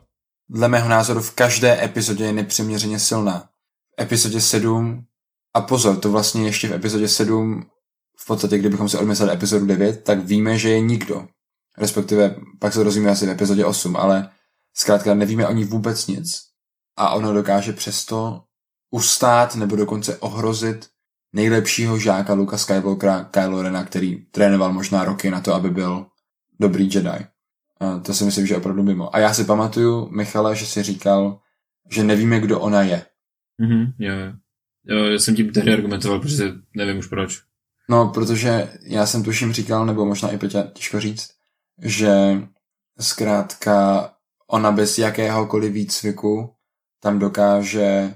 Dle 0.50 0.68
mého 0.68 0.90
názoru 0.90 1.22
v 1.22 1.32
každé 1.32 1.84
epizodě 1.84 2.26
je 2.26 2.34
nepřiměřeně 2.34 3.00
silná. 3.00 3.50
V 4.00 4.02
epizodě 4.02 4.42
7 4.42 5.06
a 5.54 5.62
pozor, 5.62 6.00
to 6.00 6.12
vlastně 6.12 6.46
ještě 6.46 6.68
v 6.68 6.74
epizodě 6.74 7.08
7 7.08 7.66
v 8.18 8.26
podstatě, 8.26 8.58
kdybychom 8.58 8.90
si 8.90 8.98
odmysleli 8.98 9.34
epizodu 9.34 9.66
9, 9.66 10.04
tak 10.04 10.20
víme, 10.20 10.58
že 10.58 10.70
je 10.70 10.82
nikdo. 10.82 11.28
Respektive 11.78 12.36
pak 12.60 12.74
se 12.74 12.84
rozumíme 12.84 13.12
asi 13.12 13.26
v 13.26 13.30
epizodě 13.30 13.66
8, 13.66 13.96
ale 13.96 14.30
zkrátka 14.74 15.14
nevíme 15.14 15.48
o 15.48 15.54
ní 15.54 15.66
vůbec 15.66 16.08
nic. 16.08 16.42
A 16.98 17.10
ono 17.10 17.34
dokáže 17.34 17.74
přesto 17.74 18.44
ustát 18.92 19.56
nebo 19.56 19.76
dokonce 19.76 20.18
ohrozit 20.18 20.90
nejlepšího 21.34 22.00
žáka 22.00 22.34
Luka 22.34 22.58
Skywalkera, 22.58 23.24
Kylo 23.24 23.62
Rena, 23.62 23.84
který 23.84 24.26
trénoval 24.26 24.74
možná 24.74 25.04
roky 25.04 25.32
na 25.32 25.42
to, 25.42 25.54
aby 25.54 25.70
byl 25.70 26.06
dobrý 26.60 26.90
Jedi. 26.94 27.26
To 28.06 28.14
si 28.14 28.24
myslím, 28.24 28.48
že 28.48 28.54
je 28.54 28.58
opravdu 28.58 28.84
mimo. 28.84 29.16
A 29.16 29.20
já 29.20 29.34
si 29.34 29.44
pamatuju, 29.44 30.10
Michale, 30.10 30.56
že 30.56 30.66
si 30.66 30.84
říkal, 30.84 31.40
že 31.92 32.04
nevíme, 32.04 32.40
kdo 32.40 32.60
ona 32.60 32.82
je. 32.82 33.06
Mhm, 33.58 33.94
jo, 34.00 34.14
jo. 34.14 34.34
Jo, 34.86 35.06
já 35.06 35.20
jsem 35.20 35.36
tím 35.36 35.52
tehdy 35.52 35.74
argumentoval, 35.74 36.20
protože 36.20 36.52
nevím 36.76 36.98
už 36.98 37.08
proč. 37.08 37.42
No, 37.90 38.08
protože 38.08 38.72
já 38.84 39.06
jsem 39.06 39.24
tuším 39.24 39.54
říkal, 39.54 39.86
nebo 39.86 40.06
možná 40.06 40.30
i 40.30 40.38
Peťa, 40.38 40.64
těžko 40.64 41.00
říct, 41.00 41.30
že 41.82 42.42
zkrátka 43.00 44.10
ona 44.48 44.72
bez 44.72 44.98
jakéhokoliv 44.98 45.74
výcviku 45.74 46.54
tam 47.00 47.20
dokáže 47.20 48.16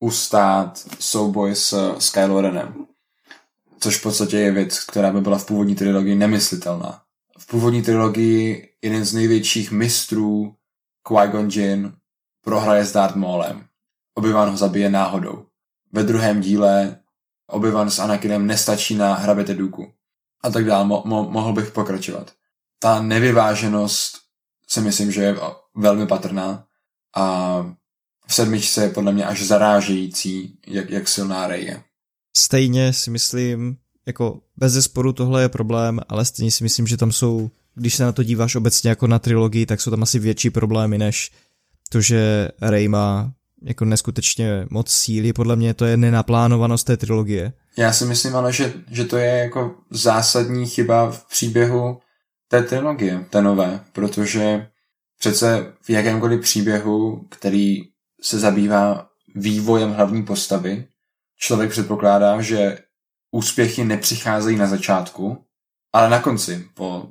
ustát 0.00 0.86
souboj 0.98 1.54
s, 1.54 1.96
s 1.98 2.10
Kylo 2.10 2.40
Renem. 2.40 2.86
Což 3.80 3.96
v 3.96 4.02
podstatě 4.02 4.38
je 4.38 4.52
věc, 4.52 4.84
která 4.84 5.12
by 5.12 5.20
byla 5.20 5.38
v 5.38 5.46
původní 5.46 5.74
trilogii 5.74 6.14
nemyslitelná. 6.14 7.02
V 7.38 7.46
původní 7.46 7.82
trilogii 7.82 8.68
jeden 8.86 9.04
z 9.04 9.14
největších 9.14 9.70
mistrů 9.70 10.54
Qui-Gon 11.06 11.48
Jinn 11.60 11.92
prohraje 12.44 12.84
s 12.84 12.92
Darth 12.92 13.16
Maulem. 13.16 13.64
Obi-Wan 14.18 14.50
ho 14.50 14.56
zabije 14.56 14.90
náhodou. 14.90 15.46
Ve 15.92 16.02
druhém 16.02 16.40
díle 16.40 16.98
Obi-Wan 17.50 17.90
s 17.90 17.98
Anakinem 17.98 18.46
nestačí 18.46 18.94
na 18.94 19.14
hrabete 19.14 19.54
Duku. 19.54 19.92
A 20.42 20.50
tak 20.50 20.64
dál, 20.64 20.86
mo- 20.86 21.02
mo- 21.04 21.30
mohl 21.30 21.52
bych 21.52 21.70
pokračovat. 21.70 22.32
Ta 22.78 23.02
nevyváženost 23.02 24.18
si 24.68 24.80
myslím, 24.80 25.12
že 25.12 25.22
je 25.22 25.36
velmi 25.74 26.06
patrná 26.06 26.66
a 27.16 27.56
v 28.26 28.34
sedmičce 28.34 28.82
je 28.82 28.90
podle 28.90 29.12
mě 29.12 29.26
až 29.26 29.42
zarážející, 29.42 30.58
jak, 30.66 30.90
jak 30.90 31.08
silná 31.08 31.46
Rey 31.46 31.64
je. 31.64 31.82
Stejně 32.36 32.92
si 32.92 33.10
myslím, 33.10 33.76
jako 34.06 34.40
bez 34.56 34.72
zesporu 34.72 35.12
tohle 35.12 35.42
je 35.42 35.48
problém, 35.48 36.00
ale 36.08 36.24
stejně 36.24 36.50
si 36.50 36.64
myslím, 36.64 36.86
že 36.86 36.96
tam 36.96 37.12
jsou, 37.12 37.50
když 37.76 37.94
se 37.94 38.04
na 38.04 38.12
to 38.12 38.22
díváš 38.22 38.54
obecně 38.54 38.90
jako 38.90 39.06
na 39.06 39.18
trilogii, 39.18 39.66
tak 39.66 39.80
jsou 39.80 39.90
tam 39.90 40.02
asi 40.02 40.18
větší 40.18 40.50
problémy, 40.50 40.98
než 40.98 41.30
to, 41.90 42.00
že 42.00 42.48
Rey 42.62 42.88
má 42.88 43.32
jako 43.62 43.84
neskutečně 43.84 44.66
moc 44.70 44.90
síly, 44.90 45.32
podle 45.32 45.56
mě 45.56 45.74
to 45.74 45.84
je 45.84 45.96
nenaplánovanost 45.96 46.86
té 46.86 46.96
trilogie. 46.96 47.52
Já 47.78 47.92
si 47.92 48.04
myslím 48.04 48.36
ale, 48.36 48.52
že, 48.52 48.72
že 48.90 49.04
to 49.04 49.16
je 49.16 49.26
jako 49.26 49.74
zásadní 49.90 50.66
chyba 50.66 51.10
v 51.10 51.28
příběhu 51.28 52.00
té 52.48 52.62
trilogie, 52.62 53.26
té 53.30 53.42
nové, 53.42 53.80
protože 53.92 54.66
přece 55.18 55.72
v 55.82 55.90
jakémkoliv 55.90 56.40
příběhu, 56.40 57.26
který 57.30 57.76
se 58.22 58.38
zabývá 58.38 59.08
vývojem 59.34 59.92
hlavní 59.92 60.22
postavy, 60.22 60.86
člověk 61.38 61.70
předpokládá, 61.70 62.40
že 62.40 62.78
úspěchy 63.30 63.84
nepřicházejí 63.84 64.56
na 64.56 64.66
začátku, 64.66 65.44
ale 65.92 66.10
na 66.10 66.22
konci, 66.22 66.68
po 66.74 67.08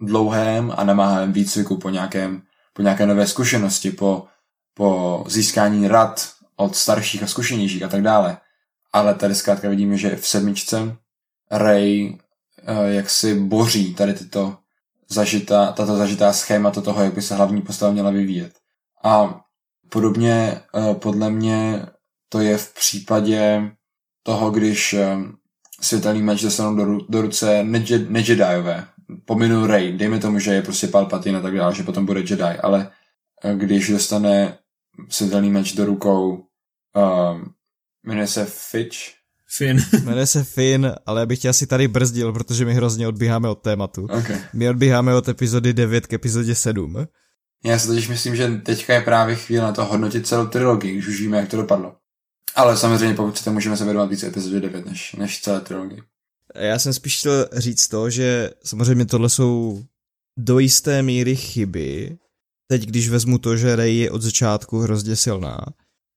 dlouhém 0.00 0.72
a 0.76 0.84
namáhavém 0.84 1.32
výcviku, 1.32 1.76
po, 1.76 1.90
nějakém, 1.90 2.42
po 2.72 2.82
nějaké 2.82 3.06
nové 3.06 3.26
zkušenosti, 3.26 3.90
po, 3.90 4.26
po 4.74 5.24
získání 5.28 5.88
rad 5.88 6.32
od 6.56 6.76
starších 6.76 7.22
a 7.22 7.26
zkušenějších 7.26 7.82
a 7.82 7.88
tak 7.88 8.02
dále. 8.02 8.36
Ale 8.92 9.14
tady 9.14 9.34
zkrátka 9.34 9.68
vidíme, 9.68 9.96
že 9.96 10.16
v 10.16 10.26
sedmičce 10.26 10.96
Ray 11.50 12.18
eh, 12.66 12.94
jak 12.94 13.10
si 13.10 13.34
boří 13.34 13.94
tady 13.94 14.14
tyto 14.14 14.56
zažitá, 15.08 15.72
tato 15.72 15.96
zažitá 15.96 16.32
schémata 16.32 16.80
toho, 16.80 17.02
jak 17.02 17.14
by 17.14 17.22
se 17.22 17.34
hlavní 17.34 17.62
postava 17.62 17.92
měla 17.92 18.10
vyvíjet. 18.10 18.52
A 19.04 19.40
podobně 19.88 20.60
eh, 20.74 20.94
podle 20.94 21.30
mě 21.30 21.86
to 22.28 22.40
je 22.40 22.58
v 22.58 22.74
případě 22.74 23.70
toho, 24.22 24.50
když 24.50 24.94
eh, 24.94 25.16
světelný 25.80 26.22
meč 26.22 26.42
dostanou 26.42 26.76
do, 26.76 26.98
do 27.08 27.22
ruce 27.22 27.64
nejedajové. 28.08 28.86
Pominu 29.24 29.66
Rey, 29.66 29.92
dejme 29.92 30.18
tomu, 30.18 30.38
že 30.38 30.54
je 30.54 30.62
prostě 30.62 30.86
Palpatine 30.86 31.38
a 31.38 31.42
tak 31.42 31.56
dále, 31.56 31.74
že 31.74 31.82
potom 31.82 32.06
bude 32.06 32.20
Jedi, 32.20 32.42
ale 32.42 32.90
eh, 33.44 33.54
když 33.54 33.90
dostane 33.90 34.58
světelný 35.08 35.50
meč 35.50 35.72
do 35.72 35.84
rukou 35.84 36.30
um, 36.32 37.54
jmenuje 38.04 38.26
se 38.26 38.44
Fitch, 38.44 38.96
Finn. 39.56 39.78
Jmenuje 40.04 40.26
se 40.26 40.44
Finn, 40.44 40.92
ale 41.06 41.20
já 41.20 41.26
bych 41.26 41.38
tě 41.38 41.48
asi 41.48 41.66
tady 41.66 41.88
brzdil, 41.88 42.32
protože 42.32 42.64
my 42.64 42.74
hrozně 42.74 43.08
odbíháme 43.08 43.48
od 43.48 43.62
tématu. 43.62 44.04
Okay. 44.04 44.40
My 44.52 44.68
odbíháme 44.68 45.14
od 45.14 45.28
epizody 45.28 45.72
9 45.72 46.06
k 46.06 46.12
epizodě 46.12 46.54
7. 46.54 47.06
Já 47.64 47.78
si 47.78 47.86
totiž 47.86 48.08
myslím, 48.08 48.36
že 48.36 48.48
teďka 48.48 48.94
je 48.94 49.00
právě 49.00 49.36
chvíle 49.36 49.64
na 49.64 49.72
to 49.72 49.84
hodnotit 49.84 50.26
celou 50.26 50.46
trilogii, 50.46 50.92
když 50.92 51.08
už 51.08 51.20
víme, 51.20 51.36
jak 51.36 51.48
to 51.48 51.56
dopadlo. 51.56 51.94
Ale 52.54 52.76
samozřejmě, 52.76 53.14
pokud 53.14 53.34
chcete, 53.34 53.50
můžeme 53.50 53.76
se 53.76 53.84
věnovat 53.84 54.10
více 54.10 54.26
epizodě 54.26 54.60
9 54.60 54.86
než, 54.86 55.12
než 55.14 55.40
celé 55.40 55.60
trilogii. 55.60 56.02
Já 56.54 56.78
jsem 56.78 56.92
spíš 56.92 57.18
chtěl 57.18 57.48
říct 57.52 57.88
to, 57.88 58.10
že 58.10 58.50
samozřejmě 58.64 59.06
tohle 59.06 59.30
jsou 59.30 59.82
do 60.38 60.58
jisté 60.58 61.02
míry 61.02 61.36
chyby. 61.36 62.18
Teď, 62.66 62.86
když 62.86 63.08
vezmu 63.08 63.38
to, 63.38 63.56
že 63.56 63.76
Rey 63.76 63.96
je 63.96 64.10
od 64.10 64.22
začátku 64.22 64.78
hrozně 64.78 65.16
silná, 65.16 65.58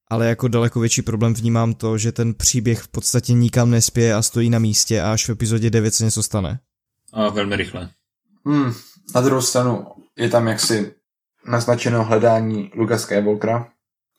ale 0.10 0.28
jako 0.28 0.48
daleko 0.48 0.80
větší 0.80 1.02
problém 1.02 1.34
vnímám 1.34 1.74
to, 1.74 1.98
že 1.98 2.12
ten 2.12 2.34
příběh 2.34 2.82
v 2.82 2.88
podstatě 2.88 3.34
nikam 3.34 3.70
nespěje 3.70 4.14
a 4.14 4.22
stojí 4.22 4.50
na 4.50 4.60
místě 4.60 5.02
a 5.02 5.12
až 5.12 5.28
v 5.28 5.32
epizodě 5.32 5.70
9 5.70 5.94
se 5.94 6.06
něco 6.06 6.24
stane. 6.24 6.60
A 7.14 7.30
velmi 7.30 7.56
rychle. 7.56 7.90
Hmm, 8.46 8.74
na 9.16 9.22
druhou 9.22 9.42
stranu 9.42 9.86
je 10.18 10.30
tam 10.30 10.48
jaksi 10.48 10.94
naznačeno 11.48 12.04
hledání 12.04 12.72
Luka 12.76 12.98
Skywalkera, 12.98 13.68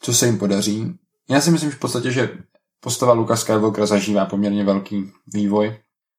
co 0.00 0.14
se 0.14 0.26
jim 0.26 0.38
podaří. 0.38 0.94
Já 1.30 1.40
si 1.40 1.50
myslím 1.50 1.70
že 1.70 1.76
v 1.76 1.80
podstatě, 1.80 2.12
že 2.12 2.38
postava 2.80 3.12
Luka 3.12 3.36
Skywalkera 3.36 3.86
zažívá 3.86 4.26
poměrně 4.26 4.64
velký 4.64 5.12
vývoj. 5.34 5.78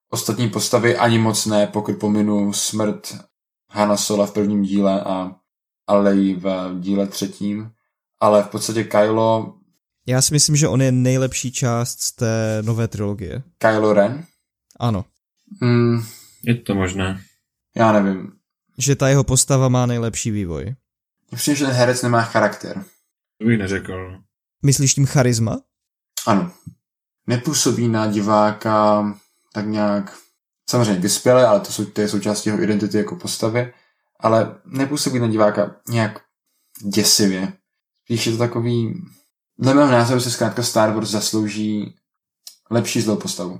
Ostatní 0.09 0.49
postavy 0.49 0.97
ani 0.97 1.17
moc 1.17 1.45
ne, 1.45 1.67
pokud 1.67 1.99
pominu 1.99 2.53
smrt 2.53 3.17
Hanna 3.71 3.97
Sola 3.97 4.25
v 4.25 4.31
prvním 4.31 4.63
díle 4.63 5.01
a 5.01 5.35
Alei 5.87 6.35
v 6.35 6.75
díle 6.79 7.07
třetím. 7.07 7.71
Ale 8.19 8.43
v 8.43 8.47
podstatě 8.47 8.83
Kylo 8.83 9.59
já 10.09 10.21
si 10.21 10.33
myslím, 10.33 10.55
že 10.55 10.67
on 10.67 10.81
je 10.81 10.91
nejlepší 10.91 11.51
část 11.51 12.01
z 12.01 12.11
té 12.11 12.61
nové 12.65 12.87
trilogie. 12.87 13.43
Kylo 13.57 13.93
Ren? 13.93 14.25
Ano. 14.79 15.05
Hmm. 15.61 16.03
Je 16.43 16.55
to 16.55 16.75
možné. 16.75 17.21
Já 17.75 17.91
nevím. 17.91 18.31
Že 18.77 18.95
ta 18.95 19.09
jeho 19.09 19.23
postava 19.23 19.69
má 19.69 19.85
nejlepší 19.85 20.31
vývoj. 20.31 20.75
Myslím, 21.31 21.55
že 21.55 21.65
ten 21.65 21.73
herec 21.73 22.01
nemá 22.01 22.21
charakter. 22.21 22.83
To 23.37 23.47
bych 23.47 23.59
neřekl. 23.59 24.17
Myslíš 24.63 24.93
tím 24.93 25.05
charisma? 25.05 25.61
Ano. 26.27 26.51
Nepůsobí 27.27 27.87
na 27.87 28.07
diváka 28.07 29.03
tak 29.53 29.67
nějak, 29.67 30.17
samozřejmě 30.69 31.01
vyspěle, 31.01 31.47
ale 31.47 31.59
to, 31.59 31.71
jsou, 31.71 31.85
to 31.85 32.01
je 32.01 32.07
součástí 32.09 32.49
jeho 32.49 32.61
identity 32.61 32.97
jako 32.97 33.15
postavy, 33.15 33.73
ale 34.19 34.55
nepůsobí 34.65 35.19
na 35.19 35.27
diváka 35.27 35.75
nějak 35.89 36.21
děsivě. 36.93 37.53
Spíš 38.05 38.25
je 38.25 38.31
to 38.31 38.37
takový, 38.37 38.93
Dle 39.61 39.73
mého 39.73 39.91
názoru 39.91 40.19
se 40.19 40.31
zkrátka 40.31 40.63
Star 40.63 40.93
Wars 40.93 41.09
zaslouží 41.09 41.95
lepší 42.71 43.01
zlou 43.01 43.15
postavu. 43.15 43.59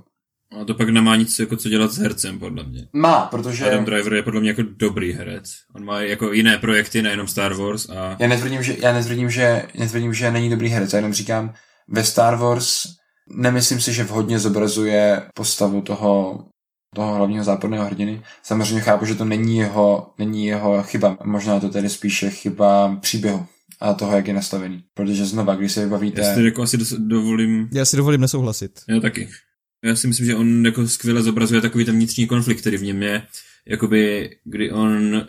A 0.60 0.64
to 0.64 0.74
pak 0.74 0.88
nemá 0.88 1.16
nic 1.16 1.38
jako 1.38 1.56
co 1.56 1.68
dělat 1.68 1.92
s 1.92 1.98
hercem, 1.98 2.38
podle 2.38 2.64
mě. 2.64 2.88
Má, 2.92 3.26
protože... 3.26 3.66
Adam 3.66 3.84
Driver 3.84 4.14
je 4.14 4.22
podle 4.22 4.40
mě 4.40 4.50
jako 4.50 4.62
dobrý 4.62 5.12
herec. 5.12 5.52
On 5.74 5.84
má 5.84 6.00
jako 6.00 6.32
jiné 6.32 6.58
projekty, 6.58 7.02
nejenom 7.02 7.28
Star 7.28 7.54
Wars 7.54 7.90
a... 7.90 8.16
Já 8.18 8.28
netvrdím, 8.28 8.62
že, 8.62 8.76
já 8.78 8.92
netvrdím, 8.92 9.30
že, 9.30 9.68
netvrdím, 9.78 10.14
že 10.14 10.30
není 10.30 10.50
dobrý 10.50 10.68
herec, 10.68 10.92
já 10.92 10.96
jenom 10.96 11.12
říkám, 11.12 11.54
ve 11.88 12.04
Star 12.04 12.36
Wars 12.36 12.82
nemyslím 13.30 13.80
si, 13.80 13.92
že 13.92 14.04
vhodně 14.04 14.38
zobrazuje 14.38 15.22
postavu 15.34 15.82
toho, 15.82 16.44
toho 16.94 17.14
hlavního 17.14 17.44
západného 17.44 17.84
hrdiny. 17.84 18.22
Samozřejmě 18.42 18.80
chápu, 18.80 19.04
že 19.04 19.14
to 19.14 19.24
není 19.24 19.56
jeho, 19.56 20.10
není 20.18 20.46
jeho 20.46 20.82
chyba. 20.82 21.18
Možná 21.24 21.60
to 21.60 21.68
tedy 21.68 21.88
spíše 21.88 22.30
chyba 22.30 22.96
příběhu 22.96 23.46
a 23.80 23.94
toho, 23.94 24.16
jak 24.16 24.26
je 24.26 24.34
nastavený. 24.34 24.84
Protože 24.94 25.26
znova, 25.26 25.54
když 25.54 25.72
se 25.72 25.84
vybavíte... 25.84 26.20
Já 26.20 26.34
si 26.34 26.42
jako 26.42 26.62
asi 26.62 26.78
dovolím... 26.98 27.68
Já 27.72 27.84
si 27.84 27.96
dovolím 27.96 28.20
nesouhlasit. 28.20 28.80
Já 28.88 29.00
taky. 29.00 29.28
Já 29.84 29.96
si 29.96 30.06
myslím, 30.06 30.26
že 30.26 30.36
on 30.36 30.66
jako 30.66 30.88
skvěle 30.88 31.22
zobrazuje 31.22 31.60
takový 31.60 31.84
ten 31.84 31.94
vnitřní 31.94 32.26
konflikt, 32.26 32.60
který 32.60 32.76
v 32.76 32.82
něm 32.82 33.02
je, 33.02 33.22
jakoby, 33.68 34.30
kdy 34.44 34.72
on, 34.72 35.26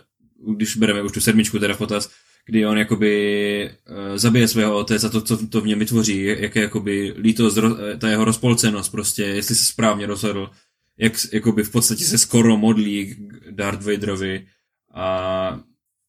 když 0.56 0.76
bereme 0.76 1.02
už 1.02 1.12
tu 1.12 1.20
sedmičku 1.20 1.58
teda 1.58 1.74
v 1.74 1.78
potaz, 1.78 2.10
kdy 2.44 2.66
on 2.66 2.78
jakoby 2.78 3.70
uh, 3.90 3.96
zabije 4.16 4.48
svého 4.48 4.76
otce 4.76 4.96
a 5.06 5.08
to, 5.08 5.20
co 5.20 5.46
to 5.46 5.60
v 5.60 5.66
něm 5.66 5.78
vytvoří, 5.78 6.24
jak 6.24 6.56
je 6.56 6.62
jakoby 6.62 7.14
lítost, 7.18 7.58
ta 7.98 8.08
jeho 8.08 8.24
rozpolcenost 8.24 8.92
prostě, 8.92 9.22
jestli 9.22 9.54
se 9.54 9.64
správně 9.64 10.06
rozhodl, 10.06 10.50
jak 10.98 11.12
jakoby 11.32 11.62
v 11.62 11.70
podstatě 11.70 12.04
se 12.04 12.18
skoro 12.18 12.56
modlí 12.56 13.16
Darth 13.50 13.84
Vaderovi 13.84 14.46
a 14.94 15.60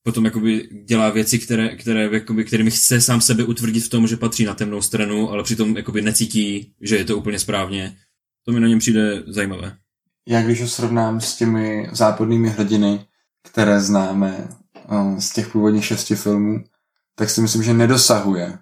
potom 0.03 0.25
jakoby 0.25 0.69
dělá 0.85 1.09
věci, 1.09 1.39
které, 1.39 1.75
které 1.75 2.09
jakoby, 2.11 2.45
kterými 2.45 2.71
chce 2.71 3.01
sám 3.01 3.21
sebe 3.21 3.43
utvrdit 3.43 3.83
v 3.83 3.89
tom, 3.89 4.07
že 4.07 4.17
patří 4.17 4.45
na 4.45 4.53
temnou 4.53 4.81
stranu, 4.81 5.29
ale 5.29 5.43
přitom 5.43 5.77
jakoby 5.77 6.01
necítí, 6.01 6.73
že 6.81 6.97
je 6.97 7.05
to 7.05 7.17
úplně 7.17 7.39
správně. 7.39 7.97
To 8.45 8.51
mi 8.51 8.59
na 8.59 8.67
něm 8.67 8.79
přijde 8.79 9.23
zajímavé. 9.27 9.77
já 10.27 10.41
když 10.41 10.61
ho 10.61 10.67
srovnám 10.67 11.21
s 11.21 11.35
těmi 11.35 11.89
západnými 11.91 12.49
hrdiny, 12.49 13.05
které 13.43 13.79
známe 13.81 14.47
z 15.19 15.33
těch 15.33 15.47
původních 15.47 15.85
šesti 15.85 16.15
filmů, 16.15 16.63
tak 17.15 17.29
si 17.29 17.41
myslím, 17.41 17.63
že 17.63 17.73
nedosahuje 17.73 18.57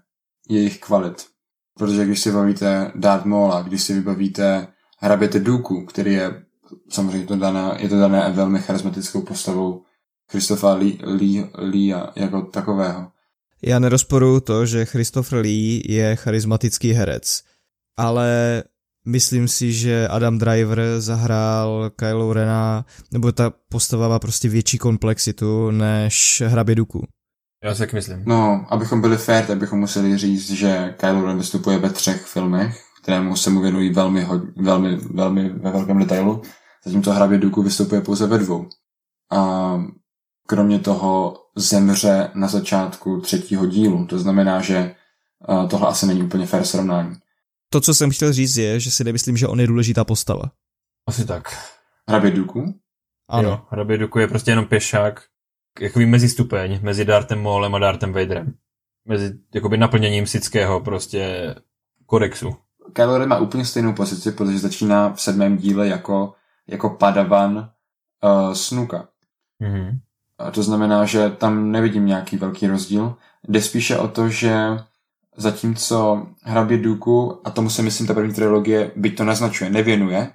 jejich 0.50 0.80
kvalit. 0.80 1.26
Protože 1.78 2.06
když 2.06 2.20
si 2.20 2.32
bavíte 2.32 2.92
Darth 2.96 3.26
Maula, 3.26 3.62
když 3.62 3.82
si 3.84 3.94
vybavíte 3.94 4.68
hraběte 5.00 5.40
Duku, 5.40 5.86
který 5.86 6.14
je 6.14 6.44
samozřejmě 6.90 7.28
to 7.28 7.36
dané, 7.36 7.78
je 7.80 7.90
to 7.90 8.00
dané 8.00 8.32
velmi 8.32 8.60
charismatickou 8.60 9.22
postavou 9.22 9.84
Christopha 10.32 10.74
Lee, 10.74 11.00
Lee, 11.04 11.50
Lee 11.58 11.94
jako 12.16 12.42
takového. 12.42 13.12
Já 13.62 13.80
nerozporuju 13.80 14.40
to, 14.40 14.66
že 14.66 14.86
Christopher 14.86 15.40
Lee 15.40 15.82
je 15.94 16.16
charismatický 16.16 16.92
herec, 16.92 17.44
ale 17.98 18.64
myslím 19.08 19.48
si, 19.48 19.74
že 19.74 20.08
Adam 20.08 20.38
Driver 20.38 20.82
zahrál 21.00 21.90
Kylo 21.96 22.34
Rena, 22.34 22.86
nebo 23.12 23.32
ta 23.32 23.54
postava 23.70 24.08
má 24.08 24.20
prostě 24.20 24.50
větší 24.50 24.78
komplexitu 24.78 25.72
než 25.72 26.44
hrabě 26.46 26.76
Duku. 26.76 27.08
Já 27.64 27.74
si 27.74 27.80
tak 27.80 27.94
myslím. 27.94 28.24
No, 28.26 28.66
abychom 28.70 29.02
byli 29.02 29.18
fair, 29.18 29.46
tak 29.46 29.58
bychom 29.58 29.80
museli 29.80 30.18
říct, 30.18 30.52
že 30.52 30.96
Kylo 30.98 31.26
Ren 31.26 31.38
vystupuje 31.38 31.78
ve 31.78 31.90
třech 31.90 32.26
filmech, 32.26 32.84
kterému 33.04 33.36
se 33.36 33.50
mu 33.50 33.62
věnují 33.62 33.94
velmi, 33.94 34.28
velmi, 34.58 34.96
velmi 34.96 35.50
ve 35.50 35.72
velkém 35.72 36.00
detailu, 36.00 36.42
zatímco 36.86 37.12
hrabě 37.12 37.38
Duku 37.38 37.64
vystupuje 37.64 38.02
pouze 38.02 38.28
ve 38.28 38.38
dvou. 38.38 38.66
A 39.32 39.82
kromě 40.48 40.80
toho 40.80 41.38
zemře 41.58 42.30
na 42.36 42.48
začátku 42.48 43.22
třetího 43.22 43.66
dílu, 43.66 44.06
to 44.06 44.20
znamená, 44.20 44.62
že 44.62 44.96
tohle 45.70 45.88
asi 45.88 46.06
není 46.06 46.24
úplně 46.24 46.46
fair 46.46 46.64
srovnání. 46.64 47.16
To, 47.74 47.82
co 47.82 47.94
jsem 47.94 48.12
chtěl 48.12 48.34
říct, 48.34 48.58
je, 48.58 48.80
že 48.80 48.92
si 48.92 49.04
nemyslím, 49.04 49.38
že 49.38 49.48
on 49.48 49.60
je 49.60 49.68
důležitá 49.68 50.04
postava. 50.04 50.52
Asi 51.08 51.26
tak. 51.26 51.44
Hrabě 52.10 52.32
Duku? 52.32 52.80
Ano. 53.30 53.50
Jo, 53.50 53.62
Hrabě 53.70 53.98
Duku 53.98 54.20
je 54.20 54.28
prostě 54.28 54.52
jenom 54.52 54.66
pěšák, 54.66 55.24
jakoby 55.80 56.06
mezi 56.06 56.30
stupeň, 56.30 56.80
mezi 56.82 57.06
Dartem 57.06 57.42
Maulem 57.42 57.76
a 57.76 57.80
Dartem 57.80 58.14
Vaderem. 58.14 58.54
Mezi 59.08 59.34
jakoby 59.54 59.78
naplněním 59.78 60.28
sického 60.28 60.82
prostě 60.82 61.56
kodexu. 62.06 62.56
Kylo 62.94 63.18
Ren 63.18 63.30
má 63.30 63.38
úplně 63.38 63.66
stejnou 63.66 63.94
pozici, 63.94 64.32
protože 64.32 64.60
začíná 64.60 65.14
v 65.14 65.22
sedmém 65.22 65.58
díle 65.58 65.88
jako, 65.88 66.34
jako 66.68 66.90
padavan 66.90 67.72
uh, 68.24 68.54
Snuka. 68.54 69.08
Mm-hmm. 69.62 70.00
A 70.38 70.52
to 70.52 70.64
znamená, 70.64 71.06
že 71.06 71.30
tam 71.30 71.72
nevidím 71.72 72.06
nějaký 72.06 72.38
velký 72.38 72.68
rozdíl. 72.68 73.16
Jde 73.48 73.62
spíše 73.62 73.98
o 73.98 74.08
to, 74.08 74.30
že 74.30 74.68
zatímco 75.38 76.28
hrabě 76.44 76.78
Duku, 76.78 77.42
a 77.44 77.52
tomu 77.52 77.70
si 77.70 77.82
myslím 77.82 78.08
ta 78.08 78.14
první 78.14 78.34
trilogie, 78.34 78.92
byť 78.96 79.18
to 79.18 79.24
naznačuje, 79.24 79.70
nevěnuje, 79.70 80.30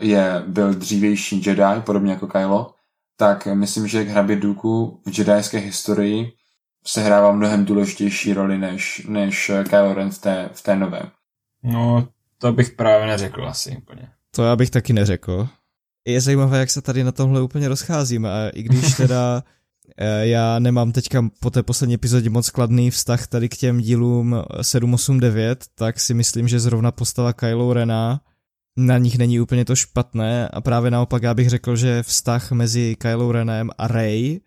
je, 0.00 0.42
byl 0.46 0.74
dřívější 0.74 1.42
Jedi, 1.46 1.80
podobně 1.80 2.12
jako 2.12 2.26
Kylo, 2.26 2.74
tak 3.16 3.46
myslím, 3.46 3.88
že 3.88 4.02
hrabě 4.02 4.36
Duku 4.36 5.00
v 5.06 5.18
jedajské 5.18 5.58
historii 5.58 6.32
sehrává 6.86 7.32
mnohem 7.32 7.64
důležitější 7.64 8.32
roli 8.32 8.58
než, 8.58 9.06
než 9.08 9.50
Kylo 9.68 9.94
Ren 9.94 10.10
v 10.10 10.18
té, 10.18 10.50
v 10.52 10.62
té 10.62 10.76
nové. 10.76 11.02
No, 11.62 12.08
to 12.38 12.52
bych 12.52 12.70
právě 12.70 13.06
neřekl 13.06 13.48
asi 13.48 13.76
úplně. 13.76 14.08
To 14.30 14.44
já 14.44 14.56
bych 14.56 14.70
taky 14.70 14.92
neřekl. 14.92 15.48
Je 16.06 16.20
zajímavé, 16.20 16.58
jak 16.58 16.70
se 16.70 16.82
tady 16.82 17.04
na 17.04 17.12
tomhle 17.12 17.42
úplně 17.42 17.68
rozcházíme, 17.68 18.30
a 18.30 18.48
i 18.48 18.62
když 18.62 18.96
teda 18.96 19.42
já 20.20 20.58
nemám 20.58 20.92
teďka 20.92 21.28
po 21.40 21.50
té 21.50 21.62
poslední 21.62 21.94
epizodě 21.94 22.30
moc 22.30 22.50
kladný 22.50 22.90
vztah 22.90 23.26
tady 23.26 23.48
k 23.48 23.56
těm 23.56 23.80
dílům 23.80 24.36
7, 24.62 24.94
8, 24.94 25.20
9, 25.20 25.64
tak 25.74 26.00
si 26.00 26.14
myslím, 26.14 26.48
že 26.48 26.60
zrovna 26.60 26.92
postava 26.92 27.32
Kylo 27.32 27.72
Rena 27.72 28.20
na 28.76 28.98
nich 28.98 29.18
není 29.18 29.40
úplně 29.40 29.64
to 29.64 29.76
špatné 29.76 30.48
a 30.48 30.60
právě 30.60 30.90
naopak 30.90 31.22
já 31.22 31.34
bych 31.34 31.48
řekl, 31.48 31.76
že 31.76 32.02
vztah 32.02 32.52
mezi 32.52 32.96
Kylo 32.98 33.32
Renem 33.32 33.70
a 33.78 33.86
Rey, 33.88 34.40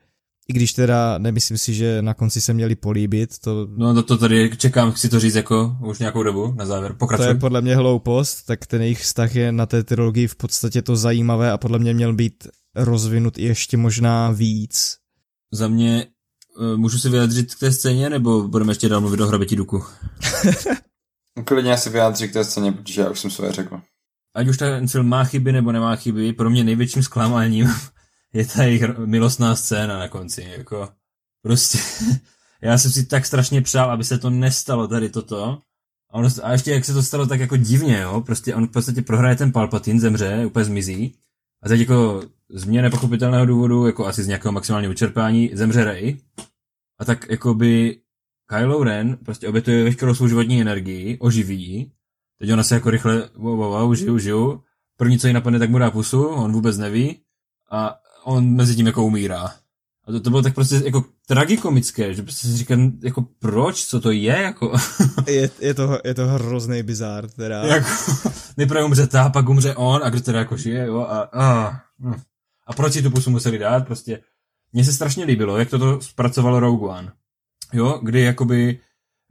i 0.50 0.54
když 0.54 0.74
teda 0.74 1.18
nemyslím 1.18 1.58
si, 1.58 1.74
že 1.74 2.02
na 2.02 2.14
konci 2.14 2.42
se 2.42 2.54
měli 2.54 2.76
políbit, 2.76 3.40
to... 3.40 3.68
No 3.78 3.94
to, 3.94 4.04
to 4.04 4.18
tady 4.18 4.58
čekám, 4.58 4.92
chci 4.92 5.10
to 5.10 5.20
říct 5.20 5.36
jako 5.36 5.78
už 5.86 6.00
nějakou 6.00 6.24
dobu 6.24 6.54
na 6.58 6.66
závěr, 6.66 6.96
pokračuj. 7.00 7.26
To 7.26 7.30
je 7.30 7.36
podle 7.36 7.62
mě 7.62 7.76
hloupost, 7.76 8.46
tak 8.46 8.66
ten 8.66 8.82
jejich 8.82 9.02
vztah 9.02 9.36
je 9.36 9.52
na 9.52 9.66
té 9.66 9.84
trilogii 9.84 10.28
v 10.28 10.36
podstatě 10.36 10.82
to 10.82 10.96
zajímavé 10.96 11.52
a 11.52 11.58
podle 11.58 11.80
mě 11.80 11.94
měl 11.94 12.14
být 12.14 12.48
rozvinut 12.76 13.38
ještě 13.38 13.78
možná 13.78 14.32
víc. 14.32 14.99
Za 15.52 15.68
mě 15.68 16.08
uh, 16.58 16.78
můžu 16.78 16.98
se 16.98 17.10
vyjádřit 17.10 17.56
k 17.56 17.60
té 17.60 17.72
scéně, 17.72 18.10
nebo 18.10 18.48
budeme 18.48 18.72
ještě 18.72 18.90
dál 18.90 19.02
mluvit 19.02 19.20
o 19.20 19.28
hraběti 19.28 19.56
Duku? 19.56 19.84
Klidně 21.46 21.78
se 21.78 21.90
vyjádřit 21.90 22.28
k 22.28 22.34
té 22.34 22.44
scéně, 22.44 22.72
protože 22.72 23.02
já 23.02 23.10
už 23.10 23.20
jsem 23.20 23.32
své 23.32 23.52
řekl. 23.52 23.82
Ať 24.36 24.48
už 24.48 24.58
ten 24.58 24.88
film 24.88 25.08
má 25.08 25.24
chyby 25.24 25.52
nebo 25.52 25.72
nemá 25.72 25.96
chyby, 25.96 26.34
pro 26.34 26.50
mě 26.50 26.64
největším 26.64 27.04
zklamáním 27.04 27.68
je 28.34 28.46
ta 28.46 28.64
jejich 28.64 28.84
milostná 28.98 29.56
scéna 29.56 30.00
na 30.00 30.08
konci, 30.08 30.54
jako 30.58 30.90
prostě. 31.42 31.78
Já 32.62 32.78
jsem 32.78 32.92
si 32.92 33.06
tak 33.06 33.26
strašně 33.26 33.62
přál, 33.62 33.92
aby 33.92 34.04
se 34.04 34.18
to 34.18 34.30
nestalo 34.30 34.88
tady 34.88 35.10
toto. 35.10 35.62
A, 36.10 36.14
on, 36.14 36.28
a 36.44 36.52
ještě 36.52 36.72
jak 36.72 36.86
se 36.86 36.94
to 36.94 37.04
stalo 37.04 37.28
tak 37.28 37.40
jako 37.40 37.58
divně, 37.58 38.00
jo, 38.00 38.22
prostě 38.22 38.56
on 38.56 38.68
v 38.68 38.72
podstatě 38.72 39.02
prohraje 39.02 39.36
ten 39.36 39.52
Palpatine, 39.52 40.00
zemře, 40.00 40.46
úplně 40.46 40.66
zmizí. 40.66 41.16
A 41.64 41.68
teď 41.68 41.80
jako 41.80 42.24
z 42.50 42.66
mě 42.66 42.82
nepochopitelného 42.82 43.46
důvodu, 43.46 43.86
jako 43.86 44.06
asi 44.06 44.24
z 44.24 44.28
nějakého 44.28 44.52
maximálního 44.52 44.90
vyčerpání, 44.90 45.52
zemře 45.54 45.84
Rey 45.84 46.18
a 47.00 47.06
tak 47.06 47.30
jako 47.30 47.54
by 47.54 48.02
Kylo 48.50 48.84
Ren 48.84 49.18
prostě 49.26 49.48
obětuje 49.48 49.84
veškerou 49.84 50.16
svou 50.16 50.28
životní 50.28 50.62
energii, 50.62 51.18
oživí 51.20 51.92
Teď 52.40 52.54
ona 52.54 52.64
se 52.64 52.76
jako 52.76 52.90
rychle, 52.90 53.30
wow, 53.36 53.58
wow, 53.58 53.72
wow, 53.72 53.96
žiju, 53.96 54.18
žiju. 54.18 54.64
První, 54.98 55.20
co 55.20 55.28
jí 55.28 55.34
napadne, 55.34 55.60
tak 55.60 55.70
mu 55.70 55.78
dá 55.78 55.92
pusu, 55.92 56.28
on 56.28 56.52
vůbec 56.52 56.78
neví 56.78 57.20
a 57.72 57.96
on 58.24 58.56
mezi 58.56 58.76
tím 58.76 58.86
jako 58.86 59.06
umírá. 59.06 59.54
A 60.08 60.12
to, 60.12 60.20
to 60.20 60.30
bylo 60.30 60.42
tak 60.42 60.56
prostě 60.56 60.82
jako 60.86 61.06
tragikomické, 61.28 62.14
že 62.14 62.24
prostě 62.24 62.48
si 62.48 62.58
říkám, 62.58 62.92
jako 63.04 63.26
proč, 63.40 63.86
co 63.86 64.02
to 64.02 64.12
je, 64.12 64.42
jako... 64.42 64.74
je, 65.28 65.50
je, 65.60 65.74
to, 65.74 66.00
je 66.06 66.14
to 66.14 66.28
hrozný 66.28 66.84
bizár, 66.84 67.30
teda. 67.30 67.66
Jako, 67.66 67.90
nejprve 68.58 68.84
umře 68.84 69.08
ta, 69.08 69.30
pak 69.30 69.50
umře 69.50 69.76
on, 69.76 70.02
a 70.04 70.10
kdo 70.10 70.22
teda 70.22 70.40
jako 70.40 70.58
žije, 70.58 70.86
jo, 70.86 71.00
a, 71.00 71.30
a, 71.34 71.80
a 72.70 72.74
proč 72.74 72.94
si 72.94 73.02
tu 73.02 73.12
pusu 73.12 73.30
museli 73.30 73.58
dát, 73.58 73.86
prostě. 73.86 74.20
Mně 74.74 74.84
se 74.84 74.94
strašně 74.94 75.26
líbilo, 75.26 75.58
jak 75.58 75.70
toto 75.70 76.02
zpracovalo 76.02 76.60
Rogue 76.60 76.90
One. 76.90 77.12
Jo, 77.74 78.00
kdy 78.04 78.22
jakoby 78.22 78.80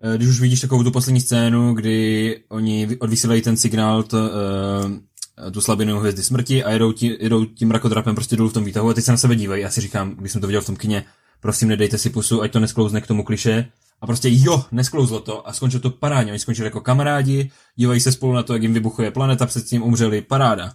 Eh, 0.02 0.16
když 0.16 0.28
už 0.28 0.40
vidíš 0.40 0.60
takovou 0.60 0.82
tu 0.82 0.90
poslední 0.90 1.20
scénu, 1.20 1.74
kdy 1.74 2.40
oni 2.48 2.97
odvysílají 3.01 3.43
ten 3.43 3.56
signál, 3.56 4.02
to, 4.02 4.16
uh, 4.16 5.51
tu 5.51 5.60
slabinu 5.60 5.98
hvězdy 5.98 6.23
smrti 6.23 6.65
a 6.65 6.70
jedou, 6.70 6.93
tí, 6.93 7.16
jedou 7.20 7.44
tím 7.44 7.70
rakodrapem 7.70 8.15
prostě 8.15 8.36
dolů 8.36 8.48
v 8.48 8.52
tom 8.52 8.65
výtahu 8.65 8.89
a 8.89 8.94
teď 8.94 9.05
se 9.05 9.10
na 9.10 9.16
sebe 9.16 9.36
dívají. 9.36 9.62
Já 9.62 9.70
si 9.70 9.81
říkám, 9.81 10.15
když 10.15 10.32
jsem 10.32 10.40
to 10.40 10.47
viděl 10.47 10.60
v 10.60 10.66
tom 10.66 10.77
kině, 10.77 11.05
prosím 11.40 11.69
nedejte 11.69 11.98
si 11.98 12.10
pusu, 12.10 12.43
ať 12.43 12.52
to 12.52 12.60
nesklouzne 12.60 13.01
k 13.01 13.06
tomu 13.06 13.24
kliše. 13.24 13.69
A 14.01 14.06
prostě 14.06 14.28
jo, 14.32 14.65
nesklouzlo 14.73 15.20
to 15.20 15.48
a 15.48 15.52
skončilo 15.52 15.81
to 15.81 15.90
parádně. 15.90 16.32
Oni 16.32 16.39
skončili 16.39 16.66
jako 16.66 16.81
kamarádi, 16.81 17.51
dívají 17.77 18.01
se 18.01 18.12
spolu 18.12 18.32
na 18.32 18.43
to, 18.43 18.52
jak 18.52 18.62
jim 18.62 18.74
vybuchuje 18.74 19.10
planeta, 19.10 19.47
před 19.47 19.65
tím 19.65 19.82
umřeli, 19.82 20.23
paráda. 20.23 20.73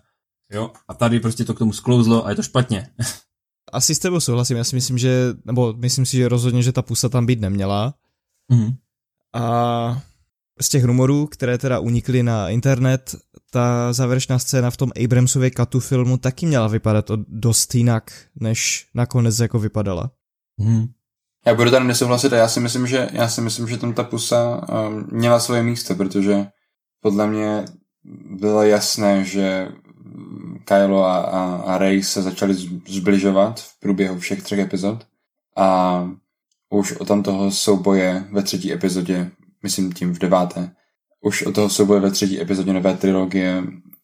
Jo, 0.53 0.71
a 0.87 0.93
tady 0.93 1.19
prostě 1.19 1.45
to 1.45 1.53
k 1.53 1.59
tomu 1.59 1.73
sklouzlo 1.73 2.25
a 2.25 2.29
je 2.29 2.35
to 2.35 2.43
špatně. 2.43 2.89
Asi 3.73 3.95
s 3.95 3.99
tebou 3.99 4.19
souhlasím, 4.19 4.57
já 4.57 4.63
si 4.63 4.75
myslím, 4.75 4.97
že, 4.97 5.33
nebo 5.45 5.73
myslím 5.73 6.05
si, 6.05 6.17
že 6.17 6.29
rozhodně, 6.29 6.63
že 6.63 6.71
ta 6.71 6.81
pusa 6.81 7.09
tam 7.09 7.25
být 7.25 7.41
neměla. 7.41 7.93
Mm. 8.51 8.69
A 9.33 10.01
z 10.61 10.69
těch 10.69 10.83
rumorů, 10.83 11.27
které 11.27 11.57
teda 11.57 11.79
unikly 11.79 12.23
na 12.23 12.49
internet, 12.49 13.15
ta 13.51 13.93
závěrečná 13.93 14.39
scéna 14.39 14.71
v 14.71 14.77
tom 14.77 14.91
Abramsově 15.03 15.51
katu 15.51 15.79
filmu 15.79 16.17
taky 16.17 16.45
měla 16.45 16.67
vypadat 16.67 17.11
dost 17.27 17.75
jinak, 17.75 18.11
než 18.35 18.87
nakonec 18.93 19.39
jako 19.39 19.59
vypadala. 19.59 20.11
Hmm. 20.59 20.87
Já 21.45 21.55
budu 21.55 21.71
tady 21.71 21.85
nesouhlasit 21.85 22.33
a 22.33 22.37
já 22.37 22.47
si 22.47 22.59
myslím, 22.59 22.87
že, 22.87 23.09
já 23.11 23.29
si 23.29 23.41
myslím, 23.41 23.67
že 23.67 23.77
tam 23.77 23.93
ta 23.93 24.03
pusa 24.03 24.61
um, 24.87 25.07
měla 25.11 25.39
svoje 25.39 25.63
místo, 25.63 25.95
protože 25.95 26.45
podle 27.01 27.27
mě 27.27 27.65
bylo 28.29 28.63
jasné, 28.63 29.25
že 29.25 29.67
Kylo 30.65 31.03
a, 31.03 31.17
a, 31.17 31.55
a 31.55 31.77
Rey 31.77 32.03
se 32.03 32.21
začali 32.21 32.53
zbližovat 32.87 33.59
v 33.59 33.79
průběhu 33.79 34.19
všech 34.19 34.43
třech 34.43 34.59
epizod 34.59 35.07
a 35.55 36.09
už 36.69 36.91
o 36.91 37.05
tam 37.05 37.23
toho 37.23 37.51
souboje 37.51 38.27
ve 38.31 38.43
třetí 38.43 38.73
epizodě, 38.73 39.31
myslím 39.63 39.93
tím 39.93 40.13
v 40.13 40.19
deváté, 40.19 40.75
už 41.21 41.41
o 41.41 41.51
toho 41.51 41.69
souboje 41.69 41.99
ve 41.99 42.11
třetí 42.11 42.41
epizodě 42.41 42.73
nové 42.73 42.97
trilogie 42.97 43.63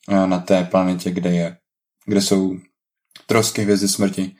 eh, 0.09 0.27
na 0.27 0.39
té 0.39 0.63
planetě, 0.63 1.11
kde 1.11 1.31
je, 1.31 1.57
kde 2.05 2.21
jsou 2.21 2.57
trosky 3.25 3.61
hvězdy 3.61 3.87
smrti, 3.87 4.35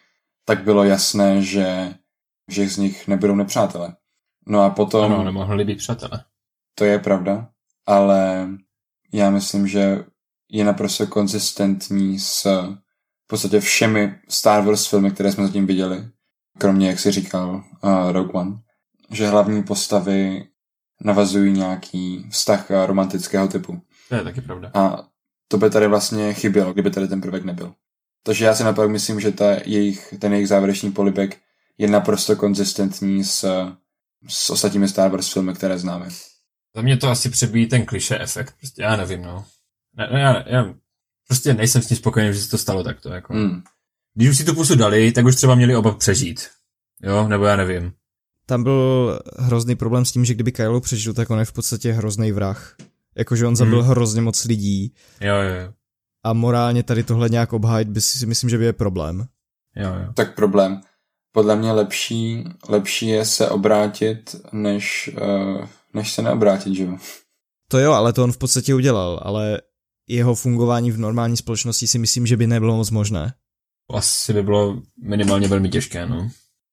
tak 0.45 0.63
bylo 0.63 0.83
jasné, 0.83 1.41
že, 1.41 1.93
že 2.51 2.69
z 2.69 2.77
nich 2.77 3.07
nebudou 3.07 3.35
nepřátelé. 3.35 3.95
No 4.47 4.61
a 4.61 4.69
potom... 4.69 5.13
Ano, 5.13 5.23
nemohli 5.23 5.65
být 5.65 5.77
přátelé. 5.77 6.23
To 6.75 6.85
je 6.85 6.99
pravda, 6.99 7.49
ale 7.85 8.49
já 9.13 9.29
myslím, 9.29 9.67
že 9.67 10.03
je 10.49 10.63
naprosto 10.63 11.07
konzistentní 11.07 12.19
s 12.19 12.45
v 13.23 13.27
podstatě 13.27 13.59
všemi 13.59 14.15
Star 14.29 14.63
Wars 14.63 14.87
filmy, 14.87 15.11
které 15.11 15.31
jsme 15.31 15.47
zatím 15.47 15.67
viděli 15.67 16.09
kromě, 16.57 16.87
jak 16.87 16.99
si 16.99 17.11
říkal, 17.11 17.63
uh, 17.83 18.11
Rogue 18.11 18.33
One, 18.33 18.51
že 19.11 19.27
hlavní 19.27 19.63
postavy 19.63 20.47
navazují 21.01 21.53
nějaký 21.53 22.27
vztah 22.31 22.71
romantického 22.85 23.47
typu. 23.47 23.81
To 24.09 24.15
je 24.15 24.23
taky 24.23 24.41
pravda. 24.41 24.71
A 24.73 25.07
to 25.47 25.57
by 25.57 25.69
tady 25.69 25.87
vlastně 25.87 26.33
chybělo, 26.33 26.73
kdyby 26.73 26.91
tady 26.91 27.07
ten 27.07 27.21
prvek 27.21 27.43
nebyl. 27.43 27.73
Takže 28.23 28.45
já 28.45 28.55
si 28.55 28.63
naopak 28.63 28.89
myslím, 28.89 29.19
že 29.19 29.31
ta 29.31 29.51
jejich, 29.65 30.13
ten 30.19 30.33
jejich 30.33 30.47
závěrečný 30.47 30.91
polibek 30.91 31.37
je 31.77 31.87
naprosto 31.87 32.35
konzistentní 32.35 33.23
s, 33.23 33.45
s 34.27 34.49
ostatními 34.49 34.87
Star 34.87 35.11
Wars 35.11 35.33
filmy, 35.33 35.53
které 35.53 35.79
známe. 35.79 36.09
Za 36.75 36.81
mě 36.81 36.97
to 36.97 37.09
asi 37.09 37.29
přebíjí 37.29 37.67
ten 37.67 37.85
kliše 37.85 38.19
efekt, 38.19 38.55
prostě 38.59 38.81
já 38.81 38.95
nevím, 38.95 39.21
no. 39.21 39.45
Ne, 39.97 40.09
ne, 40.13 40.19
já, 40.19 40.49
já 40.49 40.73
prostě 41.27 41.53
nejsem 41.53 41.81
s 41.81 41.87
tím 41.87 41.97
spokojený, 41.97 42.33
že 42.33 42.39
se 42.39 42.49
to 42.49 42.57
stalo 42.57 42.83
takto, 42.83 43.09
jako. 43.09 43.33
Hmm. 43.33 43.61
Když 44.13 44.29
už 44.29 44.37
si 44.37 44.43
tu 44.43 44.53
pusu 44.53 44.75
dali, 44.75 45.11
tak 45.11 45.25
už 45.25 45.35
třeba 45.35 45.55
měli 45.55 45.75
oba 45.75 45.93
přežít. 45.93 46.47
Jo, 47.03 47.27
nebo 47.27 47.45
já 47.45 47.55
nevím. 47.55 47.93
Tam 48.45 48.63
byl 48.63 49.19
hrozný 49.37 49.75
problém 49.75 50.05
s 50.05 50.11
tím, 50.11 50.25
že 50.25 50.33
kdyby 50.33 50.51
Kylo 50.51 50.81
přežil, 50.81 51.13
tak 51.13 51.29
on 51.29 51.39
je 51.39 51.45
v 51.45 51.53
podstatě 51.53 51.91
hrozný 51.91 52.31
vrah. 52.31 52.75
Jakože 53.17 53.47
on 53.47 53.55
zabil 53.55 53.81
hmm. 53.81 53.89
hrozně 53.89 54.21
moc 54.21 54.45
lidí. 54.45 54.93
Jo, 55.21 55.35
jo, 55.35 55.55
jo. 55.55 55.73
A 56.23 56.33
morálně 56.33 56.83
tady 56.83 57.03
tohle 57.03 57.29
nějak 57.29 57.53
obhájit 57.53 57.89
by 57.89 58.01
si 58.01 58.25
myslím, 58.25 58.49
že 58.49 58.57
by 58.57 58.65
je 58.65 58.73
problém. 58.73 59.25
Jo, 59.75 59.89
jo. 59.89 60.13
Tak 60.13 60.35
problém. 60.35 60.81
Podle 61.31 61.55
mě 61.55 61.71
lepší, 61.71 62.43
lepší 62.69 63.07
je 63.07 63.25
se 63.25 63.49
obrátit, 63.49 64.35
než, 64.51 65.11
uh, 65.21 65.65
než 65.93 66.13
se 66.13 66.21
neobrátit, 66.21 66.75
že 66.75 66.83
jo? 66.83 66.97
To 67.67 67.79
jo, 67.79 67.91
ale 67.91 68.13
to 68.13 68.23
on 68.23 68.31
v 68.31 68.37
podstatě 68.37 68.75
udělal, 68.75 69.19
ale 69.23 69.61
jeho 70.09 70.35
fungování 70.35 70.91
v 70.91 70.97
normální 70.97 71.37
společnosti 71.37 71.87
si 71.87 71.99
myslím, 71.99 72.25
že 72.25 72.37
by 72.37 72.47
nebylo 72.47 72.77
moc 72.77 72.91
možné. 72.91 73.33
Asi 73.93 74.33
by 74.33 74.43
bylo 74.43 74.81
minimálně 75.03 75.47
velmi 75.47 75.69
těžké, 75.69 76.05
no. 76.05 76.29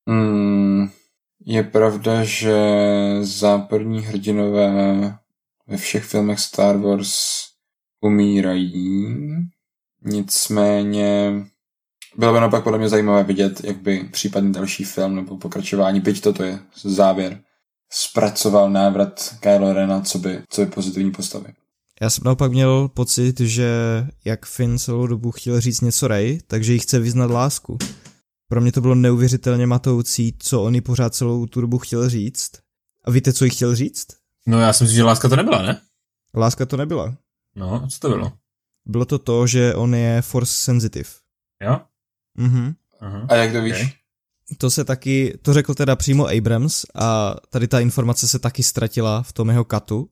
Mm, 0.07 0.89
je 1.47 1.63
pravda, 1.63 2.25
že 2.25 2.57
západní 3.21 4.01
hrdinové 4.01 4.71
ve 5.67 5.77
všech 5.77 6.05
filmech 6.05 6.41
Star 6.41 6.77
Wars 6.77 7.15
umírají, 8.01 9.17
nicméně 10.05 11.33
bylo 12.17 12.33
by 12.33 12.41
naopak 12.41 12.65
podle 12.65 12.79
mě 12.79 12.89
zajímavé 12.89 13.25
vidět, 13.25 13.65
jak 13.65 13.77
by 13.77 14.09
případný 14.13 14.53
další 14.53 14.85
film 14.85 15.17
nebo 15.17 15.37
pokračování, 15.37 16.01
byť 16.01 16.21
toto 16.21 16.43
je 16.43 16.59
závěr, 16.85 17.41
zpracoval 17.93 18.71
návrat 18.71 19.35
Kylo 19.41 19.73
Rena, 19.73 20.01
co 20.01 20.19
by, 20.19 20.43
co 20.49 20.61
by 20.65 20.71
pozitivní 20.71 21.11
postavy. 21.11 21.47
Já 22.01 22.11
jsem 22.11 22.23
naopak 22.25 22.53
měl 22.53 22.89
pocit, 22.89 23.41
že 23.41 23.71
jak 24.25 24.47
Finn 24.47 24.79
celou 24.79 25.07
dobu 25.07 25.31
chtěl 25.31 25.61
říct 25.61 25.81
něco 25.81 26.09
Rey, 26.09 26.41
takže 26.47 26.73
jí 26.73 26.79
chce 26.79 26.99
vyznat 26.99 27.31
lásku. 27.31 27.79
Pro 28.49 28.61
mě 28.61 28.73
to 28.73 28.81
bylo 28.81 28.95
neuvěřitelně 28.95 29.67
matoucí, 29.67 30.35
co 30.39 30.63
on 30.63 30.75
jí 30.75 30.81
pořád 30.81 31.15
celou 31.15 31.47
tu 31.47 31.61
dobu 31.61 31.79
chtěl 31.79 32.09
říct. 32.09 32.51
A 33.05 33.11
víte, 33.11 33.33
co 33.33 33.45
jí 33.45 33.51
chtěl 33.51 33.75
říct? 33.75 34.07
No 34.47 34.61
já 34.61 34.73
si 34.73 34.85
myslím, 34.85 34.97
že 34.97 35.05
láska 35.05 35.29
to 35.29 35.37
nebyla, 35.37 35.63
ne? 35.63 35.81
Láska 36.35 36.67
to 36.67 36.77
nebyla. 36.77 37.17
No, 37.57 37.89
co 37.89 38.01
to 38.01 38.09
bylo? 38.09 38.33
Bylo 38.87 39.05
to 39.05 39.19
to, 39.19 39.47
že 39.47 39.75
on 39.75 39.95
je 39.95 40.23
force 40.23 40.53
sensitive. 40.53 41.11
Jo? 41.63 41.81
Mhm. 42.39 42.75
Uh-huh. 43.03 43.27
A 43.29 43.35
jak 43.35 43.53
to 43.53 43.63
víš? 43.63 43.75
Okay. 43.75 43.91
To 44.59 44.71
se 44.71 44.85
taky, 44.85 45.39
to 45.43 45.55
řekl 45.55 45.75
teda 45.75 45.97
přímo 45.97 46.27
Abrams 46.29 46.85
a 46.95 47.35
tady 47.51 47.69
ta 47.69 47.81
informace 47.81 48.29
se 48.29 48.39
taky 48.39 48.63
ztratila 48.63 49.23
v 49.23 49.33
tom 49.33 49.49
jeho 49.49 49.65
katu. 49.65 50.11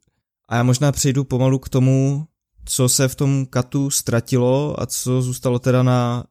A 0.48 0.56
já 0.56 0.62
možná 0.62 0.92
přejdu 0.92 1.24
pomalu 1.24 1.58
k 1.58 1.68
tomu, 1.68 2.26
co 2.64 2.88
se 2.88 3.08
v 3.08 3.14
tom 3.14 3.46
katu 3.46 3.90
ztratilo 3.90 4.80
a 4.80 4.86
co 4.86 5.22
zůstalo 5.22 5.58
teda 5.58 5.82
na 5.82 6.24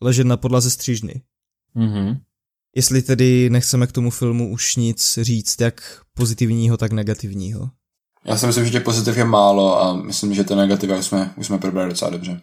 ležet 0.00 0.24
na 0.24 0.36
podlaze 0.36 0.70
střížny. 0.70 1.22
Mhm. 1.74 2.16
Jestli 2.76 3.02
tedy 3.02 3.50
nechceme 3.50 3.86
k 3.86 3.92
tomu 3.92 4.10
filmu 4.10 4.52
už 4.52 4.76
nic 4.76 5.18
říct, 5.22 5.60
jak 5.60 6.00
pozitivního, 6.14 6.76
tak 6.76 6.92
negativního. 6.92 7.70
Já 8.24 8.36
si 8.36 8.46
myslím, 8.46 8.64
že 8.64 8.70
těch 8.70 8.82
pozitiv 8.82 9.16
je 9.16 9.24
málo 9.24 9.82
a 9.82 9.96
myslím, 9.96 10.34
že 10.34 10.44
ty 10.44 10.54
negativa 10.54 10.98
už 10.98 11.06
jsme, 11.06 11.34
už 11.36 11.46
jsme 11.46 11.58
probrali 11.58 11.88
docela 11.88 12.10
dobře. 12.10 12.40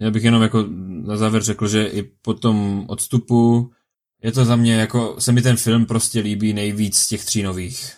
Já 0.00 0.10
bych 0.10 0.24
jenom 0.24 0.42
jako 0.42 0.64
na 1.06 1.16
závěr 1.16 1.42
řekl, 1.42 1.68
že 1.68 1.86
i 1.86 2.02
po 2.02 2.34
tom 2.34 2.84
odstupu 2.88 3.70
je 4.22 4.32
to 4.32 4.44
za 4.44 4.56
mě 4.56 4.74
jako, 4.74 5.16
se 5.18 5.32
mi 5.32 5.42
ten 5.42 5.56
film 5.56 5.86
prostě 5.86 6.20
líbí 6.20 6.52
nejvíc 6.52 6.96
z 6.96 7.08
těch 7.08 7.24
tří 7.24 7.42
nových. 7.42 7.96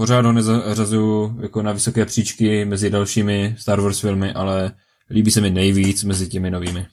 Pořád 0.00 0.24
ho 0.24 0.32
nezařazuju 0.32 1.36
jako 1.42 1.62
na 1.62 1.72
vysoké 1.72 2.06
příčky 2.06 2.64
mezi 2.64 2.90
dalšími 2.90 3.56
Star 3.58 3.80
Wars 3.80 4.00
filmy, 4.00 4.32
ale 4.32 4.72
líbí 5.10 5.30
se 5.30 5.40
mi 5.40 5.50
nejvíc 5.50 6.04
mezi 6.04 6.28
těmi 6.28 6.50
novými. 6.50 6.86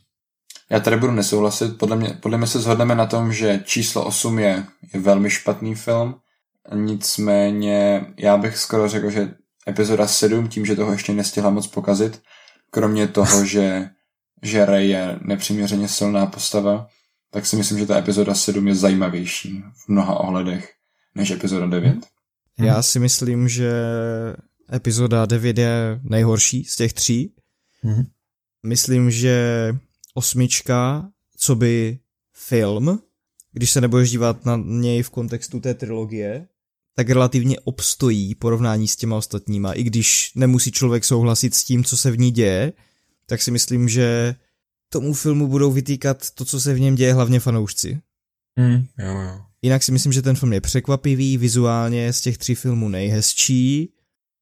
Já 0.70 0.80
tady 0.80 0.98
budu 0.98 1.12
nesouhlasit. 1.12 1.78
Podle 1.78 1.96
mě, 1.96 2.18
podle 2.22 2.38
mě 2.38 2.48
se 2.48 2.60
shodneme 2.60 2.96
na 2.96 3.06
tom, 3.06 3.34
že 3.34 3.62
číslo 3.66 4.06
8 4.06 4.40
je, 4.40 4.66
je 4.94 5.00
velmi 5.00 5.30
špatný 5.30 5.76
film. 5.76 6.16
Nicméně 6.74 8.06
já 8.18 8.38
bych 8.38 8.58
skoro 8.58 8.90
řekl, 8.90 9.10
že 9.10 9.34
epizoda 9.68 10.08
7, 10.08 10.48
tím, 10.48 10.66
že 10.66 10.76
toho 10.76 10.92
ještě 10.92 11.14
nestihla 11.14 11.50
moc 11.50 11.68
pokazit, 11.68 12.22
kromě 12.72 13.08
toho, 13.08 13.46
že, 13.46 13.90
že 14.44 14.66
Rey 14.66 14.90
je 14.90 15.20
nepřiměřeně 15.22 15.88
silná 15.88 16.26
postava, 16.26 16.88
tak 17.32 17.46
si 17.46 17.56
myslím, 17.56 17.80
že 17.80 17.86
ta 17.86 17.98
epizoda 17.98 18.36
7 18.36 18.68
je 18.68 18.76
zajímavější 18.76 19.64
v 19.86 19.90
mnoha 19.90 20.20
ohledech 20.20 20.74
než 21.16 21.32
epizoda 21.32 21.66
9. 21.66 22.17
Já 22.66 22.82
si 22.82 23.00
myslím, 23.00 23.50
že 23.50 23.72
epizoda 24.74 25.26
9 25.26 25.58
je 25.58 26.00
nejhorší 26.04 26.64
z 26.64 26.76
těch 26.76 26.94
tří. 26.94 27.34
Mm-hmm. 27.84 28.06
Myslím, 28.66 29.12
že 29.12 29.76
osmička, 30.14 31.10
co 31.38 31.56
by 31.56 32.00
film, 32.34 33.00
když 33.52 33.72
se 33.72 33.82
nebudeš 33.82 34.12
dívat 34.12 34.46
na 34.46 34.62
něj 34.66 35.04
v 35.04 35.10
kontextu 35.10 35.60
té 35.60 35.74
trilogie, 35.74 36.48
tak 36.96 37.10
relativně 37.10 37.60
obstojí 37.60 38.36
porovnání 38.36 38.88
s 38.88 38.96
těma 38.96 39.16
ostatníma. 39.16 39.74
I 39.74 39.84
když 39.84 40.32
nemusí 40.36 40.72
člověk 40.72 41.06
souhlasit 41.06 41.56
s 41.56 41.64
tím, 41.64 41.84
co 41.84 41.98
se 41.98 42.12
v 42.12 42.20
ní 42.20 42.32
děje, 42.32 42.74
tak 43.26 43.42
si 43.42 43.52
myslím, 43.52 43.90
že 43.90 44.36
tomu 44.90 45.14
filmu 45.14 45.48
budou 45.48 45.72
vytýkat 45.72 46.32
to, 46.32 46.46
co 46.46 46.62
se 46.62 46.74
v 46.74 46.80
něm 46.80 46.96
děje, 46.96 47.14
hlavně 47.14 47.40
fanoušci. 47.40 48.02
Mm, 48.60 48.86
jo, 48.98 49.22
jo. 49.22 49.47
Jinak 49.68 49.84
si 49.84 49.92
myslím, 49.92 50.14
že 50.14 50.22
ten 50.22 50.36
film 50.36 50.54
je 50.54 50.62
překvapivý, 50.62 51.38
vizuálně 51.38 52.14
z 52.14 52.22
těch 52.22 52.38
tří 52.38 52.56
filmů 52.56 52.90
nejhezčí, 52.90 53.94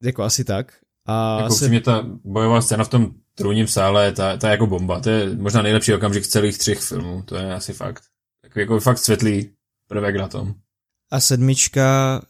jako 0.04 0.24
asi 0.24 0.44
tak. 0.44 0.74
A 1.08 1.42
jako 1.42 1.56
se... 1.56 1.70
mě 1.70 1.82
ta 1.82 2.06
bojová 2.24 2.62
scéna 2.62 2.84
v 2.84 2.90
tom 2.90 3.12
trůním 3.36 3.68
sále, 3.68 4.12
ta, 4.12 4.38
ta 4.38 4.48
je 4.48 4.52
jako 4.52 4.68
bomba. 4.68 5.00
To 5.00 5.10
je 5.10 5.36
možná 5.36 5.62
nejlepší 5.62 5.94
okamžik 5.94 6.28
celých 6.28 6.58
třech 6.58 6.80
filmů, 6.80 7.24
to 7.24 7.36
je 7.36 7.54
asi 7.54 7.74
fakt. 7.74 8.04
Takový 8.42 8.62
jako 8.62 8.80
fakt 8.80 8.98
světlý 8.98 9.50
prvek 9.88 10.16
na 10.16 10.28
tom. 10.28 10.54
A 11.12 11.20
sedmička 11.20 12.22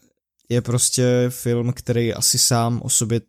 je 0.48 0.60
prostě 0.60 1.26
film, 1.28 1.72
který 1.72 2.14
asi 2.14 2.38
sám 2.38 2.80
o 2.84 2.88
sobě, 2.88 3.20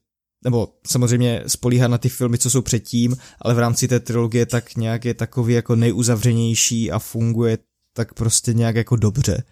nebo 0.43 0.67
samozřejmě 0.87 1.43
spolíhá 1.47 1.87
na 1.87 1.97
ty 1.97 2.09
filmy, 2.09 2.37
co 2.37 2.49
jsou 2.49 2.61
předtím, 2.61 3.17
ale 3.41 3.53
v 3.53 3.59
rámci 3.59 3.87
té 3.87 3.99
trilogie 3.99 4.45
tak 4.45 4.75
nějak 4.75 5.05
je 5.05 5.13
takový 5.13 5.53
jako 5.53 5.75
nejuzavřenější 5.75 6.91
a 6.91 6.99
funguje 6.99 7.57
tak 7.93 8.13
prostě 8.13 8.53
nějak 8.53 8.75
jako 8.75 8.95
dobře. 8.95 9.43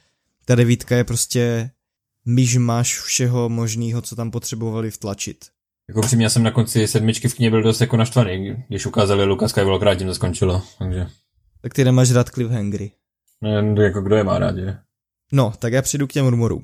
Ta 0.45 0.55
devítka 0.55 0.95
je 0.95 1.03
prostě 1.03 1.71
myžmaš 2.25 2.99
všeho 2.99 3.49
možného, 3.49 4.01
co 4.01 4.15
tam 4.15 4.31
potřebovali 4.31 4.91
vtlačit. 4.91 5.45
Jako 5.87 6.01
přímě, 6.01 6.25
já 6.25 6.29
jsem 6.29 6.43
na 6.43 6.51
konci 6.51 6.87
sedmičky 6.87 7.27
v 7.27 7.35
knihe 7.35 7.51
byl 7.51 7.63
dost 7.63 7.81
jako 7.81 7.97
naštvaný, 7.97 8.63
když 8.67 8.85
ukázali 8.85 9.23
Luka 9.23 9.47
Skywalker 9.47 9.87
a 9.87 9.95
tím 9.95 10.07
to 10.07 10.15
skončilo, 10.15 10.63
takže... 10.79 11.07
Tak 11.61 11.73
ty 11.73 11.83
nemáš 11.83 12.11
rád 12.11 12.29
cliffhangery. 12.29 12.91
Ne, 13.41 13.83
jako 13.83 14.01
kdo 14.01 14.15
je 14.15 14.23
má 14.23 14.39
rád, 14.39 14.55
že? 14.55 14.77
No, 15.31 15.53
tak 15.59 15.73
já 15.73 15.81
přijdu 15.81 16.07
k 16.07 16.13
těm 16.13 16.27
rumorům. 16.27 16.63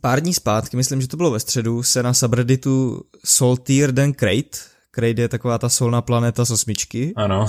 Pár 0.00 0.20
dní 0.20 0.34
zpátky, 0.34 0.76
myslím, 0.76 1.00
že 1.00 1.08
to 1.08 1.16
bylo 1.16 1.30
ve 1.30 1.40
středu, 1.40 1.82
se 1.82 2.02
na 2.02 2.14
subredditu 2.14 3.02
Saltier 3.24 3.94
than 3.94 4.12
Crate, 4.12 4.58
Crate 4.90 5.22
je 5.22 5.28
taková 5.28 5.58
ta 5.58 5.68
solná 5.68 6.02
planeta 6.02 6.44
z 6.44 6.50
osmičky, 6.50 7.12
ano. 7.16 7.46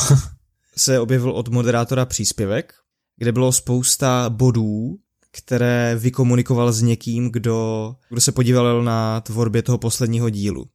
se 0.77 0.99
objevil 0.99 1.31
od 1.31 1.47
moderátora 1.47 2.05
příspěvek, 2.05 2.73
kde 3.17 3.31
bylo 3.31 3.51
spousta 3.51 4.29
bodů, 4.29 4.97
které 5.37 5.95
vykomunikoval 5.99 6.71
s 6.71 6.81
někým, 6.81 7.31
kdo, 7.31 7.95
kdo 8.09 8.21
se 8.21 8.31
podíval 8.31 8.83
na 8.83 9.21
tvorbě 9.21 9.61
toho 9.61 9.77
posledního 9.77 10.29
dílu. 10.29 10.65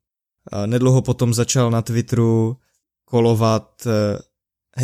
Nedlouho 0.66 1.02
potom 1.02 1.34
začal 1.34 1.70
na 1.70 1.82
Twitteru 1.82 2.56
kolovat 3.04 3.86
eh, 3.86 4.18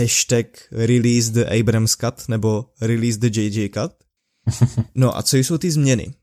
hashtag 0.01 0.47
release 0.73 1.33
the 1.33 1.61
Abrams 1.61 1.97
cut 1.97 2.29
nebo 2.29 2.65
release 2.81 3.19
the 3.19 3.41
JJ 3.41 3.69
cut. 3.69 3.93
No 4.95 5.19
a 5.19 5.23
co 5.23 5.37
jsou 5.37 5.59
ty 5.59 5.71
změny? 5.71 6.15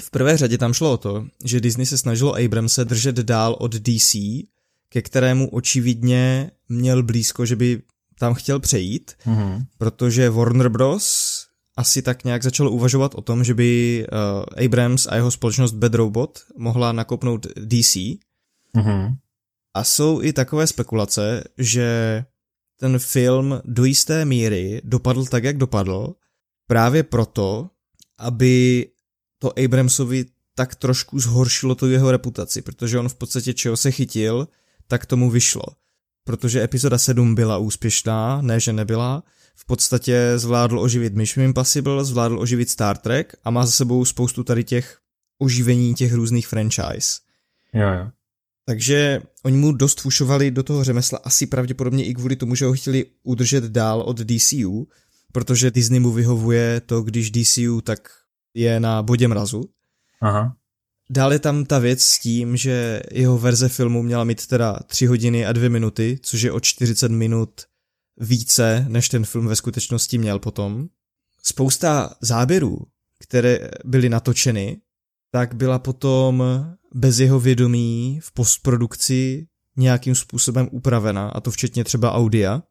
V 0.00 0.10
prvé 0.10 0.36
řadě 0.36 0.58
tam 0.58 0.72
šlo 0.72 0.92
o 0.92 0.96
to, 0.96 1.26
že 1.44 1.60
Disney 1.60 1.86
se 1.86 1.98
snažilo 1.98 2.34
Abramse 2.34 2.84
držet 2.84 3.16
dál 3.16 3.56
od 3.60 3.74
DC, 3.74 4.16
ke 4.88 5.02
kterému 5.02 5.48
očividně 5.48 6.50
měl 6.68 7.02
blízko, 7.02 7.46
že 7.46 7.56
by 7.56 7.82
tam 8.18 8.34
chtěl 8.34 8.60
přejít, 8.60 9.12
mm-hmm. 9.26 9.64
protože 9.78 10.30
Warner 10.30 10.68
Bros. 10.68 11.33
Asi 11.76 12.02
tak 12.02 12.24
nějak 12.24 12.42
začalo 12.42 12.70
uvažovat 12.70 13.14
o 13.14 13.20
tom, 13.20 13.44
že 13.44 13.54
by 13.54 14.06
uh, 14.06 14.64
Abrams 14.64 15.06
a 15.06 15.16
jeho 15.16 15.30
společnost 15.30 15.72
Bad 15.72 15.94
Robot 15.94 16.38
mohla 16.56 16.92
nakopnout 16.92 17.46
DC. 17.56 17.94
Mm-hmm. 18.76 19.16
A 19.74 19.84
jsou 19.84 20.22
i 20.22 20.32
takové 20.32 20.66
spekulace, 20.66 21.44
že 21.58 22.24
ten 22.80 22.98
film 22.98 23.60
do 23.64 23.84
jisté 23.84 24.24
míry 24.24 24.80
dopadl 24.84 25.24
tak, 25.24 25.44
jak 25.44 25.56
dopadl, 25.56 26.14
právě 26.66 27.02
proto, 27.02 27.70
aby 28.18 28.86
to 29.38 29.58
Abramsovi 29.64 30.24
tak 30.54 30.74
trošku 30.74 31.20
zhoršilo 31.20 31.74
tu 31.74 31.90
jeho 31.90 32.10
reputaci, 32.10 32.62
protože 32.62 32.98
on 32.98 33.08
v 33.08 33.14
podstatě 33.14 33.54
čeho 33.54 33.76
se 33.76 33.90
chytil, 33.90 34.48
tak 34.88 35.06
tomu 35.06 35.30
vyšlo. 35.30 35.64
protože 36.26 36.62
epizoda 36.62 36.98
7 36.98 37.34
byla 37.34 37.58
úspěšná, 37.58 38.42
ne 38.42 38.60
že 38.60 38.72
nebyla, 38.72 39.22
v 39.54 39.66
podstatě 39.66 40.32
zvládl 40.36 40.80
oživit 40.80 41.14
Mission 41.14 41.44
Impossible, 41.44 42.04
zvládl 42.04 42.40
oživit 42.40 42.70
Star 42.70 42.98
Trek 42.98 43.36
a 43.44 43.50
má 43.50 43.66
za 43.66 43.72
sebou 43.72 44.04
spoustu 44.04 44.44
tady 44.44 44.64
těch 44.64 44.98
oživení 45.38 45.94
těch 45.94 46.12
různých 46.12 46.48
franchise. 46.48 47.20
Jo, 47.72 47.88
jo. 47.88 48.10
Takže 48.66 49.22
oni 49.42 49.56
mu 49.56 49.72
dost 49.72 50.00
fušovali 50.00 50.50
do 50.50 50.62
toho 50.62 50.84
řemesla, 50.84 51.18
asi 51.24 51.46
pravděpodobně 51.46 52.04
i 52.04 52.14
kvůli 52.14 52.36
tomu, 52.36 52.54
že 52.54 52.64
ho 52.64 52.72
chtěli 52.72 53.06
udržet 53.22 53.64
dál 53.64 54.00
od 54.00 54.20
DCU, 54.20 54.88
protože 55.32 55.70
Disney 55.70 56.00
mu 56.00 56.12
vyhovuje 56.12 56.80
to, 56.86 57.02
když 57.02 57.30
DCU 57.30 57.80
tak 57.80 58.08
je 58.54 58.80
na 58.80 59.02
bodě 59.02 59.28
mrazu. 59.28 59.64
Aha. 60.20 60.56
Dále 61.10 61.38
tam 61.38 61.64
ta 61.64 61.78
věc 61.78 62.02
s 62.02 62.18
tím, 62.18 62.56
že 62.56 63.02
jeho 63.12 63.38
verze 63.38 63.68
filmu 63.68 64.02
měla 64.02 64.24
mít 64.24 64.46
teda 64.46 64.78
3 64.86 65.06
hodiny 65.06 65.46
a 65.46 65.52
2 65.52 65.68
minuty, 65.68 66.18
což 66.22 66.42
je 66.42 66.52
o 66.52 66.60
40 66.60 67.10
minut 67.10 67.50
více, 68.20 68.86
než 68.88 69.08
ten 69.08 69.24
film 69.24 69.46
ve 69.46 69.56
skutečnosti 69.56 70.18
měl 70.18 70.38
potom. 70.38 70.88
Spousta 71.42 72.14
záběrů, 72.20 72.78
které 73.18 73.70
byly 73.84 74.08
natočeny, 74.08 74.80
tak 75.30 75.54
byla 75.54 75.78
potom 75.78 76.44
bez 76.94 77.18
jeho 77.18 77.40
vědomí 77.40 78.20
v 78.22 78.32
postprodukci 78.32 79.46
nějakým 79.76 80.14
způsobem 80.14 80.68
upravena, 80.72 81.28
a 81.28 81.40
to 81.40 81.50
včetně 81.50 81.84
třeba 81.84 82.12
audia, 82.12 82.62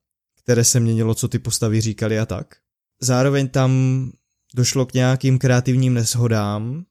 které 0.43 0.63
se 0.63 0.79
měnilo, 0.79 1.15
co 1.15 1.27
ty 1.27 1.39
postavy 1.39 1.81
říkali 1.81 2.19
a 2.19 2.25
tak. 2.25 2.55
Zároveň 3.01 3.47
tam 3.47 3.71
došlo 4.55 4.85
k 4.85 4.93
nějakým 4.93 5.39
kreativním 5.39 5.93
neshodám, 5.93 6.85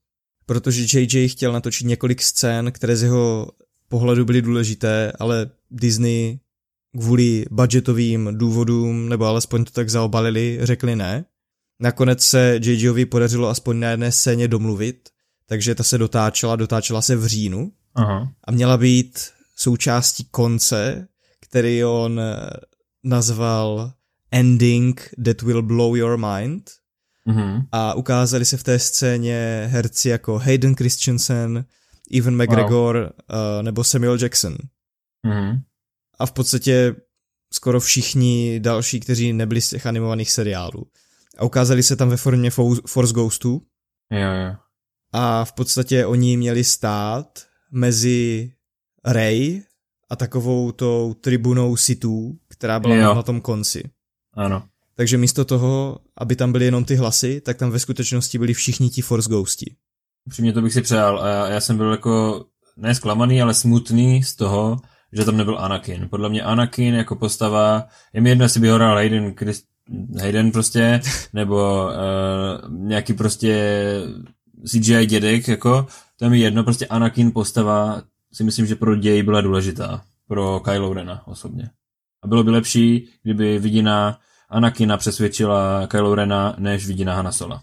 protože 0.46 0.98
JJ 0.98 1.28
chtěl 1.28 1.52
natočit 1.52 1.86
několik 1.86 2.22
scén, 2.22 2.72
které 2.72 2.96
z 2.96 3.02
jeho 3.02 3.48
pohledu 3.88 4.24
byly 4.24 4.42
důležité, 4.42 5.12
ale 5.18 5.50
Disney 5.70 6.38
kvůli 6.98 7.44
budgetovým 7.50 8.28
důvodům, 8.32 9.08
nebo 9.08 9.24
alespoň 9.24 9.64
to 9.64 9.70
tak 9.70 9.90
zaobalili, 9.90 10.58
řekli 10.62 10.96
ne. 10.96 11.24
Nakonec 11.80 12.22
se 12.22 12.58
JJovi 12.62 13.06
podařilo 13.06 13.48
aspoň 13.48 13.78
na 13.78 13.90
jedné 13.90 14.12
scéně 14.12 14.48
domluvit, 14.48 15.08
takže 15.46 15.74
ta 15.74 15.82
se 15.82 15.98
dotáčela, 15.98 16.56
dotáčela 16.56 17.02
se 17.02 17.16
v 17.16 17.26
říjnu 17.26 17.72
Aha. 17.94 18.32
a 18.44 18.50
měla 18.50 18.76
být 18.76 19.30
součástí 19.56 20.24
konce, 20.30 21.08
který 21.40 21.84
on 21.84 22.20
nazval 23.04 23.92
Ending 24.30 25.08
That 25.24 25.42
Will 25.42 25.62
Blow 25.62 25.96
Your 25.96 26.18
Mind– 26.18 26.70
Mm-hmm. 27.26 27.66
A 27.72 27.94
ukázali 27.94 28.44
se 28.44 28.56
v 28.56 28.62
té 28.62 28.78
scéně 28.78 29.68
herci 29.70 30.08
jako 30.08 30.38
Hayden 30.38 30.74
Christensen, 30.74 31.64
Evan 32.18 32.42
McGregor 32.42 32.96
wow. 32.96 33.04
uh, 33.04 33.62
nebo 33.62 33.84
Samuel 33.84 34.18
Jackson. 34.22 34.56
Mm-hmm. 35.26 35.60
A 36.22 36.26
v 36.26 36.32
podstatě 36.32 36.94
skoro 37.52 37.80
všichni 37.80 38.60
další, 38.60 39.00
kteří 39.00 39.32
nebyli 39.32 39.60
z 39.60 39.70
těch 39.70 39.86
animovaných 39.86 40.30
seriálů. 40.30 40.86
A 41.38 41.44
ukázali 41.44 41.82
se 41.82 41.96
tam 41.96 42.08
ve 42.08 42.16
formě 42.16 42.50
Force 42.86 43.12
Ghostů. 43.14 43.62
Jo, 44.10 44.32
jo. 44.32 44.56
A 45.12 45.44
v 45.44 45.52
podstatě 45.52 46.06
oni 46.06 46.36
měli 46.36 46.64
stát 46.64 47.46
mezi 47.72 48.52
Ray 49.04 49.62
a 50.10 50.16
takovou 50.16 50.72
tou 50.72 51.14
tribunou 51.14 51.76
Sithů, 51.76 52.38
která 52.48 52.80
byla 52.80 52.94
jo. 52.94 53.14
na 53.14 53.22
tom 53.22 53.40
konci. 53.40 53.90
Ano. 54.34 54.68
Takže 54.94 55.18
místo 55.18 55.44
toho, 55.44 55.98
aby 56.16 56.36
tam 56.36 56.52
byly 56.52 56.64
jenom 56.64 56.84
ty 56.84 56.94
hlasy, 56.94 57.40
tak 57.40 57.56
tam 57.56 57.70
ve 57.70 57.78
skutečnosti 57.78 58.38
byli 58.38 58.54
všichni 58.54 58.90
ti 58.90 59.02
Force 59.02 59.28
Ghosti. 59.28 59.76
Přímě 60.28 60.52
to 60.52 60.62
bych 60.62 60.72
si 60.72 60.82
přál 60.82 61.20
a 61.20 61.28
já, 61.28 61.48
já 61.48 61.60
jsem 61.60 61.76
byl 61.76 61.90
jako 61.90 62.44
ne 62.76 62.94
zklamaný, 62.94 63.42
ale 63.42 63.54
smutný 63.54 64.22
z 64.22 64.34
toho, 64.34 64.76
že 65.12 65.24
tam 65.24 65.36
nebyl 65.36 65.58
Anakin. 65.58 66.08
Podle 66.08 66.28
mě 66.28 66.42
Anakin 66.42 66.94
jako 66.94 67.16
postava, 67.16 67.86
je 68.12 68.20
mi 68.20 68.28
jedno, 68.28 68.44
jestli 68.44 68.60
by 68.60 68.68
ho 68.68 68.74
hrál 68.74 68.94
Hayden, 68.94 69.34
Christ, 69.34 69.64
Hayden 70.20 70.52
prostě, 70.52 71.00
nebo 71.32 71.86
uh, 71.86 72.78
nějaký 72.78 73.12
prostě 73.12 73.82
CGI 74.66 75.06
dědek, 75.06 75.48
jako, 75.48 75.86
to 76.18 76.24
je 76.24 76.30
mi 76.30 76.38
jedno, 76.38 76.64
prostě 76.64 76.86
Anakin 76.86 77.32
postava 77.32 78.02
si 78.32 78.44
myslím, 78.44 78.66
že 78.66 78.76
pro 78.76 78.96
děj 78.96 79.22
byla 79.22 79.40
důležitá, 79.40 80.02
pro 80.28 80.60
Kylo 80.60 80.94
Rena 80.94 81.26
osobně. 81.26 81.70
A 82.22 82.26
bylo 82.26 82.44
by 82.44 82.50
lepší, 82.50 83.08
kdyby 83.22 83.58
vidina 83.58 84.18
Anakina 84.48 84.96
přesvědčila 84.96 85.86
Kylo 85.86 86.14
Rena, 86.14 86.56
než 86.58 86.86
vidina 86.86 87.14
Hanna 87.14 87.32
Sola. 87.32 87.62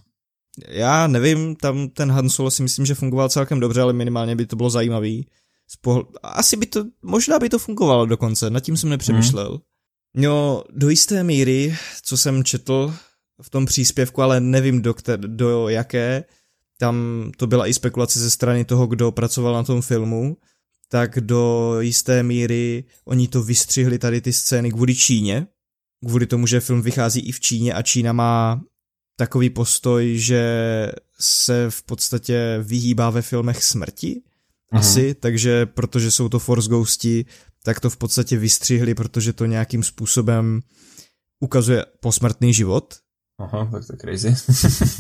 Já 0.68 1.08
nevím, 1.08 1.56
tam 1.56 1.90
ten 1.90 2.12
Han 2.12 2.30
Solo 2.30 2.52
si 2.52 2.64
myslím, 2.64 2.86
že 2.86 2.96
fungoval 2.96 3.30
celkem 3.30 3.60
dobře, 3.60 3.82
ale 3.82 3.94
minimálně 3.94 4.36
by 4.36 4.46
to 4.46 4.56
bylo 4.56 4.70
zajímavý. 4.70 5.28
Spohl... 5.72 6.08
Asi 6.24 6.58
by 6.58 6.66
to, 6.66 6.86
možná 7.02 7.40
by 7.40 7.50
to 7.50 7.60
fungovalo 7.60 8.06
dokonce, 8.06 8.50
nad 8.50 8.60
tím 8.60 8.78
jsem 8.78 8.90
nepřemýšlel. 8.90 9.50
Hmm. 9.50 10.24
No, 10.24 10.64
do 10.70 10.90
jisté 10.90 11.24
míry, 11.24 11.78
co 12.04 12.18
jsem 12.18 12.44
četl 12.44 12.94
v 13.41 13.50
tom 13.50 13.66
příspěvku, 13.66 14.22
ale 14.22 14.40
nevím 14.40 14.82
do, 14.82 14.94
kter- 14.94 15.36
do 15.36 15.70
jaké, 15.70 16.24
tam 16.78 16.96
to 17.38 17.48
byla 17.48 17.68
i 17.68 17.74
spekulace 17.74 18.20
ze 18.20 18.32
strany 18.32 18.66
toho, 18.66 18.88
kdo 18.88 19.12
pracoval 19.12 19.54
na 19.54 19.64
tom 19.64 19.82
filmu, 19.82 20.38
tak 20.88 21.20
do 21.20 21.76
jisté 21.80 22.24
míry 22.24 22.84
oni 23.06 23.28
to 23.28 23.44
vystřihli 23.44 24.00
tady 24.00 24.22
ty 24.22 24.34
scény 24.34 24.72
kvůli 24.72 24.96
Číně, 24.96 25.48
kvůli 26.06 26.28
tomu, 26.28 26.48
že 26.48 26.60
film 26.60 26.82
vychází 26.82 27.20
i 27.20 27.32
v 27.32 27.40
Číně 27.40 27.74
a 27.74 27.82
Čína 27.82 28.14
má 28.14 28.62
takový 29.16 29.50
postoj, 29.50 30.18
že 30.18 30.44
se 31.20 31.66
v 31.70 31.84
podstatě 31.84 32.60
vyhýbá 32.64 33.10
ve 33.10 33.22
filmech 33.22 33.64
smrti, 33.64 34.22
Aha. 34.72 34.82
asi, 34.82 35.16
takže 35.16 35.66
protože 35.66 36.12
jsou 36.12 36.30
to 36.30 36.40
Force 36.40 36.70
Ghosti, 36.70 37.26
tak 37.64 37.80
to 37.80 37.90
v 37.90 37.98
podstatě 37.98 38.38
vystřihli, 38.38 38.96
protože 38.96 39.34
to 39.34 39.46
nějakým 39.46 39.84
způsobem 39.84 40.62
ukazuje 41.40 41.86
posmrtný 42.00 42.54
život. 42.54 42.96
Aha, 43.40 43.70
tak 43.72 43.88
to 43.88 43.94
je 43.94 43.98
crazy. 43.98 44.36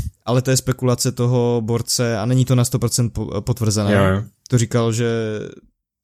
Ale 0.25 0.41
to 0.41 0.51
je 0.51 0.57
spekulace 0.57 1.11
toho 1.11 1.61
borce 1.65 2.17
a 2.17 2.25
není 2.25 2.45
to 2.45 2.55
na 2.55 2.63
100% 2.63 3.41
potvrzené. 3.41 3.93
Jo, 3.93 4.03
jo. 4.03 4.23
To 4.47 4.57
říkal, 4.57 4.93
že 4.93 5.09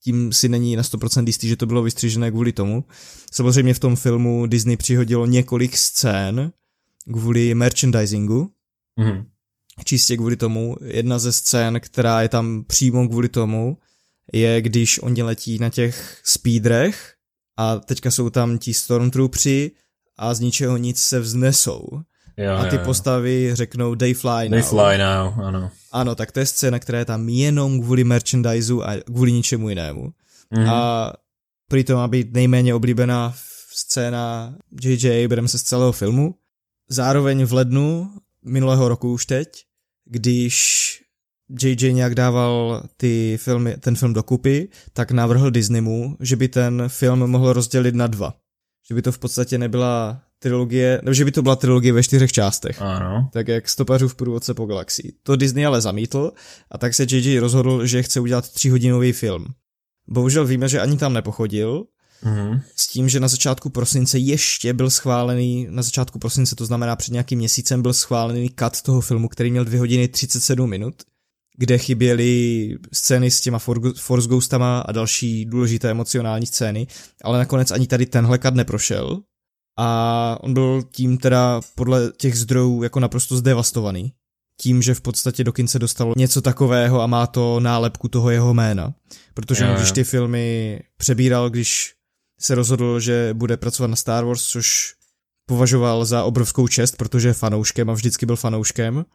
tím 0.04 0.34
si 0.34 0.50
není 0.50 0.76
na 0.76 0.84
100% 0.84 1.28
jistý, 1.28 1.48
že 1.48 1.56
to 1.56 1.66
bylo 1.66 1.84
vystřížené 1.84 2.32
kvůli 2.32 2.52
tomu. 2.52 2.84
Samozřejmě 3.32 3.74
v 3.74 3.80
tom 3.80 3.96
filmu 3.96 4.46
Disney 4.46 4.78
přihodilo 4.78 5.26
několik 5.26 5.78
scén 5.78 6.52
kvůli 7.14 7.56
merchandisingu. 7.56 8.52
Mm. 9.00 9.26
Čistě 9.84 10.18
kvůli 10.18 10.36
tomu. 10.36 10.76
Jedna 10.84 11.20
ze 11.20 11.32
scén, 11.32 11.80
která 11.80 12.22
je 12.22 12.30
tam 12.30 12.64
přímo 12.64 13.08
kvůli 13.08 13.30
tomu, 13.30 13.78
je 14.34 14.62
když 14.62 15.00
oni 15.00 15.24
letí 15.24 15.60
na 15.60 15.70
těch 15.70 16.22
speedrech 16.24 17.14
a 17.58 17.76
teďka 17.76 18.12
jsou 18.12 18.30
tam 18.30 18.58
ti 18.58 18.74
stormtroopři 18.74 19.72
a 20.18 20.34
z 20.34 20.40
ničeho 20.40 20.78
nic 20.78 21.00
se 21.00 21.20
vznesou. 21.20 21.88
Jo, 22.38 22.54
a 22.54 22.66
ty 22.66 22.76
jo, 22.76 22.82
jo. 22.82 22.86
postavy 22.86 23.50
řeknou 23.54 23.96
they 23.96 24.14
fly 24.14 24.50
They 24.50 24.60
now. 24.60 24.70
fly 24.70 24.98
now, 24.98 25.46
ano. 25.46 25.72
Ano, 25.92 26.16
tak 26.16 26.32
to 26.32 26.40
je 26.40 26.46
scéna, 26.46 26.80
která 26.80 27.00
je 27.00 27.06
tam 27.06 27.30
jenom 27.30 27.82
kvůli 27.82 28.04
merchandiseu 28.04 28.82
a 28.82 28.96
kvůli 29.06 29.32
ničemu 29.32 29.70
jinému. 29.70 30.10
Mhm. 30.52 30.70
A 30.70 31.14
prý 31.70 31.84
to 31.84 31.96
má 31.96 32.08
být 32.08 32.34
nejméně 32.34 32.76
oblíbená 32.76 33.34
scéna 33.76 34.56
J.J. 34.84 35.26
Abrams 35.26 35.52
z 35.52 35.64
celého 35.64 35.92
filmu. 35.92 36.36
Zároveň 36.90 37.46
v 37.46 37.54
lednu 37.54 38.12
minulého 38.46 38.90
roku 38.90 39.14
už 39.14 39.26
teď, 39.26 39.48
když 40.06 40.86
JJ 41.62 41.94
nějak 41.94 42.16
dával 42.16 42.84
ty 42.98 43.38
filmy, 43.42 43.78
ten 43.78 43.96
film 43.96 44.14
dokupy, 44.14 44.70
tak 44.94 45.12
navrhl 45.12 45.52
Disneymu, 45.52 46.18
že 46.20 46.36
by 46.36 46.48
ten 46.48 46.84
film 46.88 47.28
mohl 47.28 47.54
rozdělit 47.54 47.96
na 47.96 48.08
dva. 48.08 48.34
Že 48.90 48.96
by 48.96 49.02
to 49.02 49.12
v 49.12 49.20
podstatě 49.20 49.58
nebyla 49.58 50.22
trilogie, 50.40 51.00
nebo 51.04 51.14
že 51.14 51.26
by 51.26 51.32
to 51.32 51.42
byla 51.42 51.56
trilogie 51.56 51.94
ve 51.94 52.04
čtyřech 52.04 52.32
částech. 52.32 52.82
Ano. 52.82 53.30
Tak 53.34 53.48
jak 53.48 53.70
stopařů 53.70 54.08
v 54.08 54.16
průvodce 54.16 54.54
po 54.54 54.66
galaxii. 54.66 55.14
To 55.24 55.36
Disney 55.36 55.66
ale 55.66 55.82
zamítl 55.82 56.32
a 56.72 56.78
tak 56.78 56.94
se 56.94 57.04
JJ 57.04 57.40
rozhodl, 57.40 57.86
že 57.86 58.04
chce 58.04 58.20
udělat 58.20 58.50
tříhodinový 58.50 59.12
film. 59.12 59.46
Bohužel 60.08 60.46
víme, 60.46 60.70
že 60.70 60.82
ani 60.82 60.98
tam 60.98 61.14
nepochodil, 61.14 61.84
Mhm. 62.24 62.62
s 62.76 62.88
tím, 62.88 63.10
že 63.10 63.20
na 63.20 63.28
začátku 63.28 63.70
prosince 63.70 64.18
ještě 64.20 64.74
byl 64.74 64.90
schválený, 64.90 65.68
na 65.70 65.84
začátku 65.84 66.20
prosince, 66.20 66.56
to 66.56 66.66
znamená 66.66 66.96
před 66.96 67.12
nějakým 67.12 67.40
měsícem, 67.40 67.82
byl 67.82 67.94
schválený 67.94 68.50
cut 68.60 68.82
toho 68.82 69.02
filmu, 69.02 69.28
který 69.28 69.52
měl 69.52 69.66
2 69.66 69.80
hodiny 69.80 70.08
37 70.08 70.70
minut, 70.70 70.96
kde 71.58 71.78
chyběly 71.78 72.70
scény 72.94 73.32
s 73.32 73.42
těma 73.42 73.60
For- 73.60 73.94
Force 73.98 74.28
Ghostama 74.28 74.80
a 74.80 74.92
další 74.92 75.46
důležité 75.46 75.92
emocionální 75.92 76.46
scény, 76.46 76.88
ale 77.24 77.38
nakonec 77.40 77.72
ani 77.72 77.88
tady 77.88 78.06
tenhle 78.06 78.40
cut 78.40 78.56
neprošel 78.56 79.22
a 79.80 80.38
on 80.42 80.54
byl 80.54 80.84
tím 80.92 81.18
teda 81.18 81.62
podle 81.76 82.12
těch 82.18 82.38
zdrojů 82.38 82.84
jako 82.84 83.00
naprosto 83.00 83.38
zdevastovaný. 83.38 84.14
Tím, 84.62 84.82
že 84.82 84.94
v 84.94 85.02
podstatě 85.02 85.44
do 85.44 85.54
kin 85.54 85.68
se 85.68 85.80
dostalo 85.80 86.14
něco 86.18 86.42
takového 86.42 87.02
a 87.02 87.08
má 87.08 87.28
to 87.28 87.60
nálepku 87.60 88.08
toho 88.08 88.30
jeho 88.30 88.54
jména. 88.54 88.94
Protože 89.34 89.64
Jo, 89.64 89.70
jo. 89.72 89.78
když 89.78 89.92
ty 89.92 90.04
filmy 90.04 90.80
přebíral, 90.98 91.50
když 91.50 91.94
se 92.40 92.56
rozhodl, 92.56 93.00
že 93.00 93.30
bude 93.34 93.58
pracovat 93.58 93.88
na 93.88 93.96
Star 93.96 94.26
Wars, 94.26 94.44
což 94.44 94.94
považoval 95.46 96.06
za 96.06 96.24
obrovskou 96.24 96.68
čest, 96.68 96.98
protože 96.98 97.28
je 97.28 97.34
fanouškem 97.34 97.90
a 97.90 97.94
vždycky 97.94 98.26
byl 98.26 98.36
fanouškem, 98.36 99.06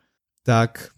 tak 0.44 0.88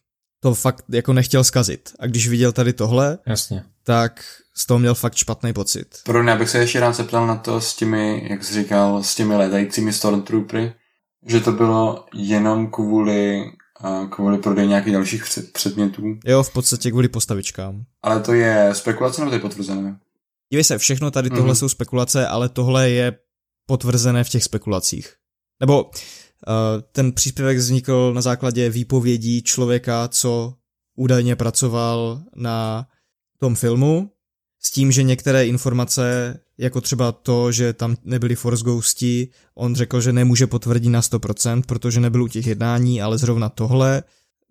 to 0.43 0.55
fakt 0.55 0.85
jako 0.89 1.13
nechtěl 1.13 1.45
skazit. 1.45 1.93
A 1.99 2.07
když 2.07 2.29
viděl 2.29 2.53
tady 2.53 2.73
tohle, 2.73 3.19
Jasně. 3.27 3.65
tak 3.85 4.25
z 4.57 4.67
toho 4.67 4.79
měl 4.79 4.95
fakt 4.95 5.15
špatný 5.15 5.53
pocit. 5.53 5.87
Pro 6.05 6.23
mě 6.23 6.37
bych 6.37 6.51
se 6.51 6.59
ještě 6.59 6.81
rád 6.81 6.93
zeptal 6.93 7.27
na 7.27 7.37
to 7.37 7.61
s 7.61 7.77
těmi, 7.77 8.27
jak 8.31 8.45
jsi 8.45 8.55
říkal, 8.55 9.03
s 9.03 9.15
těmi 9.15 9.37
letajícími 9.37 9.93
Stormtroopery, 9.93 10.73
že 11.27 11.41
to 11.41 11.53
bylo 11.53 12.07
jenom 12.15 12.71
kvůli, 12.71 13.43
kvůli 14.11 14.39
prodej 14.39 14.69
nějakých 14.69 14.93
dalších 14.93 15.25
předmětů. 15.53 16.19
Jo, 16.25 16.43
v 16.43 16.53
podstatě 16.53 16.91
kvůli 16.91 17.09
postavičkám. 17.09 17.85
Ale 18.03 18.21
to 18.21 18.33
je 18.33 18.71
spekulace 18.73 19.21
nebo 19.21 19.31
to 19.31 19.35
je 19.37 19.41
potvrzené? 19.41 19.99
Dívej 20.53 20.65
se, 20.65 20.79
všechno 20.79 21.11
tady 21.11 21.31
tohle 21.31 21.53
mm-hmm. 21.53 21.57
jsou 21.57 21.69
spekulace, 21.69 22.27
ale 22.27 22.49
tohle 22.49 22.91
je 22.91 23.19
potvrzené 23.67 24.25
v 24.25 24.29
těch 24.29 24.45
spekulacích. 24.45 25.15
Nebo 25.61 25.85
uh, 25.85 25.91
ten 26.93 27.13
příspěvek 27.13 27.59
vznikl 27.59 28.13
na 28.15 28.21
základě 28.21 28.71
výpovědí 28.71 29.43
člověka, 29.43 30.09
co 30.09 30.55
údajně 30.97 31.37
pracoval 31.37 32.23
na 32.37 32.87
tom 33.39 33.55
filmu, 33.55 34.11
s 34.63 34.71
tím, 34.71 34.93
že 34.93 35.03
některé 35.03 35.47
informace, 35.47 36.39
jako 36.59 36.81
třeba 36.81 37.13
to, 37.13 37.53
že 37.53 37.73
tam 37.73 37.97
nebyli 38.05 38.35
Force 38.35 38.65
Ghosti, 38.65 39.29
on 39.55 39.75
řekl, 39.75 40.01
že 40.01 40.13
nemůže 40.13 40.47
potvrdit 40.47 40.89
na 40.89 41.01
100%, 41.01 41.63
protože 41.67 42.01
nebyl 42.01 42.23
u 42.23 42.29
těch 42.29 42.47
jednání, 42.47 43.03
ale 43.03 43.19
zrovna 43.19 43.49
tohle, 43.49 44.03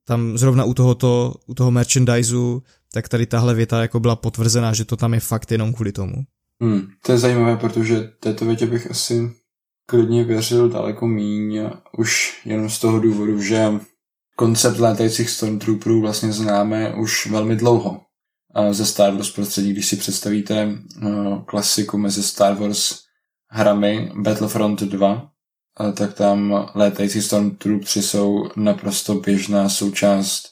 tam 0.05 0.37
zrovna 0.37 0.63
u 0.63 0.73
tohoto, 0.73 1.33
u 1.45 1.53
toho 1.53 1.71
merchandiseu, 1.71 2.61
tak 2.93 3.09
tady 3.09 3.25
tahle 3.25 3.53
věta 3.53 3.81
jako 3.81 3.99
byla 3.99 4.15
potvrzená, 4.15 4.73
že 4.73 4.85
to 4.85 4.97
tam 4.97 5.13
je 5.13 5.19
fakt 5.19 5.51
jenom 5.51 5.73
kvůli 5.73 5.91
tomu. 5.91 6.15
Hmm, 6.61 6.87
to 7.05 7.11
je 7.11 7.17
zajímavé, 7.17 7.57
protože 7.57 8.11
této 8.19 8.45
větě 8.45 8.65
bych 8.65 8.91
asi 8.91 9.31
klidně 9.85 10.23
věřil 10.23 10.69
daleko 10.69 11.07
míň, 11.07 11.69
už 11.97 12.41
jenom 12.45 12.69
z 12.69 12.79
toho 12.79 12.99
důvodu, 12.99 13.41
že 13.41 13.71
koncept 14.35 14.79
létajících 14.79 15.29
Stormtrooperů 15.29 16.01
vlastně 16.01 16.31
známe 16.31 16.95
už 16.95 17.27
velmi 17.27 17.55
dlouho 17.55 18.01
ze 18.71 18.85
Star 18.85 19.13
Wars 19.13 19.31
prostředí, 19.31 19.71
když 19.71 19.85
si 19.85 19.95
představíte 19.95 20.77
klasiku 21.45 21.97
mezi 21.97 22.23
Star 22.23 22.55
Wars 22.55 22.99
hrami 23.49 24.11
Battlefront 24.15 24.81
2, 24.81 25.31
tak 25.93 26.13
tam 26.13 26.69
létající 26.75 27.21
Stormtroopers 27.21 27.95
jsou 27.95 28.49
naprosto 28.55 29.13
běžná 29.13 29.69
součást 29.69 30.47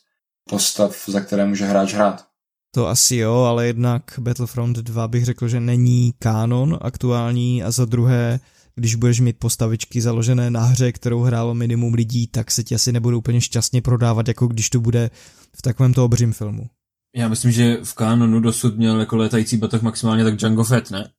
postav, 0.49 1.03
za 1.07 1.20
které 1.22 1.45
může 1.45 1.66
hráč 1.66 1.94
hrát. 1.94 2.29
To 2.72 2.88
asi 2.88 3.16
jo, 3.16 3.34
ale 3.36 3.68
jednak 3.68 4.04
Battlefront 4.20 4.78
2 4.78 5.08
bych 5.08 5.26
řekl, 5.26 5.48
že 5.48 5.60
není 5.60 6.14
kánon 6.20 6.78
aktuální 6.82 7.64
a 7.64 7.72
za 7.72 7.86
druhé, 7.86 8.40
když 8.76 8.96
budeš 8.96 9.20
mít 9.20 9.40
postavičky 9.40 10.02
založené 10.02 10.52
na 10.52 10.62
hře, 10.62 10.91
kterou 10.91 11.22
hrálo 11.22 11.54
minimum 11.54 11.94
lidí, 11.94 12.28
tak 12.28 12.52
se 12.52 12.64
ti 12.64 12.76
asi 12.76 12.91
nebudou 12.91 13.18
úplně 13.18 13.41
šťastně 13.41 13.82
prodávat, 13.82 14.28
jako 14.28 14.48
když 14.48 14.70
to 14.70 14.80
bude 14.80 15.10
v 15.58 15.62
takovémto 15.62 16.06
obřím 16.06 16.34
filmu. 16.34 16.70
Já 17.16 17.28
myslím, 17.28 17.52
že 17.52 17.78
v 17.84 17.94
kanonu 17.94 18.40
dosud 18.40 18.78
měl 18.78 19.00
jako 19.00 19.18
létající 19.18 19.58
batoh 19.58 19.82
maximálně 19.82 20.24
tak 20.24 20.36
Django 20.36 20.64
Fett, 20.64 20.91
ne? 20.91 21.10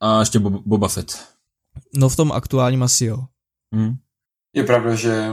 A 0.00 0.20
ještě 0.20 0.38
Bob- 0.38 0.62
Boba 0.66 0.88
Fett. 0.88 1.24
No 1.94 2.08
v 2.08 2.16
tom 2.16 2.32
aktuálním 2.32 2.82
asi 2.82 3.04
jo. 3.04 3.24
Hmm. 3.74 3.96
Je 4.54 4.64
pravda, 4.64 4.94
že 4.94 5.30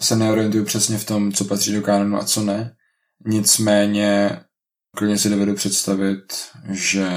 se 0.00 0.16
neorientuju 0.16 0.64
přesně 0.64 0.98
v 0.98 1.04
tom, 1.04 1.32
co 1.32 1.44
patří 1.44 1.72
do 1.72 1.82
kanonu 1.82 2.16
a 2.16 2.24
co 2.24 2.42
ne. 2.42 2.76
Nicméně 3.26 4.40
klidně 4.94 5.18
si 5.18 5.30
dovedu 5.30 5.54
představit, 5.54 6.34
že 6.70 7.08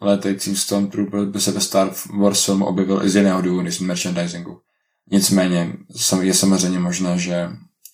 létající 0.00 0.56
Stormtrooper 0.56 1.24
by 1.24 1.40
se 1.40 1.52
ve 1.52 1.60
Star 1.60 1.92
Wars 2.20 2.44
filmu 2.44 2.66
objevil 2.66 3.02
i 3.04 3.10
z 3.10 3.16
jiného 3.16 3.42
důvodu, 3.42 3.62
než 3.62 3.76
z 3.76 3.80
merchandisingu. 3.80 4.60
Nicméně 5.12 5.72
je 6.20 6.34
samozřejmě 6.34 6.78
možné, 6.78 7.18
že, 7.18 7.48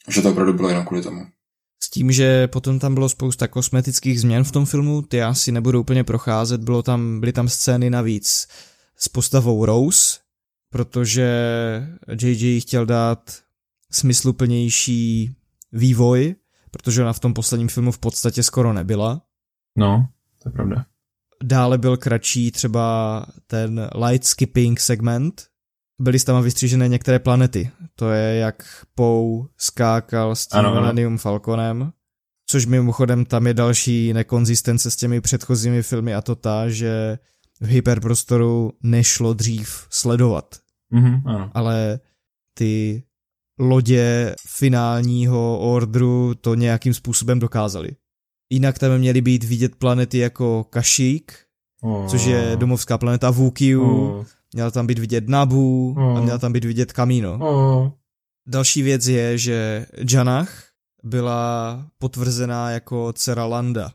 že 0.09 0.23
to 0.23 0.31
opravdu 0.31 0.53
bylo 0.53 0.69
jenom 0.69 0.87
kvůli 0.87 1.03
tomu. 1.03 1.27
S 1.83 1.91
tím, 1.91 2.13
že 2.13 2.49
potom 2.49 2.79
tam 2.79 2.95
bylo 2.95 3.09
spousta 3.09 3.49
kosmetických 3.49 4.21
změn 4.21 4.45
v 4.45 4.53
tom 4.53 4.67
filmu, 4.67 5.03
ty 5.03 5.23
asi 5.23 5.53
nebudu 5.53 5.81
úplně 5.81 6.05
procházet, 6.05 6.65
bylo 6.65 6.83
tam, 6.83 7.21
byly 7.21 7.33
tam 7.33 7.49
scény 7.49 7.91
navíc 7.91 8.47
s 8.97 9.09
postavou 9.09 9.65
Rose, 9.65 10.19
protože 10.71 11.29
JJ 12.23 12.61
chtěl 12.61 12.87
dát 12.87 13.37
smysluplnější 13.93 15.35
vývoj, 15.73 16.35
protože 16.71 17.03
ona 17.03 17.13
v 17.13 17.21
tom 17.21 17.35
posledním 17.35 17.69
filmu 17.69 17.93
v 17.93 17.99
podstatě 17.99 18.43
skoro 18.43 18.73
nebyla. 18.73 19.23
No, 19.77 20.09
to 20.43 20.49
je 20.49 20.53
pravda. 20.53 20.87
Dále 21.43 21.79
byl 21.79 21.97
kratší 21.97 22.51
třeba 22.51 23.27
ten 23.47 23.91
light 24.07 24.27
skipping 24.27 24.81
segment, 24.81 25.47
byly 26.01 26.19
tam 26.19 26.43
vystřížené 26.43 26.89
některé 26.89 27.19
planety. 27.19 27.71
To 27.95 28.11
je 28.11 28.37
jak 28.37 28.85
Pou 28.95 29.47
skákal 29.57 30.37
s 30.37 30.47
tím 30.47 30.59
ano, 30.59 30.75
Millennium. 30.75 31.19
Falconem, 31.19 31.93
což 32.47 32.67
mimochodem 32.67 33.25
tam 33.25 33.47
je 33.47 33.55
další 33.55 34.13
nekonzistence 34.13 34.91
s 34.91 34.97
těmi 34.97 35.21
předchozími 35.21 35.83
filmy 35.83 36.15
a 36.15 36.23
to 36.23 36.35
ta, 36.35 36.69
že 36.69 37.19
v 37.61 37.67
hyperprostoru 37.67 38.73
nešlo 38.83 39.35
dřív 39.35 39.87
sledovat. 39.91 40.55
Mm-hmm, 40.93 41.23
ano. 41.27 41.51
Ale 41.55 42.01
ty 42.55 43.03
lodě 43.59 44.35
finálního 44.47 45.59
ordru 45.59 46.35
to 46.41 46.55
nějakým 46.55 46.95
způsobem 46.95 47.39
dokázali. 47.39 47.91
Jinak 48.53 48.79
tam 48.79 48.99
měly 48.99 49.21
být 49.21 49.45
vidět 49.45 49.77
planety 49.77 50.19
jako 50.19 50.65
Kashyyyk, 50.65 51.33
oh. 51.83 52.07
což 52.07 52.25
je 52.25 52.53
domovská 52.57 52.99
planeta 52.99 53.31
Vukiu, 53.31 54.09
oh 54.19 54.25
měla 54.55 54.71
tam 54.71 54.87
být 54.87 54.99
vidět 54.99 55.29
Nabu 55.29 55.95
oh. 55.99 56.19
a 56.19 56.21
měla 56.21 56.39
tam 56.39 56.53
být 56.53 56.65
vidět 56.65 56.93
Kamino. 56.93 57.39
Oh. 57.41 57.91
Další 58.47 58.83
věc 58.83 59.07
je, 59.07 59.39
že 59.39 59.87
Janach 60.11 60.65
byla 61.03 61.85
potvrzená 61.99 62.71
jako 62.71 63.13
dcera 63.13 63.45
Landa. 63.45 63.93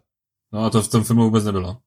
No 0.53 0.63
a 0.63 0.69
to 0.69 0.81
v 0.81 0.87
tom 0.87 1.03
filmu 1.03 1.23
vůbec 1.23 1.45
nebylo. 1.45 1.77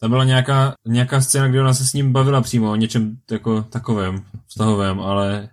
Tam 0.00 0.10
byla 0.10 0.24
nějaká, 0.24 0.74
nějaká 0.86 1.20
scéna, 1.20 1.48
kde 1.48 1.60
ona 1.60 1.74
se 1.74 1.86
s 1.86 1.92
ním 1.92 2.12
bavila 2.12 2.40
přímo 2.40 2.70
o 2.70 2.76
něčem 2.76 3.18
jako 3.30 3.62
takovém, 3.62 4.24
vztahovém, 4.46 5.00
ale 5.00 5.48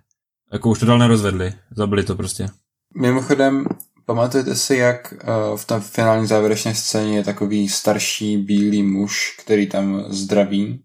jako 0.52 0.70
už 0.70 0.78
to 0.78 0.86
dál 0.86 0.98
nerozvedli. 0.98 1.54
Zabili 1.76 2.04
to 2.04 2.16
prostě. 2.16 2.48
Mimochodem, 2.96 3.66
pamatujete 4.06 4.54
si, 4.54 4.76
jak 4.76 5.12
uh, 5.12 5.56
v 5.56 5.64
té 5.64 5.80
finální 5.80 6.26
závěrečné 6.26 6.74
scéně 6.74 7.16
je 7.16 7.24
takový 7.24 7.68
starší 7.68 8.36
bílý 8.36 8.82
muž, 8.82 9.36
který 9.44 9.66
tam 9.66 10.04
zdraví 10.08 10.84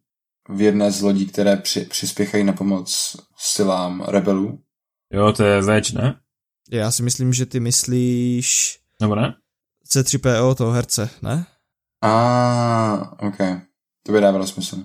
v 0.50 0.62
jedné 0.62 0.92
z 0.92 1.02
lodí, 1.02 1.26
které 1.26 1.58
při, 1.58 1.82
přispěchají 1.82 2.44
na 2.44 2.54
pomoc 2.54 3.18
silám 3.38 4.06
rebelů. 4.08 4.60
Jo, 5.14 5.34
to 5.34 5.44
je 5.44 5.62
več, 5.62 5.92
ne? 5.92 6.20
Já 6.72 6.92
si 6.92 7.04
myslím, 7.04 7.34
že 7.34 7.46
ty 7.46 7.60
myslíš... 7.60 8.80
Nebo 9.02 9.16
ne? 9.16 9.34
C3PO 9.94 10.56
toho 10.56 10.72
herce, 10.72 11.10
ne? 11.22 11.46
A, 12.02 12.10
ah, 12.12 13.28
ok. 13.28 13.38
To 14.06 14.12
by 14.12 14.22
dávalo 14.22 14.48
smysl. 14.48 14.84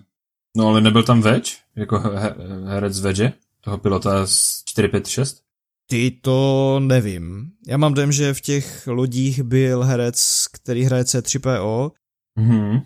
No 0.57 0.69
ale 0.69 0.81
nebyl 0.81 1.03
tam 1.03 1.21
več? 1.21 1.59
Jako 1.77 1.97
he- 1.97 2.35
herec 2.67 3.01
Veže? 3.01 3.33
Toho 3.65 3.79
pilota 3.79 4.27
z 4.27 4.63
456? 4.65 5.43
Ty 5.87 6.11
to 6.11 6.81
nevím. 6.81 7.51
Já 7.67 7.77
mám 7.77 7.95
dojem, 7.95 8.13
že 8.13 8.35
v 8.35 8.41
těch 8.41 8.87
lodích 8.87 9.43
byl 9.43 9.83
herec, 9.83 10.47
který 10.53 10.85
hraje 10.85 11.03
C3PO. 11.03 11.91
Mhm. 12.39 12.81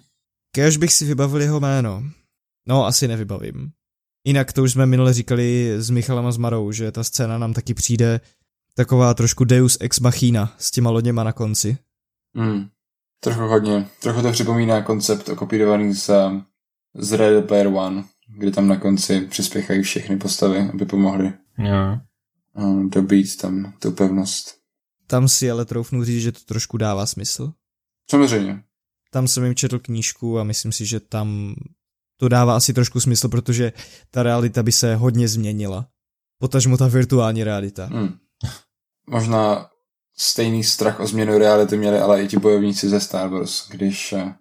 Kéž 0.55 0.77
bych 0.77 0.93
si 0.93 1.05
vybavil 1.05 1.41
jeho 1.41 1.61
jméno. 1.61 2.03
No, 2.69 2.87
asi 2.87 3.09
nevybavím. 3.09 3.71
Jinak 4.27 4.53
to 4.53 4.63
už 4.63 4.73
jsme 4.73 4.87
minule 4.87 5.13
říkali 5.13 5.75
s 5.79 5.91
Michalem 5.91 6.27
a 6.27 6.33
s 6.33 6.37
Marou, 6.37 6.73
že 6.73 6.93
ta 6.93 7.05
scéna 7.05 7.39
nám 7.39 7.53
taky 7.53 7.75
přijde 7.75 8.21
taková 8.75 9.15
trošku 9.15 9.45
Deus 9.45 9.79
ex 9.81 10.01
machina 10.01 10.55
s 10.59 10.71
těma 10.71 10.91
loděma 10.91 11.25
na 11.25 11.33
konci. 11.33 11.79
Hmm. 12.37 12.69
Trochu 13.21 13.41
hodně. 13.41 13.89
Trochu 14.01 14.23
to 14.23 14.33
připomíná 14.33 14.83
koncept 14.83 15.29
okopírovaný 15.29 15.95
z, 15.95 16.11
z 16.95 17.13
Red 17.13 17.47
Player 17.47 17.67
One, 17.67 18.05
kde 18.27 18.51
tam 18.51 18.69
na 18.69 18.77
konci 18.77 19.21
přispěchají 19.21 19.83
všechny 19.83 20.17
postavy, 20.17 20.59
aby 20.59 20.87
pomohli 20.87 21.33
yeah. 21.59 22.01
dobít 22.89 23.37
tam 23.37 23.73
tu 23.79 23.93
pevnost. 23.93 24.55
Tam 25.07 25.29
si 25.29 25.51
ale 25.51 25.65
troufnu 25.65 26.05
říct, 26.05 26.23
že 26.23 26.33
to 26.33 26.41
trošku 26.47 26.77
dává 26.77 27.07
smysl. 27.07 27.53
Samozřejmě. 28.11 28.63
Tam 29.11 29.29
jsem 29.29 29.45
jim 29.45 29.55
četl 29.55 29.79
knížku 29.79 30.39
a 30.39 30.45
myslím 30.45 30.73
si, 30.73 30.87
že 30.87 31.01
tam 31.01 31.55
to 32.17 32.29
dává 32.29 32.57
asi 32.57 32.75
trošku 32.75 33.01
smysl, 33.01 33.29
protože 33.29 33.73
ta 34.11 34.23
realita 34.23 34.63
by 34.63 34.73
se 34.73 34.97
hodně 34.97 35.29
změnila. 35.29 35.89
Potažmo 36.39 36.77
ta 36.77 36.89
virtuální 36.89 37.45
realita. 37.45 37.87
Hmm. 37.87 38.19
Možná 39.07 39.71
stejný 40.17 40.65
strach 40.65 41.01
o 41.01 41.07
změnu 41.07 41.39
reality 41.39 41.77
měli 41.77 41.99
ale 41.99 42.23
i 42.23 42.29
ti 42.29 42.37
bojovníci 42.37 42.89
ze 42.89 43.01
Star 43.01 43.29
Wars, 43.29 43.69
když 43.69 44.13
eh, 44.13 44.35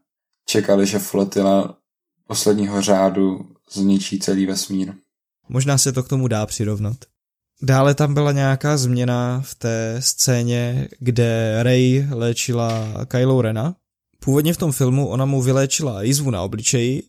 čekali, 0.45 0.88
že 0.88 0.99
flotila 0.99 1.78
posledního 2.28 2.82
řádu 2.82 3.55
zničí 3.72 4.20
celý 4.20 4.46
vesmír. 4.46 4.94
Možná 5.50 5.78
se 5.78 5.92
to 5.92 6.04
k 6.04 6.08
tomu 6.08 6.28
dá 6.28 6.46
přirovnat. 6.46 6.98
Dále 7.62 7.96
tam 7.96 8.14
byla 8.14 8.32
nějaká 8.32 8.78
změna 8.78 9.42
v 9.42 9.56
té 9.56 9.98
scéně, 10.00 10.88
kde 11.00 11.60
Rey 11.64 12.08
léčila 12.12 12.94
Kylo 13.06 13.42
Rena. 13.42 13.76
Původně 14.20 14.54
v 14.54 14.58
tom 14.58 14.72
filmu 14.72 15.08
ona 15.08 15.26
mu 15.26 15.42
vyléčila 15.42 16.02
jizvu 16.02 16.32
na 16.32 16.42
obličeji 16.42 17.04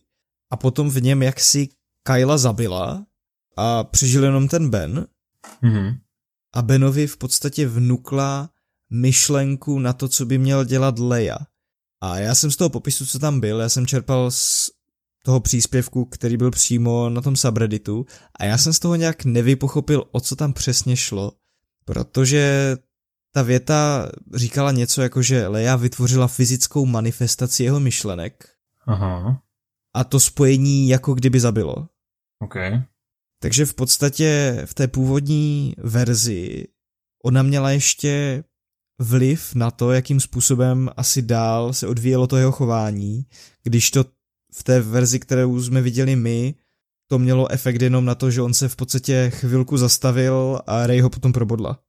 a 0.51 0.57
potom 0.57 0.89
v 0.89 1.01
něm 1.01 1.23
jaksi 1.23 1.69
Kyla 2.03 2.37
zabila 2.37 3.05
a 3.57 3.83
přežil 3.83 4.23
jenom 4.23 4.47
ten 4.47 4.69
Ben. 4.69 5.07
Mm-hmm. 5.63 5.97
A 6.53 6.61
Benovi 6.61 7.07
v 7.07 7.17
podstatě 7.17 7.67
vnukla 7.67 8.49
myšlenku 8.89 9.79
na 9.79 9.93
to, 9.93 10.07
co 10.07 10.25
by 10.25 10.37
měl 10.37 10.65
dělat 10.65 10.99
Leia. 10.99 11.37
A 12.01 12.19
já 12.19 12.35
jsem 12.35 12.51
z 12.51 12.55
toho 12.55 12.69
popisu, 12.69 13.05
co 13.05 13.19
tam 13.19 13.39
byl, 13.39 13.59
já 13.59 13.69
jsem 13.69 13.87
čerpal 13.87 14.31
z 14.31 14.69
toho 15.27 15.39
příspěvku, 15.39 16.05
který 16.05 16.37
byl 16.37 16.51
přímo 16.51 17.09
na 17.09 17.21
tom 17.21 17.35
subredditu 17.35 18.05
a 18.39 18.45
já 18.45 18.57
jsem 18.57 18.73
z 18.73 18.79
toho 18.79 18.95
nějak 18.95 19.25
nevypochopil, 19.25 20.03
o 20.11 20.19
co 20.19 20.35
tam 20.35 20.53
přesně 20.53 20.97
šlo, 20.97 21.31
protože 21.85 22.75
ta 23.33 23.41
věta 23.41 24.09
říkala 24.33 24.71
něco 24.71 25.01
jako, 25.01 25.21
že 25.21 25.47
Leia 25.47 25.75
vytvořila 25.75 26.27
fyzickou 26.27 26.85
manifestaci 26.85 27.63
jeho 27.63 27.79
myšlenek 27.79 28.49
Aha. 28.85 29.41
a 29.95 30.03
to 30.03 30.19
spojení 30.19 30.89
jako 30.89 31.13
kdyby 31.13 31.39
zabilo. 31.39 31.75
OK. 32.39 32.55
Takže 33.41 33.65
v 33.65 33.73
podstatě 33.73 34.61
v 34.65 34.73
té 34.73 34.87
původní 34.87 35.75
verzi 35.77 36.67
ona 37.23 37.43
měla 37.43 37.71
ještě 37.71 38.43
vliv 39.01 39.55
na 39.55 39.71
to, 39.71 39.91
jakým 39.91 40.19
způsobem 40.19 40.89
asi 40.97 41.21
dál 41.21 41.73
se 41.73 41.87
odvíjelo 41.87 42.27
to 42.27 42.37
jeho 42.37 42.51
chování, 42.51 43.25
když 43.63 43.91
to 43.91 44.16
v 44.53 44.63
té 44.63 44.81
verzi, 44.81 45.19
kterou 45.19 45.61
jsme 45.61 45.81
viděli 45.81 46.15
my, 46.15 46.55
to 47.09 47.19
mělo 47.19 47.51
efekt 47.51 47.81
jenom 47.81 48.05
na 48.05 48.15
to, 48.15 48.31
že 48.31 48.41
on 48.41 48.53
se 48.53 48.67
v 48.67 48.75
podstatě 48.75 49.31
chvilku 49.35 49.77
zastavil 49.77 50.59
a 50.67 50.87
Ray 50.87 50.99
ho 50.99 51.09
potom 51.09 51.33
probodla. 51.33 51.79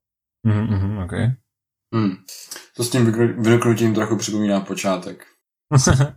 Mhm, 0.47 0.98
ok. 0.98 1.12
Hmm. 1.94 2.16
To 2.76 2.85
s 2.85 2.90
tím 2.90 3.12
vykrutím 3.43 3.94
trochu 3.94 4.16
připomíná 4.16 4.60
počátek. 4.60 5.24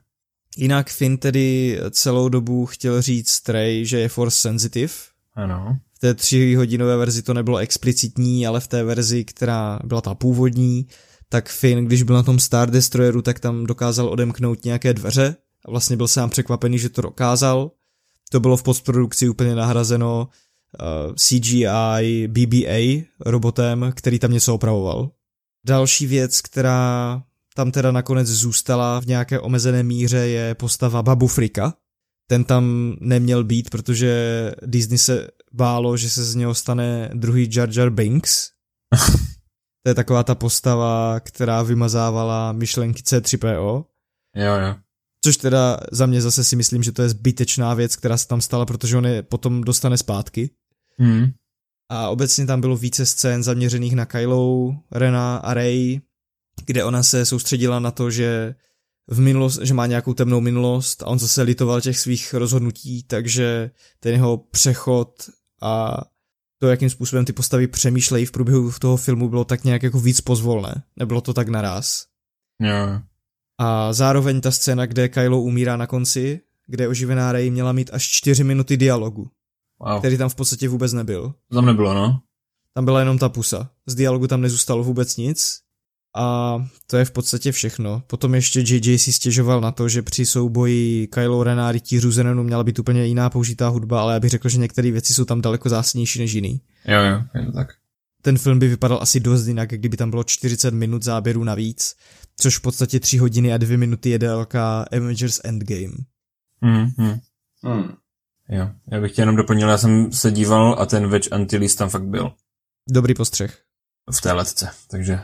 Jinak 0.58 0.90
Finn 0.90 1.18
tedy 1.18 1.80
celou 1.92 2.30
dobu 2.30 2.66
chtěl 2.66 3.02
říct 3.02 3.50
Ray, 3.50 3.86
že 3.86 4.00
je 4.00 4.10
force 4.10 4.38
sensitive. 4.38 4.94
Ano. 5.34 5.78
V 5.94 6.00
té 6.00 6.14
tříhodinové 6.14 6.98
verzi 6.98 7.22
to 7.22 7.34
nebylo 7.34 7.58
explicitní, 7.58 8.48
ale 8.48 8.60
v 8.60 8.68
té 8.68 8.84
verzi, 8.84 9.26
která 9.26 9.80
byla 9.84 10.02
ta 10.02 10.16
původní, 10.16 10.88
tak 11.30 11.50
Finn, 11.50 11.86
když 11.86 12.04
byl 12.04 12.16
na 12.16 12.24
tom 12.24 12.40
Star 12.40 12.72
Destroyeru, 12.72 13.22
tak 13.22 13.40
tam 13.40 13.66
dokázal 13.66 14.10
odemknout 14.10 14.66
nějaké 14.66 14.94
dveře 14.94 15.36
vlastně 15.68 15.98
byl 15.98 16.08
sám 16.08 16.30
překvapený, 16.30 16.80
že 16.80 16.90
to 16.90 17.02
dokázal. 17.02 17.72
To 18.32 18.40
bylo 18.40 18.58
v 18.58 18.64
postprodukci 18.64 19.30
úplně 19.30 19.56
nahrazeno 19.56 20.28
uh, 20.28 21.16
CGI 21.16 22.28
BBA 22.28 23.08
robotem, 23.20 23.92
který 23.96 24.20
tam 24.20 24.32
něco 24.32 24.56
opravoval. 24.56 25.12
Další 25.66 26.08
věc, 26.08 26.42
která 26.42 27.24
tam 27.56 27.72
teda 27.72 27.92
nakonec 27.92 28.28
zůstala 28.28 29.02
v 29.02 29.06
nějaké 29.06 29.40
omezené 29.40 29.84
míře, 29.84 30.18
je 30.18 30.56
postava 30.56 31.04
Babu 31.04 31.28
Frika. 31.28 31.74
Ten 32.28 32.44
tam 32.44 32.96
neměl 33.00 33.44
být, 33.44 33.70
protože 33.70 34.52
Disney 34.66 34.98
se 34.98 35.28
bálo, 35.54 35.98
že 35.98 36.10
se 36.10 36.24
z 36.24 36.36
něho 36.36 36.56
stane 36.56 37.10
druhý 37.14 37.50
Jar 37.56 37.70
Jar 37.78 37.90
Binks. 37.90 38.50
to 39.84 39.90
je 39.90 39.96
taková 39.96 40.24
ta 40.24 40.36
postava, 40.36 41.20
která 41.20 41.64
vymazávala 41.64 42.52
myšlenky 42.52 43.02
C3PO. 43.02 43.86
Jo, 44.36 44.56
jo. 44.56 44.76
Což 45.24 45.38
teda 45.38 45.78
za 45.92 46.06
mě 46.06 46.22
zase 46.22 46.44
si 46.44 46.56
myslím, 46.56 46.84
že 46.84 46.92
to 46.92 47.02
je 47.02 47.10
zbytečná 47.10 47.74
věc, 47.74 47.96
která 47.96 48.18
se 48.18 48.28
tam 48.28 48.42
stala, 48.42 48.66
protože 48.66 48.98
on 48.98 49.06
je 49.06 49.24
potom 49.24 49.62
dostane 49.62 49.98
zpátky. 49.98 50.50
Hmm. 50.98 51.32
A 51.90 52.10
obecně 52.10 52.46
tam 52.46 52.62
bylo 52.62 52.78
více 52.78 53.06
scén 53.06 53.44
zaměřených 53.44 53.96
na 53.96 54.06
Kylo, 54.06 54.76
Rena 54.92 55.38
a 55.38 55.54
Rey, 55.54 56.02
kde 56.66 56.84
ona 56.84 57.04
se 57.04 57.26
soustředila 57.26 57.80
na 57.80 57.92
to, 57.92 58.12
že 58.12 58.56
v 59.08 59.20
minulost, 59.20 59.60
že 59.62 59.74
má 59.74 59.86
nějakou 59.86 60.14
temnou 60.14 60.42
minulost 60.42 61.04
a 61.04 61.06
on 61.06 61.20
zase 61.20 61.42
litoval 61.42 61.82
těch 61.82 62.00
svých 62.00 62.34
rozhodnutí, 62.34 63.04
takže 63.04 63.72
ten 64.00 64.14
jeho 64.14 64.38
přechod 64.38 65.30
a 65.62 66.02
to, 66.60 66.68
jakým 66.68 66.90
způsobem 66.90 67.26
ty 67.26 67.34
postavy 67.34 67.68
přemýšlejí 67.68 68.26
v 68.26 68.32
průběhu 68.32 68.72
toho 68.80 68.98
filmu, 68.98 69.30
bylo 69.30 69.46
tak 69.46 69.64
nějak 69.64 69.84
jako 69.84 70.00
víc 70.00 70.22
pozvolné. 70.22 70.84
Nebylo 70.96 71.22
to 71.22 71.34
tak 71.34 71.48
naraz. 71.48 72.06
Jo. 72.62 73.02
A 73.62 73.94
zároveň 73.94 74.42
ta 74.42 74.52
scéna, 74.52 74.86
kde 74.86 75.10
Kylo 75.10 75.42
umírá 75.42 75.78
na 75.78 75.88
konci, 75.88 76.42
kde 76.68 76.88
oživená 76.88 77.32
Rey 77.32 77.50
měla 77.50 77.72
mít 77.72 77.90
až 77.94 78.04
čtyři 78.04 78.44
minuty 78.44 78.78
dialogu, 78.78 79.30
wow. 79.80 80.00
který 80.00 80.18
tam 80.18 80.30
v 80.30 80.36
podstatě 80.36 80.70
vůbec 80.70 80.94
nebyl. 80.94 81.34
Tam 81.54 81.66
nebylo, 81.66 81.94
no. 81.94 82.20
Tam 82.74 82.86
byla 82.86 83.00
jenom 83.00 83.18
ta 83.18 83.30
pusa. 83.30 83.70
Z 83.86 83.96
dialogu 83.96 84.28
tam 84.28 84.42
nezůstalo 84.42 84.84
vůbec 84.84 85.18
nic. 85.18 85.60
A 86.16 86.58
to 86.88 86.98
je 86.98 87.06
v 87.06 87.12
podstatě 87.12 87.52
všechno. 87.52 88.04
Potom 88.08 88.36
ještě 88.36 88.60
JJ 88.60 88.98
si 88.98 89.14
stěžoval 89.14 89.62
na 89.62 89.72
to, 89.72 89.90
že 89.90 90.02
při 90.02 90.26
souboji 90.26 91.08
Kylo 91.08 91.44
Ren 91.44 91.60
a 91.60 91.72
rytířů 91.72 92.12
Zenonu 92.12 92.44
měla 92.44 92.64
být 92.64 92.80
úplně 92.80 93.06
jiná 93.06 93.30
použitá 93.30 93.68
hudba, 93.68 94.02
ale 94.02 94.14
já 94.14 94.20
bych 94.20 94.30
řekl, 94.30 94.50
že 94.50 94.58
některé 94.58 94.92
věci 94.92 95.14
jsou 95.14 95.26
tam 95.26 95.42
daleko 95.42 95.70
zásadnější 95.70 96.20
než 96.20 96.34
jiný. 96.34 96.62
Jo, 96.86 97.02
jo, 97.02 97.22
je 97.36 97.46
to 97.46 97.52
tak. 97.52 97.81
Ten 98.22 98.38
film 98.38 98.60
by 98.60 98.68
vypadal 98.68 99.00
asi 99.02 99.20
dost 99.20 99.48
jinak, 99.48 99.70
kdyby 99.70 99.98
tam 99.98 100.10
bylo 100.10 100.24
40 100.24 100.74
minut 100.74 101.04
záběru 101.04 101.44
navíc 101.44 101.96
což 102.42 102.58
v 102.58 102.62
podstatě 102.62 103.00
3 103.00 103.18
hodiny 103.18 103.54
a 103.54 103.58
2 103.58 103.78
minuty 103.78 104.10
je 104.10 104.20
délka 104.20 104.86
Avengers 104.92 105.42
Endgame. 105.44 105.96
Mm, 106.62 106.92
mm. 106.98 107.20
Hmm. 107.64 107.96
Jo, 108.50 108.70
já 108.92 109.02
bych 109.02 109.12
tě 109.12 109.22
jenom 109.22 109.36
doplnil, 109.36 109.70
já 109.70 109.78
jsem 109.78 110.12
se 110.12 110.32
díval 110.32 110.76
a 110.80 110.86
ten 110.86 111.10
Wedge 111.10 111.30
Antilles 111.32 111.76
tam 111.76 111.90
fakt 111.90 112.06
byl. 112.06 112.34
Dobrý 112.90 113.14
postřeh. 113.14 113.62
V 114.12 114.22
té 114.22 114.32
letce, 114.32 114.70
takže 114.88 115.20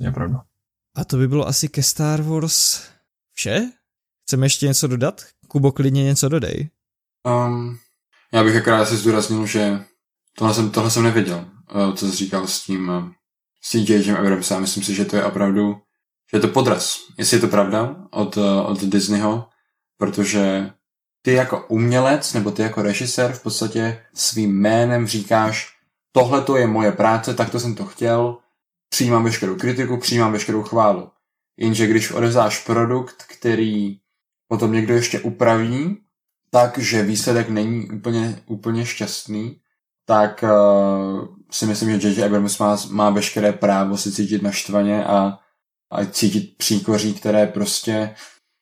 je 0.00 0.12
pravda. 0.12 0.42
A 0.94 1.04
to 1.04 1.16
by 1.16 1.28
bylo 1.28 1.48
asi 1.48 1.68
ke 1.68 1.82
Star 1.82 2.22
Wars 2.22 2.82
vše? 3.32 3.70
Chceme 4.22 4.46
ještě 4.46 4.66
něco 4.66 4.86
dodat? 4.86 5.26
Kubo, 5.48 5.72
klidně 5.72 6.04
něco 6.04 6.28
dodej. 6.28 6.70
Um, 7.26 7.78
já 8.32 8.44
bych 8.44 8.56
akorát 8.56 8.86
si 8.86 8.96
zdůraznil, 8.96 9.46
že 9.46 9.80
tohle 10.38 10.54
jsem, 10.54 10.70
tohle 10.70 10.90
jsem 10.90 11.02
nevěděl, 11.02 11.44
co 11.94 12.06
jsi 12.06 12.16
říkal 12.16 12.46
s 12.46 12.62
tím 12.62 12.90
eh, 12.90 13.12
s 13.62 13.70
tím 13.70 13.84
J.J. 13.88 14.16
Abramsem. 14.16 14.60
Myslím 14.60 14.84
si, 14.84 14.94
že 14.94 15.04
to 15.04 15.16
je 15.16 15.24
opravdu 15.24 15.76
že 16.30 16.36
je 16.36 16.40
to 16.40 16.48
podraz, 16.48 16.98
jestli 17.18 17.36
je 17.36 17.40
to 17.40 17.48
pravda 17.48 17.96
od, 18.10 18.36
eh, 18.36 18.60
od 18.66 18.84
Disneyho, 18.84 19.48
protože 19.98 20.70
ty 21.22 21.32
jako 21.32 21.66
umělec 21.68 22.32
nebo 22.32 22.50
ty 22.50 22.62
jako 22.62 22.82
režisér 22.82 23.32
v 23.32 23.42
podstatě 23.42 24.02
svým 24.14 24.60
jménem 24.60 25.06
říkáš, 25.06 25.76
tohle 26.12 26.42
to 26.42 26.56
je 26.56 26.66
moje 26.66 26.92
práce, 26.92 27.34
takto 27.34 27.60
jsem 27.60 27.74
to 27.74 27.84
chtěl, 27.84 28.38
přijímám 28.88 29.24
veškerou 29.24 29.56
kritiku, 29.56 29.96
přijímám 29.96 30.32
veškerou 30.32 30.62
chválu. 30.62 31.10
Jenže 31.56 31.86
když 31.86 32.10
odevzdáš 32.10 32.64
produkt, 32.64 33.24
který 33.38 33.98
potom 34.48 34.72
někdo 34.72 34.94
ještě 34.94 35.20
upraví, 35.20 35.96
takže 36.50 37.02
výsledek 37.02 37.48
není 37.48 37.90
úplně, 37.90 38.42
úplně 38.46 38.86
šťastný, 38.86 39.60
tak 40.06 40.44
uh, 40.44 41.26
si 41.50 41.66
myslím, 41.66 42.00
že 42.00 42.08
J.J. 42.08 42.24
Abrams 42.24 42.58
má, 42.58 42.76
má 42.90 43.10
veškeré 43.10 43.52
právo 43.52 43.96
si 43.96 44.12
cítit 44.12 44.42
naštvaně 44.42 45.04
a 45.04 45.38
a 45.90 46.04
cítit 46.04 46.56
příkoří, 46.56 47.14
které 47.14 47.46
prostě 47.46 48.14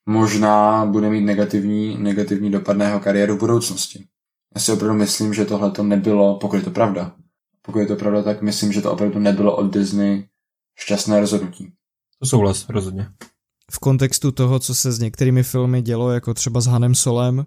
možná 0.05 0.85
bude 0.85 1.09
mít 1.09 1.21
negativní, 1.21 1.97
negativní 1.97 2.51
dopad 2.51 2.77
na 2.77 2.85
jeho 2.85 2.99
kariéru 2.99 3.35
v 3.35 3.39
budoucnosti. 3.39 4.07
Já 4.55 4.61
si 4.61 4.71
opravdu 4.71 4.97
myslím, 4.97 5.33
že 5.33 5.45
tohle 5.45 5.71
to 5.71 5.83
nebylo, 5.83 6.39
pokud 6.39 6.55
je 6.55 6.61
to 6.61 6.71
pravda, 6.71 7.15
pokud 7.61 7.79
je 7.79 7.85
to 7.85 7.95
pravda, 7.95 8.23
tak 8.23 8.41
myslím, 8.41 8.71
že 8.71 8.81
to 8.81 8.91
opravdu 8.91 9.19
nebylo 9.19 9.55
od 9.55 9.73
Disney 9.73 10.27
šťastné 10.79 11.19
rozhodnutí. 11.19 11.71
To 12.19 12.25
souhlas, 12.25 12.69
rozhodně. 12.69 13.07
V 13.71 13.79
kontextu 13.79 14.31
toho, 14.31 14.59
co 14.59 14.75
se 14.75 14.91
s 14.91 14.99
některými 14.99 15.43
filmy 15.43 15.81
dělo, 15.81 16.11
jako 16.11 16.33
třeba 16.33 16.61
s 16.61 16.65
Hanem 16.65 16.95
Solem, 16.95 17.45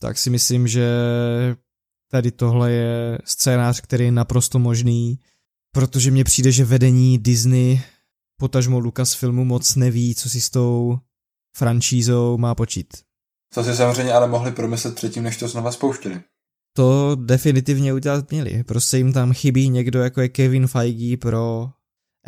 tak 0.00 0.18
si 0.18 0.30
myslím, 0.30 0.68
že 0.68 0.88
tady 2.10 2.30
tohle 2.30 2.72
je 2.72 3.18
scénář, 3.24 3.80
který 3.80 4.04
je 4.04 4.12
naprosto 4.12 4.58
možný, 4.58 5.18
protože 5.72 6.10
mně 6.10 6.24
přijde, 6.24 6.52
že 6.52 6.64
vedení 6.64 7.18
Disney 7.18 7.80
potažmo 8.36 8.78
Lucas 8.78 9.14
filmu 9.14 9.44
moc 9.44 9.76
neví, 9.76 10.14
co 10.14 10.28
si 10.28 10.40
s 10.40 10.50
tou 10.50 10.98
franšízou 11.56 12.38
má 12.38 12.54
počít. 12.54 12.86
Co 13.54 13.64
si 13.64 13.76
samozřejmě 13.76 14.12
ale 14.12 14.28
mohli 14.28 14.52
promyslet 14.52 14.94
předtím, 14.94 15.22
než 15.22 15.36
to 15.36 15.48
znova 15.48 15.72
spouštěli. 15.72 16.20
To 16.76 17.16
definitivně 17.20 17.94
udělat 17.94 18.30
měli. 18.30 18.64
Prostě 18.64 18.96
jim 18.96 19.12
tam 19.12 19.32
chybí 19.32 19.68
někdo, 19.68 20.02
jako 20.02 20.20
je 20.20 20.28
Kevin 20.28 20.66
Feige 20.66 21.16
pro 21.16 21.70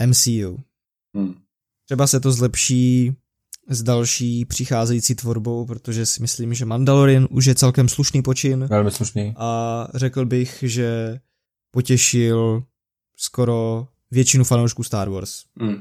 MCU. 0.07 0.59
Hmm. 1.17 1.35
Třeba 1.85 2.07
se 2.07 2.21
to 2.21 2.33
zlepší 2.33 3.17
s 3.69 3.83
další 3.83 4.45
přicházející 4.45 5.15
tvorbou, 5.15 5.67
protože 5.67 6.07
si 6.07 6.23
myslím, 6.23 6.55
že 6.55 6.65
Mandalorian 6.65 7.29
už 7.31 7.45
je 7.45 7.55
celkem 7.55 7.89
slušný 7.89 8.23
počin. 8.23 8.67
Velmi 8.71 8.91
slušný. 8.91 9.35
A 9.37 9.89
řekl 9.95 10.27
bych, 10.27 10.65
že 10.67 11.21
potěšil 11.71 12.63
skoro 13.17 13.89
většinu 14.11 14.45
fanoušků 14.45 14.83
Star 14.83 15.09
Wars. 15.09 15.43
Hmm. 15.61 15.77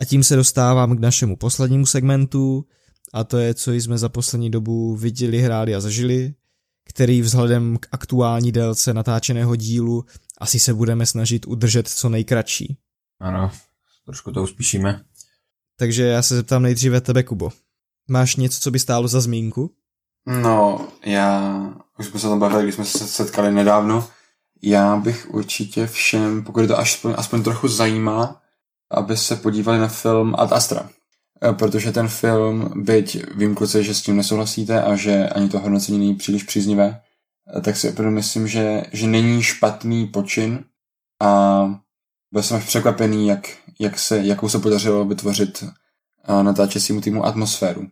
A 0.00 0.04
tím 0.04 0.24
se 0.24 0.36
dostávám 0.36 0.96
k 0.96 1.00
našemu 1.00 1.36
poslednímu 1.36 1.86
segmentu, 1.86 2.64
a 3.12 3.24
to 3.24 3.38
je, 3.38 3.54
co 3.54 3.72
jsme 3.72 3.98
za 3.98 4.08
poslední 4.08 4.50
dobu 4.50 4.96
viděli, 4.96 5.40
hráli 5.40 5.74
a 5.74 5.80
zažili, 5.80 6.34
který 6.84 7.22
vzhledem 7.22 7.76
k 7.76 7.86
aktuální 7.92 8.52
délce 8.52 8.94
natáčeného 8.94 9.56
dílu 9.56 10.04
asi 10.38 10.60
se 10.60 10.74
budeme 10.74 11.06
snažit 11.06 11.46
udržet 11.46 11.88
co 11.88 12.08
nejkratší. 12.08 12.78
Ano, 13.20 13.50
trošku 14.04 14.32
to 14.32 14.42
uspíšíme. 14.42 15.04
Takže 15.78 16.02
já 16.02 16.22
se 16.22 16.36
zeptám 16.36 16.62
nejdříve 16.62 17.00
tebe, 17.00 17.22
Kubo. 17.22 17.50
Máš 18.08 18.36
něco, 18.36 18.60
co 18.60 18.70
by 18.70 18.78
stálo 18.78 19.08
za 19.08 19.20
zmínku? 19.20 19.70
No, 20.26 20.88
já, 21.04 21.74
už 21.98 22.06
jsme 22.06 22.20
se 22.20 22.28
tam 22.28 22.38
bavili, 22.38 22.62
když 22.62 22.74
jsme 22.74 22.84
se 22.84 23.06
setkali 23.06 23.52
nedávno, 23.52 24.08
já 24.62 24.96
bych 24.96 25.30
určitě 25.30 25.86
všem, 25.86 26.44
pokud 26.44 26.66
to 26.66 26.78
aspoň, 26.78 27.14
aspoň 27.16 27.42
trochu 27.42 27.68
zajímá, 27.68 28.42
aby 28.90 29.16
se 29.16 29.36
podívali 29.36 29.78
na 29.78 29.88
film 29.88 30.34
Ad 30.38 30.52
Astra. 30.52 30.90
Eh, 31.42 31.52
protože 31.52 31.92
ten 31.92 32.08
film, 32.08 32.72
byť 32.76 33.34
vím 33.34 33.54
kluci, 33.54 33.84
že 33.84 33.94
s 33.94 34.02
tím 34.02 34.16
nesouhlasíte 34.16 34.82
a 34.82 34.96
že 34.96 35.28
ani 35.28 35.48
to 35.48 35.58
hodnocení 35.58 35.98
není 35.98 36.14
příliš 36.14 36.42
příznivé, 36.42 37.00
eh, 37.56 37.60
tak 37.60 37.76
si 37.76 37.88
opravdu 37.88 38.14
myslím, 38.14 38.48
že, 38.48 38.82
že 38.92 39.06
není 39.06 39.42
špatný 39.42 40.06
počin 40.06 40.64
a 41.22 41.64
byl 42.34 42.42
jsem 42.42 42.56
až 42.56 42.64
překvapený, 42.64 43.28
jak, 43.28 43.48
jak 43.78 43.98
se, 43.98 44.18
jakou 44.18 44.48
se 44.48 44.58
podařilo 44.58 45.04
vytvořit 45.04 45.64
natáčecímu 46.42 47.00
týmu 47.00 47.26
atmosféru. 47.26 47.88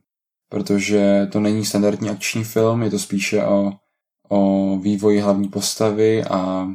Protože 0.49 1.29
to 1.33 1.41
není 1.41 1.65
standardní 1.65 2.11
akční 2.11 2.45
film, 2.45 2.83
je 2.83 2.91
to 2.91 2.99
spíše 2.99 3.45
o, 3.45 3.73
o 4.29 4.79
vývoji 4.79 5.21
hlavní 5.21 5.49
postavy 5.49 6.25
a 6.25 6.69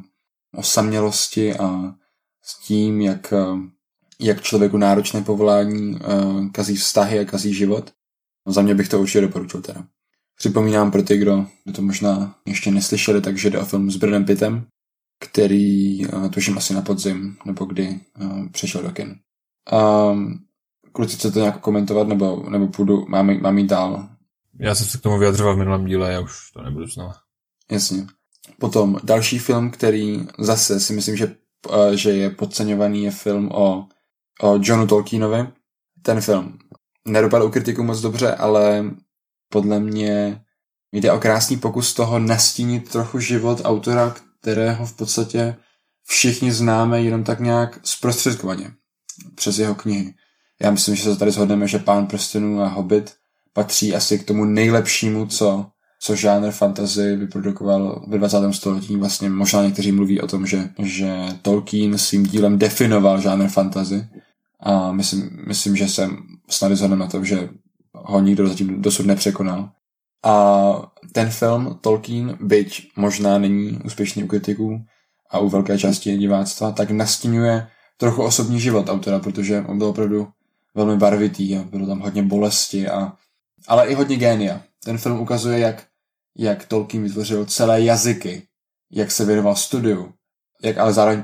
o 0.56 0.64
samělosti 0.64 1.56
a 1.56 1.94
s 2.44 2.66
tím, 2.66 3.02
jak, 3.02 3.34
jak 4.20 4.42
člověku 4.42 4.78
náročné 4.78 5.22
povolání 5.22 6.00
kazí 6.52 6.76
vztahy 6.76 7.20
a 7.20 7.26
kazí 7.26 7.54
život. 7.54 7.92
No, 8.46 8.54
za 8.54 8.62
mě 8.62 8.76
bych 8.76 8.90
to 8.90 9.02
určitě 9.02 9.22
doporučil 9.22 9.62
teda. 9.62 9.84
Připomínám 10.38 10.92
pro 10.92 11.04
ty, 11.04 11.18
kdo, 11.18 11.46
to 11.76 11.82
možná 11.82 12.36
ještě 12.46 12.72
neslyšeli, 12.72 13.22
takže 13.22 13.50
jde 13.50 13.60
o 13.60 13.66
film 13.66 13.92
s 13.92 13.96
Bradem 13.96 14.26
Pittem, 14.26 14.68
který 15.20 16.06
uh, 16.08 16.30
tuším 16.30 16.58
asi 16.58 16.74
na 16.74 16.82
podzim, 16.82 17.38
nebo 17.46 17.66
kdy 17.66 18.00
uh, 18.20 18.50
přešel 18.50 18.84
do 18.84 18.92
kin. 18.92 19.16
Um, 20.12 20.40
kluci, 20.92 21.16
chcete 21.16 21.40
nějak 21.40 21.60
komentovat, 21.60 22.08
nebo, 22.08 22.50
nebo 22.50 22.68
půjdu, 22.68 23.06
mám, 23.10 23.42
mám 23.42 23.58
jít 23.58 23.68
dál? 23.68 24.10
Já 24.60 24.76
jsem 24.76 24.88
se 24.88 24.98
k 24.98 25.02
tomu 25.02 25.20
vyjadřoval 25.20 25.56
v 25.56 25.58
minulém 25.58 25.86
díle, 25.86 26.12
já 26.12 26.20
už 26.20 26.52
to 26.52 26.62
nebudu 26.62 26.88
znova. 26.88 27.14
Jasně. 27.72 28.08
Potom 28.60 28.98
další 29.04 29.40
film, 29.40 29.72
který 29.72 30.28
zase 30.40 30.80
si 30.80 30.94
myslím, 30.94 31.18
že, 31.18 31.36
uh, 31.70 31.92
že 31.92 32.12
je 32.12 32.30
podceňovaný, 32.30 33.04
je 33.04 33.12
film 33.12 33.52
o, 33.52 33.88
o 34.42 34.60
Johnu 34.62 34.88
Tolkienovi. 34.88 35.48
Ten 36.02 36.22
film 36.22 36.60
nedopadl 37.08 37.46
u 37.46 37.50
kritiku 37.50 37.84
moc 37.84 38.02
dobře, 38.02 38.36
ale 38.36 38.86
podle 39.50 39.80
mě 39.80 40.42
jde 40.92 41.12
o 41.12 41.20
krásný 41.20 41.58
pokus 41.58 41.94
toho 41.94 42.20
nastínit 42.20 42.90
trochu 42.90 43.20
život 43.20 43.62
autora, 43.64 44.16
kterého 44.48 44.86
v 44.86 44.94
podstatě 44.94 45.56
všichni 46.04 46.52
známe 46.52 47.02
jenom 47.02 47.24
tak 47.24 47.40
nějak 47.40 47.80
zprostředkovaně 47.84 48.72
přes 49.36 49.60
jeho 49.60 49.76
knihy. 49.76 50.14
Já 50.62 50.72
myslím, 50.72 50.96
že 50.96 51.04
se 51.04 51.16
tady 51.16 51.32
shodneme, 51.32 51.68
že 51.68 51.80
Pán 51.80 52.08
prstenů 52.08 52.62
a 52.62 52.68
Hobbit 52.68 53.16
patří 53.54 53.96
asi 53.96 54.20
k 54.20 54.24
tomu 54.24 54.46
nejlepšímu, 54.46 55.26
co, 55.26 55.66
co 56.02 56.16
žánr 56.16 56.52
fantasy 56.52 57.16
vyprodukoval 57.16 58.06
ve 58.08 58.18
20. 58.18 58.54
století. 58.54 58.96
Vlastně 58.96 59.30
možná 59.30 59.64
někteří 59.64 59.92
mluví 59.92 60.22
o 60.22 60.28
tom, 60.28 60.46
že, 60.46 60.70
že 60.80 61.16
Tolkien 61.42 61.98
svým 61.98 62.24
dílem 62.24 62.58
definoval 62.58 63.22
žánr 63.22 63.48
fantasy 63.48 64.08
a 64.60 64.92
myslím, 64.92 65.30
myslím 65.48 65.76
že 65.76 65.88
jsem 65.88 66.18
snad 66.50 66.72
zhodneme 66.72 67.04
na 67.04 67.12
tom, 67.12 67.26
že 67.26 67.50
ho 67.94 68.20
nikdo 68.20 68.48
zatím 68.48 68.82
dosud 68.82 69.06
nepřekonal. 69.06 69.70
A 70.24 70.92
ten 71.12 71.30
film 71.30 71.80
Tolkien, 71.82 72.38
byť 72.42 72.92
možná 72.96 73.38
není 73.38 73.80
úspěšný 73.86 74.24
u 74.24 74.28
kritiků 74.28 74.86
a 75.30 75.40
u 75.40 75.50
velké 75.50 75.78
části 75.78 76.18
diváctva, 76.18 76.72
tak 76.72 76.92
nastínuje 76.92 77.68
trochu 77.98 78.24
osobní 78.24 78.60
život 78.60 78.90
autora, 78.90 79.20
protože 79.20 79.62
on 79.68 79.78
byl 79.78 79.88
opravdu 79.88 80.28
velmi 80.76 80.98
barvitý 80.98 81.58
a 81.58 81.64
bylo 81.64 81.88
tam 81.88 82.00
hodně 82.00 82.24
bolesti, 82.24 82.88
a, 82.88 83.14
ale 83.68 83.88
i 83.88 83.94
hodně 83.94 84.18
génia. 84.18 84.62
Ten 84.84 84.98
film 84.98 85.20
ukazuje, 85.20 85.60
jak, 85.60 85.86
jak 86.38 86.66
Tolkien 86.66 87.04
vytvořil 87.04 87.46
celé 87.46 87.82
jazyky, 87.82 88.48
jak 88.92 89.12
se 89.12 89.26
věnoval 89.26 89.56
studiu, 89.56 90.14
jak 90.64 90.78
ale 90.78 90.94
zároveň 90.94 91.24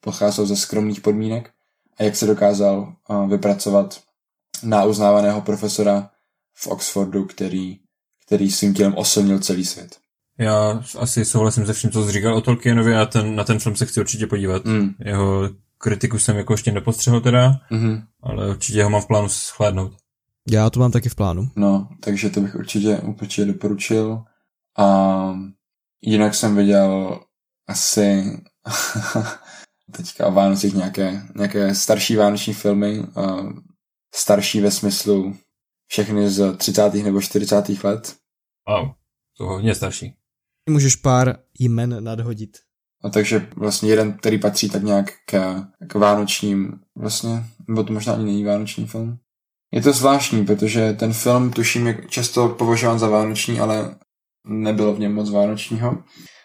pocházel 0.00 0.46
ze 0.46 0.56
skromných 0.56 1.00
podmínek 1.00 1.50
a 1.98 2.02
jak 2.02 2.16
se 2.16 2.26
dokázal 2.26 2.94
uh, 3.08 3.30
vypracovat 3.30 4.00
na 4.62 4.84
uznávaného 4.84 5.40
profesora 5.40 6.10
v 6.54 6.66
Oxfordu, 6.66 7.24
který, 7.24 7.78
který 8.26 8.50
svým 8.50 8.74
tělem 8.74 8.94
oslnil 8.94 9.38
celý 9.38 9.64
svět. 9.64 9.96
Já 10.38 10.82
asi 10.98 11.24
souhlasím 11.24 11.66
se 11.66 11.72
vším, 11.72 11.90
co 11.90 12.06
jsi 12.06 12.12
říkal 12.12 12.36
o 12.36 12.40
Tolkienovi 12.40 12.96
a 12.96 13.06
ten, 13.06 13.34
na 13.36 13.44
ten 13.44 13.58
film 13.58 13.76
se 13.76 13.86
chci 13.86 14.00
určitě 14.00 14.26
podívat. 14.26 14.64
Mm. 14.64 14.90
Jeho 14.98 15.50
kritiku 15.78 16.18
jsem 16.18 16.36
jako 16.36 16.52
ještě 16.52 16.72
nepostřehl 16.72 17.20
teda, 17.20 17.60
mm-hmm. 17.70 18.02
ale 18.22 18.50
určitě 18.50 18.84
ho 18.84 18.90
mám 18.90 19.02
v 19.02 19.06
plánu 19.06 19.28
shlédnout. 19.28 19.92
Já 20.50 20.70
to 20.70 20.80
mám 20.80 20.90
taky 20.90 21.08
v 21.08 21.14
plánu. 21.14 21.48
No, 21.56 21.88
takže 22.00 22.30
to 22.30 22.40
bych 22.40 22.54
určitě, 22.54 22.98
určitě 22.98 23.44
doporučil. 23.44 24.24
A 24.78 25.34
jinak 26.02 26.34
jsem 26.34 26.56
viděl 26.56 27.20
asi 27.68 28.38
teďka 29.92 30.26
o 30.26 30.32
Vánocích 30.32 30.74
nějaké, 30.74 31.22
nějaké 31.36 31.74
starší 31.74 32.16
vánoční 32.16 32.54
filmy, 32.54 33.02
starší 34.14 34.60
ve 34.60 34.70
smyslu 34.70 35.36
všechny 35.92 36.30
z 36.30 36.56
30. 36.56 36.94
nebo 36.94 37.20
40. 37.20 37.68
let. 37.84 38.16
Wow, 38.68 38.90
to 39.38 39.44
hodně 39.44 39.74
starší. 39.74 40.14
Můžeš 40.70 40.96
pár 40.96 41.36
jmen 41.58 42.04
nadhodit. 42.04 42.58
A 43.04 43.10
takže 43.10 43.48
vlastně 43.56 43.90
jeden, 43.90 44.12
který 44.12 44.38
patří 44.38 44.70
tak 44.70 44.82
nějak 44.82 45.12
k, 45.26 45.62
k 45.86 45.94
vánočním, 45.94 46.80
vlastně, 46.96 47.44
nebo 47.68 47.84
to 47.84 47.92
možná 47.92 48.12
ani 48.12 48.24
není 48.24 48.44
vánoční 48.44 48.86
film. 48.86 49.18
Je 49.72 49.82
to 49.82 49.92
zvláštní, 49.92 50.46
protože 50.46 50.92
ten 50.92 51.12
film, 51.12 51.52
tuším, 51.52 51.86
je 51.86 52.04
často 52.08 52.48
považován 52.48 52.98
za 52.98 53.08
vánoční, 53.08 53.60
ale 53.60 53.96
nebylo 54.46 54.94
v 54.94 54.98
něm 54.98 55.14
moc 55.14 55.30
vánočního. 55.30 56.02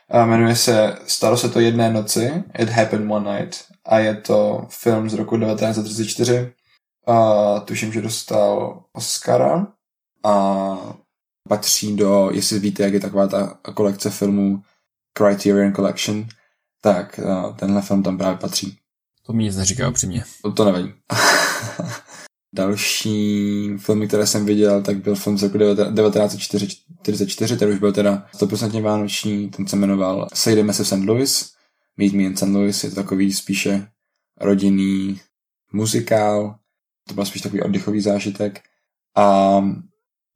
A 0.10 0.26
jmenuje 0.26 0.56
se 0.56 0.96
Stalo 1.08 1.38
se 1.38 1.50
to 1.50 1.60
jedné 1.60 1.92
noci, 1.94 2.44
It 2.60 2.70
Happened 2.70 3.12
One 3.12 3.40
Night, 3.40 3.58
a 3.86 4.00
je 4.00 4.16
to 4.16 4.68
film 4.70 5.10
z 5.10 5.14
roku 5.14 5.38
1934. 5.38 6.54
A 7.08 7.60
tuším, 7.60 7.94
že 7.94 8.02
dostal 8.02 8.84
Oscara 8.94 9.68
a 10.24 10.78
patří 11.50 11.96
do, 11.96 12.30
jestli 12.32 12.60
víte, 12.60 12.84
jak 12.84 12.94
je 12.94 13.00
taková 13.00 13.28
ta 13.28 13.60
kolekce 13.74 14.10
filmů 14.10 14.62
Criterion 15.18 15.74
Collection, 15.74 16.28
tak 16.82 17.20
eh, 17.20 17.54
tenhle 17.60 17.82
film 17.82 18.04
tam 18.04 18.18
právě 18.18 18.38
patří. 18.38 18.78
To 19.26 19.34
mi 19.34 19.44
nic 19.44 19.56
neříká 19.56 19.90
upřímně. 19.90 20.24
To, 20.42 20.52
to 20.52 20.66
nevadí. 20.66 20.94
Další 22.56 23.70
filmy, 23.78 24.08
které 24.08 24.28
jsem 24.28 24.46
viděl, 24.46 24.84
tak 24.84 24.98
byl 24.98 25.16
film 25.16 25.38
z 25.38 25.44
roku 25.44 25.58
1944, 25.58 27.58
ten 27.58 27.70
už 27.70 27.80
byl 27.80 27.94
teda 27.94 28.26
100% 28.40 28.82
vánoční, 28.82 29.50
ten 29.50 29.68
se 29.68 29.76
jmenoval 29.76 30.28
Sejdeme 30.34 30.74
se 30.74 30.84
v 30.84 30.88
St. 30.88 31.06
Louis, 31.06 31.54
Meet 31.98 32.14
Me 32.14 32.24
in 32.24 32.38
St. 32.38 32.44
Louis, 32.44 32.84
je 32.84 32.90
to 32.90 32.96
takový 32.96 33.34
spíše 33.34 33.88
rodinný 34.42 35.20
muzikál, 35.74 36.56
to 37.08 37.14
byl 37.14 37.26
spíš 37.26 37.42
takový 37.42 37.62
oddechový 37.62 38.02
zážitek. 38.02 38.62
A 39.18 39.58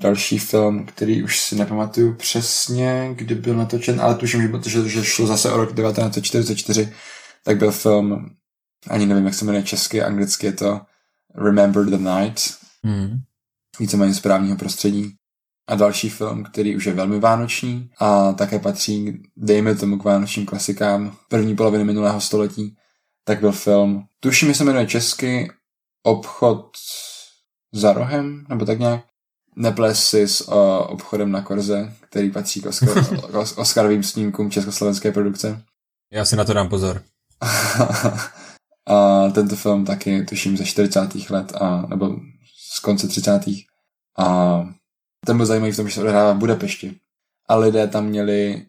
další 0.02 0.40
film, 0.40 0.86
který 0.86 1.24
už 1.24 1.40
si 1.40 1.56
nepamatuju 1.56 2.14
přesně, 2.14 3.12
kdy 3.16 3.36
byl 3.36 3.56
natočen, 3.56 4.02
ale 4.02 4.16
tuším, 4.16 4.62
že, 4.66 4.90
že 4.90 5.04
šlo 5.04 5.28
zase 5.28 5.52
o 5.52 5.58
rok 5.58 5.76
1944, 5.76 6.94
tak 7.44 7.58
byl 7.58 7.72
film, 7.72 8.30
ani 8.88 9.06
nevím, 9.06 9.26
jak 9.26 9.34
se 9.34 9.46
jmenuje 9.46 9.64
česky, 9.64 10.02
anglicky 10.02 10.46
je 10.46 10.54
to 10.54 10.82
Remember 11.36 11.86
the 11.86 11.98
Night, 11.98 12.42
mm. 12.84 13.18
víceméně 13.80 14.14
z 14.14 14.20
právního 14.20 14.58
prostředí. 14.58 15.16
A 15.68 15.76
další 15.76 16.10
film, 16.10 16.44
který 16.44 16.76
už 16.76 16.86
je 16.86 16.94
velmi 16.94 17.20
vánoční 17.20 17.90
a 18.00 18.32
také 18.32 18.60
patří, 18.60 19.24
dejme 19.38 19.76
tomu, 19.76 19.98
k 19.98 20.04
vánočním 20.04 20.46
klasikám 20.46 21.18
první 21.30 21.56
poloviny 21.56 21.84
minulého 21.84 22.22
století, 22.22 22.76
tak 23.24 23.40
byl 23.40 23.52
film, 23.52 24.04
tuším, 24.20 24.48
že 24.48 24.56
se 24.56 24.64
jmenuje 24.64 24.88
česky 24.88 25.52
Obchod 26.04 26.72
za 27.74 27.94
rohem, 27.94 28.46
nebo 28.50 28.66
tak 28.66 28.80
nějak 28.80 29.06
neples 29.56 30.06
si 30.06 30.28
s 30.28 30.48
uh, 30.48 30.56
obchodem 30.88 31.32
na 31.32 31.42
Korze, 31.42 31.94
který 32.10 32.32
patří 32.32 32.62
k, 32.62 32.66
Oscar, 32.66 33.06
k 33.32 33.58
Oscarovým 33.58 34.04
snímkům 34.04 34.52
československé 34.52 35.12
produkce. 35.12 35.64
Já 36.12 36.26
si 36.26 36.36
na 36.36 36.44
to 36.44 36.54
dám 36.54 36.70
pozor. 36.70 37.04
a 38.88 39.28
tento 39.30 39.56
film 39.56 39.86
taky 39.86 40.26
tuším 40.26 40.58
ze 40.58 40.66
40. 40.66 41.30
let, 41.30 41.54
a, 41.56 41.86
nebo 41.90 42.16
z 42.74 42.80
konce 42.80 43.08
30. 43.08 43.42
A 44.18 44.58
ten 45.26 45.38
byl 45.38 45.46
zajímavý 45.46 45.72
v 45.72 45.76
tom, 45.76 45.88
že 45.88 45.96
se 45.96 46.02
odehrává 46.02 46.34
v 46.34 46.38
Budapešti. 46.38 46.96
A 47.50 47.56
lidé 47.56 47.88
tam 47.88 48.06
měli 48.06 48.66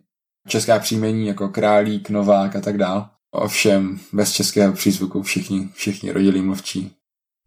česká 0.48 0.78
příjmení 0.78 1.26
jako 1.26 1.48
Králík, 1.48 2.10
Novák 2.10 2.56
a 2.56 2.60
tak 2.60 2.78
dál. 2.78 3.10
Ovšem 3.30 4.00
bez 4.12 4.32
českého 4.32 4.72
přízvuku 4.72 5.22
všichni, 5.22 5.68
všichni 5.74 6.12
rodilí 6.12 6.42
mluvčí 6.42 6.96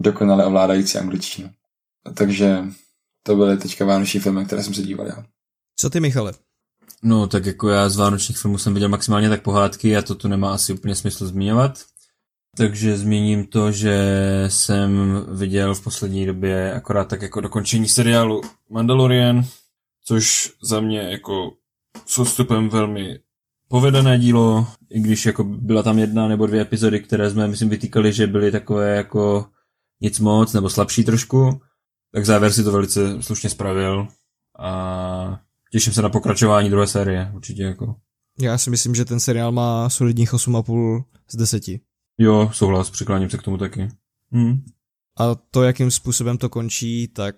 dokonale 0.01 0.45
ovládající 0.45 0.97
angličtinu. 0.97 1.49
Takže 2.13 2.63
to 3.23 3.35
byly 3.35 3.57
teďka 3.57 3.85
vánoční 3.85 4.19
filmy, 4.19 4.45
které 4.45 4.63
jsem 4.63 4.73
se 4.73 4.81
díval 4.81 5.07
já. 5.07 5.25
Co 5.75 5.89
ty, 5.89 5.99
Michale? 5.99 6.33
No, 7.03 7.27
tak 7.27 7.45
jako 7.45 7.69
já 7.69 7.89
z 7.89 7.95
vánočních 7.95 8.37
filmů 8.37 8.57
jsem 8.57 8.73
viděl 8.73 8.89
maximálně 8.89 9.29
tak 9.29 9.41
pohádky 9.41 9.97
a 9.97 10.01
to 10.01 10.15
tu 10.15 10.27
nemá 10.27 10.53
asi 10.53 10.73
úplně 10.73 10.95
smysl 10.95 11.27
zmiňovat. 11.27 11.79
Takže 12.57 12.97
zmíním 12.97 13.45
to, 13.45 13.71
že 13.71 13.97
jsem 14.47 15.25
viděl 15.31 15.75
v 15.75 15.83
poslední 15.83 16.25
době 16.25 16.73
akorát 16.73 17.07
tak 17.07 17.21
jako 17.21 17.41
dokončení 17.41 17.87
seriálu 17.87 18.41
Mandalorian, 18.69 19.45
což 20.03 20.51
za 20.61 20.79
mě 20.79 20.99
jako 20.99 21.51
s 22.05 22.17
odstupem 22.17 22.69
velmi 22.69 23.19
povedené 23.67 24.19
dílo, 24.19 24.67
i 24.89 24.99
když 24.99 25.25
jako 25.25 25.43
byla 25.43 25.83
tam 25.83 25.99
jedna 25.99 26.27
nebo 26.27 26.47
dvě 26.47 26.61
epizody, 26.61 26.99
které 26.99 27.29
jsme, 27.29 27.47
myslím, 27.47 27.69
vytýkali, 27.69 28.13
že 28.13 28.27
byly 28.27 28.51
takové 28.51 28.95
jako 28.95 29.45
nic 30.01 30.19
moc, 30.19 30.53
nebo 30.53 30.69
slabší 30.69 31.03
trošku, 31.03 31.61
tak 32.13 32.25
závěr 32.25 32.51
si 32.51 32.63
to 32.63 32.71
velice 32.71 33.23
slušně 33.23 33.49
spravil 33.49 34.07
a 34.59 35.39
těším 35.71 35.93
se 35.93 36.01
na 36.01 36.09
pokračování 36.09 36.69
druhé 36.69 36.87
série, 36.87 37.31
určitě 37.35 37.63
jako. 37.63 37.95
Já 38.39 38.57
si 38.57 38.69
myslím, 38.69 38.95
že 38.95 39.05
ten 39.05 39.19
seriál 39.19 39.51
má 39.51 39.89
solidních 39.89 40.33
8,5 40.33 41.03
z 41.31 41.35
10. 41.35 41.63
Jo, 42.17 42.49
souhlas, 42.53 42.89
přikláním 42.89 43.29
se 43.29 43.37
k 43.37 43.43
tomu 43.43 43.57
taky. 43.57 43.87
Hmm. 44.31 44.61
A 45.19 45.35
to, 45.35 45.63
jakým 45.63 45.91
způsobem 45.91 46.37
to 46.37 46.49
končí, 46.49 47.07
tak... 47.07 47.35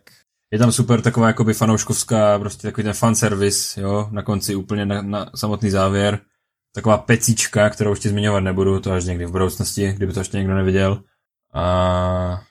Je 0.51 0.59
tam 0.59 0.71
super 0.71 1.01
taková 1.01 1.27
jakoby 1.27 1.53
fanouškovská, 1.53 2.39
prostě 2.39 2.67
takový 2.67 2.83
ten 2.83 2.93
fanservice, 2.93 3.81
jo, 3.81 4.07
na 4.11 4.21
konci 4.21 4.55
úplně 4.55 4.85
na, 4.85 5.01
na 5.01 5.31
samotný 5.35 5.69
závěr. 5.69 6.19
Taková 6.75 6.97
pecíčka, 6.97 7.69
kterou 7.69 7.91
už 7.91 7.99
ti 7.99 8.09
zmiňovat 8.09 8.39
nebudu, 8.39 8.79
to 8.79 8.91
až 8.91 9.05
někdy 9.05 9.25
v 9.25 9.31
budoucnosti, 9.31 9.93
kdyby 9.93 10.13
to 10.13 10.19
ještě 10.19 10.37
někdo 10.37 10.55
neviděl. 10.55 11.03
A 11.57 12.41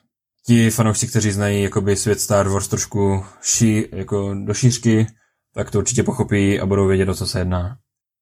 ti 0.45 0.69
fanoušci, 0.69 1.07
kteří 1.07 1.31
znají 1.31 1.63
jakoby 1.63 1.95
svět 1.95 2.19
Star 2.19 2.47
Wars 2.47 2.67
trošku 2.67 3.25
ší, 3.41 3.85
jako 3.91 4.35
do 4.43 4.53
šířky, 4.53 5.07
tak 5.53 5.71
to 5.71 5.77
určitě 5.77 6.03
pochopí 6.03 6.59
a 6.59 6.65
budou 6.65 6.87
vědět, 6.87 7.09
o 7.09 7.15
co 7.15 7.27
se 7.27 7.39
jedná. 7.39 7.77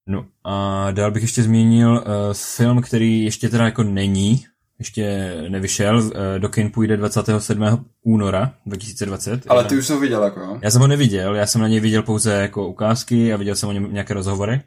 No 0.07 0.25
a 0.43 0.91
dál 0.91 1.11
bych 1.11 1.21
ještě 1.21 1.43
zmínil 1.43 1.91
uh, 1.91 2.03
film, 2.33 2.81
který 2.81 3.23
ještě 3.23 3.49
teda 3.49 3.65
jako 3.65 3.83
není, 3.83 4.45
ještě 4.79 5.35
nevyšel, 5.49 5.97
uh, 5.97 6.11
do 6.37 6.49
kin 6.49 6.71
půjde 6.71 6.97
27. 6.97 7.85
února 8.01 8.53
2020. 8.65 9.43
Ale 9.47 9.63
ty 9.63 9.77
už 9.77 9.87
jsi 9.87 9.93
ho 9.93 9.99
viděl, 9.99 10.23
jako 10.23 10.39
jo? 10.39 10.59
Já 10.61 10.71
jsem 10.71 10.81
ho 10.81 10.87
neviděl, 10.87 11.35
já 11.35 11.45
jsem 11.45 11.61
na 11.61 11.67
něj 11.67 11.79
viděl 11.79 12.03
pouze 12.03 12.33
jako 12.33 12.67
ukázky 12.67 13.33
a 13.33 13.37
viděl 13.37 13.55
jsem 13.55 13.69
o 13.69 13.71
něm 13.71 13.93
nějaké 13.93 14.13
rozhovory. 14.13 14.61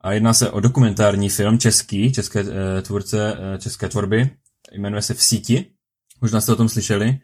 A 0.00 0.12
jedná 0.12 0.34
se 0.34 0.50
o 0.50 0.60
dokumentární 0.60 1.28
film 1.28 1.58
český, 1.58 2.12
české 2.12 2.42
uh, 2.42 2.48
tvůrce, 2.82 3.32
uh, 3.32 3.58
české 3.58 3.88
tvorby, 3.88 4.30
jmenuje 4.72 5.02
se 5.02 5.14
V 5.14 5.22
síti. 5.22 5.66
Možná 6.20 6.40
jste 6.40 6.52
o 6.52 6.56
tom 6.56 6.68
slyšeli 6.68 7.18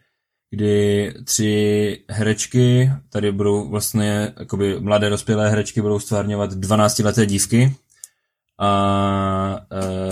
kdy 0.49 1.13
tři 1.23 2.03
herečky, 2.09 2.91
tady 3.09 3.31
budou 3.31 3.69
vlastně 3.69 4.33
jakoby 4.39 4.79
mladé 4.79 5.09
dospělé 5.09 5.49
herečky 5.49 5.81
budou 5.81 5.99
stvárňovat 5.99 6.51
12-leté 6.51 7.25
dívky 7.25 7.75
a 8.59 9.59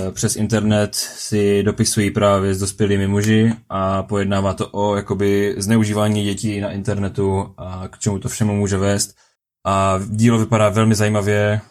e, 0.07 0.11
přes 0.11 0.35
internet 0.35 0.95
si 0.95 1.63
dopisují 1.63 2.11
právě 2.11 2.53
s 2.53 2.59
dospělými 2.59 3.07
muži 3.07 3.53
a 3.69 4.03
pojednává 4.03 4.53
to 4.53 4.69
o 4.71 4.95
jakoby 4.95 5.55
zneužívání 5.57 6.23
dětí 6.23 6.59
na 6.59 6.71
internetu 6.71 7.53
a 7.57 7.87
k 7.87 7.99
čemu 7.99 8.19
to 8.19 8.29
všemu 8.29 8.55
může 8.55 8.77
vést. 8.77 9.15
A 9.65 9.99
dílo 10.09 10.37
vypadá 10.37 10.69
velmi 10.69 10.95
zajímavě, 10.95 11.61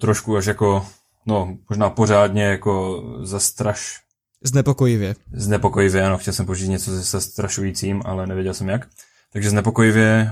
trošku 0.00 0.36
až 0.36 0.46
jako, 0.46 0.86
no 1.26 1.56
možná 1.68 1.90
pořádně 1.90 2.44
jako 2.44 3.02
zastraš, 3.22 4.00
Znepokojivě. 4.44 5.14
Znepokojivě, 5.32 6.02
ano, 6.02 6.18
chtěl 6.18 6.32
jsem 6.32 6.46
použít 6.46 6.68
něco 6.68 7.02
se 7.02 7.20
strašujícím, 7.20 8.02
ale 8.04 8.26
nevěděl 8.26 8.54
jsem 8.54 8.68
jak. 8.68 8.88
Takže 9.32 9.50
znepokojivě, 9.50 10.30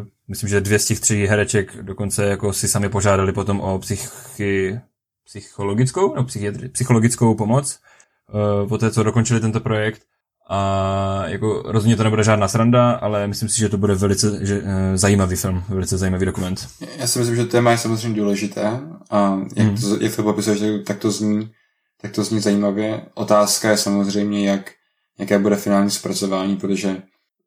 uh, 0.00 0.06
myslím, 0.28 0.48
že 0.48 0.60
dvě 0.60 0.78
z 0.78 0.86
těch 0.86 1.00
tří 1.00 1.26
hereček 1.26 1.82
dokonce 1.82 2.24
jako 2.24 2.52
si 2.52 2.68
sami 2.68 2.88
požádali 2.88 3.32
potom 3.32 3.60
o 3.60 3.78
psychi, 3.78 4.80
psychologickou, 5.24 6.14
no, 6.14 6.24
psychiatri, 6.24 6.68
psychologickou 6.68 7.34
pomoc, 7.34 7.78
uh, 8.62 8.68
po 8.68 8.78
té, 8.78 8.90
co 8.90 9.02
dokončili 9.02 9.40
tento 9.40 9.60
projekt. 9.60 10.02
A 10.48 11.22
jako 11.26 11.62
rozhodně 11.66 11.96
to 11.96 12.04
nebude 12.04 12.24
žádná 12.24 12.48
sranda, 12.48 12.90
ale 12.90 13.26
myslím 13.26 13.48
si, 13.48 13.58
že 13.58 13.68
to 13.68 13.78
bude 13.78 13.94
velice 13.94 14.46
že, 14.46 14.62
uh, 14.62 14.68
zajímavý 14.94 15.36
film, 15.36 15.64
velice 15.68 15.98
zajímavý 15.98 16.26
dokument. 16.26 16.68
Já 16.98 17.06
si 17.06 17.18
myslím, 17.18 17.36
že 17.36 17.44
téma 17.44 17.70
je 17.70 17.78
samozřejmě 17.78 18.20
důležité 18.20 18.80
a 19.10 19.38
jak, 19.56 19.66
hmm. 19.66 19.76
to, 19.76 20.04
jak 20.04 20.16
to 20.16 20.22
popisuješ, 20.22 20.60
tak 20.86 20.98
to 20.98 21.10
zní 21.10 21.50
tak 22.06 22.14
to 22.14 22.24
zní 22.24 22.40
zajímavě. 22.40 23.02
Otázka 23.14 23.70
je 23.70 23.76
samozřejmě, 23.76 24.48
jak, 24.48 24.70
jaké 25.18 25.38
bude 25.38 25.56
finální 25.56 25.90
zpracování, 25.90 26.56
protože 26.56 27.02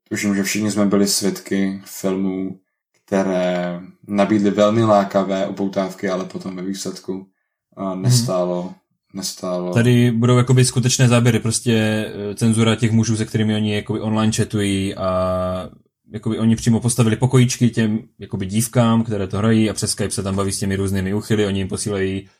tuším, 0.10 0.36
že 0.36 0.44
všichni 0.44 0.72
jsme 0.72 0.86
byli 0.86 1.08
svědky 1.08 1.82
filmů, 1.86 2.60
které 3.06 3.80
nabídly 4.08 4.50
velmi 4.50 4.84
lákavé 4.84 5.48
upoutávky, 5.48 6.10
ale 6.10 6.26
potom 6.26 6.56
ve 6.56 6.62
výsledku 6.62 7.28
nestálo, 7.96 8.62
hmm. 8.62 8.74
nestálo. 9.14 9.74
Tady 9.74 10.12
budou 10.12 10.38
jakoby 10.38 10.66
skutečné 10.66 11.08
záběry, 11.08 11.40
prostě 11.40 11.74
e, 11.74 12.36
cenzura 12.36 12.76
těch 12.76 12.92
mužů, 12.92 13.18
se 13.18 13.26
kterými 13.26 13.56
oni 13.56 13.76
jakoby 13.76 14.00
online 14.00 14.34
chatují 14.34 14.96
a 14.96 15.70
jakoby 16.14 16.40
oni 16.40 16.56
přímo 16.56 16.80
postavili 16.80 17.16
pokojíčky 17.16 17.70
těm 17.70 18.00
jakoby 18.20 18.46
dívkám, 18.46 19.04
které 19.04 19.28
to 19.28 19.38
hrají 19.38 19.70
a 19.70 19.74
přes 19.74 19.92
Skype 19.92 20.12
se 20.12 20.24
tam 20.24 20.36
baví 20.36 20.52
s 20.52 20.60
těmi 20.60 20.76
různými 20.76 21.14
uchyly, 21.14 21.46
oni 21.46 21.60
jim 21.60 21.68
posílají 21.68 22.28
Eh, 22.28 22.39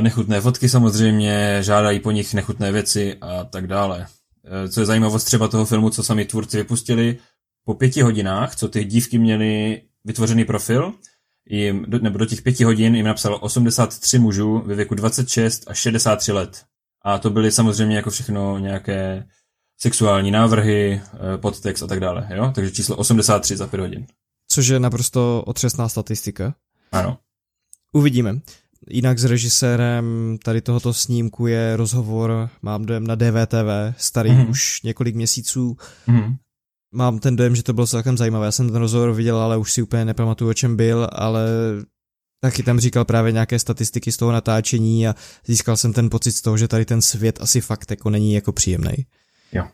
nechutné 0.00 0.40
fotky 0.40 0.68
samozřejmě, 0.68 1.58
žádají 1.60 2.00
po 2.00 2.10
nich 2.10 2.34
nechutné 2.34 2.72
věci 2.72 3.16
a 3.20 3.44
tak 3.44 3.66
dále. 3.66 4.06
Eh, 4.44 4.68
co 4.68 4.80
je 4.80 4.86
zajímavost 4.86 5.24
třeba 5.24 5.48
toho 5.48 5.64
filmu, 5.64 5.90
co 5.90 6.02
sami 6.02 6.24
tvůrci 6.24 6.56
vypustili, 6.56 7.18
po 7.64 7.74
pěti 7.74 8.02
hodinách, 8.02 8.56
co 8.56 8.68
ty 8.68 8.84
dívky 8.84 9.18
měly 9.18 9.82
vytvořený 10.04 10.44
profil, 10.44 10.92
jim, 11.46 11.86
nebo 12.00 12.18
do 12.18 12.26
těch 12.26 12.42
pěti 12.42 12.64
hodin 12.64 12.94
jim 12.94 13.06
napsalo 13.06 13.38
83 13.38 14.18
mužů 14.18 14.62
ve 14.66 14.74
věku 14.74 14.94
26 14.94 15.64
až 15.66 15.78
63 15.78 16.32
let. 16.32 16.64
A 17.02 17.18
to 17.18 17.30
byly 17.30 17.52
samozřejmě 17.52 17.96
jako 17.96 18.10
všechno 18.10 18.58
nějaké 18.58 19.28
sexuální 19.78 20.30
návrhy, 20.30 21.02
eh, 21.04 21.38
podtext 21.38 21.82
a 21.82 21.86
tak 21.86 22.00
dále. 22.00 22.28
Jo? 22.34 22.52
Takže 22.54 22.70
číslo 22.70 22.96
83 22.96 23.56
za 23.56 23.66
5 23.66 23.80
hodin. 23.80 24.06
Což 24.48 24.66
je 24.66 24.80
naprosto 24.80 25.42
otřesná 25.46 25.88
statistika. 25.88 26.54
Ano. 26.92 27.18
Uvidíme. 27.92 28.40
Jinak 28.90 29.18
s 29.18 29.24
režisérem 29.24 30.38
tady 30.44 30.60
tohoto 30.60 30.94
snímku 30.94 31.46
je 31.46 31.76
rozhovor, 31.76 32.50
mám 32.62 32.84
dojem 32.84 33.06
na 33.06 33.14
DVTV, 33.14 33.96
starý 33.96 34.30
mm-hmm. 34.30 34.50
už 34.50 34.82
několik 34.82 35.14
měsíců. 35.14 35.76
Mm-hmm. 36.08 36.36
Mám 36.94 37.18
ten 37.18 37.36
dojem, 37.36 37.56
že 37.56 37.62
to 37.62 37.72
bylo 37.72 37.86
celkem 37.86 38.16
zajímavé. 38.16 38.46
Já 38.46 38.52
jsem 38.52 38.68
ten 38.68 38.76
rozhovor 38.76 39.12
viděl, 39.12 39.36
ale 39.36 39.56
už 39.56 39.72
si 39.72 39.82
úplně 39.82 40.04
nepamatuju, 40.04 40.50
o 40.50 40.54
čem 40.54 40.76
byl, 40.76 41.08
ale 41.12 41.46
taky 42.40 42.62
tam 42.62 42.80
říkal 42.80 43.04
právě 43.04 43.32
nějaké 43.32 43.58
statistiky 43.58 44.12
z 44.12 44.16
toho 44.16 44.32
natáčení 44.32 45.08
a 45.08 45.14
získal 45.46 45.76
jsem 45.76 45.92
ten 45.92 46.10
pocit 46.10 46.32
z 46.32 46.42
toho, 46.42 46.56
že 46.56 46.68
tady 46.68 46.84
ten 46.84 47.02
svět 47.02 47.38
asi 47.40 47.60
fakt 47.60 47.90
jako 47.90 48.10
není 48.10 48.34
jako 48.34 48.52
příjemný. 48.52 49.06
Jo, 49.52 49.68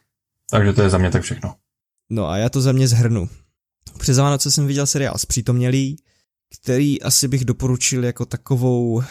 takže 0.51 0.73
to 0.73 0.82
je 0.82 0.91
za 0.91 0.99
mě 0.99 1.11
tak 1.11 1.23
všechno. 1.23 1.55
No 2.11 2.28
a 2.28 2.37
já 2.37 2.49
to 2.49 2.61
za 2.61 2.73
mě 2.73 2.89
zhrnu. 2.89 3.28
Přes 3.99 4.19
Vánoce 4.19 4.51
jsem 4.51 4.66
viděl 4.66 4.87
seriál 4.87 5.15
Zpřítomnělý, 5.19 5.97
který 6.55 7.02
asi 7.02 7.28
bych 7.28 7.44
doporučil 7.44 8.05
jako 8.05 8.27
takovou 8.27 9.02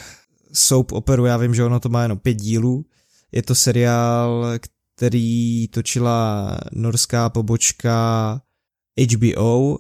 soap 0.54 0.92
operu, 0.92 1.26
já 1.26 1.38
vím, 1.38 1.56
že 1.56 1.64
ono 1.64 1.80
to 1.80 1.90
má 1.90 2.02
jenom 2.02 2.18
pět 2.18 2.34
dílů, 2.34 2.86
je 3.32 3.44
to 3.44 3.56
seriál, 3.56 4.46
který 4.96 5.68
točila 5.68 6.58
norská 6.72 7.30
pobočka 7.30 8.42
HBO, 9.14 9.78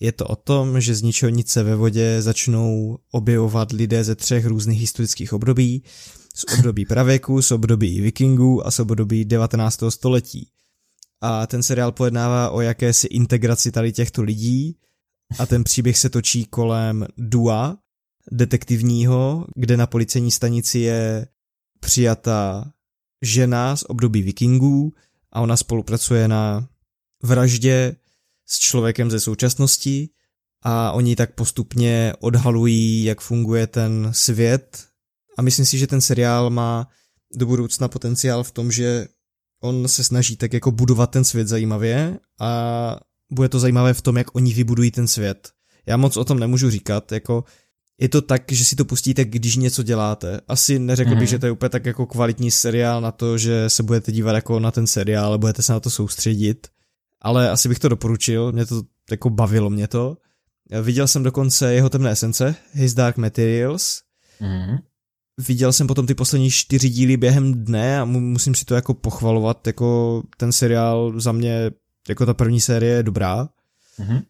je 0.00 0.12
to 0.12 0.26
o 0.26 0.36
tom, 0.36 0.80
že 0.80 0.94
z 0.94 1.02
ničeho 1.02 1.30
nic 1.30 1.48
se 1.48 1.62
ve 1.62 1.76
vodě 1.76 2.22
začnou 2.22 2.98
objevovat 3.10 3.72
lidé 3.72 4.04
ze 4.04 4.14
třech 4.14 4.46
různých 4.46 4.80
historických 4.80 5.32
období, 5.32 5.82
z 6.34 6.44
období 6.58 6.84
pravěku, 6.84 7.42
z 7.42 7.50
období 7.50 8.00
vikingů 8.00 8.66
a 8.66 8.70
z 8.70 8.78
období 8.78 9.24
19. 9.24 9.80
století. 9.88 10.48
A 11.20 11.46
ten 11.46 11.62
seriál 11.62 11.92
pojednává 11.92 12.50
o 12.50 12.60
jakési 12.60 13.06
integraci 13.06 13.72
tady 13.72 13.92
těchto 13.92 14.22
lidí, 14.22 14.76
a 15.38 15.46
ten 15.46 15.64
příběh 15.64 15.98
se 15.98 16.10
točí 16.10 16.44
kolem 16.44 17.06
Dua, 17.16 17.78
detektivního, 18.30 19.46
kde 19.56 19.76
na 19.76 19.86
policejní 19.86 20.30
stanici 20.30 20.78
je 20.78 21.26
přijata 21.80 22.72
žena 23.22 23.76
z 23.76 23.84
období 23.88 24.22
vikingů 24.22 24.92
a 25.32 25.40
ona 25.40 25.56
spolupracuje 25.56 26.28
na 26.28 26.68
vraždě 27.22 27.96
s 28.46 28.58
člověkem 28.58 29.10
ze 29.10 29.20
současnosti 29.20 30.08
a 30.62 30.92
oni 30.92 31.16
tak 31.16 31.34
postupně 31.34 32.12
odhalují, 32.20 33.04
jak 33.04 33.20
funguje 33.20 33.66
ten 33.66 34.10
svět. 34.14 34.86
A 35.38 35.42
myslím 35.42 35.66
si, 35.66 35.78
že 35.78 35.86
ten 35.86 36.00
seriál 36.00 36.50
má 36.50 36.88
do 37.34 37.46
budoucna 37.46 37.88
potenciál 37.88 38.44
v 38.44 38.50
tom, 38.50 38.72
že 38.72 39.06
on 39.62 39.88
se 39.88 40.04
snaží 40.04 40.36
tak 40.36 40.52
jako 40.52 40.70
budovat 40.70 41.10
ten 41.10 41.24
svět 41.24 41.48
zajímavě 41.48 42.18
a 42.40 43.00
bude 43.32 43.48
to 43.48 43.60
zajímavé 43.60 43.94
v 43.94 44.02
tom, 44.02 44.16
jak 44.16 44.36
oni 44.36 44.54
vybudují 44.54 44.90
ten 44.90 45.08
svět. 45.08 45.50
Já 45.86 45.96
moc 45.96 46.16
o 46.16 46.24
tom 46.24 46.38
nemůžu 46.38 46.70
říkat, 46.70 47.12
jako 47.12 47.44
je 48.00 48.08
to 48.08 48.22
tak, 48.22 48.52
že 48.52 48.64
si 48.64 48.76
to 48.76 48.84
pustíte, 48.84 49.24
když 49.24 49.56
něco 49.56 49.82
děláte. 49.82 50.40
Asi 50.48 50.78
neřekl 50.78 51.10
mm-hmm. 51.10 51.14
bych, 51.14 51.18
mhm. 51.18 51.26
že 51.30 51.38
to 51.38 51.46
je 51.46 51.52
úplně 51.52 51.68
tak 51.68 51.86
jako 51.86 52.06
kvalitní 52.06 52.50
seriál 52.50 53.00
na 53.00 53.12
to, 53.12 53.38
že 53.38 53.70
se 53.70 53.82
budete 53.82 54.12
dívat 54.12 54.32
jako 54.32 54.60
na 54.60 54.70
ten 54.70 54.86
seriál, 54.86 55.24
ale 55.24 55.38
budete 55.38 55.62
se 55.62 55.72
na 55.72 55.80
to 55.80 55.90
soustředit. 55.90 56.66
Ale 57.20 57.50
asi 57.50 57.68
bych 57.68 57.78
to 57.78 57.88
doporučil, 57.88 58.52
mě 58.52 58.66
to 58.66 58.82
jako 59.10 59.30
bavilo 59.30 59.70
mě 59.70 59.88
to. 59.88 60.16
Viděl 60.82 61.08
jsem 61.08 61.22
dokonce 61.22 61.74
jeho 61.74 61.88
temné 61.90 62.10
esence, 62.10 62.54
His 62.72 62.94
Dark 62.94 63.16
Materials. 63.16 64.02
Mm-hmm. 64.40 64.78
Viděl 65.46 65.72
jsem 65.72 65.86
potom 65.86 66.06
ty 66.06 66.14
poslední 66.14 66.50
čtyři 66.50 66.88
díly 66.88 67.16
během 67.16 67.64
dne 67.64 68.00
a 68.00 68.04
musím 68.04 68.54
si 68.54 68.64
to 68.64 68.74
jako 68.74 68.94
pochvalovat, 68.94 69.66
jako 69.66 70.22
ten 70.36 70.52
seriál 70.52 71.20
za 71.20 71.32
mě 71.32 71.70
jako 72.08 72.26
ta 72.26 72.34
první 72.34 72.60
série 72.60 72.94
je 72.94 73.02
dobrá 73.02 73.48
mm-hmm. 73.98 74.22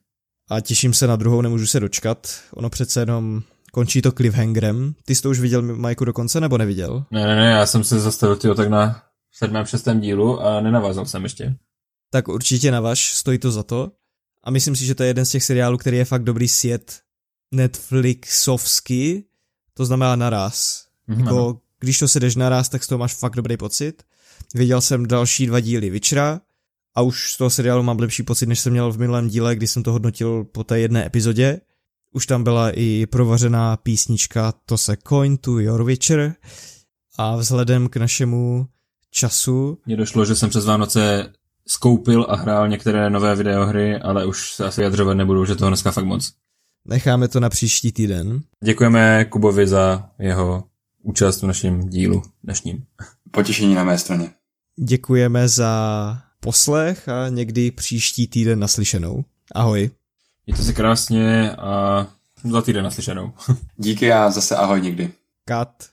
a 0.51 0.61
těším 0.61 0.95
se 0.95 1.07
na 1.07 1.17
druhou, 1.17 1.41
nemůžu 1.41 1.67
se 1.67 1.81
dočkat. 1.81 2.41
Ono 2.55 2.71
přece 2.71 3.01
jenom 3.01 3.43
končí 3.73 4.03
to 4.03 4.13
cliffhangerem. 4.13 4.95
Ty 5.05 5.15
jsi 5.15 5.23
to 5.23 5.31
už 5.31 5.41
viděl, 5.41 5.63
Majku, 5.63 6.05
do 6.05 6.13
konce, 6.13 6.41
nebo 6.41 6.59
neviděl? 6.59 7.05
Ne, 7.11 7.27
ne, 7.27 7.37
ne, 7.37 7.51
já 7.51 7.67
jsem 7.67 7.85
se 7.85 8.01
zastavil 8.01 8.37
tyjo, 8.37 8.55
tak 8.55 8.69
na 8.69 9.03
sedmém, 9.33 9.67
šestém 9.67 10.01
dílu 10.01 10.41
a 10.41 10.61
nenavázal 10.61 11.07
jsem 11.07 11.23
ještě. 11.23 11.57
Tak 12.11 12.29
určitě 12.29 12.71
navaž, 12.71 13.15
stojí 13.15 13.39
to 13.39 13.51
za 13.51 13.63
to. 13.63 13.93
A 14.45 14.51
myslím 14.51 14.77
si, 14.77 14.87
že 14.87 14.95
to 14.95 15.03
je 15.03 15.09
jeden 15.09 15.27
z 15.27 15.31
těch 15.31 15.45
seriálů, 15.45 15.79
který 15.79 15.97
je 15.97 16.05
fakt 16.05 16.25
dobrý 16.25 16.49
sjet 16.49 17.01
Netflixovsky, 17.53 19.25
to 19.75 19.85
znamená 19.85 20.17
naraz. 20.17 20.87
Mm-hmm. 21.09 21.25
Jako, 21.25 21.61
když 21.81 21.99
to 21.99 22.09
sedeš 22.09 22.37
naraz, 22.37 22.69
tak 22.69 22.85
z 22.85 22.87
toho 22.87 22.99
máš 22.99 23.15
fakt 23.15 23.37
dobrý 23.37 23.57
pocit. 23.57 24.03
Viděl 24.55 24.81
jsem 24.81 25.07
další 25.07 25.47
dva 25.47 25.61
díly 25.61 25.91
Witchera 25.91 26.41
a 26.95 27.03
už 27.03 27.33
z 27.33 27.37
toho 27.37 27.51
seriálu 27.51 27.83
mám 27.83 27.99
lepší 27.99 28.23
pocit, 28.23 28.47
než 28.47 28.61
jsem 28.61 28.73
měl 28.73 28.93
v 28.93 28.99
minulém 28.99 29.29
díle, 29.29 29.57
kdy 29.57 29.67
jsem 29.67 29.83
to 29.83 29.93
hodnotil 29.93 30.45
po 30.45 30.65
té 30.65 30.81
jedné 30.81 31.07
epizodě. 31.07 31.61
Už 32.15 32.27
tam 32.27 32.45
byla 32.45 32.71
i 32.71 33.07
provařená 33.07 33.77
písnička 33.77 34.53
To 34.67 34.79
se 34.79 34.97
coin 35.09 35.37
to 35.37 35.59
your 35.59 35.85
Witcher 35.85 36.35
a 37.19 37.37
vzhledem 37.37 37.89
k 37.89 37.97
našemu 37.97 38.67
času... 39.11 39.79
Mně 39.87 39.97
došlo, 39.97 40.25
že 40.25 40.37
jsem 40.37 40.51
přes 40.51 40.65
Vánoce 40.65 41.33
skoupil 41.67 42.27
a 42.29 42.37
hrál 42.37 42.69
některé 42.69 43.11
nové 43.11 43.35
videohry, 43.35 44.01
ale 44.01 44.27
už 44.27 44.53
se 44.55 44.65
asi 44.65 44.81
vyjadřovat 44.81 45.15
nebudu, 45.15 45.45
že 45.45 45.55
toho 45.55 45.71
dneska 45.71 45.91
fakt 45.91 46.05
moc. 46.05 46.33
Necháme 46.85 47.29
to 47.29 47.41
na 47.41 47.51
příští 47.51 47.93
týden. 47.93 48.41
Děkujeme 48.65 49.25
Kubovi 49.25 49.67
za 49.67 50.11
jeho 50.19 50.65
účast 51.03 51.43
v 51.43 51.47
našem 51.47 51.89
dílu 51.89 52.23
dnešním. 52.45 52.85
Potěšení 53.31 53.75
na 53.75 53.85
mé 53.85 53.99
straně. 53.99 54.31
Děkujeme 54.79 55.49
za 55.49 56.32
poslech 56.43 57.09
a 57.09 57.29
někdy 57.29 57.71
příští 57.71 58.27
týden 58.27 58.59
naslyšenou. 58.59 59.25
Ahoj. 59.55 59.91
Mějte 60.47 60.63
se 60.63 60.73
krásně 60.73 61.53
a 61.53 62.07
za 62.51 62.63
týden 62.63 62.85
naslyšenou. 62.85 63.33
Díky 63.77 64.13
a 64.13 64.31
zase 64.31 64.57
ahoj 64.57 64.81
někdy. 64.81 65.13
Kat. 65.45 65.92